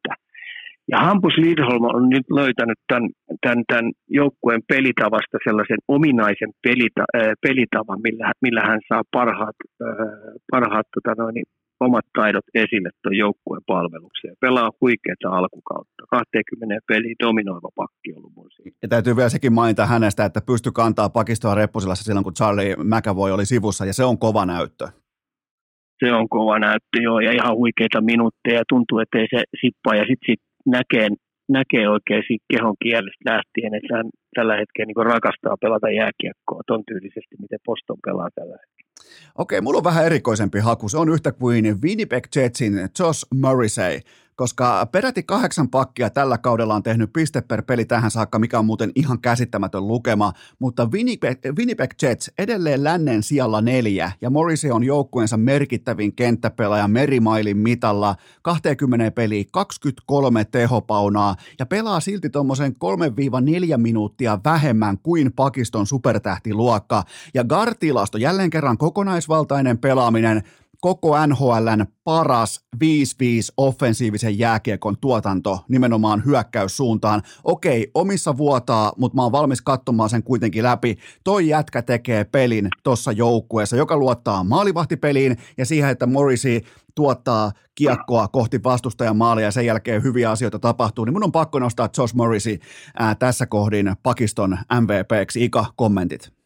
Ja 0.92 0.98
Hampus 0.98 1.36
Lindholm 1.36 1.84
on 1.84 2.08
nyt 2.08 2.26
löytänyt 2.30 2.78
tämän, 2.88 3.08
tämän, 3.40 3.64
tämän 3.66 3.92
joukkueen 4.08 4.62
pelitavasta 4.68 5.38
sellaisen 5.44 5.80
ominaisen 5.88 6.52
pelita, 6.62 7.04
pelitavan, 7.46 8.00
millä, 8.06 8.32
millä 8.42 8.60
hän 8.60 8.80
saa 8.88 9.02
parhaat, 9.10 9.56
parhaat 10.50 10.86
tota 10.94 11.22
noin, 11.22 11.42
omat 11.80 12.04
taidot 12.18 12.44
esille 12.54 12.90
tuon 13.02 13.16
joukkueen 13.16 13.62
palvelukseen. 13.66 14.34
Pelaa 14.40 14.70
huikeaa 14.80 15.38
alkukautta. 15.38 16.02
20 16.10 16.74
peli 16.88 17.14
dominoiva 17.24 17.68
pakki 17.76 18.14
ollut 18.16 18.32
mun 18.36 18.50
siinä. 18.50 18.76
Ja 18.82 18.88
täytyy 18.88 19.16
vielä 19.16 19.28
sekin 19.28 19.52
mainita 19.52 19.86
hänestä, 19.86 20.24
että 20.24 20.40
pystyi 20.46 20.72
kantaa 20.74 21.08
pakistoa 21.08 21.54
reppusilassa 21.54 22.04
silloin, 22.04 22.24
kun 22.24 22.34
Charlie 22.34 22.76
McAvoy 22.76 23.32
oli 23.32 23.46
sivussa, 23.46 23.84
ja 23.86 23.92
se 23.92 24.04
on 24.04 24.18
kova 24.18 24.46
näyttö. 24.46 24.88
Se 26.04 26.12
on 26.12 26.28
kova 26.28 26.58
näyttö, 26.58 26.96
joo, 27.02 27.20
ja 27.20 27.32
ihan 27.32 27.56
huikeita 27.56 28.00
minuutteja. 28.00 28.62
Tuntuu, 28.68 28.98
että 28.98 29.18
ei 29.18 29.26
se 29.34 29.42
sippaa, 29.60 29.94
ja 29.94 30.04
sitten 30.08 30.26
sit 30.30 30.40
näkee, 30.66 31.08
näkee 31.48 31.88
oikein 31.88 32.22
siitä 32.26 32.44
kehon 32.52 32.76
kielestä 32.82 33.30
lähtien, 33.32 33.74
että 33.74 33.96
hän 33.96 34.06
tällä 34.36 34.54
hetkellä 34.60 34.86
niin 34.86 35.12
rakastaa 35.14 35.62
pelata 35.64 35.90
jääkiekkoa 36.00 36.62
ton 36.66 36.82
tyylisesti, 36.88 37.34
miten 37.44 37.58
Poston 37.66 38.00
pelaa 38.06 38.30
tällä 38.34 38.56
hetkellä. 38.62 38.79
Okei, 39.38 39.60
mulla 39.60 39.78
on 39.78 39.84
vähän 39.84 40.06
erikoisempi 40.06 40.58
haku. 40.58 40.88
Se 40.88 40.98
on 40.98 41.08
yhtä 41.08 41.32
kuin 41.32 41.82
Winnipeg 41.82 42.24
Jetsin 42.36 42.88
Josh 42.98 43.26
Morrissey 43.34 44.00
koska 44.36 44.86
peräti 44.86 45.22
kahdeksan 45.22 45.68
pakkia 45.68 46.10
tällä 46.10 46.38
kaudella 46.38 46.74
on 46.74 46.82
tehnyt 46.82 47.12
piste 47.12 47.40
per 47.40 47.62
peli 47.62 47.84
tähän 47.84 48.10
saakka, 48.10 48.38
mikä 48.38 48.58
on 48.58 48.64
muuten 48.64 48.92
ihan 48.94 49.20
käsittämätön 49.20 49.88
lukema, 49.88 50.32
mutta 50.58 50.86
Winnipeg, 50.86 51.38
Winnipeg 51.56 51.90
Jets 52.02 52.30
edelleen 52.38 52.84
lännen 52.84 53.22
sijalla 53.22 53.60
neljä, 53.60 54.12
ja 54.20 54.30
Morrissey 54.30 54.70
on 54.70 54.84
joukkueensa 54.84 55.36
merkittävin 55.36 56.12
kenttäpelaaja 56.16 56.88
merimailin 56.88 57.56
mitalla, 57.56 58.16
20 58.42 59.10
peliä, 59.10 59.44
23 59.52 60.44
tehopaunaa, 60.44 61.36
ja 61.58 61.66
pelaa 61.66 62.00
silti 62.00 62.30
tuommoisen 62.30 62.76
3-4 63.74 63.76
minuuttia 63.76 64.38
vähemmän 64.44 64.98
kuin 64.98 65.32
pakiston 65.32 65.86
supertähtiluokka, 65.86 67.04
ja 67.34 67.44
Gartilasto 67.44 68.18
jälleen 68.18 68.50
kerran 68.50 68.78
kokonaisvaltainen 68.78 69.78
pelaaminen, 69.78 70.42
koko 70.80 71.26
NHLn 71.26 71.86
paras 72.04 72.64
5-5 72.76 72.78
offensiivisen 73.56 74.38
jääkiekon 74.38 74.96
tuotanto 75.00 75.64
nimenomaan 75.68 76.24
hyökkäyssuuntaan. 76.24 77.22
Okei, 77.44 77.90
omissa 77.94 78.36
vuotaa, 78.36 78.92
mutta 78.96 79.16
mä 79.16 79.22
oon 79.22 79.32
valmis 79.32 79.62
katsomaan 79.62 80.10
sen 80.10 80.22
kuitenkin 80.22 80.62
läpi. 80.62 80.98
Toi 81.24 81.48
jätkä 81.48 81.82
tekee 81.82 82.24
pelin 82.24 82.68
tuossa 82.82 83.12
joukkueessa, 83.12 83.76
joka 83.76 83.96
luottaa 83.96 84.44
maalivahtipeliin 84.44 85.36
ja 85.58 85.66
siihen, 85.66 85.90
että 85.90 86.06
Morrissey 86.06 86.60
tuottaa 86.94 87.52
kiekkoa 87.74 88.28
kohti 88.28 88.62
vastustajan 88.62 89.16
maalia 89.16 89.44
ja 89.44 89.50
sen 89.50 89.66
jälkeen 89.66 90.02
hyviä 90.02 90.30
asioita 90.30 90.58
tapahtuu, 90.58 91.04
niin 91.04 91.12
mun 91.12 91.24
on 91.24 91.32
pakko 91.32 91.58
nostaa 91.58 91.88
Josh 91.98 92.14
Morrissey 92.14 92.58
ää, 92.98 93.14
tässä 93.14 93.46
kohdin 93.46 93.92
Pakiston 94.02 94.58
MVPksi. 94.80 95.44
Ika, 95.44 95.66
kommentit. 95.76 96.39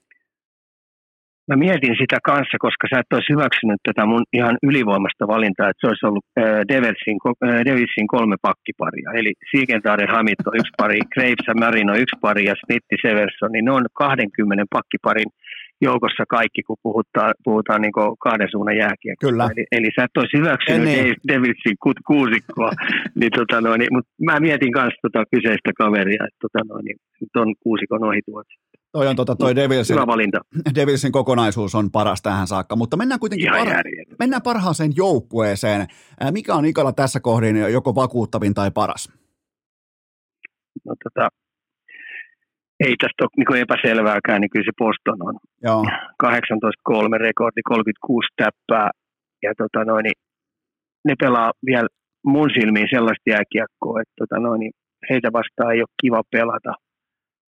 Mä 1.51 1.57
mietin 1.65 1.97
sitä 2.03 2.19
kanssa, 2.31 2.57
koska 2.67 2.85
sä 2.89 3.01
et 3.01 3.15
olisi 3.15 3.33
hyväksynyt 3.35 3.81
tätä 3.89 4.03
mun 4.07 4.25
ihan 4.39 4.57
ylivoimasta 4.69 5.25
valintaa, 5.35 5.69
että 5.69 5.81
se 5.83 5.91
olisi 5.91 6.07
ollut 6.09 6.27
äh, 6.41 6.45
Devilsin, 6.73 7.19
äh, 7.27 7.61
Devilsin 7.69 8.09
kolme 8.15 8.37
pakkiparia. 8.49 9.09
Eli 9.21 9.33
Siegenthaler 9.51 10.11
Hamit 10.17 10.47
on 10.47 10.57
yksi 10.61 10.75
pari, 10.81 10.99
Graves 11.15 11.47
ja 11.49 11.55
Marino 11.63 11.93
yksi 12.03 12.17
pari 12.25 12.45
ja 12.51 12.55
Smith 12.63 12.87
Severson, 13.03 13.53
niin 13.53 13.65
ne 13.65 13.73
on 13.73 13.87
20 13.93 14.65
pakkiparin 14.77 15.31
joukossa 15.81 16.25
kaikki, 16.29 16.63
kun 16.63 16.77
puhutaan, 16.83 17.33
puhutaan 17.45 17.81
niin 17.83 17.93
kahden 18.27 18.49
suunnan 18.51 18.77
jääkiekkoa. 18.77 19.31
Kyllä. 19.31 19.45
Eli, 19.53 19.65
eli 19.77 19.89
sä 19.97 20.05
et 20.05 20.17
olisi 20.17 20.39
hyväksynyt 20.39 20.85
niin. 20.85 21.15
Devilsin 21.29 21.77
ku, 21.83 21.93
kuusikkoa, 22.07 22.71
niin, 23.21 23.33
tota 23.39 23.61
noin, 23.61 23.79
niin, 23.79 23.93
mutta 23.97 24.11
mä 24.29 24.41
mietin 24.41 24.73
kanssa 24.73 25.03
tota 25.03 25.23
kyseistä 25.33 25.71
kaveria, 25.83 26.27
että 26.27 26.41
tota 26.45 26.61
noin, 26.69 26.85
niin, 26.85 26.99
ton 27.33 27.55
kuusikon 27.63 28.05
ohi 28.09 28.21
tuot. 28.27 28.47
Toi 28.95 29.07
on 29.07 29.17
tota, 29.17 29.37
toi 29.37 29.57
Devilsin, 29.57 29.97
Hyvä 29.97 30.07
valinta. 30.07 30.39
Devilsin 30.79 31.13
kokonaisuus 31.13 31.75
on 31.75 31.91
paras 31.91 32.23
tähän 32.23 32.47
saakka, 32.47 32.77
mutta 32.77 32.97
mennään 32.97 33.21
kuitenkin 33.21 33.53
parha- 33.53 34.17
mennään 34.19 34.43
parhaaseen 34.43 34.93
joukkueeseen. 34.97 35.87
Mikä 36.31 36.55
on 36.55 36.65
Ikalla 36.65 36.93
tässä 36.93 37.21
kohdin 37.21 37.57
joko 37.57 37.95
vakuuttavin 37.95 38.55
tai 38.55 38.71
paras? 38.71 39.09
No 40.87 40.95
tota, 41.05 41.29
ei 42.81 42.95
tästä 43.01 43.25
ole 43.25 43.31
niin 43.37 43.63
epäselvääkään, 43.63 44.41
niin 44.41 44.51
kyllä 44.51 44.65
se 44.65 44.73
Boston 44.79 45.29
on. 45.29 45.35
Joo. 45.63 45.83
18-3 46.25 47.19
rekordi, 47.19 47.63
36 47.63 48.29
täppää. 48.37 48.91
Ja 49.43 49.53
tota 49.59 49.85
noin, 49.85 50.05
ne 51.05 51.15
pelaa 51.21 51.53
vielä 51.67 51.89
mun 52.25 52.51
silmiin 52.55 52.89
sellaista 52.91 53.31
jääkiekkoa, 53.31 54.01
että 54.01 54.15
tota 54.19 54.41
noin, 54.41 54.71
heitä 55.11 55.29
vastaan 55.33 55.73
ei 55.75 55.81
ole 55.81 56.01
kiva 56.03 56.23
pelata. 56.31 56.73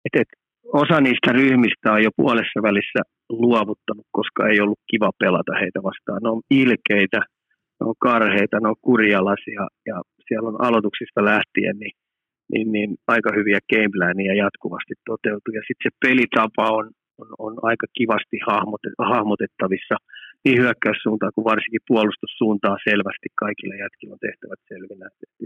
Et, 0.05 0.21
et, 0.21 0.44
osa 0.73 1.01
niistä 1.01 1.31
ryhmistä 1.31 1.91
on 1.91 2.03
jo 2.03 2.09
puolessa 2.17 2.59
välissä 2.61 3.01
luovuttanut, 3.29 4.07
koska 4.11 4.47
ei 4.47 4.59
ollut 4.61 4.79
kiva 4.91 5.09
pelata 5.19 5.53
heitä 5.61 5.79
vastaan. 5.83 6.19
Ne 6.23 6.29
on 6.29 6.41
ilkeitä, 6.51 7.19
ne 7.79 7.83
on 7.89 7.95
karheita, 7.99 8.59
ne 8.59 8.67
on 8.69 8.81
kurjalaisia 8.81 9.67
ja 9.85 10.01
siellä 10.27 10.49
on 10.49 10.61
aloituksista 10.67 11.25
lähtien 11.25 11.75
niin, 11.79 11.95
niin, 12.53 12.71
niin 12.71 12.89
aika 13.07 13.29
hyviä 13.37 13.59
gameplaneja 13.71 14.35
jatkuvasti 14.43 14.93
toteutuu. 15.05 15.53
Ja 15.57 15.63
sitten 15.67 15.85
se 15.85 15.97
pelitapa 16.05 16.65
on, 16.77 16.85
on, 17.21 17.27
on 17.45 17.53
aika 17.69 17.87
kivasti 17.97 18.37
hahmotet, 18.47 18.93
hahmotettavissa. 19.11 19.95
niin 20.45 20.57
hyökkäyssuuntaan 20.61 21.31
kuin 21.35 21.49
varsinkin 21.51 21.87
puolustussuuntaan 21.87 22.79
selvästi 22.89 23.27
kaikille 23.43 23.75
jätkillä 23.83 24.13
on 24.13 24.25
tehtävät 24.27 24.61
selvinä. 24.71 25.05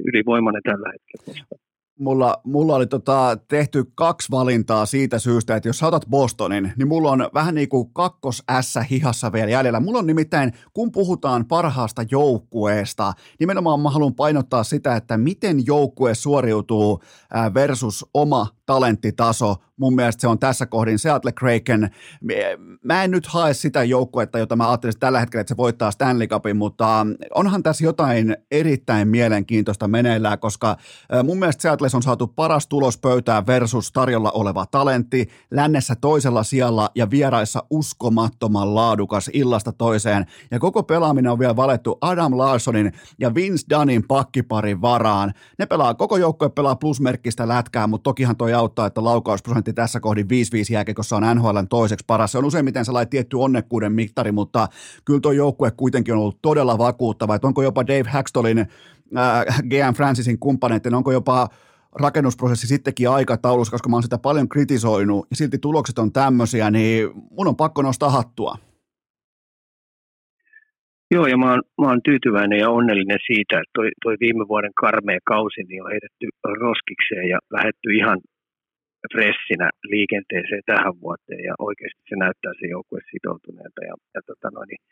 Ylivoimainen 0.10 0.66
tällä 0.70 0.90
hetkellä. 0.94 1.60
Mulla, 2.00 2.42
mulla 2.44 2.76
oli 2.76 2.88
tota, 2.88 3.38
tehty 3.48 3.92
kaksi 3.96 4.32
valintaa 4.32 4.86
siitä 4.86 5.20
syystä, 5.20 5.56
että 5.56 5.70
jos 5.70 5.78
sä 5.78 5.88
otat 5.88 6.06
Bostonin, 6.10 6.74
niin 6.78 6.88
mulla 6.88 7.12
on 7.12 7.30
vähän 7.34 7.56
niin 7.56 7.70
kuin 7.70 7.90
kakkos 7.94 8.44
S 8.62 8.80
hihassa 8.90 9.32
vielä 9.32 9.52
jäljellä. 9.52 9.80
Mulla 9.80 10.00
on 10.00 10.08
nimittäin, 10.08 10.54
kun 10.74 10.92
puhutaan 10.92 11.46
parhaasta 11.46 12.06
joukkueesta, 12.12 13.14
nimenomaan 13.40 13.80
mä 13.80 13.90
haluan 13.90 14.16
painottaa 14.16 14.64
sitä, 14.64 14.96
että 14.96 15.18
miten 15.18 15.66
joukkue 15.66 16.16
suoriutuu 16.16 17.00
versus 17.54 18.06
oma 18.14 18.48
talenttitaso. 18.70 19.56
Mun 19.78 19.96
mielestä 19.96 20.22
se 20.22 20.28
on 20.28 20.40
tässä 20.40 20.66
kohdin 20.66 21.00
Seattle 21.00 21.32
Kraken. 21.32 21.90
Mä 22.84 23.04
en 23.04 23.12
nyt 23.12 23.28
hae 23.28 23.54
sitä 23.54 23.84
joukkuetta, 23.84 24.40
jota 24.40 24.56
mä 24.56 24.70
ajattelin 24.70 25.00
tällä 25.00 25.20
hetkellä, 25.20 25.42
että 25.42 25.52
se 25.52 25.58
voittaa 25.58 25.92
Stanley 25.92 26.28
Cupin, 26.28 26.58
mutta 26.58 27.06
onhan 27.36 27.64
tässä 27.64 27.84
jotain 27.84 28.38
erittäin 28.52 29.08
mielenkiintoista 29.08 29.88
meneillään, 29.88 30.40
koska 30.40 30.78
mun 31.24 31.40
mielestä 31.40 31.62
Seattle 31.62 31.88
on 31.94 32.04
saatu 32.04 32.28
paras 32.28 32.68
tulos 32.68 32.98
pöytään 32.98 33.48
versus 33.48 33.92
tarjolla 33.92 34.32
oleva 34.32 34.66
talentti, 34.66 35.30
lännessä 35.52 35.96
toisella 35.96 36.44
sijalla 36.44 36.90
ja 36.96 37.10
vieraissa 37.10 37.64
uskomattoman 37.70 38.76
laadukas 38.76 39.30
illasta 39.34 39.72
toiseen. 39.72 40.26
Ja 40.52 40.60
koko 40.60 40.84
pelaaminen 40.84 41.32
on 41.32 41.40
vielä 41.40 41.56
valettu 41.56 41.98
Adam 42.02 42.38
Larssonin 42.38 42.92
ja 43.20 43.36
Vince 43.36 43.66
Dunnin 43.70 44.08
pakkiparin 44.08 44.82
varaan. 44.82 45.34
Ne 45.60 45.66
pelaa, 45.66 45.94
koko 45.94 46.18
joukkue 46.18 46.50
pelaa 46.50 46.76
plusmerkkistä 46.76 47.48
lätkää, 47.48 47.88
mutta 47.88 48.04
tokihan 48.04 48.36
toi 48.36 48.54
auttaa, 48.60 48.86
että 48.86 49.04
laukausprosentti 49.04 49.74
tässä 49.74 50.00
kohdin 50.00 50.26
5-5 50.26 50.28
jääkekossa 50.72 51.16
on 51.16 51.24
NHLn 51.36 51.68
toiseksi 51.70 52.06
paras. 52.08 52.32
Se 52.32 52.38
on 52.38 52.46
useimmiten 52.46 52.86
sellainen 52.86 53.10
tietty 53.10 53.38
onnekkuuden 53.38 53.92
mittari, 53.92 54.32
mutta 54.32 54.68
kyllä 55.06 55.20
tuo 55.20 55.32
joukkue 55.32 55.72
kuitenkin 55.72 56.14
on 56.14 56.20
ollut 56.20 56.42
todella 56.42 56.78
vakuuttava. 56.78 57.36
Että 57.36 57.48
onko 57.48 57.64
jopa 57.64 57.88
Dave 57.88 58.10
Hackstolin, 58.10 58.60
äh, 58.60 59.46
GM 59.70 59.94
Francisin 59.96 60.40
kumppaneiden, 60.40 60.96
onko 60.96 61.12
jopa 61.12 61.48
rakennusprosessi 61.92 62.68
sittenkin 62.68 63.10
aikataulussa, 63.10 63.72
koska 63.72 63.90
mä 63.90 63.96
oon 63.96 64.04
sitä 64.04 64.18
paljon 64.18 64.50
kritisoinut 64.50 65.28
ja 65.30 65.36
silti 65.36 65.58
tulokset 65.58 66.00
on 66.00 66.12
tämmöisiä, 66.12 66.72
niin 66.72 67.10
mun 67.32 67.48
on 67.48 67.56
pakko 67.56 67.82
nostaa 67.82 68.10
hattua. 68.10 68.56
Joo, 71.12 71.28
ja 71.28 71.38
mä 71.38 71.52
oon, 71.52 71.62
mä 71.82 71.88
oon 71.88 72.02
tyytyväinen 72.04 72.60
ja 72.60 72.70
onnellinen 72.70 73.18
siitä, 73.28 73.56
että 73.56 73.72
toi, 73.74 73.90
toi 74.04 74.16
viime 74.20 74.48
vuoden 74.48 74.72
karmea 74.76 75.20
kausi 75.26 75.64
niin 75.64 75.84
on 75.84 75.92
heitetty 75.92 76.26
roskikseen 76.44 77.30
ja 77.30 77.40
lähetty 77.52 77.88
ihan 77.96 78.20
fressinä 79.14 79.68
liikenteeseen 79.94 80.64
tähän 80.66 80.96
vuoteen 81.02 81.44
ja 81.50 81.54
oikeasti 81.68 82.02
se 82.10 82.16
näyttää 82.16 82.54
se 82.60 82.66
joukkue 82.76 83.00
sitoutuneelta. 83.12 83.82
Ja, 83.90 83.96
ja 84.16 84.22
tota 84.30 84.48
noin, 84.52 84.68
niin, 84.72 84.84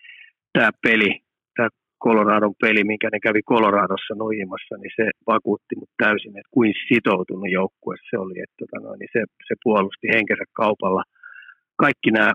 tämä 0.55 0.69
peli, 0.85 1.11
tämä 1.55 1.69
Coloradon 2.03 2.55
peli, 2.61 2.83
minkä 2.83 3.07
ne 3.11 3.19
kävi 3.19 3.41
Coloradossa 3.51 4.13
nojimassa, 4.15 4.75
niin 4.77 4.93
se 4.99 5.05
vakuutti 5.27 5.73
mut 5.79 5.93
täysin, 6.03 6.37
että 6.37 6.55
kuin 6.55 6.73
sitoutunut 6.87 7.51
joukkue 7.59 7.95
se 8.09 8.15
oli. 8.23 8.35
Että 8.43 8.55
tota 8.61 8.77
noin, 8.85 8.99
niin 8.99 9.13
se, 9.15 9.21
se 9.47 9.53
puolusti 9.63 10.07
henkensä 10.15 10.45
kaupalla– 10.61 11.03
kaikki 11.83 12.09
nämä 12.11 12.31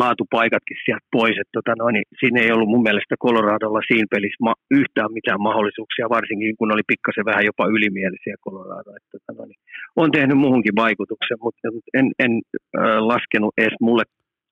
laatupaikatkin 0.00 0.78
sieltä 0.84 1.06
pois. 1.16 1.36
Että 1.40 1.56
tota 1.58 1.72
noin, 1.78 1.92
niin 1.96 2.06
siinä 2.20 2.38
ei 2.40 2.52
ollut 2.54 2.72
mun 2.72 2.86
mielestä 2.88 3.22
Coloradolla 3.24 3.82
siinä 3.88 4.12
pelissä 4.14 4.44
ma- 4.46 4.64
yhtään 4.80 5.12
mitään 5.18 5.40
mahdollisuuksia, 5.48 6.14
varsinkin 6.16 6.56
kun 6.58 6.74
oli 6.74 6.84
pikkasen 6.92 7.28
vähän 7.30 7.48
jopa 7.50 7.64
ylimielisiä 7.76 8.36
Colorado. 8.44 8.90
Että 8.96 9.10
tota 9.14 9.32
noin, 9.38 9.48
niin 9.50 9.60
on 10.02 10.10
tehnyt 10.16 10.38
muuhunkin 10.44 10.76
vaikutuksen, 10.84 11.38
mutta 11.44 11.60
en, 11.98 12.06
en 12.24 12.32
äh, 12.78 12.98
laskenut 13.12 13.54
edes 13.58 13.76
mulle 13.80 14.04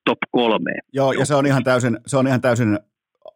top 0.05 0.21
kolmeen. 0.31 0.83
Joo, 0.93 1.13
ja 1.13 1.25
se 1.27 1.35
on 1.35 1.47
ihan 1.47 1.65
täysin, 1.65 1.95
se 2.07 2.17
on 2.17 2.27
ihan 2.27 2.41
täysin 2.41 2.79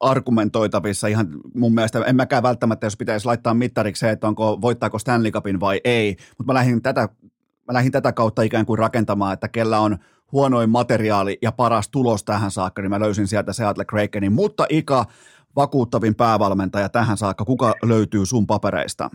argumentoitavissa 0.00 1.07
ihan 1.07 1.26
mun 1.55 1.74
mielestä, 1.74 2.05
en 2.07 2.16
mäkään 2.16 2.42
välttämättä, 2.42 2.86
jos 2.86 2.96
pitäisi 2.96 3.26
laittaa 3.26 3.55
mittariksi 3.55 4.00
se, 4.00 4.11
että 4.11 4.28
onko, 4.28 4.59
voittaako 4.61 4.98
Stanley 4.98 5.30
Cupin 5.30 5.61
vai 5.61 5.80
ei, 5.84 6.16
mutta 6.38 6.52
mä 6.52 6.55
lähdin 6.55 6.82
tätä, 6.82 7.09
mä 7.68 7.74
lähdin 7.74 7.92
tätä 7.92 8.12
kautta 8.12 8.42
ikään 8.42 8.66
kuin 8.66 8.78
rakentamaan, 8.78 9.32
että 9.34 9.48
kellä 9.48 9.78
on 9.78 9.96
huonoin 10.32 10.70
materiaali 10.70 11.38
ja 11.42 11.52
paras 11.52 11.90
tulos 11.90 12.24
tähän 12.24 12.50
saakka, 12.50 12.82
niin 12.82 12.90
mä 12.90 13.00
löysin 13.00 13.26
sieltä 13.26 13.52
Seattle 13.52 13.84
Krakenin. 13.84 14.32
Mutta 14.32 14.66
Ika, 14.68 15.04
vakuuttavin 15.56 16.14
päävalmentaja 16.14 16.88
tähän 16.88 17.16
saakka, 17.16 17.44
kuka 17.44 17.74
löytyy 17.82 18.26
sun 18.26 18.46
papereista? 18.46 19.10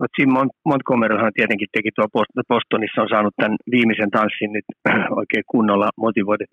No 0.00 0.06
Jim 0.18 0.30
Montgomeryhan 0.64 1.32
tietenkin 1.34 1.68
teki 1.72 1.90
tuo 1.94 2.06
Bostonissa, 2.48 3.02
on 3.02 3.08
saanut 3.08 3.34
tämän 3.36 3.56
viimeisen 3.70 4.10
tanssin 4.10 4.52
nyt 4.52 4.64
oikein 5.20 5.44
kunnolla 5.50 5.90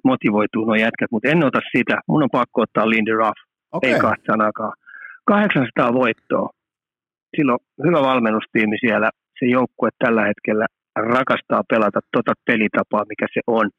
motivoituu 0.04 0.66
nuo 0.66 0.76
jätkät, 0.76 1.12
mutta 1.12 1.30
en 1.30 1.46
ota 1.46 1.60
sitä. 1.78 1.96
Mun 2.08 2.24
on 2.24 2.30
pakko 2.32 2.62
ottaa 2.62 2.90
Lindy 2.90 3.14
Ruff, 3.16 3.40
okay. 3.72 3.90
ei 3.90 4.00
kahta 4.00 4.32
sanakaan. 4.32 4.74
800 5.26 5.94
voittoa. 5.94 6.50
Silloin 7.36 7.60
hyvä 7.86 8.02
valmennustiimi 8.02 8.78
siellä. 8.80 9.10
Se 9.40 9.46
joukkue 9.46 9.90
tällä 10.04 10.24
hetkellä 10.26 10.66
rakastaa 11.02 11.64
pelata 11.70 12.00
tota 12.16 12.34
pelitapaa, 12.48 13.10
mikä 13.12 13.28
se 13.34 13.42
on. 13.48 13.70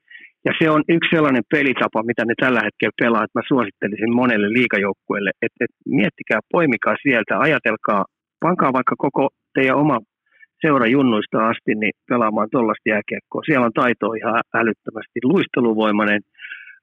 Ja 0.45 0.53
se 0.59 0.71
on 0.71 0.83
yksi 0.89 1.11
sellainen 1.15 1.43
pelitapa, 1.51 2.03
mitä 2.03 2.25
ne 2.25 2.35
tällä 2.41 2.61
hetkellä 2.65 3.01
pelaa, 3.03 3.25
että 3.25 3.39
mä 3.39 3.49
suosittelisin 3.49 4.15
monelle 4.21 4.49
liikajoukkueelle, 4.59 5.31
että, 5.43 5.65
että 5.65 5.77
miettikää, 5.87 6.41
poimikaa 6.53 6.97
sieltä, 7.03 7.39
ajatelkaa, 7.39 8.05
pankaa 8.41 8.73
vaikka 8.73 8.95
koko 8.99 9.29
teidän 9.55 9.77
oma 9.77 9.99
seura 10.65 10.87
junnuista 10.87 11.49
asti 11.49 11.73
niin 11.75 11.93
pelaamaan 12.09 12.49
tuollaista 12.51 12.89
jääkiekkoa. 12.89 13.43
Siellä 13.47 13.67
on 13.67 13.79
taito 13.81 14.07
ihan 14.13 14.41
älyttömästi, 14.61 15.19
luisteluvoimainen, 15.25 16.21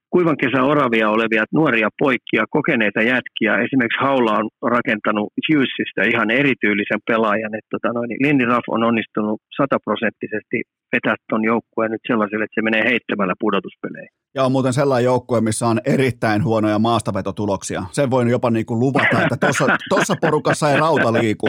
kuivan 0.10 0.38
kesän 0.44 0.70
oravia 0.74 1.10
olevia 1.10 1.44
nuoria 1.54 1.90
poikia, 2.04 2.44
kokeneita 2.50 3.02
jätkiä. 3.02 3.52
Esimerkiksi 3.66 4.04
Haula 4.06 4.34
on 4.40 4.48
rakentanut 4.78 5.28
Hughesista 5.48 6.02
ihan 6.12 6.30
erityylisen 6.32 7.02
pelaajan. 7.08 7.56
Että 7.56 7.72
tota 7.76 7.94
noin, 7.94 8.10
Lindy 8.26 8.46
Ruff 8.46 8.68
on 8.76 8.84
onnistunut 8.84 9.42
sataprosenttisesti 9.58 10.58
vetää 10.94 11.16
tuon 11.30 11.44
joukkueen 11.44 11.92
nyt 11.92 12.02
sellaiselle, 12.08 12.44
että 12.46 12.58
se 12.60 12.62
menee 12.62 12.84
heittämällä 12.92 13.34
pudotuspeleihin. 13.40 14.14
Ja 14.36 14.44
on 14.44 14.52
muuten 14.52 14.74
sellainen 14.74 15.06
joukkue, 15.06 15.42
missä 15.42 15.68
on 15.68 15.80
erittäin 15.86 16.44
huonoja 16.44 16.80
maastavetotuloksia. 16.80 17.84
Sen 17.92 18.12
voin 18.12 18.28
jopa 18.28 18.50
niin 18.50 18.66
kuin 18.66 18.80
luvata, 18.80 19.22
että 19.24 19.38
tuossa 19.90 20.16
porukassa 20.22 20.72
ei 20.72 20.80
rauta 20.80 21.14
liiku. 21.14 21.48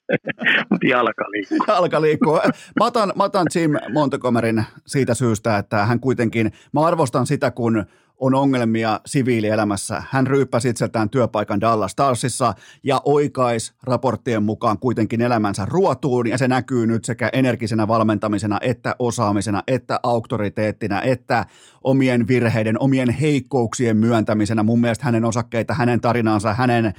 Mutta 0.70 0.86
jalka 0.86 1.24
liikkuu. 1.32 1.58
Jalka 1.68 2.00
liikkuu. 2.00 2.40
Mä 2.80 2.86
otan, 2.86 3.12
mä 3.16 3.24
otan 3.24 3.46
Jim 3.54 3.70
Montgomeryn 3.92 4.64
siitä 4.86 5.14
syystä, 5.14 5.58
että 5.58 5.86
hän 5.86 6.00
kuitenkin, 6.00 6.52
mä 6.72 6.80
arvostan 6.80 7.26
sitä, 7.26 7.50
kun 7.50 7.86
on 8.22 8.34
ongelmia 8.34 9.00
siviilielämässä. 9.06 10.02
Hän 10.10 10.26
ryyppäsi 10.26 10.68
itseltään 10.68 11.10
työpaikan 11.10 11.60
Dallas 11.60 11.92
Starsissa 11.92 12.54
ja 12.82 13.00
oikais 13.04 13.74
raporttien 13.82 14.42
mukaan 14.42 14.78
kuitenkin 14.78 15.20
elämänsä 15.20 15.66
ruotuun 15.68 16.26
ja 16.26 16.38
se 16.38 16.48
näkyy 16.48 16.86
nyt 16.86 17.04
sekä 17.04 17.30
energisenä 17.32 17.88
valmentamisena 17.88 18.58
että 18.60 18.96
osaamisena 18.98 19.62
että 19.66 20.00
auktoriteettina 20.02 21.02
että 21.02 21.46
omien 21.84 22.28
virheiden, 22.28 22.78
omien 22.78 23.10
heikkouksien 23.10 23.96
myöntämisenä. 23.96 24.62
Mun 24.62 24.80
mielestä 24.80 25.04
hänen 25.04 25.24
osakkeita, 25.24 25.74
hänen 25.74 26.00
tarinansa, 26.00 26.54
hänen 26.54 26.92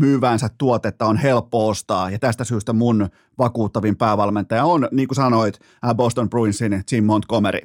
myyvänsä 0.00 0.48
tuotetta 0.58 1.04
on 1.06 1.16
helppo 1.16 1.68
ostaa, 1.68 2.10
ja 2.10 2.18
tästä 2.18 2.44
syystä 2.44 2.72
mun 2.72 3.08
vakuuttavin 3.38 3.96
päävalmentaja 3.96 4.64
on, 4.64 4.88
niin 4.92 5.08
kuin 5.08 5.16
sanoit, 5.16 5.54
äh, 5.84 5.94
Boston 5.94 6.30
Bruinsin 6.30 6.82
Jim 6.92 7.04
Montgomery. 7.04 7.60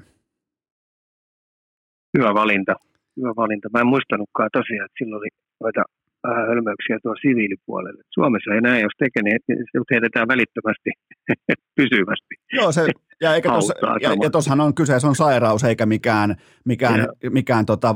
Hyvä 2.18 2.34
valinta. 2.34 2.76
Hyvä 3.18 3.34
valinta. 3.36 3.70
Mä 3.74 3.80
en 3.80 3.88
muistanutkaan 3.88 4.50
tosiaan, 4.54 4.86
että 4.86 4.96
silloin 4.98 5.20
oli 5.20 5.28
noita 5.60 5.84
vähän 6.24 6.48
hölmöyksiä 6.48 6.98
tuon 7.04 7.16
siviilipuolelle. 7.22 8.04
Suomessa 8.10 8.54
ei 8.54 8.62
näin, 8.62 8.82
jos 8.82 8.94
tekee, 9.00 9.24
niin 9.24 9.40
se 9.72 9.80
heitetään 9.92 10.28
välittömästi 10.28 10.90
pysyvästi. 11.80 12.34
Joo, 12.54 12.72
se, 12.72 12.86
ja, 13.22 13.36
eikä 13.36 13.50
tos, 13.50 13.72
ja, 14.02 14.10
ja 14.24 14.30
tossahan 14.30 14.62
on 14.62 14.76
kyseessä 14.76 15.08
on 15.08 15.16
sairaus, 15.16 15.64
eikä 15.64 15.86
mikään, 15.86 16.36
mikään, 16.66 17.08
mikään 17.30 17.66
tota, 17.66 17.96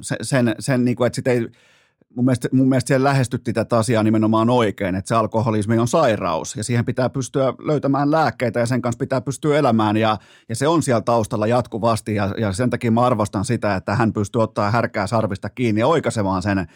sen, 0.00 0.18
sen, 0.22 0.54
sen 0.58 0.84
niin 0.84 0.96
kuin, 0.96 1.06
että 1.06 1.16
sit 1.16 1.26
ei, 1.26 1.48
mun 2.16 2.24
mielestä, 2.24 2.48
mun 2.52 2.68
mielestä 2.68 2.88
siellä 2.88 3.08
lähestytti 3.08 3.52
tätä 3.52 3.78
asiaa 3.78 4.02
nimenomaan 4.02 4.50
oikein, 4.50 4.94
että 4.94 5.08
se 5.08 5.14
alkoholismi 5.14 5.78
on 5.78 5.88
sairaus 5.88 6.56
ja 6.56 6.64
siihen 6.64 6.84
pitää 6.84 7.10
pystyä 7.10 7.54
löytämään 7.58 8.10
lääkkeitä 8.10 8.60
ja 8.60 8.66
sen 8.66 8.82
kanssa 8.82 8.98
pitää 8.98 9.20
pystyä 9.20 9.58
elämään 9.58 9.96
ja, 9.96 10.18
ja 10.48 10.56
se 10.56 10.68
on 10.68 10.82
siellä 10.82 11.00
taustalla 11.00 11.46
jatkuvasti 11.46 12.14
ja, 12.14 12.34
ja 12.38 12.52
sen 12.52 12.70
takia 12.70 12.90
mä 12.90 13.00
arvostan 13.00 13.44
sitä, 13.44 13.74
että 13.74 13.94
hän 13.94 14.12
pystyy 14.12 14.42
ottaa 14.42 14.70
härkää 14.70 15.06
sarvista 15.06 15.48
kiinni 15.50 15.80
ja 15.80 15.86
oikaisemaan 15.86 16.42
sen 16.42 16.58
eh, 16.58 16.66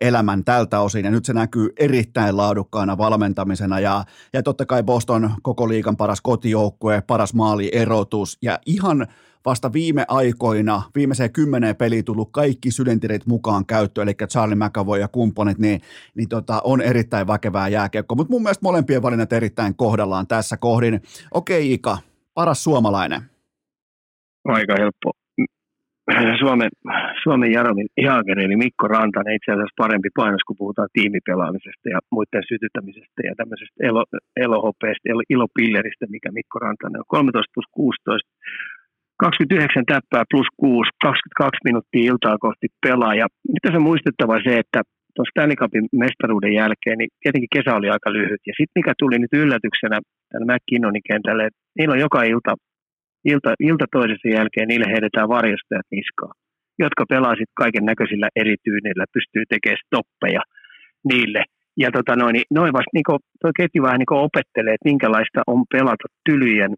elämän 0.00 0.44
tältä 0.44 0.80
osin. 0.80 1.04
Ja 1.04 1.10
nyt 1.10 1.24
se 1.24 1.32
näkyy 1.32 1.70
erittäin 1.78 2.36
laadukkaana 2.36 2.98
valmentamisena 2.98 3.80
ja, 3.80 4.04
ja 4.32 4.42
totta 4.42 4.66
kai 4.66 4.82
Boston 4.82 5.30
koko 5.42 5.68
liikan 5.68 5.96
paras 5.96 6.20
kotijoukkue, 6.20 7.02
paras 7.06 7.34
maalierotus 7.34 8.38
ja 8.42 8.58
ihan– 8.66 9.06
vasta 9.46 9.72
viime 9.72 10.04
aikoina, 10.08 10.82
viimeiseen 10.94 11.32
kymmeneen 11.32 11.76
peliin 11.76 12.04
tullut 12.04 12.28
kaikki 12.32 12.70
sydentirit 12.70 13.26
mukaan 13.26 13.66
käyttöön, 13.66 14.08
eli 14.08 14.14
Charlie 14.14 14.56
McAvoy 14.56 15.00
ja 15.00 15.08
kumppanit, 15.08 15.58
niin, 15.58 15.80
niin 16.14 16.28
tota, 16.28 16.60
on 16.64 16.80
erittäin 16.80 17.26
väkevää 17.26 17.68
jääkiekkoa. 17.68 18.16
Mutta 18.16 18.32
mun 18.32 18.42
mielestä 18.42 18.62
molempien 18.62 19.02
valinnat 19.02 19.32
erittäin 19.32 19.76
kohdallaan 19.76 20.26
tässä 20.26 20.56
kohdin. 20.56 21.00
Okei 21.34 21.72
Ika, 21.72 21.98
paras 22.34 22.64
suomalainen. 22.64 23.20
Aika 24.44 24.74
helppo. 24.78 25.10
Suomen, 26.42 26.70
Suomen 27.22 27.52
Jaromir 27.52 27.86
Jaager, 28.06 28.38
eli 28.38 28.56
Mikko 28.56 28.88
Rantanen, 28.88 29.34
itse 29.34 29.52
asiassa 29.52 29.82
parempi 29.82 30.08
painos, 30.16 30.44
kun 30.46 30.60
puhutaan 30.62 30.88
tiimipelaamisesta 30.92 31.86
ja 31.94 31.98
muiden 32.10 32.44
sytyttämisestä 32.48 33.20
ja 33.28 33.34
tämmöisestä 33.36 33.78
elo, 33.88 34.04
elohopeesta, 34.36 35.08
ilopilleristä, 35.34 36.04
mikä 36.08 36.28
Mikko 36.32 36.58
Rantanen 36.58 37.00
on. 37.00 37.04
13 37.08 37.54
plus 37.54 37.68
16, 37.70 38.30
29 39.20 39.84
täppää 39.92 40.24
plus 40.30 40.48
6, 40.56 40.90
22 41.02 41.60
minuuttia 41.68 42.08
iltaa 42.10 42.36
kohti 42.46 42.66
pelaa. 42.86 43.14
Ja 43.20 43.26
mitä 43.54 43.68
se 43.72 43.78
muistettava 43.88 44.36
se, 44.46 44.52
että 44.62 44.80
tuon 45.14 45.30
Stanley 45.30 45.56
Cupin 45.62 45.86
mestaruuden 46.04 46.54
jälkeen, 46.60 46.98
niin 46.98 47.10
tietenkin 47.22 47.54
kesä 47.56 47.76
oli 47.78 47.88
aika 47.90 48.12
lyhyt. 48.12 48.42
Ja 48.48 48.54
sitten 48.56 48.78
mikä 48.80 48.92
tuli 48.98 49.16
nyt 49.18 49.34
yllätyksenä 49.42 49.96
tänne 50.30 50.46
McKinnonin 50.48 51.08
kentälle, 51.10 51.42
että 51.46 51.60
niillä 51.76 51.94
on 51.96 52.04
joka 52.06 52.20
ilta 52.22 52.52
ilta, 53.24 53.50
ilta 53.70 53.86
toisessa 53.92 54.28
jälkeen 54.28 54.68
niille 54.68 54.88
heitetään 54.94 55.28
varjostajat 55.28 55.88
niskaa, 55.90 56.32
jotka 56.84 57.04
pelaa 57.08 57.34
sitten 57.38 57.60
kaiken 57.62 57.84
näköisillä 57.90 58.28
eri 58.36 58.56
tyynillä, 58.64 59.04
pystyy 59.16 59.42
tekemään 59.48 59.82
stoppeja 59.86 60.42
niille. 61.10 61.42
Ja 61.82 61.88
tota 61.96 62.16
noin, 62.16 62.32
niin 62.32 62.48
noin 62.58 62.72
vasta 62.72 62.94
niin 62.94 63.10
tuo 63.40 63.50
ketju 63.56 63.82
vähän 63.82 63.98
niin 63.98 64.24
opettelee, 64.28 64.74
että 64.74 64.90
minkälaista 64.90 65.40
on 65.46 65.60
pelata 65.74 66.06
tylyjen 66.28 66.72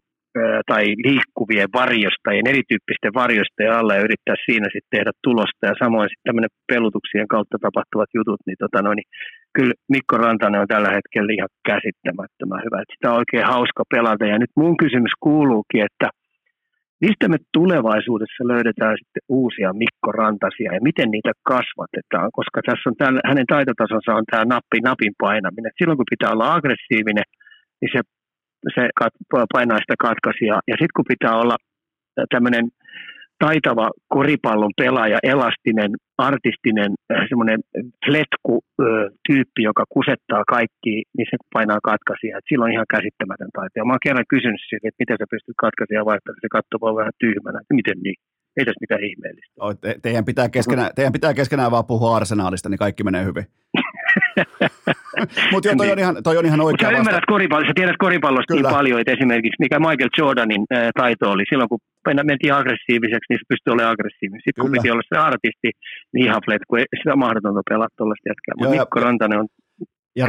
tai 0.71 0.83
liikkuvien 1.07 1.71
varjostajien, 1.79 2.51
erityyppisten 2.53 3.13
varjostajien 3.21 3.77
alla 3.79 3.95
ja 3.95 4.05
yrittää 4.07 4.37
siinä 4.45 4.67
sitten 4.73 4.93
tehdä 4.95 5.11
tulosta. 5.23 5.63
Ja 5.69 5.75
samoin 5.83 6.09
sitten 6.09 6.27
tämmöinen 6.27 6.53
pelutuksien 6.71 7.27
kautta 7.35 7.57
tapahtuvat 7.65 8.09
jutut, 8.17 8.41
niin, 8.45 8.59
tota 8.63 8.79
noin, 8.81 8.97
niin 8.99 9.09
kyllä 9.55 9.73
Mikko 9.93 10.15
Rantanen 10.17 10.61
on 10.61 10.73
tällä 10.73 10.91
hetkellä 10.97 11.31
ihan 11.33 11.51
käsittämättömän 11.69 12.63
hyvä. 12.65 12.77
Että 12.81 12.95
sitä 12.95 13.11
on 13.11 13.21
oikein 13.21 13.47
hauska 13.55 13.83
pelata. 13.93 14.25
Ja 14.31 14.37
nyt 14.39 14.53
mun 14.61 14.75
kysymys 14.83 15.13
kuuluukin, 15.25 15.83
että– 15.89 16.07
mistä 17.05 17.25
me 17.33 17.37
tulevaisuudessa 17.57 18.43
löydetään 18.53 18.95
sitten 19.01 19.23
uusia 19.39 19.79
Mikko 19.83 20.09
Rantasia 20.21 20.73
ja 20.75 20.85
miten 20.89 21.09
niitä 21.15 21.31
kasvatetaan, 21.51 22.29
koska 22.37 22.59
tässä 22.67 22.89
on 22.89 22.95
tämän, 23.01 23.19
hänen 23.29 23.47
taitotasonsa 23.53 24.19
on 24.19 24.25
tämä 24.31 24.45
nappi 24.53 24.79
napin 24.89 25.13
painaminen. 25.23 25.71
Silloin 25.77 25.99
kun 25.99 26.13
pitää 26.13 26.33
olla 26.33 26.53
aggressiivinen, 26.55 27.27
niin 27.79 27.91
se, 27.93 27.99
se 28.75 28.89
painaa 29.53 29.83
sitä 29.83 29.95
katkaisia 30.07 30.55
ja 30.71 30.75
sitten 30.79 30.97
kun 30.97 31.11
pitää 31.13 31.35
olla 31.43 31.57
tämmöinen 32.33 32.65
taitava 33.45 33.87
koripallon 34.15 34.73
pelaaja, 34.81 35.19
elastinen, 35.33 35.91
artistinen, 36.17 36.91
äh, 37.13 37.25
semmoinen 37.29 37.59
fletku-tyyppi, 38.05 39.61
joka 39.69 39.83
kusettaa 39.95 40.43
kaikki, 40.55 40.93
niin 41.15 41.27
se 41.31 41.37
painaa 41.53 41.81
katkaisia. 41.91 42.37
Et 42.37 42.47
silloin 42.49 42.69
on 42.69 42.75
ihan 42.75 42.93
käsittämätön 42.95 43.51
taito. 43.57 43.75
Ja 43.75 43.85
mä 43.85 43.93
oon 43.93 44.05
kerran 44.07 44.31
kysynyt 44.33 44.61
siitä, 44.69 44.87
että 44.87 45.01
miten 45.03 45.17
sä 45.19 45.33
pystyt 45.33 45.57
katkaisia 45.65 46.09
vaihtamaan, 46.09 46.43
se 46.45 46.55
katsoo 46.57 46.79
vaan 46.81 46.99
vähän 47.01 47.19
tyhmänä, 47.23 47.59
miten 47.79 47.99
niin. 48.05 48.19
Ei 48.57 48.65
tässä 48.65 48.83
mitään 48.85 49.03
ihmeellistä. 49.09 49.53
Te, 49.81 49.89
teidän, 50.01 50.25
pitää 50.25 50.49
keskenään, 50.49 50.89
teidän 50.95 51.17
pitää 51.17 51.33
keskenään 51.33 51.71
vaan 51.71 51.89
puhua 51.91 52.15
arsenaalista, 52.15 52.69
niin 52.69 52.83
kaikki 52.85 53.03
menee 53.03 53.23
hyvin. 53.29 53.45
Mutta 55.53 55.67
joo, 55.67 55.75
toi, 55.77 55.91
on 55.91 55.97
niin. 55.97 55.99
ihan, 55.99 56.15
toi 56.27 56.37
on 56.37 56.45
ihan 56.45 56.61
oikea 56.61 56.89
Mut 56.89 56.95
sä 56.95 56.99
ymmärrät 56.99 57.31
koripallosta, 57.33 57.69
sä 57.69 57.79
tiedät 57.79 58.03
koripallosta 58.05 58.53
niin 58.53 58.75
paljon, 58.77 58.99
että 58.99 59.15
esimerkiksi 59.17 59.61
mikä 59.65 59.79
Michael 59.79 60.13
Jordanin 60.17 60.63
ää, 60.71 60.91
taito 61.01 61.31
oli 61.31 61.43
silloin, 61.49 61.69
kun 61.69 61.79
mentiin 62.31 62.53
aggressiiviseksi, 62.53 63.29
niin 63.29 63.39
se 63.41 63.51
pystyi 63.51 63.73
olemaan 63.73 63.93
aggressiivinen. 63.93 64.41
Sitten 64.43 64.61
Kyllä. 64.61 64.67
kun 64.67 64.81
piti 64.81 64.91
olla 64.91 65.09
se 65.11 65.17
artisti, 65.29 65.69
niin 66.13 66.25
ihan 66.27 66.41
flet, 66.45 66.63
kun 66.67 66.79
ei 66.79 66.85
sitä 67.01 67.15
mahdotonta 67.25 67.61
pelata 67.69 67.97
tuollaista 67.97 68.29
jätkää. 68.31 68.53
Mutta 68.57 68.71
Mikko 68.73 68.99
Rantanen 69.05 69.39
on 69.43 69.47
ja 70.15 70.27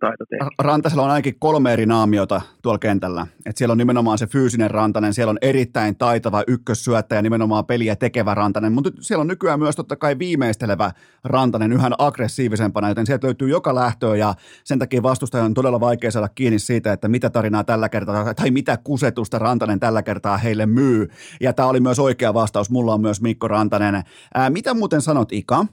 taito. 0.00 0.24
Rantasella 0.58 1.02
on 1.02 1.10
ainakin 1.10 1.36
kolme 1.38 1.72
eri 1.72 1.86
naamiota 1.86 2.40
tuolla 2.62 2.78
kentällä. 2.78 3.26
Et 3.46 3.56
siellä 3.56 3.72
on 3.72 3.78
nimenomaan 3.78 4.18
se 4.18 4.26
fyysinen 4.26 4.70
Rantanen, 4.70 5.14
siellä 5.14 5.30
on 5.30 5.38
erittäin 5.42 5.96
taitava 5.96 6.42
ykkössyöttäjä, 6.46 7.22
nimenomaan 7.22 7.66
peliä 7.66 7.96
tekevä 7.96 8.34
Rantanen, 8.34 8.72
mutta 8.72 8.90
siellä 9.00 9.20
on 9.20 9.26
nykyään 9.26 9.58
myös 9.58 9.76
totta 9.76 9.96
kai 9.96 10.18
viimeistelevä 10.18 10.90
Rantanen 11.24 11.72
yhä 11.72 11.90
aggressiivisempana, 11.98 12.88
joten 12.88 13.06
sieltä 13.06 13.26
löytyy 13.26 13.48
joka 13.48 13.74
lähtöä 13.74 14.16
ja 14.16 14.34
sen 14.64 14.78
takia 14.78 15.02
vastustajan 15.02 15.46
on 15.46 15.54
todella 15.54 15.80
vaikea 15.80 16.10
saada 16.10 16.28
kiinni 16.28 16.58
siitä, 16.58 16.92
että 16.92 17.08
mitä 17.08 17.30
tarinaa 17.30 17.64
tällä 17.64 17.88
kertaa 17.88 18.34
tai 18.34 18.50
mitä 18.50 18.76
kusetusta 18.84 19.38
Rantanen 19.38 19.80
tällä 19.80 20.02
kertaa 20.02 20.36
heille 20.36 20.66
myy. 20.66 21.08
Ja 21.40 21.52
tämä 21.52 21.68
oli 21.68 21.80
myös 21.80 21.98
oikea 21.98 22.34
vastaus, 22.34 22.70
mulla 22.70 22.94
on 22.94 23.00
myös 23.00 23.20
Mikko 23.20 23.48
Rantanen. 23.48 24.02
Ää, 24.34 24.50
mitä 24.50 24.74
muuten 24.74 25.00
sanot 25.00 25.32
Ika? 25.32 25.66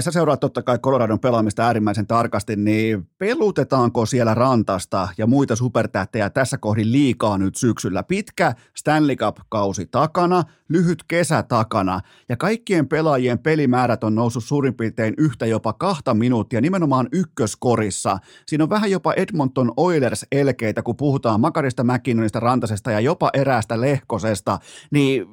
Sä 0.00 0.10
seuraat 0.10 0.40
totta 0.40 0.62
kai 0.62 0.78
Coloradon 0.78 1.20
pelaamista 1.20 1.66
äärimmäisen 1.66 2.06
tarkasti, 2.06 2.56
niin 2.56 3.08
pelutetaanko 3.18 4.06
siellä 4.06 4.34
Rantasta 4.34 5.08
ja 5.18 5.26
muita 5.26 5.56
supertähtejä 5.56 6.30
tässä 6.30 6.58
kohdin 6.58 6.92
liikaa 6.92 7.38
nyt 7.38 7.56
syksyllä? 7.56 8.02
Pitkä 8.02 8.54
Stanley 8.76 9.16
Cup-kausi 9.16 9.86
takana, 9.86 10.42
lyhyt 10.68 11.04
kesä 11.08 11.42
takana 11.42 12.00
ja 12.28 12.36
kaikkien 12.36 12.88
pelaajien 12.88 13.38
pelimäärät 13.38 14.04
on 14.04 14.14
noussut 14.14 14.44
suurin 14.44 14.74
piirtein 14.74 15.14
yhtä 15.18 15.46
jopa 15.46 15.72
kahta 15.72 16.14
minuuttia 16.14 16.60
nimenomaan 16.60 17.08
ykköskorissa. 17.12 18.18
Siinä 18.46 18.64
on 18.64 18.70
vähän 18.70 18.90
jopa 18.90 19.12
Edmonton 19.12 19.72
Oilers-elkeitä, 19.76 20.82
kun 20.82 20.96
puhutaan 20.96 21.40
Makarista, 21.40 21.84
McKinnonista, 21.84 22.40
Rantasesta 22.40 22.90
ja 22.90 23.00
jopa 23.00 23.30
eräästä 23.32 23.80
Lehkosesta, 23.80 24.58
niin 24.90 25.26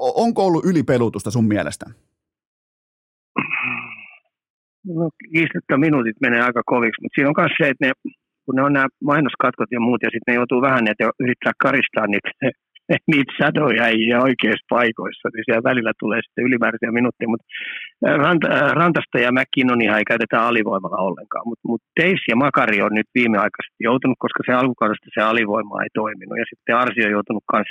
onko 0.00 0.46
ollut 0.46 0.64
ylipelutusta 0.64 1.30
sun 1.30 1.44
mielestä? 1.44 1.86
No, 4.86 5.10
kiistettä 5.32 5.74
minuutit 5.86 6.18
menee 6.20 6.42
aika 6.48 6.62
koviksi, 6.72 7.02
mutta 7.02 7.14
siinä 7.14 7.28
on 7.30 7.38
myös 7.40 7.54
se, 7.58 7.64
että 7.68 7.86
ne, 7.86 7.92
kun 8.44 8.54
ne 8.56 8.62
on 8.62 8.72
nämä 8.72 8.88
mainoskatkot 9.10 9.70
ja 9.72 9.80
muut, 9.80 10.02
ja 10.02 10.10
sitten 10.12 10.32
ne 10.32 10.38
joutuu 10.40 10.60
vähän 10.68 10.88
että 10.90 11.10
yrittää 11.24 11.52
karistaa 11.66 12.06
niitä, 12.06 12.30
niitä 13.12 13.32
sadoja 13.42 13.86
ja 14.12 14.18
oikeissa 14.28 14.70
paikoissa, 14.76 15.26
niin 15.28 15.44
siellä 15.44 15.68
välillä 15.70 15.92
tulee 16.02 16.20
sitten 16.22 16.46
ylimääräisiä 16.48 16.98
minuutteja, 16.98 17.32
mutta 17.32 17.46
Rant, 18.24 18.42
Rantasta 18.80 19.18
ja 19.24 19.30
McKinnonia 19.36 19.96
ei 19.98 20.10
käytetä 20.10 20.46
alivoimalla 20.48 21.06
ollenkaan, 21.08 21.48
mutta 21.48 21.68
mut 21.70 21.82
Teis 21.98 22.22
ja 22.30 22.36
Makari 22.36 22.78
on 22.82 22.94
nyt 22.98 23.10
viimeaikaisesti 23.18 23.80
joutunut, 23.88 24.18
koska 24.24 24.40
se 24.46 24.52
alkukaudesta 24.52 25.14
se 25.14 25.22
alivoima 25.22 25.82
ei 25.82 25.92
toiminut, 26.00 26.38
ja 26.38 26.46
sitten 26.50 26.76
Arsi 26.82 27.06
on 27.06 27.16
joutunut 27.16 27.44
myös 27.52 27.70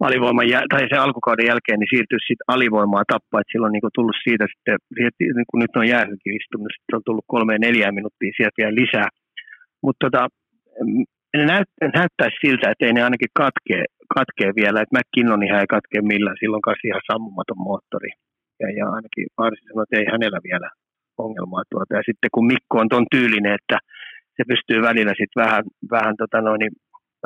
alivoiman, 0.00 0.46
tai 0.70 0.82
se 0.92 0.96
alkukauden 0.96 1.46
jälkeen, 1.46 1.78
niin 1.78 1.92
siirtyy 1.94 2.18
sitten 2.20 2.52
alivoimaa 2.54 3.10
tappaa, 3.12 3.40
että 3.40 3.52
silloin 3.52 3.70
on 3.70 3.76
niin 3.76 3.96
tullut 3.98 4.18
siitä 4.24 4.46
sitten, 4.52 4.76
niin 5.36 5.50
kun 5.50 5.60
nyt 5.60 5.76
on 5.76 5.88
jäähykin 5.94 6.36
istunut, 6.38 6.64
niin 6.64 6.76
sitten 6.76 6.96
on 6.98 7.06
tullut 7.06 7.30
kolme 7.34 7.58
neljä 7.58 7.96
minuuttia 7.98 8.36
sieltä 8.36 8.58
vielä 8.60 8.80
lisää. 8.82 9.08
Mutta 9.84 10.00
tota, 10.04 10.22
ne 11.36 11.44
näyt, 11.52 11.70
näyttäisi 12.00 12.42
siltä, 12.44 12.70
että 12.70 12.86
ei 12.86 12.92
ne 12.92 13.02
ainakin 13.02 13.32
katkee, 13.42 13.84
katkee 14.16 14.50
vielä, 14.60 14.80
että 14.80 14.96
McKinnonihan 14.96 15.60
ei 15.60 15.74
katkee 15.76 16.02
millään, 16.12 16.40
silloin 16.40 16.66
kanssa 16.66 16.88
ihan 16.88 17.08
sammumaton 17.10 17.64
moottori. 17.68 18.10
Ja, 18.60 18.68
ja 18.78 18.84
ainakin 18.96 19.26
Arsi 19.44 19.62
sanoi, 19.64 19.84
että 19.84 19.98
ei 19.98 20.12
hänellä 20.14 20.40
vielä 20.48 20.68
ongelmaa 21.26 21.64
tuota. 21.70 21.96
Ja 21.98 22.02
sitten 22.08 22.32
kun 22.34 22.46
Mikko 22.52 22.74
on 22.82 22.88
ton 22.88 23.06
tyylinen, 23.14 23.54
että 23.60 23.76
se 24.36 24.42
pystyy 24.52 24.78
välillä 24.88 25.14
sitten 25.20 25.42
vähän, 25.44 25.64
vähän 25.90 26.14
tota 26.22 26.38
noin, 26.40 26.58
niin 26.58 26.74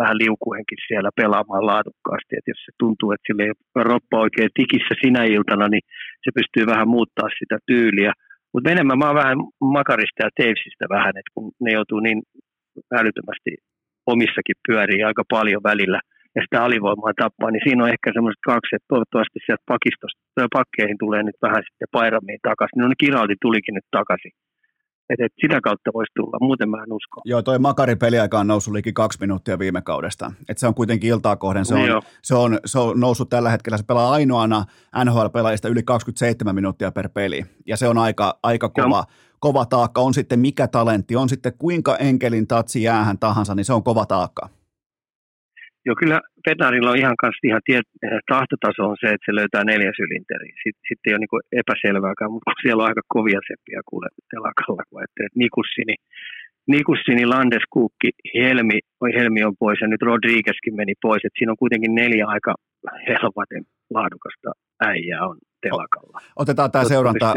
vähän 0.00 0.20
liukuenkin 0.22 0.80
siellä 0.88 1.10
pelaamaan 1.20 1.66
laadukkaasti. 1.70 2.32
Et 2.36 2.46
jos 2.52 2.60
se 2.64 2.72
tuntuu, 2.82 3.08
että 3.12 3.26
sille 3.26 3.42
ei 3.44 3.52
ole 3.76 3.84
roppa 3.92 4.24
oikein 4.26 4.50
tikissä 4.60 4.94
sinä 5.02 5.22
iltana, 5.34 5.66
niin 5.68 5.84
se 6.24 6.30
pystyy 6.38 6.64
vähän 6.72 6.88
muuttaa 6.94 7.28
sitä 7.38 7.56
tyyliä. 7.70 8.12
Mutta 8.52 8.70
enemmän 8.70 8.98
mä 8.98 9.06
oon 9.06 9.22
vähän 9.22 9.38
Makarista 9.76 10.24
ja 10.24 10.30
Tavesista 10.36 10.84
vähän, 10.96 11.14
että 11.18 11.34
kun 11.34 11.46
ne 11.64 11.70
joutuu 11.78 12.00
niin 12.00 12.20
älyttömästi 13.00 13.52
omissakin 14.12 14.58
pyöriin 14.66 15.06
aika 15.06 15.24
paljon 15.36 15.62
välillä 15.70 16.00
ja 16.36 16.40
sitä 16.42 16.64
alivoimaa 16.64 17.20
tappaa, 17.22 17.50
niin 17.50 17.64
siinä 17.64 17.84
on 17.84 17.94
ehkä 17.94 18.08
semmoiset 18.12 18.42
kaksi, 18.52 18.76
että 18.76 18.90
toivottavasti 18.92 19.38
sieltä 19.46 19.70
pakistosta, 19.74 20.20
pakkeihin 20.58 20.98
tulee 21.04 21.22
nyt 21.22 21.38
vähän 21.46 21.62
sitten 21.66 21.94
pairamiin 21.98 22.42
takaisin. 22.48 22.78
No 22.80 22.88
ne 22.88 23.02
kiralti 23.04 23.36
tulikin 23.46 23.74
nyt 23.74 23.88
takaisin 23.98 24.32
et, 25.10 25.20
et 25.20 25.32
sitä 25.40 25.60
kautta 25.60 25.90
voisi 25.94 26.12
tulla, 26.16 26.38
muuten 26.40 26.70
mä 26.70 26.82
en 26.82 26.92
usko. 26.92 27.20
Joo, 27.24 27.42
toi 27.42 27.58
Makari 27.58 27.96
peliaika 27.96 28.38
on 28.38 28.46
noussut 28.46 28.74
liikin 28.74 28.94
kaksi 28.94 29.18
minuuttia 29.20 29.58
viime 29.58 29.82
kaudesta. 29.82 30.32
Et 30.48 30.58
se 30.58 30.66
on 30.66 30.74
kuitenkin 30.74 31.10
iltaa 31.10 31.36
kohden, 31.36 31.64
se 31.64 31.74
on, 31.74 32.02
se, 32.22 32.34
on, 32.34 32.58
se 32.64 32.78
on 32.78 33.00
noussut 33.00 33.28
tällä 33.28 33.50
hetkellä, 33.50 33.78
se 33.78 33.84
pelaa 33.84 34.12
ainoana 34.12 34.64
NHL-pelaajista 35.04 35.68
yli 35.68 35.82
27 35.82 36.54
minuuttia 36.54 36.92
per 36.92 37.08
peli. 37.08 37.44
Ja 37.66 37.76
se 37.76 37.88
on 37.88 37.98
aika, 37.98 38.38
aika 38.42 38.68
kova, 38.68 39.04
kova 39.40 39.66
taakka, 39.66 40.00
on 40.00 40.14
sitten 40.14 40.40
mikä 40.40 40.68
talentti, 40.68 41.16
on 41.16 41.28
sitten 41.28 41.52
kuinka 41.58 41.96
enkelin 41.96 42.46
tatsi 42.46 42.82
jäähän 42.82 43.18
tahansa, 43.18 43.54
niin 43.54 43.64
se 43.64 43.72
on 43.72 43.82
kova 43.82 44.06
taakka. 44.06 44.48
Joo, 45.86 45.96
kyllä 46.02 46.20
Petarilla 46.44 46.90
on 46.90 47.02
ihan 47.02 47.16
kanssa 47.22 47.48
ihan 47.48 47.64
tiet, 47.64 47.86
tahtotaso 48.32 48.82
on 48.90 48.96
se, 49.00 49.06
että 49.06 49.26
se 49.26 49.34
löytää 49.34 49.64
neljäs 49.64 49.98
ylinteri. 50.06 50.48
Sitten, 50.62 50.84
sitten 50.88 51.06
ei 51.06 51.14
ole 51.14 51.22
niin 51.24 51.48
epäselvääkään, 51.62 52.32
mutta 52.32 52.62
siellä 52.62 52.82
on 52.82 52.90
aika 52.90 53.04
kovia 53.16 53.40
seppiä 53.50 53.80
kuule 53.90 54.08
telakalla, 54.34 54.82
kun 54.88 55.02
että 55.04 55.22
Nikussi, 55.42 55.82
niin 55.86 56.00
Nikussini, 56.68 57.26
Landes, 57.26 57.62
Kukki, 57.70 58.10
Helmi, 58.34 58.78
Helmi 59.18 59.44
on 59.44 59.54
pois 59.58 59.78
ja 59.80 59.88
nyt 59.88 60.02
Rodriguezkin 60.02 60.76
meni 60.76 60.94
pois. 61.02 61.24
Et 61.24 61.32
siinä 61.38 61.52
on 61.52 61.56
kuitenkin 61.56 61.94
neljä 61.94 62.26
aika 62.26 62.54
helpoten 63.08 63.64
laadukasta 63.90 64.50
äijää 64.80 65.26
on 65.26 65.36
telakalla. 65.62 66.20
Otetaan 66.36 66.70
tämä 66.70 66.84
seuranta, 66.84 67.34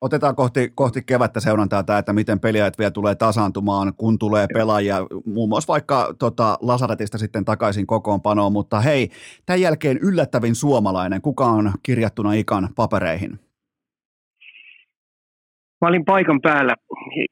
otetaan 0.00 0.36
kohti, 0.36 0.72
kohti 0.74 1.02
kevättä 1.06 1.40
seurantaa 1.40 1.82
tämä, 1.82 1.98
että 1.98 2.12
miten 2.12 2.40
peliajat 2.40 2.78
vielä 2.78 2.90
tulee 2.90 3.14
tasaantumaan, 3.14 3.92
kun 3.96 4.18
tulee 4.18 4.46
pelaajia, 4.54 5.06
muun 5.24 5.48
muassa 5.48 5.72
vaikka 5.72 6.14
tota, 6.18 6.58
Lasaretista 6.60 7.18
sitten 7.18 7.44
takaisin 7.44 7.86
kokoonpanoon, 7.86 8.52
mutta 8.52 8.80
hei, 8.80 9.08
tämän 9.46 9.60
jälkeen 9.60 9.98
yllättävin 10.02 10.54
suomalainen, 10.54 11.22
kuka 11.22 11.44
on 11.44 11.72
kirjattuna 11.82 12.32
ikan 12.32 12.68
papereihin? 12.76 13.38
Mä 15.80 15.88
olin 15.88 16.04
paikan 16.04 16.40
päällä 16.42 16.74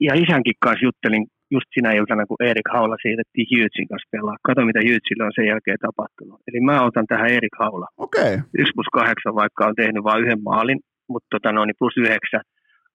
ja 0.00 0.14
isänkin 0.14 0.54
kanssa 0.64 0.86
juttelin 0.86 1.26
just 1.50 1.68
sinä 1.74 1.90
iltana, 1.92 2.26
kun 2.26 2.42
Erik 2.50 2.68
Haula 2.74 2.96
siirrettiin 3.02 3.46
Hughesin 3.50 3.88
kanssa 3.90 4.12
pelaa. 4.14 4.36
Kato, 4.46 4.60
mitä 4.68 4.80
Hughesille 4.86 5.24
on 5.24 5.36
sen 5.38 5.46
jälkeen 5.52 5.84
tapahtunut. 5.86 6.40
Eli 6.48 6.60
mä 6.60 6.84
otan 6.86 7.06
tähän 7.06 7.30
Erik 7.38 7.56
Haula. 7.58 7.88
Okei. 7.96 8.34
Okay. 8.34 8.62
1 8.62 8.72
plus 8.74 8.90
8, 8.92 9.34
vaikka 9.42 9.66
on 9.66 9.74
tehnyt 9.80 10.04
vain 10.04 10.22
yhden 10.24 10.42
maalin, 10.42 10.80
mutta 11.12 11.28
tota, 11.34 11.52
no, 11.52 11.64
niin 11.64 11.80
plus 11.80 11.96
9. 11.96 12.40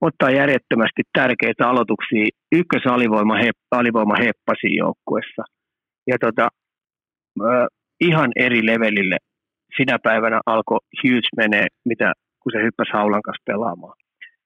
Ottaa 0.01 0.31
järjettömästi 0.41 1.01
tärkeitä 1.17 1.69
aloituksia 1.69 2.25
ykkös 2.59 2.85
alivoima, 2.85 3.35
heppa, 3.43 3.77
alivoima 3.81 4.15
heppasi 4.25 4.69
joukkuessa. 4.83 5.43
Ja 6.07 6.17
tota, 6.25 6.45
äh, 7.41 7.67
ihan 8.09 8.31
eri 8.35 8.65
levelille 8.65 9.17
sinä 9.77 9.99
päivänä 10.03 10.39
alkoi 10.45 10.79
Hughes 10.99 11.29
menee, 11.37 11.67
mitä, 11.85 12.13
kun 12.41 12.51
se 12.51 12.63
hyppäsi 12.63 12.91
Haulan 12.93 13.21
kanssa 13.21 13.43
pelaamaan. 13.45 14.00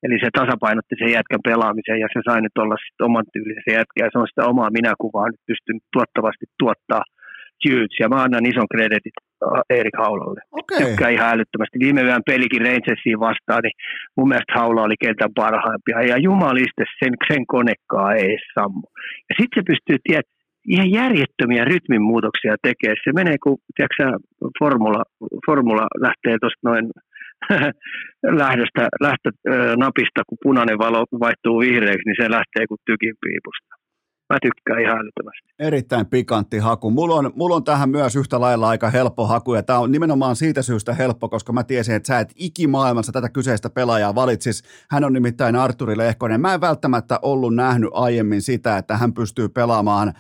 Eli 0.06 0.16
se 0.20 0.30
tasapainotti 0.40 0.96
sen 0.98 1.16
jätkän 1.18 1.48
pelaamisen 1.50 2.00
ja 2.04 2.08
se 2.14 2.20
sai 2.28 2.42
nyt 2.42 2.58
olla 2.64 2.78
sitten 2.84 3.08
oman 3.10 3.28
tyylisen 3.34 3.78
jätkä 3.78 4.00
ja 4.04 4.10
se 4.12 4.18
on 4.22 4.30
sitä 4.30 4.50
omaa 4.52 4.76
minäkuvaa 4.78 5.28
nyt 5.30 5.44
pystynyt 5.50 5.84
tuottavasti 5.94 6.46
tuottaa 6.60 7.04
Hughes 7.64 7.96
ja 8.00 8.10
mä 8.10 8.24
annan 8.24 8.46
ison 8.52 8.72
kreditit 8.74 9.18
äh, 9.20 9.78
Erik 9.80 9.98
Haulalle. 10.04 10.42
Okay. 10.62 10.82
Tykkää 10.82 11.10
ihan 11.10 11.34
älyttömästi. 11.34 11.84
Viime 11.86 12.02
yön 12.02 12.30
pelikin 12.32 12.66
Rangersiin 12.66 13.20
vastaan, 13.28 13.62
niin 13.64 13.78
mun 14.18 14.28
mielestä 14.30 14.58
Haula 14.58 14.88
oli 14.88 14.98
kentän 15.06 15.34
parhaimpia 15.36 16.02
ja 16.12 16.18
jumaliste 16.18 16.84
sen, 17.00 17.14
sen 17.30 17.44
konekkaa 17.56 18.14
ei 18.14 18.38
sammu. 18.56 18.88
Ja 19.30 19.34
sitten 19.40 19.56
se 19.58 19.70
pystyy 19.72 19.98
tietämään, 20.04 20.36
ihan 20.74 20.92
järjettömiä 20.92 21.64
rytminmuutoksia 21.66 22.56
tekee. 22.68 22.94
Se 23.04 23.12
menee, 23.20 23.38
kun 23.44 23.58
tiedätkö, 23.76 24.04
formula, 24.60 25.04
formula 25.48 25.86
lähtee 26.06 26.36
tuosta 26.42 26.64
noin 26.70 26.86
lähdöstä, 28.42 28.88
lähtö, 29.02 29.30
napista, 29.78 30.22
kun 30.28 30.38
punainen 30.44 30.78
valo 30.78 31.06
vaihtuu 31.20 31.60
vihreäksi, 31.60 32.06
niin 32.06 32.16
se 32.22 32.32
lähtee 32.32 32.68
kuin 32.68 32.80
tykin 32.86 33.16
piipusta. 33.22 33.85
Mä 34.34 34.38
tykkään 34.42 34.82
ihan 34.82 34.98
älyttömästi. 34.98 35.48
Erittäin 35.60 36.06
pikantti 36.06 36.58
haku. 36.58 36.92
Mulla 36.92 37.16
on, 37.16 37.32
mulla 37.36 37.56
on 37.56 37.64
tähän 37.64 37.90
myös 37.90 38.16
yhtä 38.16 38.40
lailla 38.40 38.70
aika 38.70 38.90
helppo 38.90 39.28
haku, 39.28 39.54
ja 39.54 39.64
tämä 39.64 39.80
on 39.80 39.92
nimenomaan 39.92 40.36
siitä 40.36 40.62
syystä 40.62 40.94
helppo, 40.94 41.30
koska 41.30 41.54
mä 41.54 41.64
tiesin, 41.64 41.96
että 41.96 42.08
sä 42.08 42.20
et 42.20 42.34
ikimaailmassa 42.36 43.12
tätä 43.12 43.30
kyseistä 43.30 43.70
pelaajaa 43.70 44.16
valitsis. 44.16 44.64
Hän 44.90 45.04
on 45.04 45.14
nimittäin 45.14 45.56
Arturi 45.56 45.98
Lehkonen. 45.98 46.42
Mä 46.42 46.54
en 46.54 46.62
välttämättä 46.62 47.20
ollut 47.22 47.56
nähnyt 47.56 47.90
aiemmin 47.94 48.42
sitä, 48.42 48.78
että 48.78 48.98
hän 48.98 49.14
pystyy 49.14 49.50
pelaamaan 49.50 50.14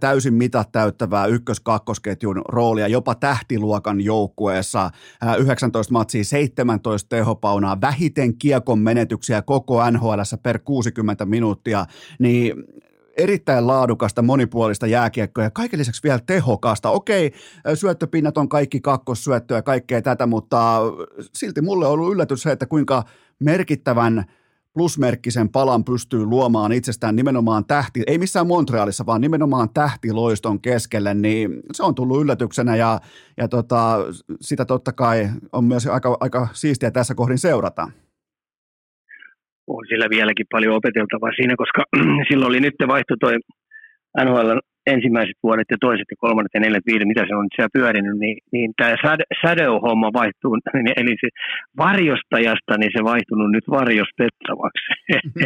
täysin 0.00 0.34
mitat 0.34 0.72
täyttävää 0.72 1.26
ykkös-kakkosketjun 1.26 2.42
roolia 2.48 2.88
jopa 2.88 3.14
tähtiluokan 3.14 4.00
joukkueessa. 4.00 4.90
19 5.38 5.92
matsia, 5.92 6.24
17 6.24 7.08
tehopaunaa, 7.08 7.80
vähiten 7.80 8.38
kiekon 8.38 8.78
menetyksiä 8.78 9.42
koko 9.42 9.90
NHL 9.90 10.20
per 10.42 10.58
60 10.58 11.26
minuuttia, 11.26 11.86
niin 12.18 12.54
erittäin 13.16 13.66
laadukasta, 13.66 14.22
monipuolista 14.22 14.86
jääkiekkoa 14.86 15.44
ja 15.44 15.50
kaiken 15.50 15.78
lisäksi 15.78 16.02
vielä 16.02 16.20
tehokasta. 16.26 16.90
Okei, 16.90 17.32
syöttöpinnat 17.74 18.38
on 18.38 18.48
kaikki 18.48 18.80
kakkossyöttöä 18.80 19.58
ja 19.58 19.62
kaikkea 19.62 20.02
tätä, 20.02 20.26
mutta 20.26 20.80
silti 21.34 21.60
mulle 21.60 21.86
on 21.86 21.92
ollut 21.92 22.12
yllätys 22.12 22.42
se, 22.42 22.52
että 22.52 22.66
kuinka 22.66 23.04
merkittävän 23.40 24.24
plusmerkkisen 24.74 25.48
palan 25.48 25.84
pystyy 25.84 26.24
luomaan 26.24 26.72
itsestään 26.72 27.16
nimenomaan 27.16 27.64
tähti, 27.64 28.02
ei 28.06 28.18
missään 28.18 28.46
Montrealissa, 28.46 29.06
vaan 29.06 29.20
nimenomaan 29.20 29.70
tähtiloiston 29.74 30.60
keskelle, 30.60 31.14
niin 31.14 31.60
se 31.72 31.82
on 31.82 31.94
tullut 31.94 32.22
yllätyksenä 32.22 32.76
ja, 32.76 33.00
ja 33.36 33.48
tota, 33.48 33.96
sitä 34.40 34.64
totta 34.64 34.92
kai 34.92 35.30
on 35.52 35.64
myös 35.64 35.86
aika, 35.86 36.16
aika 36.20 36.48
siistiä 36.52 36.90
tässä 36.90 37.14
kohdin 37.14 37.38
seurata 37.38 37.90
on 39.76 39.84
sillä 39.90 40.06
vieläkin 40.10 40.52
paljon 40.54 40.76
opeteltavaa 40.78 41.32
siinä, 41.36 41.54
koska 41.62 41.82
silloin 42.28 42.50
oli 42.50 42.60
nyt 42.60 42.78
vaihto 42.94 43.14
toi 43.20 43.34
NHL 44.24 44.50
ensimmäiset 44.86 45.38
vuodet 45.42 45.68
ja 45.70 45.76
toiset 45.80 46.08
ja 46.10 46.16
kolmannet 46.24 46.54
ja 46.54 46.60
neljät 46.60 46.86
viidet, 46.90 47.08
mitä 47.08 47.24
se 47.28 47.34
on 47.34 47.46
siellä 47.54 47.76
pyörinyt, 47.78 48.16
niin, 48.24 48.36
niin 48.52 48.70
tämä 48.76 48.94
shadow-homma 49.40 50.10
vaihtuu, 50.20 50.52
niin, 50.84 50.98
eli 51.00 51.14
se 51.22 51.28
varjostajasta, 51.84 52.72
niin 52.78 52.92
se 52.96 53.02
vaihtunut 53.04 53.50
nyt 53.52 53.66
varjostettavaksi. 53.78 54.86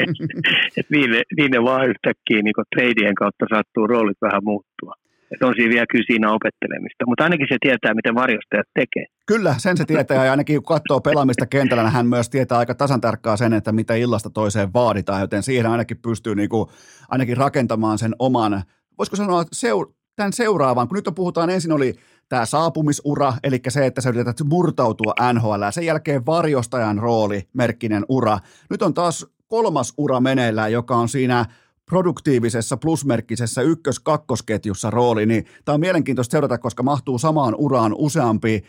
Et 0.78 0.88
viime, 0.96 1.20
viime 1.40 1.58
vaan 1.68 1.88
yhtäkkiä 1.92 2.40
niin 2.42 2.68
treidien 2.74 3.14
kautta 3.14 3.44
sattuu 3.54 3.86
roolit 3.86 4.20
vähän 4.26 4.44
muuttua. 4.50 4.92
Että 5.32 5.46
on 5.46 5.54
siinä 5.56 5.74
vielä 5.74 5.92
kyllä 5.92 6.10
siinä 6.10 6.36
opettelemista, 6.38 7.06
mutta 7.06 7.24
ainakin 7.24 7.50
se 7.50 7.56
tietää, 7.60 7.98
miten 8.00 8.14
varjostajat 8.22 8.68
tekee. 8.80 9.06
Kyllä, 9.26 9.54
sen 9.58 9.76
se 9.76 9.84
tietää 9.84 10.24
ja 10.24 10.30
ainakin 10.30 10.62
kun 10.62 10.76
katsoo 10.76 11.00
pelaamista 11.00 11.46
kentällä, 11.46 11.82
niin 11.82 11.92
hän 11.92 12.06
myös 12.06 12.30
tietää 12.30 12.58
aika 12.58 12.74
tasan 12.74 13.00
tarkkaan 13.00 13.38
sen, 13.38 13.52
että 13.52 13.72
mitä 13.72 13.94
illasta 13.94 14.30
toiseen 14.30 14.72
vaaditaan, 14.72 15.20
joten 15.20 15.42
siihen 15.42 15.66
ainakin 15.66 15.98
pystyy 15.98 16.34
niin 16.34 16.48
kuin, 16.48 16.68
ainakin 17.08 17.36
rakentamaan 17.36 17.98
sen 17.98 18.14
oman, 18.18 18.62
voisiko 18.98 19.16
sanoa 19.16 19.42
seur- 19.42 19.92
tämän 20.16 20.32
seuraavan, 20.32 20.88
kun 20.88 20.96
nyt 20.96 21.08
on 21.08 21.14
puhutaan, 21.14 21.50
ensin 21.50 21.72
oli 21.72 21.94
tämä 22.28 22.46
saapumisura, 22.46 23.34
eli 23.42 23.60
se, 23.68 23.86
että 23.86 24.00
sä 24.00 24.08
yrität 24.08 24.40
murtautua 24.44 25.14
NHL, 25.32 25.62
sen 25.70 25.86
jälkeen 25.86 26.26
varjostajan 26.26 26.98
rooli, 26.98 27.48
merkkinen 27.52 28.04
ura. 28.08 28.38
Nyt 28.70 28.82
on 28.82 28.94
taas 28.94 29.26
kolmas 29.48 29.92
ura 29.96 30.20
meneillään, 30.20 30.72
joka 30.72 30.96
on 30.96 31.08
siinä 31.08 31.46
produktiivisessa 31.86 32.76
plusmerkkisessä 32.76 33.62
ykkös-kakkosketjussa 33.62 34.90
rooli, 34.90 35.26
niin 35.26 35.44
tämä 35.64 35.74
on 35.74 35.80
mielenkiintoista 35.80 36.32
seurata, 36.32 36.58
koska 36.58 36.82
mahtuu 36.82 37.18
samaan 37.18 37.54
uraan 37.58 37.94
useampi 37.94 38.64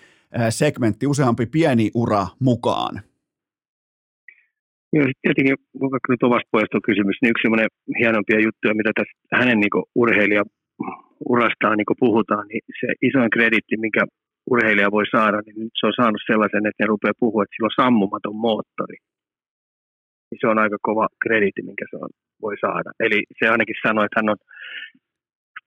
segmentti, 0.49 1.07
useampi 1.07 1.45
pieni 1.45 1.91
ura 1.93 2.23
mukaan. 2.39 3.01
Joo, 4.93 5.05
tietenkin, 5.21 5.55
kun 5.79 5.99
nyt 6.09 6.23
omasta 6.23 6.85
kysymys, 6.85 7.17
niin 7.21 7.29
yksi 7.29 7.41
sellainen 7.41 7.69
hienompia 7.99 8.39
juttuja, 8.39 8.79
mitä 8.79 8.91
tässä 8.95 9.15
hänen 9.39 9.59
niin 9.59 9.85
urheilija 9.95 10.43
urastaan 11.29 11.77
niin 11.77 12.01
puhutaan, 12.05 12.47
niin 12.47 12.61
se 12.79 12.87
isoin 13.01 13.29
kreditti, 13.29 13.77
minkä 13.77 14.03
urheilija 14.51 14.91
voi 14.91 15.05
saada, 15.15 15.37
niin 15.45 15.59
nyt 15.59 15.73
se 15.79 15.87
on 15.87 15.93
saanut 15.99 16.21
sellaisen, 16.27 16.65
että 16.67 16.83
ne 16.83 16.87
rupeaa 16.87 17.21
puhua, 17.23 17.43
että 17.43 17.53
sillä 17.55 17.71
on 17.71 17.83
sammumaton 17.83 18.35
moottori 18.35 18.97
niin 20.35 20.41
se 20.41 20.47
on 20.47 20.59
aika 20.63 20.77
kova 20.81 21.07
krediitti, 21.23 21.61
minkä 21.61 21.85
se 21.89 21.95
on, 22.03 22.09
voi 22.41 22.55
saada. 22.65 22.89
Eli 22.99 23.19
se 23.39 23.45
ainakin 23.49 23.75
sanoi, 23.87 24.05
että 24.05 24.19
hän 24.19 24.33
on 24.33 24.39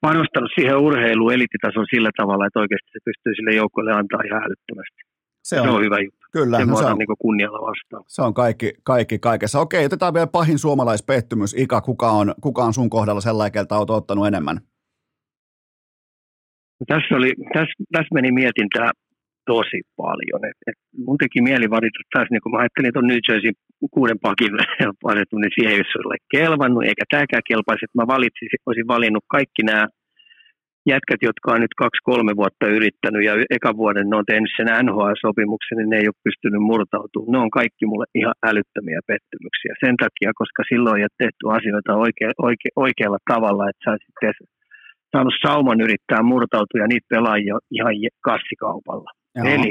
panostanut 0.01 0.51
siihen 0.55 0.78
urheiluun 0.78 1.32
elititason 1.32 1.86
sillä 1.94 2.11
tavalla, 2.16 2.46
että 2.46 2.61
oikeasti 2.61 2.90
se 2.92 2.99
pystyy 3.05 3.34
sille 3.34 3.55
joukkueelle 3.55 3.92
antaa 3.92 4.20
ihan 4.26 4.42
älyttömästi. 4.46 5.01
Se 5.42 5.61
on, 5.61 5.66
se 5.66 5.70
on 5.70 5.84
hyvä 5.84 5.99
juttu. 6.01 6.18
Kyllä. 6.32 6.64
no 6.64 6.76
se 6.76 6.84
on 6.84 6.99
niin 6.99 7.18
kunnialla 7.18 7.61
vastaan. 7.68 8.05
Se 8.07 8.22
on 8.22 8.34
kaikki, 8.34 8.72
kaikki 8.82 9.18
kaikessa. 9.18 9.61
Okei, 9.61 9.84
otetaan 9.86 10.14
vielä 10.14 10.26
pahin 10.26 10.59
suomalaispettymys. 10.59 11.55
Ika, 11.59 11.80
kuka 11.80 12.11
on, 12.11 12.34
kuka 12.40 12.62
on 12.64 12.74
sun 12.74 12.90
kohdalla 12.90 13.20
sellainen, 13.20 13.53
keltä 13.53 13.76
olet 13.76 13.90
ottanut 13.90 14.26
enemmän? 14.26 14.57
No, 16.80 16.84
tässä, 16.86 17.14
oli, 17.14 17.32
tässä, 17.55 17.74
tässä 17.92 18.14
meni 18.14 18.32
mietintää 18.32 18.90
tosi 19.46 19.80
paljon. 19.96 20.40
Et, 20.51 20.59
et 20.66 20.78
mun 21.07 21.18
teki 21.18 21.42
mieli 21.42 21.70
valita 21.70 21.99
taas, 22.12 22.28
niin 22.30 22.42
kun 22.42 22.53
mä 22.53 22.59
ajattelin 22.59 22.92
tuon 22.92 23.07
New 23.07 23.20
Jersey 23.28 23.53
kuuden 23.96 24.18
pakin 24.26 24.52
asettu, 25.12 25.34
niin 25.38 25.54
siihen 25.54 25.72
ei 25.72 25.82
ole 26.04 26.16
kelvannut, 26.36 26.84
eikä 26.84 27.04
tämäkään 27.10 27.48
kelpaisi, 27.50 27.84
että 27.84 28.00
mä 28.00 28.12
valitsin, 28.14 28.48
olisin 28.66 28.92
valinnut 28.94 29.24
kaikki 29.36 29.62
nämä 29.62 29.86
jätkät, 30.92 31.20
jotka 31.28 31.48
on 31.54 31.60
nyt 31.64 31.74
kaksi-kolme 31.82 32.32
vuotta 32.40 32.74
yrittänyt 32.78 33.22
ja 33.28 33.32
eka 33.56 33.70
vuoden 33.80 34.06
ne 34.08 34.16
on 34.20 34.30
tehnyt 34.32 34.52
sen 34.56 34.68
NHL-sopimuksen, 34.86 35.76
niin 35.78 35.90
ne 35.90 35.96
ei 36.00 36.10
ole 36.10 36.24
pystynyt 36.26 36.62
murtautumaan. 36.70 37.32
Ne 37.32 37.38
on 37.44 37.56
kaikki 37.60 37.84
mulle 37.90 38.06
ihan 38.20 38.36
älyttömiä 38.50 39.00
pettymyksiä. 39.10 39.72
Sen 39.84 39.96
takia, 40.04 40.30
koska 40.40 40.60
silloin 40.70 40.96
ei 40.96 41.06
ole 41.08 41.20
tehty 41.24 41.42
asioita 41.56 41.92
oikea, 42.04 42.30
oikea, 42.48 42.72
oikealla 42.86 43.20
tavalla, 43.32 43.68
että 43.70 43.82
sä 43.84 43.92
sitten 44.04 44.34
saanut 45.12 45.36
sauman 45.44 45.80
yrittää 45.86 46.22
murtautua 46.30 46.82
ja 46.82 46.88
niitä 46.88 47.12
pelaajia 47.14 47.54
ihan 47.78 47.94
kassikaupalla. 48.28 49.10
Joo. 49.36 49.46
Eli 49.54 49.70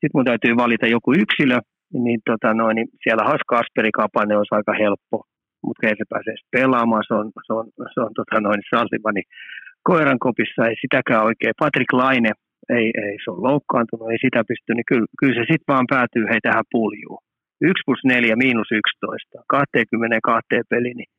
sitten 0.00 0.16
mun 0.16 0.28
täytyy 0.30 0.52
valita 0.64 0.86
joku 0.96 1.10
yksilö, 1.22 1.56
niin, 1.92 2.20
tota 2.30 2.54
noin, 2.54 2.74
niin 2.76 2.88
siellä 3.02 3.30
olisi 3.30 3.50
Kasperi 3.54 3.90
Kapanen 4.00 4.38
olisi 4.38 4.54
aika 4.54 4.74
helppo, 4.84 5.16
mutta 5.64 5.86
ei 5.86 5.96
se 5.98 6.04
pääse 6.08 6.32
pelaamaan, 6.56 7.04
se 7.08 7.14
on, 7.14 7.26
se 7.46 7.52
on, 7.58 7.66
se 7.94 8.00
on 8.06 8.12
tota 8.20 8.40
noin, 8.40 8.60
Salliva, 8.70 9.12
niin 9.12 9.28
koiran 9.88 10.18
kopissa 10.26 10.60
ei 10.68 10.76
sitäkään 10.80 11.24
oikein. 11.28 11.60
Patrick 11.62 11.92
Laine, 11.92 12.32
ei, 12.78 12.86
ei 13.06 13.16
se 13.24 13.30
on 13.30 13.42
loukkaantunut, 13.48 14.10
ei 14.10 14.24
sitä 14.26 14.40
pysty, 14.48 14.70
niin 14.74 14.88
kyllä, 14.90 15.06
kyllä 15.18 15.34
se 15.34 15.44
sitten 15.50 15.70
vaan 15.72 15.86
päätyy 15.94 16.24
hei 16.30 16.40
tähän 16.42 16.70
puljuun. 16.72 17.22
1 17.60 17.82
plus 17.86 18.02
4 18.04 18.36
miinus 18.36 18.70
11, 18.72 19.38
22 19.48 20.46
peli, 20.70 20.92
niin 20.94 21.10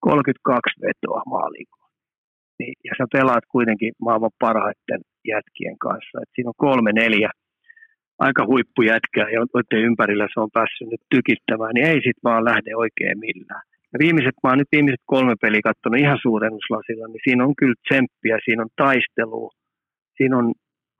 32 0.00 0.80
vetoa 0.84 1.22
maaliin. 1.34 1.70
Niin, 2.58 2.74
ja 2.84 2.92
sä 2.98 3.04
pelaat 3.12 3.44
kuitenkin 3.54 3.92
maailman 4.06 4.38
parhaiten 4.44 5.00
jätkien 5.32 5.78
kanssa. 5.86 6.14
Et 6.22 6.30
siinä 6.34 6.50
on 6.52 6.64
kolme, 6.66 6.92
neljä 6.92 7.30
aika 8.18 8.46
huippujätkää, 8.46 9.26
joiden 9.30 9.86
ympärillä 9.88 10.26
se 10.34 10.40
on 10.40 10.50
päässyt 10.52 10.88
nyt 10.90 11.04
tykittämään, 11.14 11.74
niin 11.74 11.86
ei 11.86 12.00
sit 12.06 12.18
vaan 12.24 12.44
lähde 12.44 12.76
oikein 12.76 13.18
millään. 13.18 13.62
Ja 13.92 13.98
viimeiset, 13.98 14.34
mä 14.42 14.50
oon 14.50 14.58
nyt 14.58 14.74
viimeiset 14.76 15.04
kolme 15.06 15.34
peliä 15.42 15.60
katsonut 15.68 16.00
ihan 16.00 16.18
suurennuslasilla, 16.22 17.06
niin 17.08 17.24
siinä 17.24 17.44
on 17.44 17.54
kyllä 17.60 17.82
tsemppiä, 17.86 18.36
siinä 18.44 18.62
on 18.62 18.72
taistelua, 18.76 19.50
siinä 20.16 20.38
on 20.38 20.52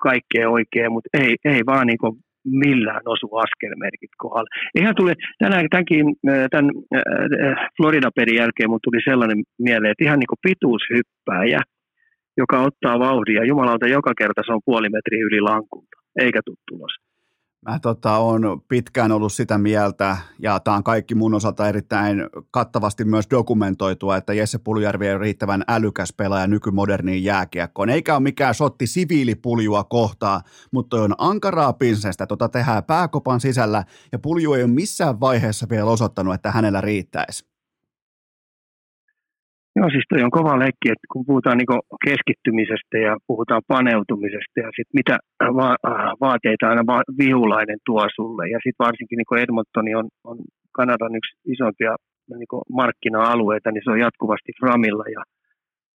kaikkea 0.09 0.51
oikein, 0.51 0.93
mutta 0.93 1.09
ei, 1.23 1.37
ei 1.45 1.63
vaan 1.67 1.87
niin 1.87 2.21
millään 2.45 3.03
osu 3.15 3.29
askelmerkit 3.37 4.11
kohdalla. 4.19 4.49
Eihän 4.75 4.95
tule, 4.97 5.15
tänään, 5.39 5.67
tämänkin, 5.71 6.07
tämän 6.51 6.71
Florida-pelin 7.77 8.41
jälkeen 8.43 8.71
mun 8.71 8.85
tuli 8.85 9.01
sellainen 9.05 9.43
mieleen, 9.59 9.91
että 9.91 10.05
ihan 10.05 10.19
niin 10.19 10.33
kuin 10.33 10.45
pituushyppääjä, 10.47 11.61
joka 12.37 12.57
ottaa 12.69 12.99
vauhdia, 12.99 13.45
jumalauta 13.45 13.87
joka 13.87 14.13
kerta 14.19 14.43
se 14.47 14.53
on 14.53 14.61
puoli 14.65 14.89
metriä 14.89 15.27
yli 15.29 15.41
lankulta, 15.41 15.97
eikä 16.21 16.41
tule 16.45 16.57
tulos. 16.69 17.08
Mä 17.67 17.79
tota, 17.79 18.19
on 18.19 18.63
pitkään 18.69 19.13
ollut 19.13 19.33
sitä 19.33 19.59
mieltä, 19.59 20.17
ja 20.39 20.61
tämä 20.61 20.77
on 20.77 20.85
kaikki 20.85 21.15
mun 21.15 21.35
osalta 21.35 21.69
erittäin 21.69 22.27
kattavasti 22.51 23.05
myös 23.05 23.27
dokumentoitua, 23.31 24.17
että 24.17 24.33
Jesse 24.33 24.59
Puljärvi 24.59 25.11
on 25.11 25.21
riittävän 25.21 25.65
älykäs 25.69 26.13
pelaaja 26.17 26.47
nykymoderniin 26.47 27.25
jääkiekkoon. 27.25 27.91
Eikä 27.91 28.15
ole 28.15 28.23
mikään 28.23 28.55
sotti 28.55 28.87
siviilipuljua 28.87 29.85
kohtaa, 29.85 30.43
mutta 30.73 31.03
on 31.03 31.15
ankaraa 31.19 31.73
pinsestä, 31.73 32.27
tota 32.27 32.49
tehdään 32.49 32.85
pääkopan 32.85 33.41
sisällä, 33.41 33.85
ja 34.13 34.19
pulju 34.19 34.55
ei 34.55 34.63
ole 34.63 34.71
missään 34.71 35.21
vaiheessa 35.21 35.67
vielä 35.71 35.91
osoittanut, 35.91 36.35
että 36.35 36.51
hänellä 36.51 36.81
riittäisi. 36.81 37.58
Joo, 39.79 39.91
siis 39.91 40.07
toi 40.09 40.23
on 40.27 40.37
kova 40.39 40.63
leikki, 40.65 40.89
että 40.95 41.07
kun 41.13 41.27
puhutaan 41.31 41.59
niin 41.59 41.81
keskittymisestä 42.07 42.97
ja 43.07 43.13
puhutaan 43.31 43.63
paneutumisesta 43.75 44.57
ja 44.65 44.71
sitten 44.77 44.99
mitä 45.01 45.15
va- 45.61 45.83
äh, 45.91 46.13
vaateita 46.27 46.69
aina 46.69 46.85
va- 46.93 47.11
vihulainen 47.23 47.79
tuo 47.87 48.05
sulle. 48.17 48.45
Ja 48.55 48.59
sitten 48.65 48.87
varsinkin 48.87 49.19
niin 49.19 49.43
Edmontoni 49.45 49.93
on, 50.01 50.07
on 50.31 50.37
Kanadan 50.79 51.15
yksi 51.19 51.33
isompia 51.55 51.93
niin 52.41 52.65
markkina-alueita, 52.79 53.71
niin 53.71 53.85
se 53.85 53.91
on 53.91 54.05
jatkuvasti 54.07 54.53
framilla 54.61 55.07
ja 55.17 55.23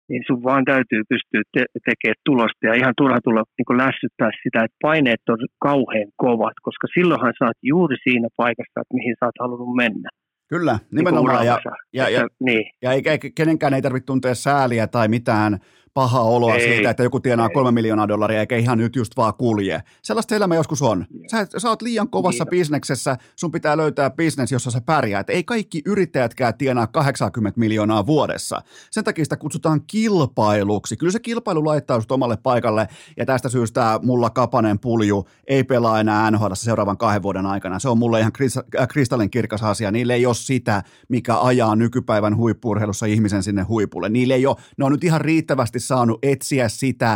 niin 0.10 0.24
sun 0.28 0.44
vaan 0.44 0.66
täytyy 0.72 1.02
pystyä 1.12 1.42
te- 1.54 1.72
tekemään 1.88 2.24
tulosta 2.26 2.64
ja 2.70 2.74
ihan 2.82 2.94
turha 2.98 3.20
tulla 3.24 3.44
niin 3.58 3.82
lässyttää 3.86 4.32
sitä, 4.44 4.60
että 4.66 4.78
paineet 4.88 5.24
on 5.30 5.40
kauhean 5.68 6.12
kovat, 6.26 6.58
koska 6.68 6.88
silloinhan 6.96 7.34
saat 7.40 7.58
juuri 7.72 7.98
siinä 8.04 8.28
paikassa, 8.42 8.82
että 8.82 8.98
mihin 9.00 9.16
sä 9.20 9.26
oot 9.26 9.42
halunnut 9.44 9.76
mennä. 9.84 10.10
Kyllä, 10.50 10.72
niin 10.72 10.88
nimenomaan. 10.92 11.40
Niin 11.40 11.48
ja, 11.48 11.60
ja, 11.94 12.10
ja, 12.10 12.28
niin. 12.40 12.72
ja 12.82 12.92
eikä, 12.92 13.18
kenenkään 13.36 13.74
ei 13.74 13.82
tarvitse 13.82 14.06
tuntea 14.06 14.36
sääliä 14.36 14.88
tai 14.88 15.08
mitään 15.08 15.60
paha 16.00 16.22
oloa 16.22 16.56
ei, 16.56 16.62
siitä, 16.62 16.90
että 16.90 17.04
joku 17.04 17.20
tienaa 17.20 17.48
ei. 17.48 17.54
kolme 17.54 17.72
miljoonaa 17.72 18.08
dollaria 18.08 18.40
eikä 18.40 18.58
ihan 18.58 18.78
nyt 18.78 18.96
just 18.96 19.18
vaan 19.18 19.34
kulje. 19.34 19.84
Sellaista 20.02 20.36
elämä 20.36 20.56
joskus 20.56 20.82
on. 20.82 21.06
Sä, 21.32 21.48
sä 21.58 21.70
oot 21.70 21.82
liian 21.82 22.10
kovassa 22.10 22.44
niin. 22.44 22.50
bisneksessä, 22.50 23.18
sun 23.36 23.52
pitää 23.52 23.78
löytää 23.78 24.10
bisnes, 24.10 24.52
jossa 24.52 24.72
sä 24.72 24.82
pärjäät. 24.82 25.30
Ei 25.30 25.44
kaikki 25.44 25.82
yrittäjätkään 25.86 26.58
tienaa 26.58 26.88
80 26.88 27.60
miljoonaa 27.60 28.06
vuodessa. 28.06 28.62
Sen 28.92 29.04
takia 29.04 29.26
sitä 29.26 29.38
kutsutaan 29.38 29.82
kilpailuksi. 29.88 30.98
Kyllä 30.98 31.12
se 31.12 31.20
kilpailu 31.20 31.66
laittaa 31.66 32.02
sut 32.02 32.12
omalle 32.12 32.38
paikalle 32.38 32.88
ja 33.18 33.26
tästä 33.26 33.50
syystä 33.50 34.00
mulla 34.04 34.30
Kapanen 34.30 34.80
pulju 34.80 35.28
ei 35.48 35.64
pelaa 35.64 36.00
enää 36.00 36.32
NHL 36.32 36.54
seuraavan 36.54 36.98
kahden 36.98 37.24
vuoden 37.24 37.46
aikana. 37.46 37.80
Se 37.80 37.90
on 37.90 37.98
mulle 37.98 38.20
ihan 38.20 38.32
äh, 38.80 38.88
kristallin 38.88 39.30
kirkas 39.30 39.64
asia. 39.64 39.92
Niille 39.92 40.14
ei 40.14 40.26
ole 40.26 40.36
sitä, 40.36 40.84
mikä 41.10 41.40
ajaa 41.40 41.76
nykypäivän 41.76 42.38
huippurheilussa 42.38 43.06
ihmisen 43.06 43.44
sinne 43.44 43.62
huipulle. 43.62 44.10
Niille 44.10 44.34
ei 44.34 44.46
ole, 44.46 44.56
ne 44.78 44.86
on 44.86 44.92
nyt 44.92 45.04
ihan 45.04 45.22
riittävästi 45.22 45.80
saanut 45.92 46.20
etsiä 46.32 46.68
sitä 46.82 47.12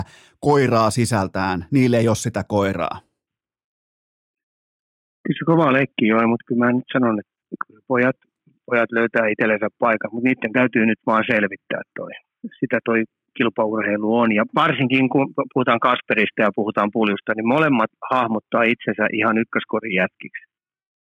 koiraa 0.47 0.89
sisältään. 0.97 1.57
Niille 1.75 1.97
ei 1.97 2.07
ole 2.13 2.23
sitä 2.25 2.41
koiraa. 2.55 2.95
Kyllä 5.23 5.39
se 5.39 5.45
kova 5.51 5.73
leikki 5.77 6.05
jo, 6.07 6.15
mutta 6.31 6.47
kyllä 6.47 6.65
mä 6.65 6.71
nyt 6.71 6.89
sanon, 6.93 7.19
että 7.19 7.33
pojat, 7.91 8.17
pojat 8.69 8.91
löytää 8.97 9.31
itsellensä 9.33 9.67
paikan, 9.83 10.11
mutta 10.13 10.27
niiden 10.27 10.53
täytyy 10.59 10.83
nyt 10.85 11.01
vaan 11.09 11.23
selvittää 11.31 11.81
toi. 11.99 12.11
Sitä 12.59 12.77
toi 12.87 12.99
kilpaurheilu 13.37 14.09
on. 14.21 14.29
Ja 14.39 14.43
varsinkin 14.55 15.09
kun 15.09 15.25
puhutaan 15.53 15.85
Kasperista 15.87 16.41
ja 16.45 16.57
puhutaan 16.59 16.89
Puljusta, 16.93 17.31
niin 17.35 17.53
molemmat 17.55 17.91
hahmottaa 18.11 18.63
itsensä 18.73 19.05
ihan 19.19 19.37
ykköskorin 19.43 19.95
jätkiksi 20.01 20.43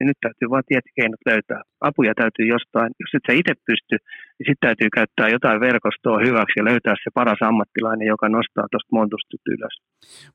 niin 0.02 0.12
nyt 0.12 0.22
täytyy 0.26 0.48
vaan 0.50 0.64
tietyt 0.68 0.96
keinot 0.96 1.24
löytää. 1.32 1.62
Apuja 1.82 2.14
täytyy 2.16 2.46
jostain, 2.56 2.90
jos 3.00 3.12
et 3.14 3.26
sä 3.28 3.34
itse 3.40 3.54
pysty, 3.68 3.96
niin 4.42 4.50
sitten 4.50 4.68
täytyy 4.68 4.90
käyttää 4.98 5.30
jotain 5.30 5.60
verkostoa 5.60 6.20
hyväksi 6.26 6.60
ja 6.60 6.64
löytää 6.64 6.96
se 7.04 7.10
paras 7.14 7.42
ammattilainen, 7.42 8.08
joka 8.08 8.30
nostaa 8.30 8.68
tuosta 8.72 8.96
montusta 8.98 9.38
ylös. 9.48 9.76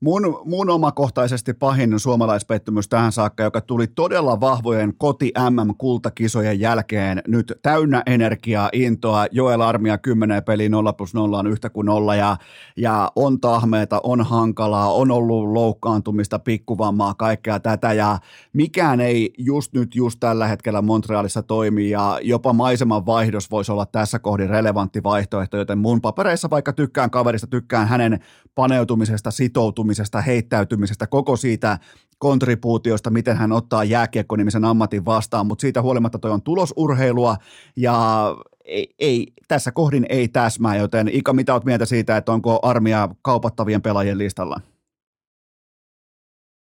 Mun, 0.00 0.22
mun 0.44 0.70
omakohtaisesti 0.70 1.54
pahin 1.54 2.00
suomalaispettymys 2.00 2.88
tähän 2.88 3.12
saakka, 3.12 3.42
joka 3.42 3.60
tuli 3.60 3.86
todella 3.86 4.40
vahvojen 4.40 4.92
koti 4.98 5.32
MM-kultakisojen 5.50 6.60
jälkeen 6.60 7.22
nyt 7.28 7.52
täynnä 7.62 8.02
energiaa, 8.06 8.68
intoa, 8.72 9.26
Joel 9.30 9.60
Armia 9.60 9.98
10 9.98 10.44
peli 10.44 10.68
0 10.68 10.92
plus 10.92 11.14
0 11.14 11.38
on 11.38 11.46
yhtä 11.46 11.70
kuin 11.70 11.86
0 11.86 12.14
ja, 12.14 12.36
ja 12.76 13.12
on 13.16 13.40
tahmeita, 13.40 14.00
on 14.02 14.24
hankalaa, 14.24 14.92
on 14.92 15.10
ollut 15.10 15.52
loukkaantumista, 15.52 16.38
pikkuvammaa, 16.38 17.14
kaikkea 17.14 17.60
tätä 17.60 17.92
ja 17.92 18.18
mikään 18.52 19.00
ei 19.00 19.30
just 19.38 19.72
nyt, 19.72 19.94
just 19.94 20.20
tällä 20.20 20.46
hetkellä 20.46 20.82
Montrealissa 20.82 21.35
toimii 21.42 21.90
ja 21.90 22.18
jopa 22.22 22.52
maiseman 22.52 23.06
vaihdos 23.06 23.50
voisi 23.50 23.72
olla 23.72 23.86
tässä 23.86 24.18
kohdin 24.18 24.50
relevantti 24.50 25.02
vaihtoehto, 25.02 25.56
joten 25.56 25.78
mun 25.78 26.00
papereissa 26.00 26.50
vaikka 26.50 26.72
tykkään 26.72 27.10
kaverista, 27.10 27.46
tykkään 27.46 27.88
hänen 27.88 28.18
paneutumisesta, 28.54 29.30
sitoutumisesta, 29.30 30.20
heittäytymisestä, 30.20 31.06
koko 31.06 31.36
siitä 31.36 31.78
kontribuutiosta, 32.18 33.10
miten 33.10 33.36
hän 33.36 33.52
ottaa 33.52 33.84
jääkiekko-nimisen 33.84 34.64
ammatin 34.64 35.04
vastaan, 35.04 35.46
mutta 35.46 35.60
siitä 35.60 35.82
huolimatta 35.82 36.18
toi 36.18 36.30
on 36.30 36.42
tulosurheilua 36.42 37.36
ja 37.76 38.26
ei, 38.64 38.94
ei, 38.98 39.26
tässä 39.48 39.72
kohdin 39.72 40.06
ei 40.08 40.28
täsmää, 40.28 40.76
joten 40.76 41.08
Ika, 41.12 41.32
mitä 41.32 41.52
oot 41.52 41.64
mieltä 41.64 41.86
siitä, 41.86 42.16
että 42.16 42.32
onko 42.32 42.58
armia 42.62 43.08
kaupattavien 43.22 43.82
pelaajien 43.82 44.18
listalla? 44.18 44.60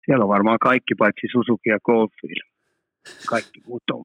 Siellä 0.06 0.24
on 0.24 0.30
varmaan 0.30 0.60
kaikki 0.60 0.96
paitsi 0.96 1.28
Suzuki 1.32 1.70
ja 1.70 1.80
Goldfield. 1.80 2.50
Kaikki 3.30 3.62
muut 3.68 3.84
on 3.92 4.04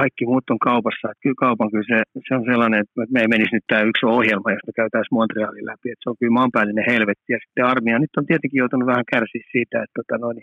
kaikki 0.00 0.24
muut 0.30 0.50
on 0.54 0.66
kaupassa. 0.70 1.10
Että 1.10 1.24
kyllä 1.24 1.42
kaupan 1.46 1.70
kyllä 1.72 1.88
se, 1.92 1.98
se 2.26 2.30
on 2.38 2.44
sellainen, 2.50 2.80
että 2.82 3.12
me 3.14 3.20
ei 3.22 3.32
menisi 3.34 3.54
nyt 3.54 3.66
tämä 3.68 3.88
yksi 3.90 4.04
ohjelma, 4.16 4.54
josta 4.54 4.78
käytäisiin 4.80 5.16
Montrealin 5.18 5.68
läpi. 5.70 5.88
Että 5.90 6.02
se 6.04 6.10
on 6.10 6.18
kyllä 6.18 6.38
maanpäällinen 6.38 6.90
helvetti. 6.92 7.28
Ja 7.34 7.38
sitten 7.42 7.70
armia 7.72 7.98
nyt 7.98 8.18
on 8.18 8.26
tietenkin 8.26 8.62
joutunut 8.62 8.90
vähän 8.92 9.10
kärsiä 9.12 9.44
siitä, 9.54 9.76
että 9.82 9.96
tota 10.00 10.16
noin, 10.24 10.38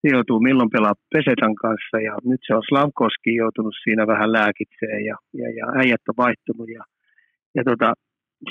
se 0.00 0.06
joutuu 0.16 0.38
milloin 0.48 0.74
pelaa 0.74 1.00
Pesetan 1.12 1.54
kanssa. 1.64 1.96
Ja 2.08 2.14
nyt 2.30 2.42
se 2.46 2.52
on 2.58 2.68
Slavkoski 2.68 3.30
joutunut 3.42 3.74
siinä 3.84 4.04
vähän 4.12 4.32
lääkitseen 4.38 5.00
ja, 5.10 5.16
ja, 5.40 5.48
ja 5.58 5.66
äijät 5.80 6.08
on 6.10 6.20
vaihtunut. 6.24 6.68
Ja, 6.76 6.82
ja 7.56 7.62
tota, 7.70 7.88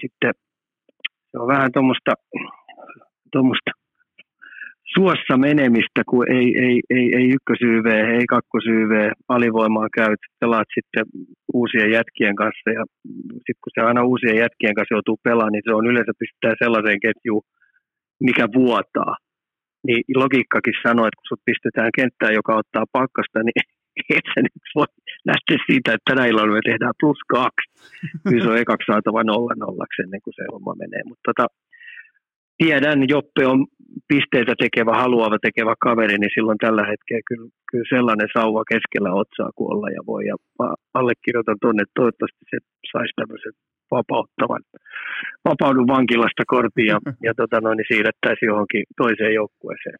sitten 0.02 0.34
se 1.30 1.36
on 1.42 1.48
vähän 1.54 1.72
tuommoista 1.76 3.72
suossa 4.96 5.36
menemistä, 5.38 6.02
kun 6.10 6.32
ei, 6.38 6.48
ei, 6.66 6.76
ei, 6.98 7.06
ei 7.18 7.28
ykkösyyv, 7.38 7.86
ei 8.20 8.26
kakkosyyv, 8.36 8.92
alivoimaa 9.36 9.88
käyt, 10.00 10.22
pelaat 10.40 10.70
sitten 10.76 11.06
uusien 11.54 11.92
jätkien 11.92 12.36
kanssa 12.36 12.70
ja 12.78 12.84
sitten 13.46 13.64
kun 13.64 13.74
se 13.76 13.82
aina 13.82 14.04
uusien 14.12 14.38
jätkien 14.44 14.76
kanssa 14.76 14.96
joutuu 14.96 15.20
pelaamaan, 15.24 15.54
niin 15.54 15.66
se 15.66 15.76
on 15.76 15.90
yleensä 15.92 16.14
pistää 16.20 16.54
sellaiseen 16.64 17.00
ketjuun, 17.06 17.44
mikä 18.28 18.46
vuotaa. 18.60 19.14
Niin 19.88 20.04
logiikkakin 20.24 20.82
sanoo, 20.88 21.06
että 21.08 21.20
kun 21.20 21.30
sut 21.30 21.48
pistetään 21.50 21.92
kenttään, 21.98 22.34
joka 22.40 22.54
ottaa 22.62 22.94
pakkasta, 22.98 23.40
niin 23.44 23.62
et 24.18 24.28
sä 24.32 24.40
nyt 24.42 24.66
voi 24.76 24.90
lähteä 25.32 25.58
siitä, 25.68 25.90
että 25.94 26.08
tänä 26.10 26.24
illalla 26.30 26.54
me 26.58 26.70
tehdään 26.72 27.00
plus 27.02 27.22
kaksi. 27.38 27.68
Kyllä 28.30 28.44
se 28.44 28.50
on 28.50 28.64
ekaksi 28.64 28.88
saatava 28.92 29.24
nolla 29.24 29.54
nollaksi 29.66 30.02
ennen 30.02 30.22
kuin 30.24 30.36
se 30.38 30.44
homma 30.54 30.74
menee. 30.82 31.04
Mutta 31.10 31.26
tota, 31.30 31.46
tiedän, 32.58 33.10
Joppe 33.10 33.48
on 33.48 33.60
pisteitä 34.08 34.54
tekevä, 34.64 34.94
haluava 35.06 35.38
tekevä 35.48 35.76
kaveri, 35.80 36.18
niin 36.18 36.36
silloin 36.36 36.58
tällä 36.58 36.84
hetkellä 36.92 37.22
kyllä, 37.30 37.50
kyllä 37.72 37.88
sellainen 37.96 38.30
sauva 38.38 38.64
keskellä 38.74 39.12
otsaa 39.22 39.52
kuin 39.56 39.72
olla 39.74 39.90
ja 39.90 40.02
voi. 40.08 40.24
Ja 40.32 40.36
allekirjoitan 40.94 41.58
tuonne, 41.62 41.82
että 41.84 42.00
toivottavasti 42.00 42.44
se 42.52 42.58
saisi 42.92 43.14
tämmöisen 43.16 43.54
vapauttavan, 43.92 44.64
vapaudun 45.50 45.88
vankilasta 45.96 46.44
kortin 46.48 46.88
ja, 46.94 47.00
ja 47.28 47.34
tota 47.40 47.58
noin, 47.62 47.78
niin 47.78 47.92
siirrettäisiin 47.92 48.52
johonkin 48.52 48.84
toiseen 49.02 49.34
joukkueeseen. 49.34 49.98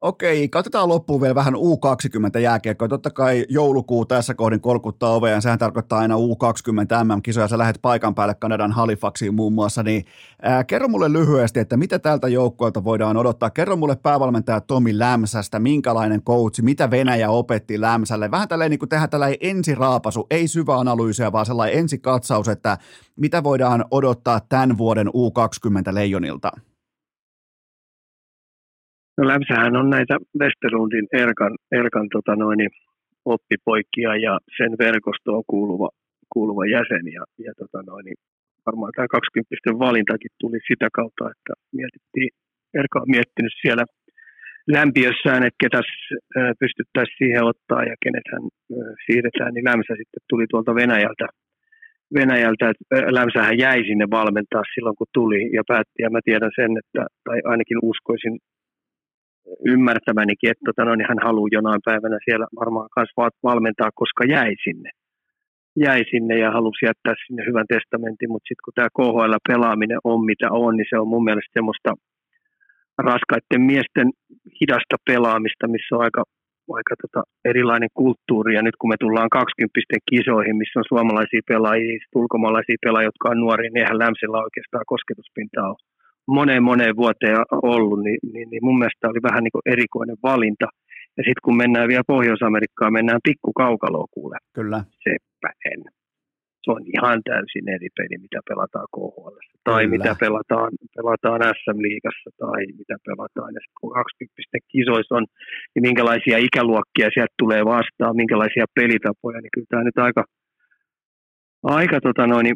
Okei, 0.00 0.48
katsotaan 0.48 0.88
loppuun 0.88 1.20
vielä 1.20 1.34
vähän 1.34 1.54
U20 1.54 2.38
jääkiekkoa. 2.38 2.88
Totta 2.88 3.10
kai 3.10 3.44
joulukuu 3.48 4.06
tässä 4.06 4.34
kohdin 4.34 4.60
kolkuttaa 4.60 5.14
ovea, 5.14 5.34
ja 5.34 5.40
sehän 5.40 5.58
tarkoittaa 5.58 5.98
aina 5.98 6.14
U20 6.14 7.04
MM-kisoja. 7.04 7.48
Sä 7.48 7.58
lähdet 7.58 7.78
paikan 7.82 8.14
päälle 8.14 8.34
Kanadan 8.34 8.72
Halifaxiin 8.72 9.34
muun 9.34 9.52
muassa, 9.52 9.82
niin 9.82 10.04
ää, 10.42 10.64
kerro 10.64 10.88
mulle 10.88 11.12
lyhyesti, 11.12 11.60
että 11.60 11.76
mitä 11.76 11.98
tältä 11.98 12.28
joukkueelta 12.28 12.84
voidaan 12.84 13.16
odottaa. 13.16 13.50
Kerro 13.50 13.76
mulle 13.76 13.96
päävalmentaja 13.96 14.60
Tomi 14.60 14.98
Lämsästä, 14.98 15.58
minkälainen 15.58 16.22
coachi, 16.22 16.62
mitä 16.62 16.90
Venäjä 16.90 17.30
opetti 17.30 17.80
Lämsälle. 17.80 18.30
Vähän 18.30 18.48
tällainen 18.48 18.70
niin 18.70 18.78
kuin 18.78 18.88
tehdään 18.88 19.10
tällainen 19.10 19.38
ensiraapasu, 19.40 20.26
ei 20.30 20.48
syvä 20.48 20.78
analyysiä, 20.78 21.32
vaan 21.32 21.46
sellainen 21.46 21.78
ensikatsaus, 21.78 22.48
että 22.48 22.78
mitä 23.16 23.42
voidaan 23.42 23.84
odottaa 23.90 24.40
tämän 24.48 24.78
vuoden 24.78 25.08
U20 25.08 25.94
leijonilta. 25.94 26.50
No 29.18 29.28
Lämsähän 29.28 29.76
on 29.76 29.90
näitä 29.90 30.16
Westerlundin 30.40 31.06
Erkan, 31.12 31.54
Erkan 31.72 32.08
tota 32.12 32.36
noin, 32.36 32.68
oppipoikia 33.24 34.16
ja 34.16 34.38
sen 34.56 34.72
verkostoon 34.78 35.44
kuuluva, 35.46 35.88
kuuluva 36.32 36.66
jäsen. 36.66 37.04
Ja, 37.16 37.24
ja 37.46 37.52
tota 37.58 37.82
noin, 37.90 38.14
varmaan 38.66 38.92
tämä 38.96 39.08
20 39.08 39.78
valintakin 39.86 40.30
tuli 40.40 40.58
sitä 40.68 40.88
kautta, 40.92 41.24
että 41.32 41.52
mietittiin, 41.72 42.30
Erka 42.80 43.00
on 43.00 43.10
miettinyt 43.16 43.54
siellä 43.62 43.84
lämpiössään, 44.76 45.42
että 45.46 45.62
ketäs 45.64 45.88
pystyttäisiin 46.60 47.18
siihen 47.18 47.44
ottaa 47.44 47.82
ja 47.90 47.94
kenet 48.04 48.26
hän 48.32 48.44
siirretään, 49.06 49.54
niin 49.54 49.68
Lämsä 49.70 49.92
sitten 50.00 50.22
tuli 50.28 50.46
tuolta 50.50 50.74
Venäjältä, 50.74 51.26
Venäjältä, 52.14 52.64
että 52.70 52.84
Lämsähän 53.18 53.58
jäi 53.58 53.80
sinne 53.88 54.06
valmentaa 54.18 54.62
silloin, 54.74 54.96
kun 54.96 55.14
tuli 55.18 55.40
ja 55.56 55.62
päätti, 55.70 55.98
ja 56.04 56.10
mä 56.10 56.20
tiedän 56.24 56.54
sen, 56.60 56.70
että, 56.82 57.02
tai 57.24 57.38
ainakin 57.44 57.78
uskoisin 57.82 58.34
ymmärtämänikin, 59.72 60.50
että 60.50 60.64
tota, 60.68 60.84
no, 60.84 60.94
niin 60.94 61.08
hän 61.10 61.24
haluaa 61.26 61.54
jonain 61.58 61.80
päivänä 61.84 62.18
siellä 62.24 62.46
varmaan 62.60 62.88
myös 62.96 63.12
valmentaa, 63.42 63.90
koska 63.94 64.22
jäi 64.24 64.52
sinne. 64.64 64.90
Jäi 65.86 66.02
sinne 66.10 66.34
ja 66.38 66.50
halusi 66.50 66.86
jättää 66.88 67.14
sinne 67.26 67.42
hyvän 67.48 67.70
testamentin, 67.74 68.30
mutta 68.32 68.48
sitten 68.48 68.64
kun 68.64 68.76
tämä 68.76 68.94
KHL-pelaaminen 68.98 70.00
on 70.04 70.20
mitä 70.30 70.48
on, 70.50 70.76
niin 70.76 70.90
se 70.90 70.98
on 70.98 71.08
mun 71.08 71.24
mielestä 71.24 71.56
semmoista 71.58 71.90
raskaiden 73.08 73.62
miesten 73.72 74.08
hidasta 74.60 74.96
pelaamista, 75.08 75.72
missä 75.74 75.96
on 75.96 76.02
aika, 76.06 76.22
aika 76.78 76.94
tota 77.02 77.20
erilainen 77.50 77.92
kulttuuri. 78.00 78.54
Ja 78.54 78.62
nyt 78.62 78.76
kun 78.78 78.90
me 78.90 78.96
tullaan 79.00 79.30
20 79.30 79.80
kisoihin, 80.10 80.56
missä 80.56 80.78
on 80.80 80.90
suomalaisia 80.92 81.42
pelaajia, 81.50 81.98
ulkomaalaisia 82.14 82.84
pelaajia, 82.84 83.10
jotka 83.10 83.30
on 83.30 83.40
nuoria, 83.40 83.70
niin 83.70 83.82
eihän 83.82 84.02
Lämsillä 84.04 84.46
oikeastaan 84.46 84.90
kosketuspintaa 84.92 85.68
ole 85.72 85.84
moneen 86.38 86.62
moneen 86.62 86.96
vuoteen 86.96 87.36
ollut, 87.62 88.00
niin, 88.06 88.18
niin, 88.32 88.50
niin 88.50 88.64
mun 88.66 88.78
mielestä 88.78 89.08
oli 89.08 89.22
vähän 89.22 89.44
niin 89.44 89.56
kuin 89.56 89.72
erikoinen 89.74 90.16
valinta. 90.22 90.66
Ja 91.16 91.22
sitten 91.26 91.44
kun 91.44 91.56
mennään 91.56 91.88
vielä 91.88 92.10
Pohjois-Amerikkaan, 92.14 92.92
mennään 92.92 93.26
pikkukaukaloon 93.28 94.08
kuule. 94.10 94.36
Kyllä. 94.54 94.78
Seppä 95.04 95.50
en. 95.72 95.80
Se 96.64 96.70
on 96.76 96.82
ihan 96.96 97.18
täysin 97.30 97.68
eri 97.76 97.88
peli, 97.98 98.16
mitä 98.26 98.40
pelataan 98.48 98.88
KHL. 98.94 99.36
Tai 99.64 99.82
Kyllä. 99.84 99.92
mitä 99.94 100.10
pelataan, 100.20 100.70
pelataan 100.96 101.40
SM-liigassa 101.58 102.30
tai 102.42 102.60
mitä 102.80 102.96
pelataan. 103.06 103.50
Ja 103.54 103.60
kun 103.80 103.92
20 103.92 104.58
kisoissa 104.72 105.14
on, 105.14 105.26
niin 105.74 105.84
minkälaisia 105.88 106.38
ikäluokkia 106.48 107.08
sieltä 107.14 107.34
tulee 107.38 107.62
vastaan, 107.64 108.20
minkälaisia 108.22 108.66
pelitapoja, 108.78 109.40
niin 109.40 109.54
kyllä 109.54 109.70
tämä 109.70 109.84
nyt 109.84 109.98
aika, 109.98 110.24
aika 111.62 112.00
tota 112.00 112.26
noin, 112.26 112.46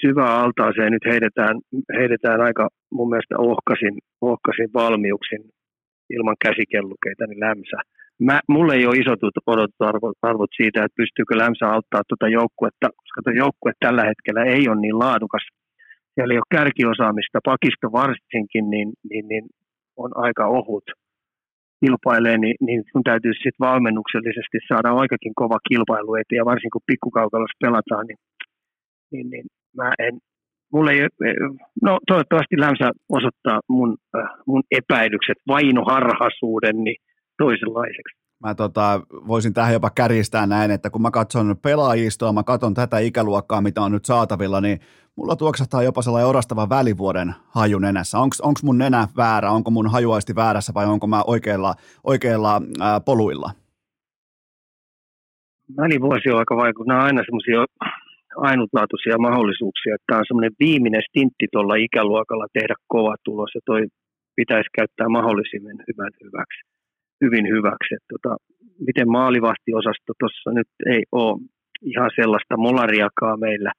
syvä 0.00 0.26
altaaseen 0.42 0.92
nyt 0.92 1.04
heitetään, 1.12 1.56
heitetään 1.98 2.40
aika 2.40 2.68
mun 2.92 3.08
mielestä 3.10 3.34
ohkasin, 3.38 3.94
ohkasin 4.20 4.70
valmiuksin 4.74 5.42
ilman 6.10 6.36
käsikellukeita, 6.44 7.26
niin 7.26 7.40
lämsä. 7.40 7.78
Mä, 8.28 8.40
mulle 8.48 8.74
ei 8.74 8.86
ole 8.86 8.96
isot 9.02 9.20
odotusarvot 9.46 10.16
arvot 10.22 10.52
siitä, 10.56 10.84
että 10.84 11.00
pystyykö 11.02 11.34
lämsä 11.38 11.66
auttaa 11.74 12.02
tuota 12.08 12.28
joukkuetta, 12.28 12.86
koska 13.00 13.18
tuo 13.24 13.32
joukkue 13.32 13.72
tällä 13.80 14.04
hetkellä 14.10 14.42
ei 14.44 14.68
ole 14.68 14.80
niin 14.80 14.98
laadukas. 14.98 15.44
Siellä 16.14 16.32
ei 16.32 16.42
ole 16.42 16.54
kärkiosaamista, 16.56 17.38
pakisto 17.44 17.86
varsinkin, 17.92 18.64
niin, 18.70 18.88
niin, 19.10 19.28
niin 19.28 19.44
on 19.96 20.10
aika 20.26 20.46
ohut 20.46 20.86
kilpailee, 21.80 22.38
niin, 22.38 22.56
niin 22.66 22.82
sun 22.92 23.02
täytyy 23.10 23.32
sitten 23.34 23.64
valmennuksellisesti 23.68 24.58
saada 24.68 24.92
oikeakin 25.00 25.34
kova 25.42 25.58
kilpailu 25.68 26.14
eteen, 26.14 26.40
ja 26.40 26.50
varsinkin 26.50 26.74
kun 26.76 26.88
pikkukaukalossa 26.90 27.62
pelataan, 27.64 28.06
niin, 28.06 28.20
niin, 29.12 29.26
niin 29.30 29.46
mä 29.76 29.92
en, 29.98 30.18
mulle 30.72 30.92
ei, 30.92 31.00
no 31.82 31.98
toivottavasti 32.06 32.60
Lämsä 32.60 32.90
osoittaa 33.08 33.60
mun, 33.68 33.96
äh, 34.16 34.28
mun 34.46 34.62
epäilykset 34.70 35.38
vainoharhaisuuden 35.48 36.84
niin 36.84 36.96
toisenlaiseksi. 37.38 38.16
Mä 38.44 38.54
tota, 38.54 39.00
voisin 39.10 39.54
tähän 39.54 39.72
jopa 39.72 39.90
kärjistää 39.90 40.46
näin, 40.46 40.70
että 40.70 40.90
kun 40.90 41.02
mä 41.02 41.10
katson 41.10 41.56
pelaajistoa, 41.62 42.32
mä 42.32 42.42
katson 42.42 42.74
tätä 42.74 42.98
ikäluokkaa, 42.98 43.60
mitä 43.60 43.82
on 43.82 43.92
nyt 43.92 44.04
saatavilla, 44.04 44.60
niin 44.60 44.80
mulla 45.16 45.36
tuoksahtaa 45.36 45.82
jopa 45.82 46.02
sellainen 46.02 46.28
orastava 46.28 46.68
välivuoden 46.68 47.34
haju 47.48 47.78
nenässä. 47.78 48.18
Onko 48.18 48.60
mun 48.62 48.78
nenä 48.78 49.08
väärä, 49.16 49.50
onko 49.50 49.70
mun 49.70 49.90
hajuaisti 49.90 50.34
väärässä 50.34 50.74
vai 50.74 50.86
onko 50.86 51.06
mä 51.06 51.22
oikeilla, 51.26 51.74
oikeilla 52.04 52.60
ää, 52.80 53.00
poluilla? 53.00 53.50
Välivuosi 55.76 56.30
on 56.30 56.38
aika 56.38 56.56
vaikea, 56.56 56.84
nämä 56.86 57.00
on 57.00 57.06
aina 57.06 57.22
semmoisia 57.26 57.64
ainutlaatuisia 58.36 59.18
mahdollisuuksia. 59.18 59.96
Tämä 60.06 60.18
on 60.18 60.28
semmoinen 60.28 60.60
viimeinen 60.60 61.06
stintti 61.08 61.46
tuolla 61.52 61.74
ikäluokalla 61.86 62.46
tehdä 62.52 62.74
kova 62.86 63.14
tulos 63.24 63.50
ja 63.54 63.60
toi 63.66 63.82
pitäisi 64.36 64.68
käyttää 64.78 65.08
mahdollisimman 65.08 65.78
hyvän 65.88 66.14
hyväksi, 66.24 66.60
hyvin 67.24 67.46
hyväksi. 67.54 67.94
Tota, 68.12 68.36
miten 68.86 69.08
maalivahtiosasto 69.18 70.12
tuossa 70.20 70.50
nyt 70.58 70.70
ei 70.94 71.02
ole 71.12 71.40
ihan 71.92 72.10
sellaista 72.20 72.56
molariakaan 72.56 73.40
meillä, 73.40 73.72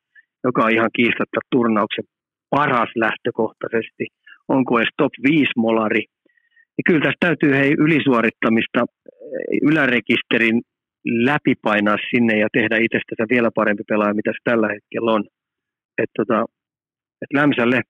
joka 0.43 0.63
on 0.65 0.73
ihan 0.77 0.89
kiistatta 0.97 1.39
turnauksen 1.51 2.05
paras 2.49 2.91
lähtökohtaisesti. 2.95 4.05
Onko 4.47 4.79
edes 4.79 4.93
top 4.97 5.13
5 5.23 5.51
molari? 5.57 6.03
Ja 6.77 6.81
kyllä 6.87 7.01
tässä 7.03 7.25
täytyy 7.25 7.51
hei 7.59 7.71
ylisuorittamista 7.85 8.81
ylärekisterin 9.69 10.61
läpipainaa 11.05 11.97
sinne 12.09 12.39
ja 12.39 12.47
tehdä 12.53 12.77
itsestänsä 12.77 13.25
vielä 13.29 13.49
parempi 13.55 13.83
pelaaja, 13.87 14.13
mitä 14.13 14.31
se 14.31 14.41
tällä 14.43 14.67
hetkellä 14.67 15.11
on. 15.11 15.23
Et 15.97 16.11
tota, 16.17 16.45
et 17.21 17.31
Lämsälle 17.33 17.81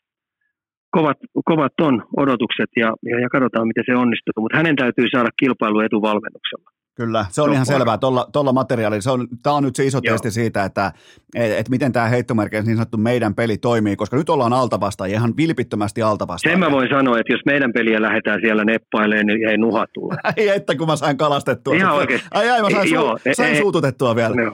kovat, 0.91 1.17
kovat 1.45 1.75
on 1.81 1.95
odotukset 2.17 2.71
ja, 2.75 2.89
ja, 3.09 3.19
ja 3.19 3.29
katsotaan, 3.29 3.67
miten 3.67 3.83
se 3.87 3.95
onnistuu, 3.95 4.41
mutta 4.41 4.57
hänen 4.57 4.75
täytyy 4.75 5.05
saada 5.11 5.29
kilpailu 5.39 5.79
etuvalmennuksella. 5.79 6.69
Kyllä, 6.97 7.25
se 7.29 7.41
on, 7.41 7.49
se 7.49 7.53
ihan 7.53 7.65
selvää. 7.65 7.97
Tuolla, 7.97 8.27
tuolla 8.33 8.53
materiaalilla, 8.53 9.01
se 9.01 9.11
on, 9.11 9.27
tämä 9.43 9.55
on 9.55 9.63
nyt 9.63 9.75
se 9.75 9.85
iso 9.85 9.99
Joo. 10.03 10.13
testi 10.13 10.31
siitä, 10.31 10.63
että 10.63 10.91
et, 11.35 11.51
et 11.51 11.69
miten 11.69 11.91
tämä 11.91 12.07
heittomerkeissä 12.07 12.67
niin 12.67 12.77
sanottu 12.77 12.97
meidän 12.97 13.35
peli 13.35 13.57
toimii, 13.57 13.95
koska 13.95 14.17
nyt 14.17 14.29
ollaan 14.29 14.53
altavastaajia, 14.53 15.17
ihan 15.17 15.37
vilpittömästi 15.37 16.01
altavastaajia. 16.01 16.53
Sen 16.53 16.59
mä 16.59 16.71
voin 16.71 16.89
sanoa, 16.89 17.19
että 17.19 17.33
jos 17.33 17.41
meidän 17.45 17.73
peliä 17.73 18.01
lähdetään 18.01 18.39
siellä 18.41 18.65
neppailemaan, 18.65 19.25
niin 19.25 19.49
ei 19.49 19.57
nuha 19.57 19.85
tule. 19.93 20.15
ei, 20.37 20.49
että 20.49 20.75
kun 20.75 20.87
mä 20.87 20.95
sain 20.95 21.17
kalastettua. 21.17 21.75
Ihan 21.75 21.95
oikeasti. 21.95 22.27
Ai, 22.31 22.49
ai, 22.49 22.61
mä 22.61 22.69
sain, 22.69 22.83
ei, 22.83 22.91
su- 22.91 22.93
joo, 22.93 23.17
sain 23.33 23.53
ei, 23.53 23.61
suututettua 23.61 24.15
vielä. 24.15 24.35
No. 24.35 24.53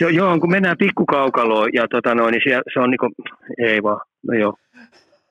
Joo, 0.00 0.10
joo, 0.10 0.40
kun 0.40 0.50
mennään 0.50 0.78
pikkukaukaloon 0.78 1.68
ja 1.72 1.88
tota 1.88 2.14
noin, 2.14 2.32
niin 2.32 2.42
siellä, 2.44 2.62
se 2.74 2.80
on 2.80 2.90
niinku, 2.90 3.08
ei 3.58 3.82
vaan, 3.82 4.00
no 4.26 4.38
joo. 4.38 4.54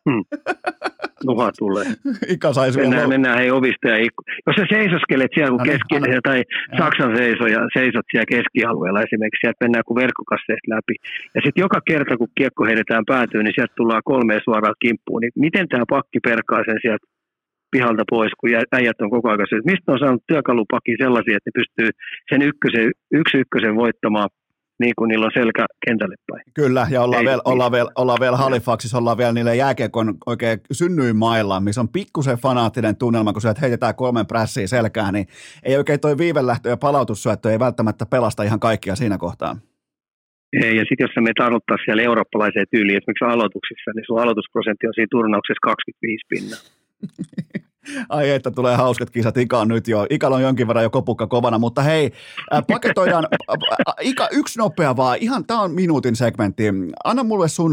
Hmm. 0.10 0.24
Nuha 1.26 1.52
tulee. 1.57 1.85
Ika 2.35 2.53
saisi 2.53 2.80
mennään, 2.80 3.10
mennään 3.10 3.38
hei 3.38 3.52
ovista 3.52 3.88
ja 3.88 3.98
ikku. 3.98 4.23
Jos 4.48 4.56
sä 4.56 4.65
seisoskelet 4.69 5.31
siellä, 5.34 5.49
kun 5.49 5.68
keski, 5.72 5.95
anna. 5.95 6.22
tai 6.23 6.44
ja. 6.72 6.77
Saksan 6.77 7.18
seiso 7.18 7.45
ja 7.48 7.61
seisot 7.73 8.06
siellä 8.11 8.31
keskialueella 8.35 9.02
esimerkiksi, 9.02 9.41
sieltä 9.41 9.64
mennään 9.65 9.85
kuin 9.88 9.99
verkkokasseista 10.03 10.69
läpi. 10.76 10.95
Ja 11.35 11.41
sitten 11.44 11.61
joka 11.65 11.80
kerta, 11.89 12.18
kun 12.18 12.27
kiekko 12.38 12.65
heitetään 12.65 13.06
päätyyn, 13.06 13.45
niin 13.45 13.56
sieltä 13.56 13.73
tullaan 13.77 14.10
kolme 14.11 14.39
suoraan 14.44 14.81
kimppuun. 14.84 15.22
Niin 15.22 15.35
miten 15.35 15.68
tämä 15.68 15.84
pakki 15.89 16.19
perkaa 16.30 16.61
sen 16.65 16.80
sieltä 16.81 17.06
pihalta 17.72 18.03
pois, 18.10 18.31
kun 18.39 18.49
äijät 18.72 19.02
on 19.02 19.10
koko 19.10 19.30
ajan 19.30 19.64
Mistä 19.72 19.91
on 19.91 19.99
saanut 19.99 20.23
työkalupakki 20.27 20.95
sellaisia, 21.03 21.38
että 21.38 21.49
ne 21.49 21.60
pystyy 21.60 21.89
sen 22.30 22.41
ykkösen, 22.41 22.91
yksi 23.11 23.38
ykkösen 23.38 23.76
voittamaan 23.76 24.30
niin 24.80 24.94
kuin 24.98 25.08
niillä 25.08 25.26
on 25.26 25.32
selkä 25.34 25.66
kentälle 25.86 26.16
päin. 26.32 26.44
Kyllä, 26.54 26.88
ja 26.90 27.02
ollaan, 27.02 27.26
vielä, 27.26 27.41
ollaan, 27.45 27.72
vielä, 27.72 27.91
ollaan 27.95 28.20
vielä 28.22 28.38
Halifaxissa, 28.38 28.98
ollaan 28.98 29.18
vielä 29.18 29.34
niille 29.34 29.56
jääkiekon 29.56 30.18
oikein 30.26 30.60
synnyin 30.72 31.16
mailla, 31.16 31.60
missä 31.60 31.82
on 31.82 31.90
pikkusen 31.90 32.38
fanaattinen 32.38 32.95
tunnelma, 32.95 33.34
kun 33.34 33.41
sieltä 33.41 33.62
heitetään 33.62 33.95
kolmen 33.95 34.28
prässiä 34.28 34.68
selkään, 34.68 35.14
niin 35.14 35.28
ei 35.64 35.78
oikein 35.78 35.99
toi 35.99 36.18
viivelähtö 36.18 36.70
ja 36.70 36.78
palautussyöttö 36.78 37.52
ei 37.52 37.60
välttämättä 37.60 38.06
pelasta 38.06 38.44
ihan 38.44 38.60
kaikkia 38.60 38.95
siinä 38.95 39.18
kohtaa. 39.18 39.58
Ei, 40.54 40.78
ja 40.78 40.86
sitten 40.90 41.04
jos 41.06 41.24
me 41.24 41.32
tarvittaa 41.38 41.78
siellä 41.86 42.04
eurooppalaiseen 42.04 42.66
tyyliin, 42.72 42.98
esimerkiksi 42.98 43.26
aloituksissa, 43.26 43.91
niin 43.95 44.06
sun 44.08 44.22
aloitusprosentti 44.22 44.88
on 44.88 44.94
siinä 44.94 45.08
turnauksessa 45.12 45.60
25 45.62 46.26
pinnaa. 46.30 46.60
Ai 48.09 48.30
että 48.30 48.51
tulee 48.51 48.76
hauskat 48.76 49.09
kisat. 49.09 49.38
Ika 49.38 49.59
on 49.59 49.68
nyt 49.68 49.88
jo, 49.88 50.05
Ika 50.09 50.27
on 50.27 50.41
jonkin 50.41 50.68
verran 50.68 50.84
jo 50.84 50.89
kopukka 50.89 51.27
kovana, 51.27 51.59
mutta 51.59 51.81
hei, 51.81 52.11
äh, 52.53 52.64
paketoidaan, 52.68 53.27
äh, 53.51 53.93
Ika, 54.01 54.27
yksi 54.31 54.59
nopea 54.59 54.95
vaan, 54.95 55.18
ihan 55.22 55.45
tämä 55.45 55.61
on 55.61 55.72
minuutin 55.72 56.15
segmentti. 56.15 56.64
Anna 57.03 57.23
mulle 57.23 57.47
sun 57.47 57.72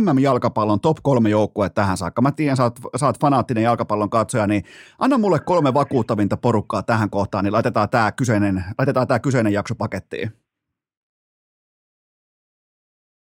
MM-jalkapallon 0.00 0.80
top 0.80 0.96
kolme 1.02 1.30
joukkue 1.30 1.70
tähän 1.70 1.96
saakka. 1.96 2.22
Mä 2.22 2.32
tiedän, 2.32 2.56
sä 2.56 2.62
oot, 2.62 2.80
sä 2.96 3.06
oot 3.06 3.20
fanaattinen 3.20 3.62
jalkapallon 3.62 4.10
katsoja, 4.10 4.46
niin 4.46 4.64
anna 4.98 5.18
mulle 5.18 5.40
kolme 5.40 5.74
vakuuttavinta 5.74 6.36
porukkaa 6.36 6.82
tähän 6.82 7.10
kohtaan, 7.10 7.44
niin 7.44 7.52
laitetaan 7.52 7.88
tämä 7.90 8.12
kyseinen, 8.12 8.64
laitetaan 8.78 9.06
tää 9.06 9.18
kyseinen 9.18 9.52
jakso 9.52 9.74
pakettiin. 9.74 10.32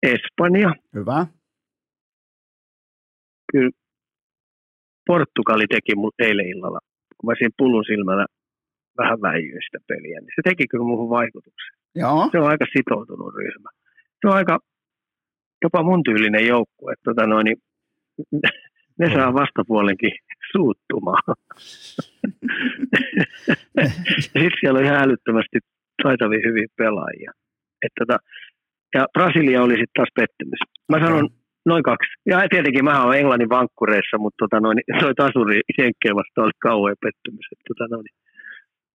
Espanja. 0.03 0.75
Hyvä. 0.95 1.27
Kyllä 3.53 3.82
Portugali 5.07 5.67
teki 5.67 5.95
mulle 5.95 6.15
eilen 6.19 6.49
illalla, 6.49 6.81
kun 7.17 7.31
mä 7.31 7.35
siinä 7.39 7.55
pullun 7.59 7.85
silmällä 7.85 8.27
vähän 8.99 9.21
väijyin 9.23 9.63
sitä 9.67 9.79
peliä, 9.89 10.21
niin 10.21 10.35
se 10.37 10.43
teki 10.45 10.67
kyllä 10.71 10.85
muuhun 10.85 11.11
vaikutuksen. 11.11 11.77
Joo. 11.95 12.29
Se 12.33 12.39
on 12.39 12.49
aika 12.49 12.67
sitoutunut 12.77 13.35
ryhmä. 13.35 13.69
Se 14.21 14.29
on 14.29 14.35
aika 14.35 14.59
jopa 15.65 15.83
mun 15.83 16.03
tyylinen 16.03 16.47
joukkue. 16.47 16.95
Tota 17.05 17.27
noin, 17.27 17.45
niin, 17.45 17.57
ne 19.01 19.13
saa 19.15 19.35
vastapuolenkin 19.35 20.13
suuttumaan. 20.53 21.37
Sitten 24.21 24.51
siellä 24.61 24.79
on 24.79 24.85
ihan 24.85 25.03
älyttömästi 25.03 25.59
taitavia 26.03 26.41
hyviä 26.49 26.67
pelaajia. 26.77 27.33
Et 27.83 27.93
tota, 27.99 28.19
ja 28.95 29.07
Brasilia 29.13 29.63
oli 29.63 29.73
sitten 29.73 29.97
taas 29.97 30.09
pettymys. 30.15 30.59
Mä 30.89 30.99
sanon 30.99 31.29
noin 31.67 31.83
kaksi. 31.83 32.13
Ja 32.27 32.49
tietenkin 32.51 32.85
mä 32.85 33.05
oon 33.05 33.17
Englannin 33.17 33.49
vankkureissa, 33.49 34.19
mutta 34.19 34.37
tota 34.43 34.61
noin, 34.61 34.79
toi 35.01 35.15
tasuri 35.15 35.61
Jenkkeen 35.79 36.17
vasta 36.17 36.43
oli 36.43 36.57
kauhean 36.63 36.97
pettymys. 37.05 37.47
Et 37.53 37.63
tota 37.69 37.87
noin, 37.95 38.07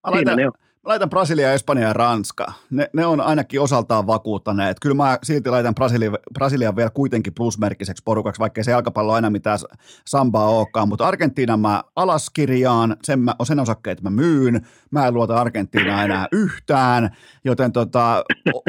Mä 0.07 0.11
laitan, 0.11 0.39
laitan 0.88 1.09
Brasilia, 1.09 1.53
Espanja 1.53 1.88
ja 1.88 1.93
Ranska. 1.93 2.53
Ne, 2.69 2.89
ne 2.93 3.05
on 3.05 3.22
ainakin 3.22 3.61
osaltaan 3.61 4.07
vakuuttaneet. 4.07 4.80
Kyllä 4.80 4.95
mä 4.95 5.18
silti 5.23 5.49
laitan 5.49 5.76
Brasilia, 5.76 6.11
Brasilian 6.34 6.76
vielä 6.76 6.89
kuitenkin 6.89 7.34
plusmerkkiseksi 7.34 8.03
porukaksi, 8.05 8.39
vaikkei 8.39 8.64
se 8.64 8.72
jalkapallo 8.72 9.14
aina 9.14 9.30
mitään 9.30 9.59
sambaa 10.05 10.49
olekaan. 10.49 10.89
Mutta 10.89 11.07
Argentiina 11.07 11.57
mä 11.57 11.84
alaskirjaan, 11.95 12.97
sen, 13.03 13.19
mä, 13.19 13.35
sen 13.43 13.59
osakkeet 13.59 14.01
mä 14.01 14.09
myyn. 14.09 14.68
Mä 14.91 15.07
en 15.07 15.14
luota 15.14 15.35
Argentiinaa 15.35 16.03
enää 16.03 16.27
yhtään, 16.31 17.09
joten 17.45 17.72
tota, 17.72 18.23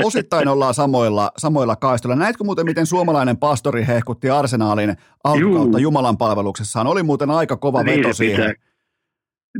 osittain 0.05 0.49
ollaan 0.49 0.74
samoilla, 0.74 1.32
samoilla 1.36 1.77
kaistoilla. 1.77 2.16
Näetkö 2.16 2.45
muuten, 2.45 2.66
miten 2.66 2.86
suomalainen 2.86 3.36
pastori 3.36 3.86
hehkutti 3.86 4.31
arsenaalin 4.31 4.97
alkukautta. 5.24 5.78
Jumalan 5.78 6.16
palveluksessaan? 6.16 6.86
Oli 6.86 7.03
muuten 7.03 7.31
aika 7.31 7.57
kova 7.57 7.82
Niin 7.82 7.99
veto 7.99 8.12
siihen. 8.15 8.51
pitää. 8.51 8.68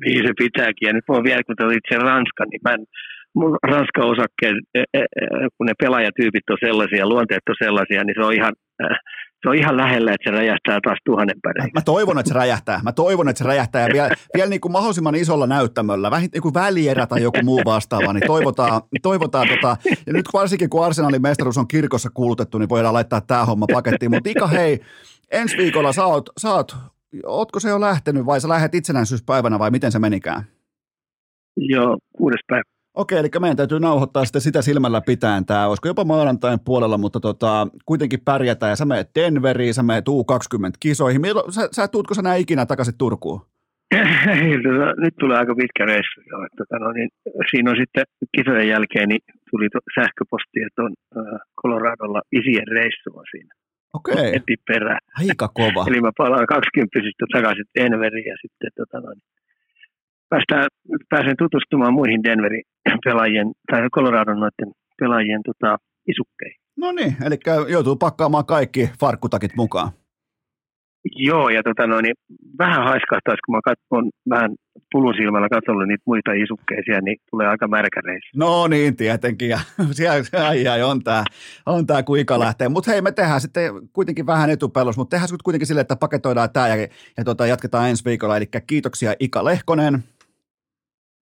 Niin 0.05 0.23
se 0.27 0.33
pitääkin. 0.39 0.87
Ja 0.87 0.93
nyt 0.93 1.09
oon 1.09 1.29
vielä, 1.29 1.47
kun 1.47 1.57
te 1.57 1.65
olit 1.65 1.89
sen 1.93 2.03
Ranska, 2.11 2.43
niin 2.45 2.61
mä 2.65 2.73
en, 2.75 2.85
mun 3.35 3.57
Ranskan 3.71 4.11
osakkeet, 4.15 4.57
e, 4.75 4.83
e, 4.95 5.01
e, 5.01 5.25
kun 5.57 5.67
ne 5.67 5.75
pelaajatyypit 5.83 6.51
on 6.51 6.57
sellaisia, 6.67 7.09
luonteet 7.09 7.49
on 7.49 7.63
sellaisia, 7.65 8.05
niin 8.05 8.17
se 8.19 8.25
on 8.29 8.35
ihan, 8.41 8.53
se 9.43 9.49
on 9.49 9.55
ihan 9.55 9.77
lähellä, 9.77 10.13
että 10.13 10.31
se 10.31 10.37
räjähtää 10.37 10.79
taas 10.85 10.99
tuhannen 11.05 11.41
päreiksi. 11.43 11.75
Mä 11.75 11.81
toivon, 11.81 12.19
että 12.19 12.29
se 12.29 12.35
räjähtää. 12.35 12.81
Mä 12.85 12.93
toivon, 12.93 13.29
että 13.29 13.39
se 13.39 13.49
räjähtää. 13.49 13.83
Ja 13.83 13.93
vielä, 13.93 14.09
vielä 14.35 14.51
niin 14.51 14.61
kuin 14.61 14.73
mahdollisimman 14.73 15.15
isolla 15.15 15.47
näyttämöllä, 15.47 16.11
vähän 16.11 16.29
joku 16.35 16.55
välierä 16.55 17.07
tai 17.07 17.23
joku 17.23 17.39
muu 17.43 17.63
vastaava, 17.65 18.13
niin 18.13 18.27
toivotaan, 18.27 18.83
toivotaan 19.03 19.49
tota, 19.49 19.77
ja 20.07 20.13
nyt 20.13 20.27
varsinkin 20.33 20.71
kun 20.71 20.85
Arsenalin 20.85 21.23
mestaruus 21.23 21.59
on 21.59 21.69
kirkossa 21.69 22.11
kuulutettu, 22.15 22.59
niin 22.59 22.69
voidaan 22.69 22.95
laittaa 22.95 23.21
tämä 23.21 23.45
homma 23.45 23.67
pakettiin. 23.73 24.11
Mutta 24.11 24.31
Ika, 24.31 24.47
hei, 24.47 24.81
ensi 25.33 25.57
viikolla 25.57 25.93
sä 25.93 26.05
oot, 26.05 26.31
sä 26.39 26.55
oot, 26.55 26.77
ootko 27.27 27.61
se 27.61 27.69
jo 27.69 27.81
lähtenyt 27.81 28.27
vai 28.27 28.41
sä 28.41 28.49
lähdet 28.49 28.75
itsenäisyyspäivänä 28.75 29.59
vai 29.59 29.71
miten 29.71 29.93
se 29.93 29.99
menikään? 29.99 30.43
Joo, 31.57 31.99
kuudes 32.17 32.41
päivä. 32.49 32.63
Okei, 32.95 33.19
eli 33.19 33.29
meidän 33.41 33.57
täytyy 33.57 33.81
nauhoittaa 33.81 34.25
sitten 34.25 34.43
sitä 34.43 34.63
silmällä 34.63 35.01
pitäen 35.01 35.47
tämä, 35.47 35.67
olisiko 35.67 35.89
jopa 35.89 36.05
maanantain 36.05 36.59
puolella, 36.65 36.99
mutta 36.99 37.21
tota, 37.21 37.69
kuitenkin 37.87 38.21
pärjätään 38.25 38.71
ja 38.71 38.77
sä 38.77 38.85
menet 38.85 39.11
Denveriin, 39.15 39.75
sä 39.75 39.83
menet 39.83 40.09
U20-kisoihin. 40.09 41.21
Milloin, 41.21 41.53
sä, 41.53 41.69
sä 41.73 41.89
tuutko 41.89 42.15
sä 42.15 42.23
näin 42.23 42.43
ikinä 42.43 42.67
takaisin 42.67 42.99
Turkuun? 42.99 43.41
Tota, 44.65 44.87
nyt 45.03 45.15
tulee 45.21 45.39
aika 45.39 45.55
pitkä 45.55 45.85
reissu. 45.85 46.21
Jo, 46.31 46.39
tota, 46.57 46.79
no, 46.85 46.93
niin, 46.93 47.09
siinä 47.51 47.71
on 47.71 47.77
sitten 47.77 48.05
kisojen 48.37 48.69
jälkeen 48.69 49.09
niin 49.09 49.21
tuli 49.51 49.69
sähköposti, 49.95 50.59
että 50.67 50.83
on 50.83 50.93
äh, 51.17 51.41
Coloradolla 51.63 52.21
isien 52.33 52.69
reissu 52.69 53.11
on 53.15 53.25
siinä. 53.31 53.53
Okei, 53.95 54.33
Heti 54.35 54.57
perään. 54.67 55.01
aika 55.19 55.49
kova. 55.49 55.85
Eli 55.89 56.01
mä 56.01 56.11
palaan 56.19 56.47
20 56.47 56.99
takaisin 57.33 57.65
Denveriin 57.79 58.27
ja 58.27 58.37
sitten 58.43 58.71
tota, 58.77 59.01
no, 59.01 59.15
päästään, 60.29 60.67
pääsen 61.11 61.37
tutustumaan 61.39 61.95
muihin 61.95 62.23
Denverin 62.23 62.63
pelaajien 63.05 63.53
tai 63.71 63.91
Coloradon 63.91 64.41
noiden 64.41 64.73
pelaajien 65.01 65.43
tota, 65.43 65.77
isukkeihin. 66.09 66.61
No 66.77 66.93
niin, 66.93 67.17
eli 67.27 67.37
joutuu 67.69 67.97
pakkaamaan 67.97 68.47
kaikki 68.47 68.91
farkkutakit 69.01 69.57
mukaan. 69.57 69.91
Joo, 71.05 71.49
ja 71.49 71.63
tota, 71.63 71.87
no, 71.87 72.01
niin 72.01 72.15
vähän 72.59 72.85
haiskahtaisi, 72.85 73.41
kun 73.47 73.55
mä 73.55 73.61
katson 73.65 74.11
vähän 74.31 74.51
pulun 74.93 75.15
silmällä 75.15 75.49
katsolla 75.49 75.87
niitä 75.87 76.03
muita 76.07 76.33
isukkeisia, 76.33 77.01
niin 77.01 77.17
tulee 77.31 77.49
aika 77.49 77.69
märkä 77.69 78.01
reissu. 78.05 78.29
No 78.37 78.67
niin, 78.67 78.97
tietenkin. 78.97 79.49
Ja 79.49 79.59
siellä 79.97 80.47
ai, 80.49 80.69
ai, 80.69 80.83
on 80.83 81.05
tämä, 81.05 81.25
on 81.67 81.87
tää, 81.87 82.03
kun 82.03 82.19
Ika 82.19 82.39
lähtee. 82.39 82.69
Mutta 82.69 82.91
hei, 82.91 83.03
me 83.03 83.13
tehdään 83.13 83.41
sitten 83.41 83.73
kuitenkin 83.93 84.27
vähän 84.27 84.51
etupellos, 84.51 84.97
mutta 84.97 85.11
tehdään 85.11 85.29
sitten 85.29 85.45
kuitenkin 85.45 85.67
silleen, 85.67 85.83
että 85.83 85.97
paketoidaan 85.97 86.51
tämä 86.53 86.69
ja, 86.69 86.89
ja 87.17 87.25
tota, 87.25 87.47
jatketaan 87.47 87.89
ensi 87.89 88.05
viikolla. 88.05 88.37
Eli 88.37 88.47
kiitoksia 88.67 89.15
Ika 89.21 89.45
Lehkonen. 89.45 90.05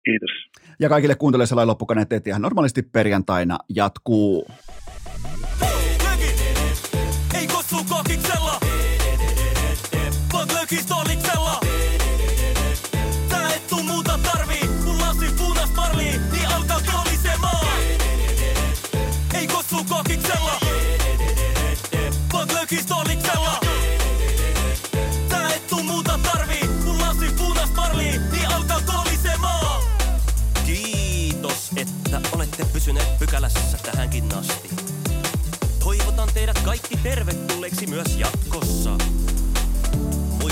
Kiitos. 0.06 0.30
Ja 0.80 0.89
kaikille 0.89 1.15
kuuntelijoille 1.15 1.48
sellainen 1.48 1.69
loppukaneet, 1.69 2.14
että 2.14 2.30
ihan 2.30 2.41
normaalisti 2.41 2.81
perjantaina 2.81 3.57
jatkuu. 3.69 4.48
Vaan 10.72 10.80
glögin 10.80 10.88
toliksella. 10.88 11.60
Tää 13.30 13.53
et 13.56 13.68
tuu 13.68 13.84
muuta 13.84 14.18
tarvii, 14.18 14.68
kun 14.84 14.99
lasi 14.99 15.34
punas 15.38 15.69
marlii, 15.76 16.19
niin 16.31 16.48
alkaa 16.48 16.81
kolisemaan. 16.93 17.68
Ei 19.34 19.48
kossu 19.48 19.84
kokiksella, 19.89 20.60
vaan 22.34 22.48
glögin 22.48 22.85
toliksella. 22.85 23.60
Tää 25.30 25.53
et 25.53 25.68
tuu 25.68 25.84
muuta 25.84 26.19
tarvii, 26.23 26.69
kun 26.85 26.99
lasi 27.02 27.34
punas 27.38 27.69
marlii, 27.76 28.19
niin 28.31 28.48
alkaa 28.48 28.81
kolisemaan. 28.81 29.84
Kiitos, 30.65 31.69
että 31.76 32.22
olette 32.31 32.65
pysyneet 32.65 33.19
pykälässä 33.19 33.77
tähänkin 33.84 34.35
asti. 34.35 34.69
Toivotan 35.80 36.30
teidät 36.34 36.60
kaikki 36.60 36.98
tervetulleiksi 36.98 37.88
myös 37.88 38.15
jatkossa. 38.18 38.98